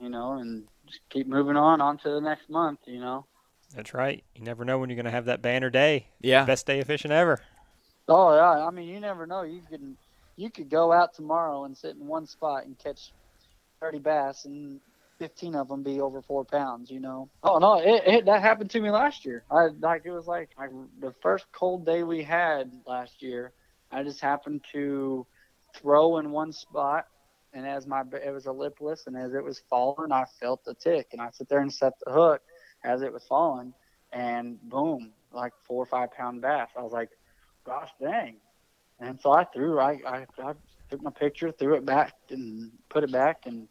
you 0.00 0.08
know 0.08 0.34
and 0.34 0.64
just 0.86 1.00
keep 1.10 1.26
moving 1.26 1.56
on 1.56 1.80
on 1.80 1.98
to 1.98 2.10
the 2.10 2.20
next 2.20 2.48
month, 2.48 2.80
you 2.86 3.00
know. 3.00 3.26
That's 3.74 3.92
right. 3.92 4.22
You 4.34 4.42
never 4.42 4.64
know 4.64 4.78
when 4.78 4.88
you're 4.88 4.96
going 4.96 5.06
to 5.06 5.10
have 5.10 5.24
that 5.24 5.42
banner 5.42 5.70
day. 5.70 6.06
yeah, 6.20 6.44
Best 6.44 6.66
day 6.66 6.80
of 6.80 6.86
fishing 6.86 7.10
ever. 7.10 7.40
Oh 8.08 8.34
yeah, 8.34 8.64
I 8.64 8.70
mean 8.70 8.88
you 8.88 9.00
never 9.00 9.26
know. 9.26 9.42
You 9.42 9.62
could 9.68 9.96
you 10.36 10.50
could 10.50 10.70
go 10.70 10.92
out 10.92 11.14
tomorrow 11.14 11.64
and 11.64 11.76
sit 11.76 11.96
in 11.96 12.06
one 12.06 12.26
spot 12.26 12.64
and 12.64 12.78
catch 12.78 13.12
thirty 13.80 13.98
bass 13.98 14.44
and 14.44 14.80
fifteen 15.18 15.54
of 15.54 15.68
them 15.68 15.82
be 15.82 16.00
over 16.00 16.22
four 16.22 16.44
pounds. 16.44 16.90
You 16.90 17.00
know. 17.00 17.28
Oh 17.42 17.58
no, 17.58 17.78
it, 17.78 18.02
it 18.06 18.24
that 18.26 18.42
happened 18.42 18.70
to 18.70 18.80
me 18.80 18.90
last 18.90 19.24
year. 19.24 19.44
I 19.50 19.68
like 19.80 20.02
it 20.04 20.12
was 20.12 20.26
like 20.26 20.50
I, 20.58 20.68
the 21.00 21.14
first 21.22 21.46
cold 21.52 21.86
day 21.86 22.02
we 22.02 22.22
had 22.22 22.70
last 22.86 23.22
year. 23.22 23.52
I 23.90 24.02
just 24.02 24.20
happened 24.20 24.64
to 24.72 25.26
throw 25.74 26.18
in 26.18 26.30
one 26.30 26.52
spot. 26.52 27.06
And 27.52 27.66
as 27.66 27.86
my 27.86 28.02
it 28.22 28.32
was 28.32 28.46
a 28.46 28.52
lipless, 28.52 29.06
and 29.06 29.16
as 29.16 29.32
it 29.32 29.42
was 29.42 29.62
falling, 29.70 30.12
I 30.12 30.24
felt 30.40 30.64
the 30.64 30.74
tick, 30.74 31.08
and 31.12 31.22
I 31.22 31.30
sit 31.30 31.48
there 31.48 31.60
and 31.60 31.72
set 31.72 31.94
the 32.04 32.12
hook 32.12 32.42
as 32.84 33.00
it 33.00 33.10
was 33.10 33.24
falling, 33.24 33.72
and 34.12 34.60
boom, 34.68 35.12
like 35.32 35.52
four 35.62 35.82
or 35.82 35.86
five 35.86 36.12
pound 36.12 36.42
bass. 36.42 36.68
I 36.76 36.82
was 36.82 36.92
like, 36.92 37.10
gosh 37.64 37.90
dang. 38.00 38.36
And 39.00 39.20
so 39.20 39.32
I 39.32 39.44
threw, 39.44 39.78
I, 39.78 40.00
I, 40.06 40.26
I 40.42 40.54
took 40.90 41.02
my 41.02 41.10
picture, 41.10 41.50
threw 41.50 41.74
it 41.74 41.84
back 41.84 42.14
and 42.30 42.70
put 42.88 43.04
it 43.04 43.12
back 43.12 43.46
and 43.46 43.68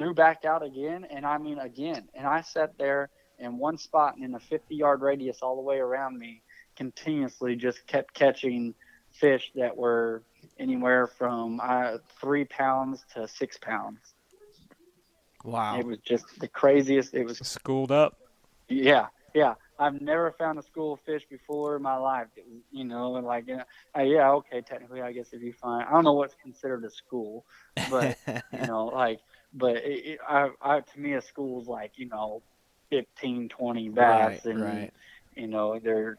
threw 0.00 0.14
back 0.14 0.46
out 0.46 0.64
again. 0.64 1.06
And 1.10 1.26
I 1.26 1.36
mean, 1.36 1.58
again. 1.58 2.08
And 2.14 2.26
I 2.26 2.40
sat 2.40 2.78
there 2.78 3.10
in 3.38 3.58
one 3.58 3.76
spot 3.76 4.16
and 4.16 4.24
in 4.24 4.34
a 4.34 4.40
50 4.40 4.74
yard 4.74 5.02
radius 5.02 5.38
all 5.42 5.56
the 5.56 5.62
way 5.62 5.76
around 5.76 6.18
me, 6.18 6.42
continuously 6.74 7.54
just 7.54 7.86
kept 7.86 8.14
catching 8.14 8.74
fish 9.12 9.52
that 9.56 9.76
were 9.76 10.22
anywhere 10.58 11.06
from 11.06 11.60
uh, 11.62 11.98
three 12.18 12.46
pounds 12.46 13.04
to 13.14 13.28
six 13.28 13.58
pounds. 13.58 13.98
wow. 15.44 15.78
It 15.78 15.84
was 15.84 15.98
just 15.98 16.24
the 16.38 16.48
craziest. 16.48 17.12
It 17.12 17.26
was 17.26 17.38
Schooled 17.38 17.92
up. 17.92 18.18
yeah, 18.68 19.08
yeah. 19.34 19.54
I've 19.78 20.00
never 20.00 20.32
found 20.32 20.58
a 20.58 20.62
school 20.62 20.92
of 20.94 21.00
fish 21.00 21.26
before 21.30 21.76
in 21.76 21.82
my 21.82 21.96
life. 21.96 22.26
It 22.36 22.44
was, 22.46 22.60
you 22.70 22.84
know, 22.84 23.16
and 23.16 23.26
like, 23.26 23.48
uh, 23.48 23.64
uh, 23.98 24.02
yeah, 24.02 24.30
okay, 24.32 24.60
technically, 24.60 25.00
I 25.00 25.12
guess 25.12 25.28
it'd 25.28 25.40
be 25.40 25.52
fine. 25.52 25.86
I 25.88 25.92
don't 25.92 26.04
know 26.04 26.12
what's 26.12 26.34
considered 26.42 26.84
a 26.84 26.90
school, 26.90 27.46
but 27.90 28.18
you 28.52 28.66
know, 28.66 28.86
like 28.86 29.20
but 29.52 29.76
it, 29.76 30.06
it, 30.06 30.18
I, 30.28 30.50
I, 30.60 30.80
to 30.80 31.00
me, 31.00 31.14
a 31.14 31.22
school's 31.22 31.68
like 31.68 31.92
you 31.96 32.08
know, 32.08 32.42
15, 32.90 33.48
20 33.48 33.88
bass, 33.90 34.44
Right, 34.44 34.44
and 34.44 34.60
right. 34.62 34.92
you 35.36 35.46
know 35.46 35.78
they're 35.78 36.18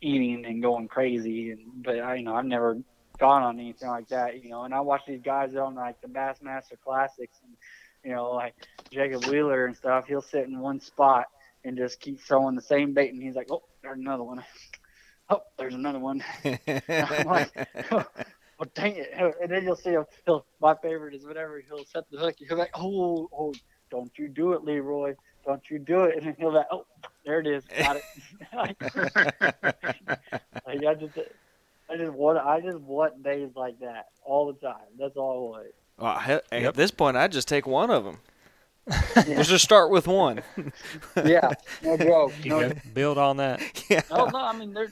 eating 0.00 0.44
and 0.46 0.62
going 0.62 0.88
crazy. 0.88 1.50
And 1.52 1.82
but 1.82 1.98
I, 2.00 2.16
you 2.16 2.22
know, 2.24 2.34
I've 2.34 2.44
never 2.44 2.78
gone 3.18 3.42
on 3.42 3.58
anything 3.58 3.88
like 3.88 4.08
that. 4.08 4.42
You 4.42 4.50
know, 4.50 4.64
and 4.64 4.74
I 4.74 4.80
watch 4.80 5.02
these 5.06 5.22
guys 5.22 5.54
on 5.56 5.74
like 5.74 6.00
the 6.00 6.08
Bassmaster 6.08 6.78
Classics, 6.84 7.38
and 7.42 7.56
you 8.04 8.12
know, 8.14 8.30
like 8.32 8.54
Jacob 8.92 9.24
Wheeler 9.26 9.66
and 9.66 9.76
stuff. 9.76 10.06
He'll 10.06 10.22
sit 10.22 10.46
in 10.46 10.58
one 10.60 10.80
spot 10.80 11.26
and 11.64 11.76
just 11.76 12.00
keep 12.00 12.20
throwing 12.20 12.54
the 12.54 12.62
same 12.62 12.94
bait, 12.94 13.12
and 13.12 13.22
he's 13.22 13.34
like, 13.34 13.50
oh, 13.50 13.62
there's 13.82 13.98
another 13.98 14.24
one. 14.24 14.44
Oh, 15.30 15.42
there's 15.58 15.74
another 15.74 15.98
one. 15.98 16.24
I'm 16.44 17.26
like, 17.26 17.50
oh, 17.92 18.02
Oh, 18.60 18.64
dang 18.74 18.96
it. 18.96 19.12
And 19.14 19.50
then 19.50 19.64
you'll 19.64 19.76
see 19.76 19.90
him. 19.90 20.04
He'll, 20.26 20.44
my 20.60 20.74
favorite 20.74 21.14
is 21.14 21.24
whenever 21.24 21.60
he'll 21.60 21.84
set 21.84 22.10
the 22.10 22.18
hook, 22.18 22.36
he'll 22.38 22.48
be 22.48 22.54
like, 22.54 22.70
oh, 22.74 23.28
oh, 23.32 23.54
don't 23.90 24.10
you 24.18 24.28
do 24.28 24.52
it, 24.52 24.64
Leroy. 24.64 25.14
Don't 25.46 25.62
you 25.70 25.78
do 25.78 26.04
it. 26.04 26.16
And 26.16 26.26
then 26.26 26.36
he'll 26.38 26.50
be 26.50 26.56
like, 26.56 26.66
oh, 26.70 26.84
there 27.24 27.40
it 27.40 27.46
is. 27.46 27.64
Got 27.78 27.96
it. 27.96 28.02
like, 28.54 28.76
I 30.66 30.94
just, 30.94 31.18
I 31.88 31.96
just 31.96 32.12
want, 32.12 32.38
I 32.38 32.60
just 32.60 32.78
want 32.78 33.22
days 33.22 33.50
like 33.54 33.78
that 33.80 34.06
all 34.24 34.52
the 34.52 34.58
time. 34.66 34.86
That's 34.98 35.16
all 35.16 35.54
I 35.54 35.58
want. 35.58 35.66
Well, 35.98 36.18
he- 36.20 36.58
Yep. 36.60 36.68
At 36.68 36.74
this 36.74 36.90
point, 36.90 37.16
I 37.16 37.28
just 37.28 37.48
take 37.48 37.66
one 37.66 37.90
of 37.90 38.04
them. 38.04 38.18
Let's 39.16 39.48
just 39.48 39.64
start 39.64 39.90
with 39.90 40.06
one. 40.06 40.42
Yeah, 41.24 41.52
no 41.82 41.96
joke. 41.96 42.32
No, 42.44 42.68
go 42.68 42.74
build 42.94 43.18
on 43.18 43.36
that. 43.38 43.60
yeah. 43.90 44.02
no, 44.10 44.26
no. 44.26 44.38
I 44.38 44.56
mean, 44.56 44.72
there's, 44.72 44.90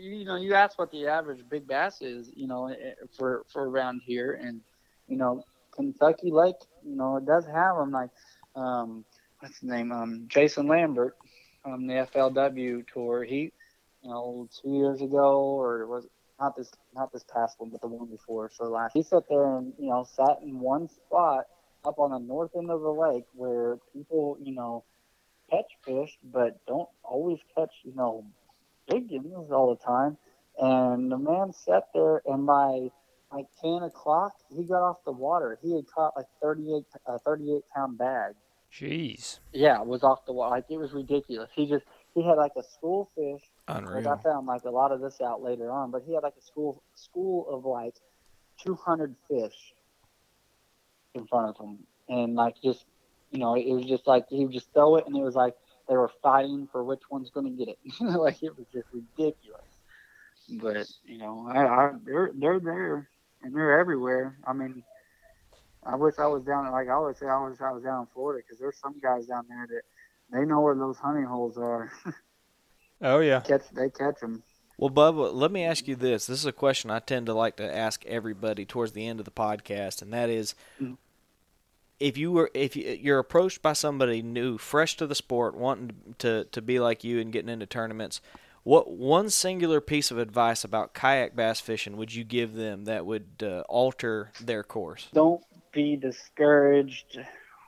you, 0.00 0.24
know, 0.24 0.36
you 0.36 0.54
ask 0.54 0.78
what 0.78 0.90
the 0.90 1.06
average 1.06 1.44
big 1.48 1.66
bass 1.66 2.00
is, 2.00 2.30
you 2.34 2.46
know, 2.46 2.68
eh, 2.68 2.92
for 3.16 3.44
for 3.52 3.68
around 3.68 4.02
here, 4.04 4.38
and 4.42 4.60
you 5.06 5.16
know, 5.16 5.42
Kentucky 5.72 6.30
Lake, 6.30 6.56
you 6.84 6.96
know, 6.96 7.16
it 7.16 7.26
does 7.26 7.46
have 7.46 7.76
them. 7.76 7.90
Like, 7.90 8.10
um, 8.54 9.04
what's 9.40 9.60
his 9.60 9.68
name? 9.68 9.92
Um, 9.92 10.24
Jason 10.28 10.66
Lambert 10.66 11.16
on 11.64 11.86
the 11.86 11.94
FLW 11.94 12.86
tour. 12.92 13.24
He, 13.24 13.52
you 14.02 14.10
know, 14.10 14.48
two 14.62 14.70
years 14.70 15.00
ago, 15.00 15.40
or 15.40 15.82
it 15.82 15.88
was 15.88 16.04
it 16.04 16.10
not 16.40 16.56
this 16.56 16.70
not 16.94 17.12
this 17.12 17.24
past 17.32 17.56
one, 17.58 17.70
but 17.70 17.80
the 17.80 17.88
one 17.88 18.08
before. 18.08 18.50
So 18.52 18.64
last, 18.64 18.92
he 18.94 19.02
sat 19.02 19.24
there 19.28 19.56
and 19.56 19.72
you 19.78 19.90
know 19.90 20.06
sat 20.16 20.38
in 20.42 20.58
one 20.58 20.88
spot 20.88 21.44
up 21.84 21.98
on 21.98 22.10
the 22.10 22.18
north 22.18 22.50
end 22.56 22.70
of 22.70 22.80
the 22.80 22.90
lake 22.90 23.24
where 23.34 23.78
people, 23.92 24.36
you 24.40 24.54
know, 24.54 24.84
catch 25.50 25.66
fish, 25.84 26.16
but 26.22 26.58
don't 26.66 26.88
always 27.02 27.38
catch, 27.56 27.72
you 27.84 27.94
know, 27.94 28.24
big 28.88 29.12
all 29.52 29.74
the 29.74 29.84
time. 29.84 30.16
And 30.58 31.10
the 31.10 31.18
man 31.18 31.52
sat 31.52 31.84
there, 31.94 32.22
and 32.26 32.46
by 32.46 32.90
like 33.32 33.46
10 33.60 33.82
o'clock, 33.84 34.32
he 34.54 34.64
got 34.64 34.82
off 34.82 35.04
the 35.04 35.12
water. 35.12 35.58
He 35.62 35.74
had 35.74 35.84
caught 35.86 36.16
like 36.16 36.26
38, 36.42 36.84
a 37.06 37.18
38 37.20 37.62
pound 37.74 37.98
bag. 37.98 38.34
Jeez. 38.72 39.38
Yeah, 39.52 39.80
it 39.80 39.86
was 39.86 40.02
off 40.02 40.26
the 40.26 40.32
water. 40.32 40.56
Like 40.56 40.64
it 40.70 40.78
was 40.78 40.92
ridiculous. 40.92 41.48
He 41.54 41.66
just, 41.66 41.84
he 42.14 42.22
had 42.24 42.34
like 42.34 42.52
a 42.56 42.62
school 42.62 43.08
fish. 43.14 43.42
Like 43.68 44.06
I 44.06 44.16
found 44.16 44.46
like 44.46 44.64
a 44.64 44.70
lot 44.70 44.92
of 44.92 45.00
this 45.00 45.20
out 45.20 45.42
later 45.42 45.70
on, 45.70 45.90
but 45.90 46.02
he 46.06 46.14
had 46.14 46.22
like 46.22 46.34
a 46.38 46.42
school, 46.42 46.82
school 46.94 47.46
of 47.50 47.64
like 47.64 47.94
200 48.64 49.14
fish 49.28 49.74
in 51.14 51.26
front 51.26 51.48
of 51.48 51.64
him. 51.64 51.78
And 52.08 52.34
like 52.34 52.56
just, 52.62 52.84
you 53.30 53.38
know, 53.38 53.54
it 53.54 53.70
was 53.70 53.84
just 53.84 54.06
like 54.06 54.26
he 54.30 54.44
would 54.44 54.52
just 54.54 54.72
throw 54.72 54.96
it, 54.96 55.06
and 55.06 55.14
it 55.14 55.22
was 55.22 55.34
like 55.34 55.54
they 55.88 55.96
were 55.96 56.10
fighting 56.22 56.68
for 56.70 56.84
which 56.84 57.02
one's 57.10 57.30
going 57.30 57.46
to 57.46 57.64
get 57.64 57.68
it. 57.68 57.78
like 58.00 58.42
it 58.42 58.56
was 58.56 58.66
just 58.72 58.86
ridiculous. 58.92 59.62
But 60.50 60.86
you 61.04 61.18
know, 61.18 61.46
I, 61.50 61.66
I 61.66 61.90
they're 62.04 62.30
they're 62.34 62.60
there 62.60 63.08
and 63.42 63.54
they're 63.54 63.78
everywhere. 63.80 64.36
I 64.46 64.52
mean, 64.52 64.82
I 65.84 65.96
wish 65.96 66.14
I 66.18 66.26
was 66.26 66.42
down. 66.44 66.70
Like 66.72 66.88
I 66.88 66.92
always 66.92 67.18
say, 67.18 67.26
I 67.26 67.46
wish 67.46 67.60
I 67.60 67.72
was 67.72 67.82
down 67.82 68.02
in 68.02 68.06
Florida 68.14 68.42
because 68.44 68.58
there's 68.58 68.78
some 68.78 68.98
guys 69.00 69.26
down 69.26 69.44
there 69.48 69.66
that 69.66 69.82
they 70.32 70.44
know 70.44 70.60
where 70.60 70.74
those 70.74 70.98
hunting 70.98 71.24
holes 71.24 71.56
are. 71.58 71.90
Oh 73.00 73.20
yeah. 73.20 73.40
catch 73.40 73.62
they 73.72 73.90
catch 73.90 74.18
them. 74.20 74.42
Well, 74.76 74.90
Bubba, 74.90 75.32
let 75.32 75.52
me 75.52 75.62
ask 75.64 75.86
you 75.86 75.94
this. 75.94 76.26
This 76.26 76.38
is 76.38 76.46
a 76.46 76.52
question 76.52 76.90
I 76.90 76.98
tend 76.98 77.26
to 77.26 77.34
like 77.34 77.56
to 77.56 77.76
ask 77.76 78.04
everybody 78.06 78.64
towards 78.64 78.92
the 78.92 79.06
end 79.06 79.20
of 79.20 79.24
the 79.24 79.30
podcast, 79.30 80.02
and 80.02 80.12
that 80.12 80.28
is, 80.30 80.54
Mhm. 80.80 80.96
If 82.00 82.16
you 82.16 82.32
were 82.32 82.50
if 82.54 82.76
you, 82.76 82.98
you're 83.00 83.18
approached 83.18 83.62
by 83.62 83.72
somebody 83.72 84.22
new, 84.22 84.58
fresh 84.58 84.96
to 84.96 85.06
the 85.06 85.14
sport, 85.14 85.56
wanting 85.56 86.14
to 86.18 86.44
to 86.44 86.62
be 86.62 86.78
like 86.78 87.04
you 87.04 87.20
and 87.20 87.32
getting 87.32 87.48
into 87.48 87.66
tournaments, 87.66 88.20
what 88.62 88.90
one 88.90 89.30
singular 89.30 89.80
piece 89.80 90.10
of 90.10 90.18
advice 90.18 90.64
about 90.64 90.94
kayak 90.94 91.34
bass 91.34 91.60
fishing 91.60 91.96
would 91.96 92.14
you 92.14 92.24
give 92.24 92.54
them 92.54 92.84
that 92.84 93.06
would 93.06 93.26
uh, 93.42 93.60
alter 93.68 94.30
their 94.40 94.62
course? 94.62 95.08
Don't 95.12 95.42
be 95.72 95.96
discouraged 95.96 97.18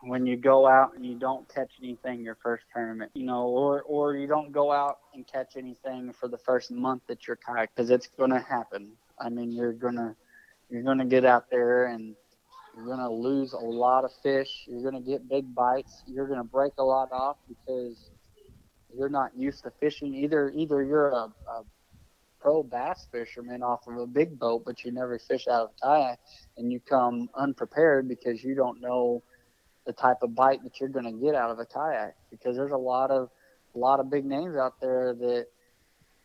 when 0.03 0.27
you 0.27 0.37
go 0.37 0.67
out 0.67 0.95
and 0.95 1.05
you 1.05 1.15
don't 1.15 1.49
catch 1.53 1.73
anything 1.83 2.23
your 2.23 2.37
first 2.43 2.65
tournament, 2.75 3.11
you 3.15 3.25
know, 3.25 3.47
or 3.47 3.83
or 3.83 4.15
you 4.17 4.27
don't 4.27 4.53
go 4.53 4.73
out 4.73 4.99
and 5.15 5.27
catch 5.27 5.57
anything 5.57 6.13
for 6.13 6.29
the 6.29 6.39
first 6.39 6.71
month 6.71 7.03
that 7.07 7.27
you're 7.27 7.37
kayak 7.37 7.75
because 7.75 7.91
it's 7.91 8.07
going 8.07 8.31
to 8.31 8.41
happen. 8.41 8.93
I 9.19 9.29
mean, 9.29 9.53
you're 9.53 9.73
gonna 9.73 10.15
you're 10.71 10.83
gonna 10.83 11.05
get 11.05 11.25
out 11.25 11.51
there 11.51 11.87
and 11.87 12.15
you're 12.81 12.97
gonna 12.97 13.11
lose 13.11 13.53
a 13.53 13.59
lot 13.59 14.05
of 14.05 14.11
fish. 14.23 14.65
You're 14.67 14.83
gonna 14.83 15.03
get 15.03 15.29
big 15.29 15.55
bites. 15.55 16.03
You're 16.07 16.27
gonna 16.27 16.45
break 16.45 16.73
a 16.79 16.85
lot 16.85 17.13
off 17.13 17.37
because 17.49 18.11
you're 18.97 19.09
not 19.09 19.37
used 19.37 19.65
to 19.65 19.71
fishing. 19.81 20.15
Either 20.15 20.51
either 20.51 20.83
you're 20.83 21.11
a, 21.11 21.29
a 21.49 21.65
pro 22.41 22.63
bass 22.63 23.07
fisherman 23.13 23.63
off 23.63 23.87
of 23.87 23.97
a 23.99 24.07
big 24.07 24.39
boat, 24.39 24.65
but 24.65 24.83
you 24.85 24.91
never 24.91 25.19
fish 25.19 25.47
out 25.47 25.63
of 25.63 25.71
a 25.71 25.87
kayak, 25.87 26.19
and 26.57 26.73
you 26.73 26.81
come 26.81 27.29
unprepared 27.35 28.09
because 28.09 28.43
you 28.43 28.55
don't 28.55 28.81
know 28.81 29.23
the 29.87 29.93
type 29.93 30.19
of 30.23 30.35
bite 30.35 30.63
that 30.63 30.81
you're 30.81 30.89
going 30.89 31.05
to 31.05 31.25
get 31.25 31.35
out 31.35 31.51
of 31.51 31.59
a 31.59 31.67
kayak. 31.67 32.17
Because 32.31 32.57
there's 32.57 32.73
a 32.73 32.77
lot 32.77 33.11
of 33.11 33.29
a 33.75 33.79
lot 33.79 34.01
of 34.01 34.11
big 34.11 34.25
names 34.25 34.57
out 34.57 34.81
there 34.81 35.15
that 35.15 35.47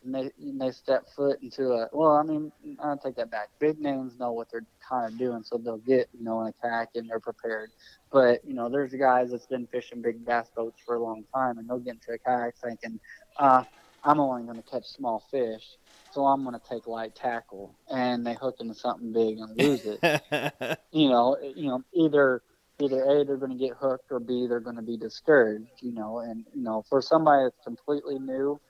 when 0.06 0.24
they 0.24 0.30
when 0.38 0.58
they 0.58 0.70
step 0.70 1.08
foot 1.14 1.38
into 1.42 1.72
a 1.72 1.88
well, 1.92 2.12
I 2.12 2.22
mean, 2.22 2.52
I'll 2.80 2.96
take 2.96 3.16
that 3.16 3.30
back. 3.30 3.48
Big 3.58 3.80
names 3.80 4.18
know 4.18 4.32
what 4.32 4.50
they're 4.50 4.66
kind 4.88 5.12
of 5.12 5.18
doing, 5.18 5.42
so 5.42 5.58
they'll 5.58 5.78
get 5.78 6.08
you 6.16 6.24
know 6.24 6.40
in 6.42 6.48
a 6.48 6.52
kayak 6.52 6.90
and 6.94 7.08
they're 7.08 7.20
prepared. 7.20 7.70
But 8.12 8.44
you 8.44 8.54
know, 8.54 8.68
there's 8.68 8.92
guys 8.94 9.30
that's 9.30 9.46
been 9.46 9.66
fishing 9.66 10.02
big 10.02 10.24
bass 10.24 10.48
boats 10.54 10.80
for 10.84 10.94
a 10.94 11.02
long 11.02 11.24
time, 11.34 11.58
and 11.58 11.68
they'll 11.68 11.78
get 11.78 11.94
into 11.94 12.12
a 12.12 12.18
kayak 12.18 12.54
thinking, 12.62 13.00
uh, 13.38 13.64
I'm 14.04 14.20
only 14.20 14.44
going 14.44 14.62
to 14.62 14.70
catch 14.70 14.84
small 14.84 15.24
fish, 15.30 15.76
so 16.12 16.24
I'm 16.24 16.44
going 16.44 16.58
to 16.58 16.68
take 16.68 16.86
light 16.86 17.14
tackle, 17.14 17.74
and 17.90 18.24
they 18.24 18.34
hook 18.34 18.56
into 18.60 18.74
something 18.74 19.12
big 19.12 19.38
and 19.38 19.58
lose 19.58 19.82
it. 19.84 20.78
you 20.92 21.08
know, 21.08 21.36
you 21.54 21.68
know, 21.68 21.82
either 21.94 22.42
either 22.78 23.02
a 23.02 23.24
they're 23.24 23.38
going 23.38 23.56
to 23.56 23.58
get 23.58 23.74
hooked 23.76 24.12
or 24.12 24.20
b 24.20 24.46
they're 24.46 24.60
going 24.60 24.76
to 24.76 24.82
be 24.82 24.96
discouraged. 24.96 25.72
You 25.80 25.92
know, 25.92 26.18
and 26.18 26.44
you 26.54 26.62
know, 26.62 26.84
for 26.88 27.02
somebody 27.02 27.44
that's 27.44 27.64
completely 27.64 28.18
new, 28.18 28.60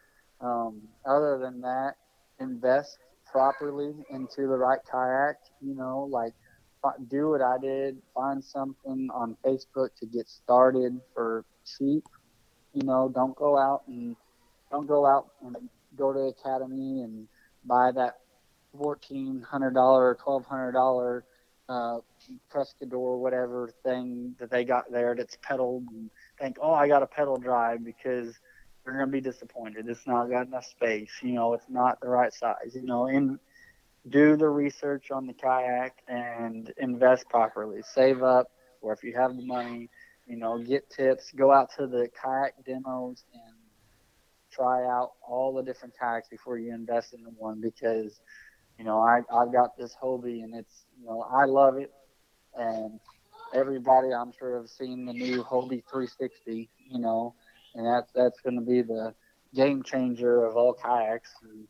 um, 0.41 0.83
other 1.05 1.39
than 1.39 1.61
that, 1.63 1.95
invest 2.41 2.99
properly 3.31 3.95
into 4.11 4.43
the 4.43 4.57
right 4.57 4.81
kayak. 4.91 5.37
You 5.61 5.75
know, 5.75 6.09
like 6.11 6.35
do 7.09 7.31
what 7.31 7.43
I 7.43 7.59
did, 7.59 7.99
find 8.15 8.43
something 8.43 9.09
on 9.13 9.37
Facebook 9.45 9.89
to 10.01 10.07
get 10.07 10.29
started 10.29 11.01
for 11.15 11.45
cheap. 11.65 12.05
You 12.73 12.83
know, 12.85 13.11
don't 13.13 13.35
go 13.37 13.59
out 13.59 13.83
and 13.89 14.17
don't 14.71 14.87
go 14.87 15.07
out 15.07 15.29
and 15.43 15.57
go 15.97 16.13
to 16.13 16.19
the 16.19 16.27
Academy 16.27 17.03
and 17.03 17.27
buy 17.65 17.91
that 17.93 18.19
fourteen 18.77 19.43
hundred 19.43 19.75
dollar 19.75 20.11
or 20.11 20.15
twelve 20.15 20.45
hundred 20.47 20.73
dollar 20.73 21.25
uh, 21.69 21.99
Pescador 22.53 23.19
whatever 23.19 23.71
thing 23.83 24.35
that 24.39 24.51
they 24.51 24.65
got 24.65 24.91
there 24.91 25.15
that's 25.15 25.37
pedaled 25.43 25.85
and 25.91 26.11
think, 26.39 26.59
oh, 26.61 26.73
I 26.73 26.87
got 26.87 27.03
a 27.03 27.07
pedal 27.07 27.37
drive 27.37 27.85
because 27.85 28.39
you're 28.87 28.99
gonna 28.99 29.11
be 29.11 29.21
disappointed. 29.21 29.89
It's 29.89 30.07
not 30.07 30.31
got 30.31 30.47
enough 30.47 30.67
space. 30.67 31.13
You 31.23 31.35
know, 31.35 31.55
it's 31.55 31.69
not 31.69 32.01
the 32.01 32.09
right 32.09 32.33
size. 32.33 32.75
You 32.75 32.83
know, 32.85 33.07
and 33.07 33.39
do 34.09 34.37
the 34.37 34.49
research 34.49 35.11
on 35.11 35.27
the 35.27 35.35
kayak 35.35 35.95
and 36.09 36.73
invest 36.79 37.29
properly. 37.29 37.83
Save 37.83 38.23
up, 38.23 38.49
or 38.81 38.93
if 38.93 39.03
you 39.03 39.15
have 39.17 39.37
the 39.37 39.45
money, 39.45 39.91
you 40.27 40.37
know, 40.37 40.59
get 40.59 40.89
tips. 40.91 41.33
Go 41.33 41.53
out 41.53 41.71
to 41.79 41.87
the 41.87 42.09
kayak 42.23 42.55
demos 42.65 43.25
and 43.35 43.55
try 44.53 44.85
out 44.85 45.13
all 45.27 45.55
the 45.55 45.63
different 45.63 45.95
kayaks 45.99 46.29
before 46.29 46.59
you 46.59 46.73
invest 46.75 47.15
in 47.15 47.21
one 47.37 47.61
because, 47.61 48.21
you 48.79 48.85
know, 48.85 49.01
I 49.01 49.21
I've 49.35 49.53
got 49.53 49.71
this 49.77 49.95
Hobie 50.03 50.43
and 50.43 50.55
it's 50.55 50.87
you 50.99 51.07
know 51.07 51.23
I 51.23 51.45
love 51.45 51.77
it, 51.79 51.91
and 52.55 53.01
everybody 53.55 54.13
I'm 54.13 54.33
sure 54.33 54.57
have 54.59 54.69
seen 54.69 55.07
the 55.07 55.13
new 55.13 55.43
Hobie 55.45 55.83
360. 55.91 56.71
You 56.91 57.01
know, 57.01 57.35
and 57.77 57.87
that's 57.87 58.11
that's 58.13 58.41
going 58.41 58.57
to 58.57 58.63
be 58.65 58.83
the 58.83 59.15
game 59.55 59.83
changer 59.83 60.45
of 60.45 60.57
all 60.57 60.73
kayaks. 60.73 61.31
And, 61.43 61.67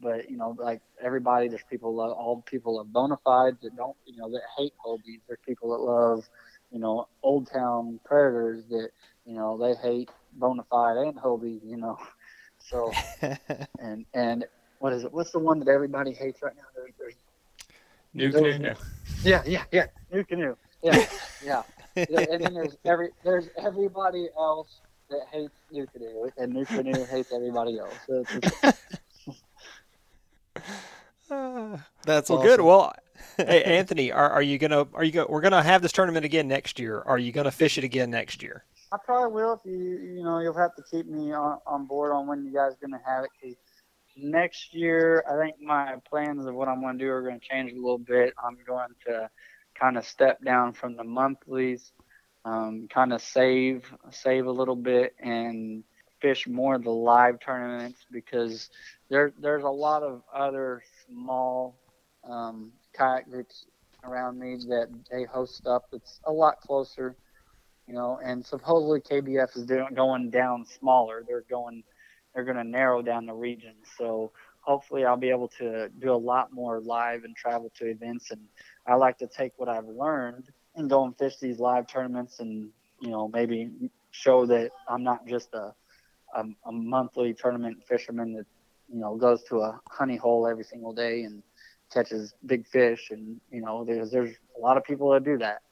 but 0.00 0.30
you 0.30 0.36
know, 0.36 0.56
like 0.58 0.80
everybody, 1.02 1.48
there's 1.48 1.62
people 1.68 1.94
love 1.94 2.12
all 2.12 2.42
people 2.42 2.76
love 2.76 2.88
Bonafides 2.88 3.60
that 3.60 3.76
don't, 3.76 3.96
you 4.06 4.16
know, 4.16 4.30
that 4.30 4.42
hate 4.56 4.72
Hobies. 4.84 5.20
There's 5.28 5.38
people 5.46 5.70
that 5.70 5.82
love, 5.84 6.24
you 6.72 6.78
know, 6.78 7.06
Old 7.22 7.50
Town 7.50 8.00
Predators 8.04 8.64
that, 8.70 8.90
you 9.26 9.34
know, 9.34 9.58
they 9.58 9.74
hate 9.74 10.10
Bonafide 10.38 11.08
and 11.08 11.16
Hobies. 11.18 11.60
You 11.64 11.76
know, 11.76 11.98
so 12.58 12.90
and 13.78 14.06
and 14.14 14.46
what 14.78 14.92
is 14.94 15.04
it? 15.04 15.12
What's 15.12 15.30
the 15.30 15.38
one 15.38 15.58
that 15.58 15.68
everybody 15.68 16.12
hates 16.12 16.42
right 16.42 16.56
now? 16.56 16.62
There's, 16.74 16.92
there's 16.98 17.14
New 18.14 18.32
Those- 18.32 18.56
canoe. 18.56 18.74
yeah, 19.22 19.42
yeah, 19.46 19.64
yeah. 19.70 19.86
NuCanoe. 20.12 20.56
Yeah, 20.82 21.06
yeah. 21.44 21.62
and 21.94 22.42
then 22.42 22.54
there's 22.54 22.76
every 22.84 23.10
there's 23.22 23.48
everybody 23.58 24.28
else 24.36 24.80
that 25.10 25.26
hates 25.32 25.54
NuCanoe, 25.72 26.30
and 26.38 26.54
NuCanoe 26.54 27.08
hates 27.10 27.32
everybody 27.32 27.78
else. 27.78 27.96
So 28.06 28.24
it's 28.34 28.52
That's 32.04 32.28
well, 32.28 32.38
awesome. 32.38 32.48
good. 32.48 32.60
Well, 32.60 32.92
hey 33.36 33.62
Anthony, 33.62 34.10
are, 34.12 34.30
are 34.30 34.42
you 34.42 34.58
gonna 34.58 34.86
are 34.94 35.04
you 35.04 35.12
go, 35.12 35.26
we're 35.28 35.40
gonna 35.40 35.62
have 35.62 35.82
this 35.82 35.92
tournament 35.92 36.24
again 36.24 36.48
next 36.48 36.78
year? 36.78 37.02
Are 37.06 37.18
you 37.18 37.32
gonna 37.32 37.50
fish 37.50 37.78
it 37.78 37.84
again 37.84 38.10
next 38.10 38.42
year? 38.42 38.64
I 38.92 38.96
probably 39.04 39.32
will 39.32 39.52
if 39.54 39.60
you 39.64 39.78
you 39.78 40.22
know 40.24 40.40
you'll 40.40 40.56
have 40.58 40.74
to 40.76 40.82
keep 40.90 41.06
me 41.06 41.32
on, 41.32 41.58
on 41.66 41.86
board 41.86 42.12
on 42.12 42.26
when 42.26 42.44
you 42.44 42.52
guys 42.52 42.72
are 42.72 42.78
gonna 42.80 43.02
have 43.06 43.24
it. 43.24 43.30
'cause 43.40 43.54
next 44.16 44.74
year, 44.74 45.24
I 45.30 45.36
think 45.44 45.60
my 45.60 45.94
plans 46.08 46.46
of 46.46 46.54
what 46.54 46.68
I'm 46.68 46.80
gonna 46.80 46.98
do 46.98 47.10
are 47.10 47.22
gonna 47.22 47.38
change 47.40 47.72
a 47.72 47.76
little 47.76 47.98
bit. 47.98 48.34
I'm 48.42 48.58
going 48.66 48.90
to 49.06 49.30
kind 49.78 49.96
of 49.96 50.04
step 50.04 50.42
down 50.44 50.72
from 50.72 50.96
the 50.96 51.04
monthlies, 51.04 51.92
um, 52.44 52.88
kind 52.88 53.12
of 53.12 53.20
save 53.20 53.92
save 54.10 54.46
a 54.46 54.50
little 54.50 54.76
bit 54.76 55.14
and 55.20 55.84
fish 56.20 56.46
more 56.46 56.74
of 56.74 56.84
the 56.84 56.90
live 56.90 57.40
tournaments 57.40 58.04
because 58.10 58.70
there 59.08 59.32
there's 59.40 59.64
a 59.64 59.68
lot 59.68 60.02
of 60.02 60.22
other 60.34 60.82
small 61.06 61.78
um, 62.28 62.72
kayak 62.96 63.28
groups 63.30 63.66
around 64.04 64.38
me 64.38 64.56
that 64.68 64.88
they 65.10 65.24
host 65.24 65.56
stuff 65.56 65.82
that's 65.92 66.20
a 66.26 66.32
lot 66.32 66.60
closer 66.60 67.16
you 67.90 67.96
know, 67.96 68.20
and 68.22 68.46
supposedly 68.46 69.00
KBF 69.00 69.56
is 69.56 69.66
doing, 69.66 69.88
going 69.96 70.30
down 70.30 70.64
smaller. 70.64 71.24
They're 71.26 71.44
going, 71.50 71.82
they're 72.32 72.44
going 72.44 72.56
to 72.56 72.62
narrow 72.62 73.02
down 73.02 73.26
the 73.26 73.34
region. 73.34 73.74
So 73.98 74.30
hopefully, 74.60 75.04
I'll 75.04 75.16
be 75.16 75.30
able 75.30 75.48
to 75.58 75.88
do 75.98 76.12
a 76.12 76.14
lot 76.14 76.52
more 76.52 76.80
live 76.80 77.24
and 77.24 77.34
travel 77.34 77.72
to 77.78 77.86
events. 77.86 78.30
And 78.30 78.42
I 78.86 78.94
like 78.94 79.18
to 79.18 79.26
take 79.26 79.54
what 79.56 79.68
I've 79.68 79.88
learned 79.88 80.50
and 80.74 80.88
go 80.88 81.04
and 81.04 81.16
fish 81.16 81.36
these 81.36 81.58
live 81.58 81.86
tournaments, 81.86 82.40
and 82.40 82.70
you 83.00 83.10
know, 83.10 83.28
maybe 83.28 83.70
show 84.10 84.46
that 84.46 84.70
I'm 84.88 85.02
not 85.02 85.26
just 85.26 85.54
a 85.54 85.74
a, 86.34 86.44
a 86.66 86.72
monthly 86.72 87.34
tournament 87.34 87.78
fisherman 87.86 88.34
that 88.34 88.46
you 88.88 89.00
know 89.00 89.16
goes 89.16 89.42
to 89.44 89.60
a 89.60 89.80
honey 89.88 90.16
hole 90.16 90.46
every 90.46 90.64
single 90.64 90.92
day 90.92 91.22
and 91.22 91.42
catches 91.92 92.34
big 92.46 92.66
fish. 92.66 93.10
And 93.10 93.40
you 93.50 93.60
know, 93.60 93.84
there's 93.84 94.10
there's 94.10 94.34
a 94.56 94.60
lot 94.60 94.76
of 94.76 94.84
people 94.84 95.10
that 95.10 95.24
do 95.24 95.38
that 95.38 95.62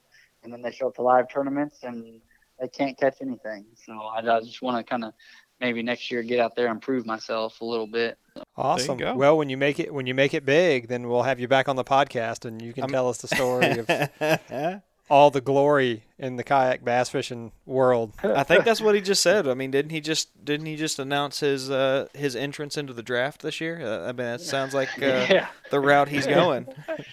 and 0.42 0.52
then 0.52 0.62
they 0.62 0.70
show 0.70 0.88
up 0.88 0.94
to 0.96 1.02
live 1.02 1.28
tournaments 1.28 1.78
and 1.82 2.20
they 2.60 2.68
can't 2.68 2.98
catch 2.98 3.16
anything. 3.20 3.66
So 3.84 3.92
I, 3.92 4.18
I 4.18 4.40
just 4.40 4.62
want 4.62 4.78
to 4.78 4.88
kind 4.88 5.04
of 5.04 5.12
maybe 5.60 5.82
next 5.82 6.10
year 6.10 6.22
get 6.22 6.40
out 6.40 6.56
there 6.56 6.68
and 6.68 6.80
prove 6.80 7.06
myself 7.06 7.60
a 7.60 7.64
little 7.64 7.86
bit. 7.86 8.18
Awesome. 8.56 8.98
Well, 9.16 9.36
when 9.36 9.48
you 9.48 9.56
make 9.56 9.80
it 9.80 9.92
when 9.92 10.06
you 10.06 10.14
make 10.14 10.34
it 10.34 10.44
big, 10.44 10.88
then 10.88 11.08
we'll 11.08 11.22
have 11.22 11.40
you 11.40 11.48
back 11.48 11.68
on 11.68 11.76
the 11.76 11.84
podcast, 11.84 12.44
and 12.44 12.62
you 12.62 12.72
can 12.72 12.88
tell 12.88 13.08
us 13.08 13.18
the 13.18 13.28
story 13.28 13.78
of 13.78 14.82
all 15.10 15.30
the 15.30 15.40
glory 15.40 16.04
in 16.18 16.36
the 16.36 16.44
kayak 16.44 16.84
bass 16.84 17.08
fishing 17.08 17.52
world. 17.64 18.12
I 18.22 18.42
think 18.42 18.64
that's 18.64 18.80
what 18.80 18.94
he 18.94 19.00
just 19.00 19.22
said. 19.22 19.46
I 19.48 19.54
mean, 19.54 19.70
didn't 19.70 19.90
he 19.90 20.00
just 20.00 20.44
didn't 20.44 20.66
he 20.66 20.76
just 20.76 20.98
announce 20.98 21.40
his 21.40 21.70
uh, 21.70 22.08
his 22.14 22.36
entrance 22.36 22.76
into 22.76 22.92
the 22.92 23.02
draft 23.02 23.42
this 23.42 23.60
year? 23.60 23.80
Uh, 23.82 24.04
I 24.04 24.06
mean, 24.08 24.26
that 24.26 24.40
sounds 24.40 24.74
like 24.74 24.88
uh, 25.00 25.26
Yeah. 25.30 25.48
the 25.70 25.80
route 25.80 26.08
he's 26.08 26.26
going. 26.26 26.66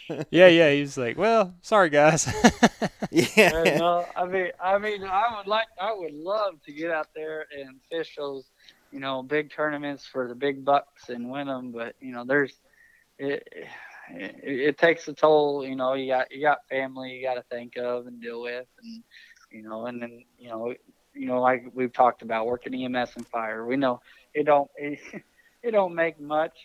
yeah, 0.29 0.47
yeah. 0.47 0.71
He's 0.71 0.97
like, 0.97 1.17
well, 1.17 1.53
sorry 1.61 1.89
guys. 1.89 2.27
yeah. 3.11 3.77
no, 3.77 4.05
I 4.15 4.25
mean, 4.25 4.49
I 4.61 4.77
mean, 4.77 5.03
I 5.03 5.37
would 5.37 5.47
like, 5.47 5.67
I 5.79 5.93
would 5.93 6.13
love 6.13 6.61
to 6.65 6.73
get 6.73 6.91
out 6.91 7.07
there 7.15 7.45
and 7.57 7.79
fish 7.89 8.15
those, 8.17 8.45
you 8.91 8.99
know, 8.99 9.23
big 9.23 9.51
tournaments 9.51 10.05
for 10.05 10.27
the 10.27 10.35
big 10.35 10.65
bucks 10.65 11.09
and 11.09 11.29
win 11.29 11.47
them. 11.47 11.71
But 11.71 11.95
you 11.99 12.11
know, 12.11 12.25
there's, 12.25 12.53
it, 13.19 13.47
it, 14.09 14.35
it 14.43 14.77
takes 14.77 15.07
a 15.07 15.13
toll. 15.13 15.65
You 15.65 15.75
know, 15.75 15.93
you 15.93 16.07
got 16.11 16.31
you 16.31 16.41
got 16.41 16.59
family 16.69 17.11
you 17.11 17.23
got 17.23 17.35
to 17.35 17.43
think 17.49 17.77
of 17.77 18.07
and 18.07 18.21
deal 18.21 18.41
with, 18.41 18.65
and 18.81 19.03
you 19.51 19.63
know, 19.63 19.85
and 19.85 20.01
then 20.01 20.23
you 20.37 20.49
know, 20.49 20.73
you 21.13 21.27
know, 21.27 21.41
like 21.41 21.65
we've 21.73 21.93
talked 21.93 22.21
about 22.21 22.45
working 22.45 22.73
EMS 22.73 23.15
and 23.15 23.27
fire. 23.27 23.65
We 23.65 23.77
know 23.77 24.01
it 24.33 24.45
don't 24.45 24.69
it, 24.77 24.99
it 25.63 25.71
don't 25.71 25.95
make 25.95 26.19
much 26.19 26.57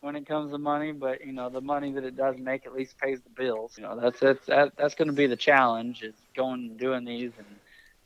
when 0.00 0.16
it 0.16 0.26
comes 0.26 0.52
to 0.52 0.58
money, 0.58 0.92
but 0.92 1.24
you 1.24 1.32
know 1.32 1.48
the 1.50 1.60
money 1.60 1.92
that 1.92 2.04
it 2.04 2.16
does 2.16 2.36
make 2.38 2.66
at 2.66 2.74
least 2.74 2.98
pays 2.98 3.20
the 3.22 3.30
bills. 3.30 3.74
You 3.76 3.84
know 3.84 3.98
that's 4.00 4.20
that's 4.20 4.46
that, 4.46 4.72
that's 4.76 4.94
going 4.94 5.08
to 5.08 5.14
be 5.14 5.26
the 5.26 5.36
challenge 5.36 6.02
is 6.02 6.14
going 6.36 6.60
and 6.70 6.78
doing 6.78 7.04
these, 7.04 7.32
and 7.38 7.60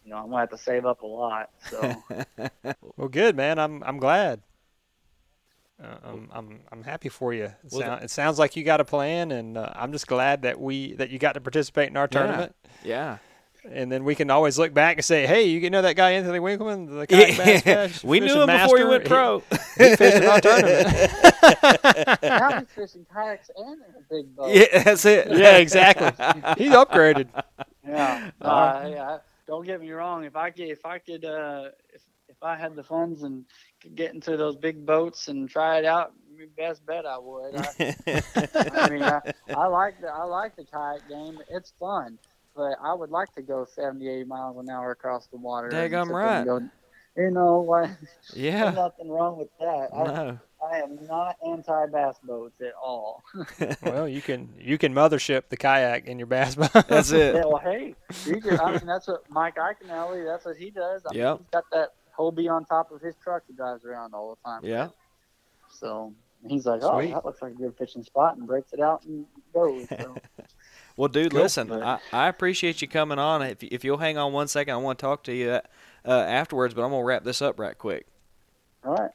you 0.05 0.11
know 0.11 0.19
I'm 0.19 0.31
gonna 0.31 0.41
have 0.41 0.51
to 0.51 0.59
save 0.59 0.87
up 0.87 1.03
a 1.03 1.07
lot. 1.07 1.51
So 1.71 2.03
well, 2.97 3.09
good 3.09 3.37
man. 3.37 3.59
I'm 3.59 3.83
I'm 3.85 3.99
glad. 3.99 4.43
Uh, 5.83 5.97
I'm, 6.03 6.29
I'm 6.33 6.61
I'm 6.73 6.83
happy 6.83 7.09
for 7.09 7.33
you. 7.33 7.45
It, 7.45 7.53
Well, 7.71 7.81
sound, 7.83 8.03
it 8.05 8.11
sounds 8.11 8.39
like 8.39 8.57
you 8.57 8.65
got 8.65 8.81
a 8.81 8.85
plan, 8.85 9.31
and 9.31 9.57
uh, 9.57 9.71
I'm 9.77 9.93
just 9.93 10.07
glad 10.09 10.43
that 10.43 10.61
we 10.61 10.95
that 10.95 11.11
you 11.11 11.19
got 11.21 11.35
to 11.35 11.41
participate 11.41 11.89
in 11.89 11.97
our 11.97 12.09
tournament. 12.09 12.55
Yeah. 12.83 13.19
And 13.71 13.93
then 13.93 14.05
we 14.05 14.15
can 14.15 14.31
always 14.31 14.59
look 14.59 14.73
back 14.73 14.97
and 14.97 15.05
say, 15.05 15.27
"Hey, 15.27 15.45
you 15.45 15.69
know 15.71 15.83
that 15.83 15.95
guy 15.95 16.13
Anthony 16.13 16.41
Winkleman, 16.41 16.87
the 16.99 17.07
kayak 17.11 17.37
bass 17.37 17.63
fish 17.63 18.05
we 18.05 18.19
knew 18.19 18.27
fishing 18.29 18.41
him 18.43 18.47
before 18.49 18.79
he 18.79 18.85
went 18.85 19.05
pro. 19.05 19.43
He, 19.79 19.89
he 19.91 19.97
fished 19.97 20.17
in 20.17 20.25
our 20.25 20.41
tournament." 20.41 20.89
now 22.23 22.59
he's 22.59 22.69
fishing 22.71 23.07
kayaks 23.13 23.51
and 23.57 23.81
a 23.97 24.01
big 24.15 24.35
boat. 24.35 24.51
yeah, 24.55 24.83
that's 24.83 25.05
it. 25.05 25.29
yeah, 25.31 25.59
exactly. 25.59 26.07
He's 26.57 26.73
upgraded. 26.73 27.29
Yeah. 27.87 28.31
Uh, 28.41 28.45
Uh, 28.45 28.89
yeah. 28.91 29.19
Don't 29.47 29.65
get 29.65 29.81
me 29.81 29.91
wrong. 29.93 30.25
If 30.25 30.37
I 30.37 30.51
could, 30.51 30.69
if 30.69 30.85
I 30.85 30.99
could, 30.99 31.25
uh, 31.25 31.69
if, 31.93 32.03
if 32.39 32.45
I 32.45 32.57
had 32.57 32.77
the 32.77 32.83
funds 32.85 33.23
and 33.23 33.45
could 33.83 33.97
get 33.97 34.15
into 34.15 34.37
those 34.37 34.57
big 34.57 34.87
boats 34.87 35.29
and 35.29 35.49
try 35.49 35.79
it 35.79 35.85
out, 35.85 36.13
best 36.57 36.87
bet 36.87 37.05
I 37.05 37.19
would. 37.19 37.57
I, 37.57 38.23
I 38.77 38.91
mean, 38.91 39.03
I, 39.03 39.21
I 39.55 39.67
like 39.67 40.01
the 40.01 40.07
I 40.09 40.23
like 40.25 40.55
the 40.57 40.65
kayak 40.65 41.09
game. 41.09 41.39
It's 41.51 41.73
fun, 41.81 42.17
but 42.55 42.77
I 42.83 42.95
would 42.95 43.11
like 43.11 43.33
to 43.35 43.43
go 43.43 43.67
70, 43.69 44.09
80 44.09 44.25
miles 44.25 44.57
an 44.59 44.71
hour 44.71 44.93
across 44.93 45.27
the 45.27 45.37
water. 45.37 45.67
and 45.69 45.75
Daggum 45.93 46.03
sit 46.05 46.09
there 46.09 46.17
right. 46.17 46.45
Go, 46.45 46.61
you 47.17 47.31
know 47.33 47.61
what? 47.61 47.91
yeah. 48.35 48.65
There's 48.65 48.77
nothing 48.77 49.09
wrong 49.11 49.37
with 49.39 49.49
that. 49.59 49.89
I, 49.93 50.05
No. 50.05 50.39
I 50.71 50.79
am 50.79 50.99
not 51.09 51.37
anti 51.47 51.87
bass 51.87 52.17
boats 52.23 52.61
at 52.61 52.73
all. 52.81 53.23
Well, 53.83 54.09
you 54.09 54.21
can 54.23 54.49
you 54.59 54.77
can 54.79 54.93
mothership 54.95 55.49
the 55.49 55.57
kayak 55.57 56.07
in 56.07 56.19
your 56.19 56.27
bass 56.27 56.55
boat. 56.55 56.71
That's 56.89 57.11
Yeah, 57.11 57.19
it. 57.19 57.35
well, 57.35 57.59
hey, 57.59 57.95
you 58.27 58.41
can, 58.41 58.59
I 58.61 58.73
mean, 58.73 58.87
that's 58.87 59.07
what 59.09 59.29
Mike 59.29 59.57
Iaconelli, 59.57 60.25
that's 60.25 60.45
what 60.45 60.57
he 60.57 60.71
does. 60.71 61.03
I 61.09 61.15
mean, 61.15 61.39
he's 61.39 61.47
got 61.53 61.65
that 61.73 61.89
Hobie 62.19 62.51
on 62.51 62.65
top 62.65 62.91
of 62.91 63.01
his 63.01 63.15
truck 63.23 63.43
he 63.47 63.53
drives 63.55 63.85
around 63.85 64.15
all 64.15 64.35
the 64.35 64.49
time. 64.49 64.61
Yeah. 64.65 64.89
So 65.71 66.13
he's 66.47 66.67
like, 66.67 66.81
oh, 66.83 66.99
Sweet. 67.01 67.13
that 67.13 67.25
looks 67.25 67.43
like 67.43 67.53
a 67.53 67.57
good 67.57 67.77
fishing 67.77 68.03
spot, 68.03 68.37
and 68.37 68.47
breaks 68.47 68.73
it 68.73 68.81
out 68.81 69.05
and 69.05 69.25
goes. 69.53 69.89
So, 69.89 70.17
Well, 70.97 71.09
dude, 71.09 71.31
Cool. 71.33 71.43
listen, 71.43 71.71
I, 71.73 72.01
I 72.13 72.29
appreciate 72.29 72.83
you 72.83 72.89
coming 72.89 73.19
on. 73.21 73.43
If, 73.43 73.63
if 73.63 73.85
you'll 73.85 73.99
hang 73.99 74.19
on 74.19 74.33
one 74.33 74.49
second, 74.49 74.75
I 74.75 74.79
want 74.79 74.99
to 74.99 75.03
talk 75.03 75.23
to 75.25 75.33
you 75.33 75.51
uh, 75.53 75.61
afterwards, 76.11 76.75
but 76.75 76.83
I'm 76.83 76.91
going 76.91 77.03
to 77.03 77.07
wrap 77.07 77.23
this 77.25 77.41
up 77.41 77.59
right 77.61 77.77
quick. 77.79 78.07
all 78.85 78.95
right. 78.95 79.11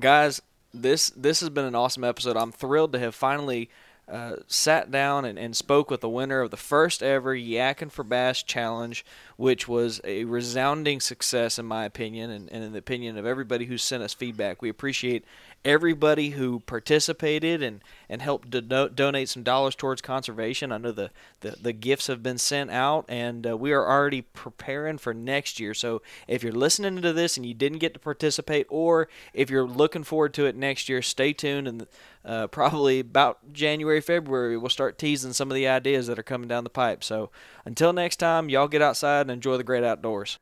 guys 0.00 0.40
this 0.74 1.08
this 1.10 1.40
has 1.40 1.48
been 1.48 1.64
an 1.64 1.74
awesome 1.74 2.04
episode 2.04 2.36
i'm 2.36 2.52
thrilled 2.52 2.92
to 2.92 2.98
have 2.98 3.14
finally 3.14 3.70
uh, 4.06 4.36
sat 4.46 4.90
down 4.90 5.24
and, 5.24 5.38
and 5.38 5.56
spoke 5.56 5.90
with 5.90 6.02
the 6.02 6.08
winner 6.08 6.40
of 6.42 6.50
the 6.50 6.56
first 6.58 7.02
ever 7.02 7.34
Yakin 7.34 7.90
for 7.90 8.02
Bass 8.02 8.42
challenge, 8.42 9.04
which 9.38 9.68
was 9.68 10.00
a 10.02 10.24
resounding 10.24 10.98
success 10.98 11.60
in 11.60 11.64
my 11.64 11.84
opinion 11.84 12.28
and, 12.28 12.50
and 12.50 12.64
in 12.64 12.72
the 12.72 12.78
opinion 12.80 13.16
of 13.16 13.24
everybody 13.24 13.66
who 13.66 13.78
sent 13.78 14.02
us 14.02 14.12
feedback. 14.12 14.60
We 14.60 14.68
appreciate 14.68 15.24
everybody 15.64 16.30
who 16.30 16.58
participated 16.60 17.62
and, 17.62 17.80
and 18.08 18.20
helped 18.20 18.50
do- 18.50 18.88
donate 18.88 19.28
some 19.28 19.44
dollars 19.44 19.76
towards 19.76 20.02
conservation. 20.02 20.72
I 20.72 20.78
know 20.78 20.90
the, 20.90 21.10
the, 21.40 21.56
the 21.62 21.72
gifts 21.72 22.08
have 22.08 22.20
been 22.20 22.38
sent 22.38 22.72
out, 22.72 23.04
and 23.08 23.46
uh, 23.46 23.56
we 23.56 23.72
are 23.72 23.88
already 23.88 24.22
preparing 24.22 24.98
for 24.98 25.14
next 25.14 25.60
year. 25.60 25.72
So 25.72 26.02
if 26.26 26.42
you're 26.42 26.52
listening 26.52 27.00
to 27.00 27.12
this 27.12 27.36
and 27.36 27.46
you 27.46 27.54
didn't 27.54 27.78
get 27.78 27.94
to 27.94 28.00
participate, 28.00 28.66
or 28.68 29.08
if 29.32 29.50
you're 29.50 29.68
looking 29.68 30.02
forward 30.02 30.34
to 30.34 30.46
it 30.46 30.56
next 30.56 30.88
year, 30.88 31.00
stay 31.00 31.32
tuned. 31.32 31.68
And 31.68 31.86
uh, 32.24 32.46
probably 32.48 33.00
about 33.00 33.52
January, 33.52 34.00
February, 34.00 34.56
we'll 34.56 34.68
start 34.68 34.98
teasing 34.98 35.32
some 35.32 35.50
of 35.50 35.54
the 35.54 35.68
ideas 35.68 36.08
that 36.08 36.18
are 36.18 36.24
coming 36.24 36.48
down 36.48 36.64
the 36.64 36.70
pipe. 36.70 37.02
So 37.02 37.30
until 37.64 37.92
next 37.92 38.16
time, 38.16 38.48
y'all 38.48 38.68
get 38.68 38.82
outside 38.82 39.27
and 39.28 39.36
enjoy 39.36 39.56
the 39.56 39.64
great 39.64 39.84
outdoors. 39.84 40.38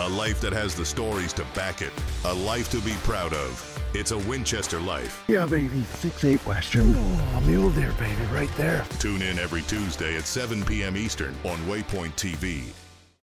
A 0.00 0.08
life 0.08 0.40
that 0.40 0.52
has 0.52 0.74
the 0.74 0.86
stories 0.86 1.32
to 1.34 1.44
back 1.54 1.82
it. 1.82 1.92
A 2.24 2.32
life 2.32 2.70
to 2.70 2.80
be 2.80 2.92
proud 3.02 3.34
of. 3.34 3.74
It's 3.94 4.12
a 4.12 4.18
Winchester 4.18 4.80
life. 4.80 5.24
Yeah, 5.28 5.44
baby. 5.44 5.82
Six 5.82 6.24
eight 6.24 6.46
Western. 6.46 6.94
Oh, 6.96 7.42
mule 7.44 7.70
deer, 7.70 7.92
baby, 7.98 8.22
right 8.32 8.50
there. 8.56 8.84
Tune 9.00 9.22
in 9.22 9.38
every 9.38 9.62
Tuesday 9.62 10.16
at 10.16 10.26
7 10.26 10.64
p.m. 10.64 10.96
Eastern 10.96 11.34
on 11.44 11.58
Waypoint 11.66 12.14
TV. 12.14 12.72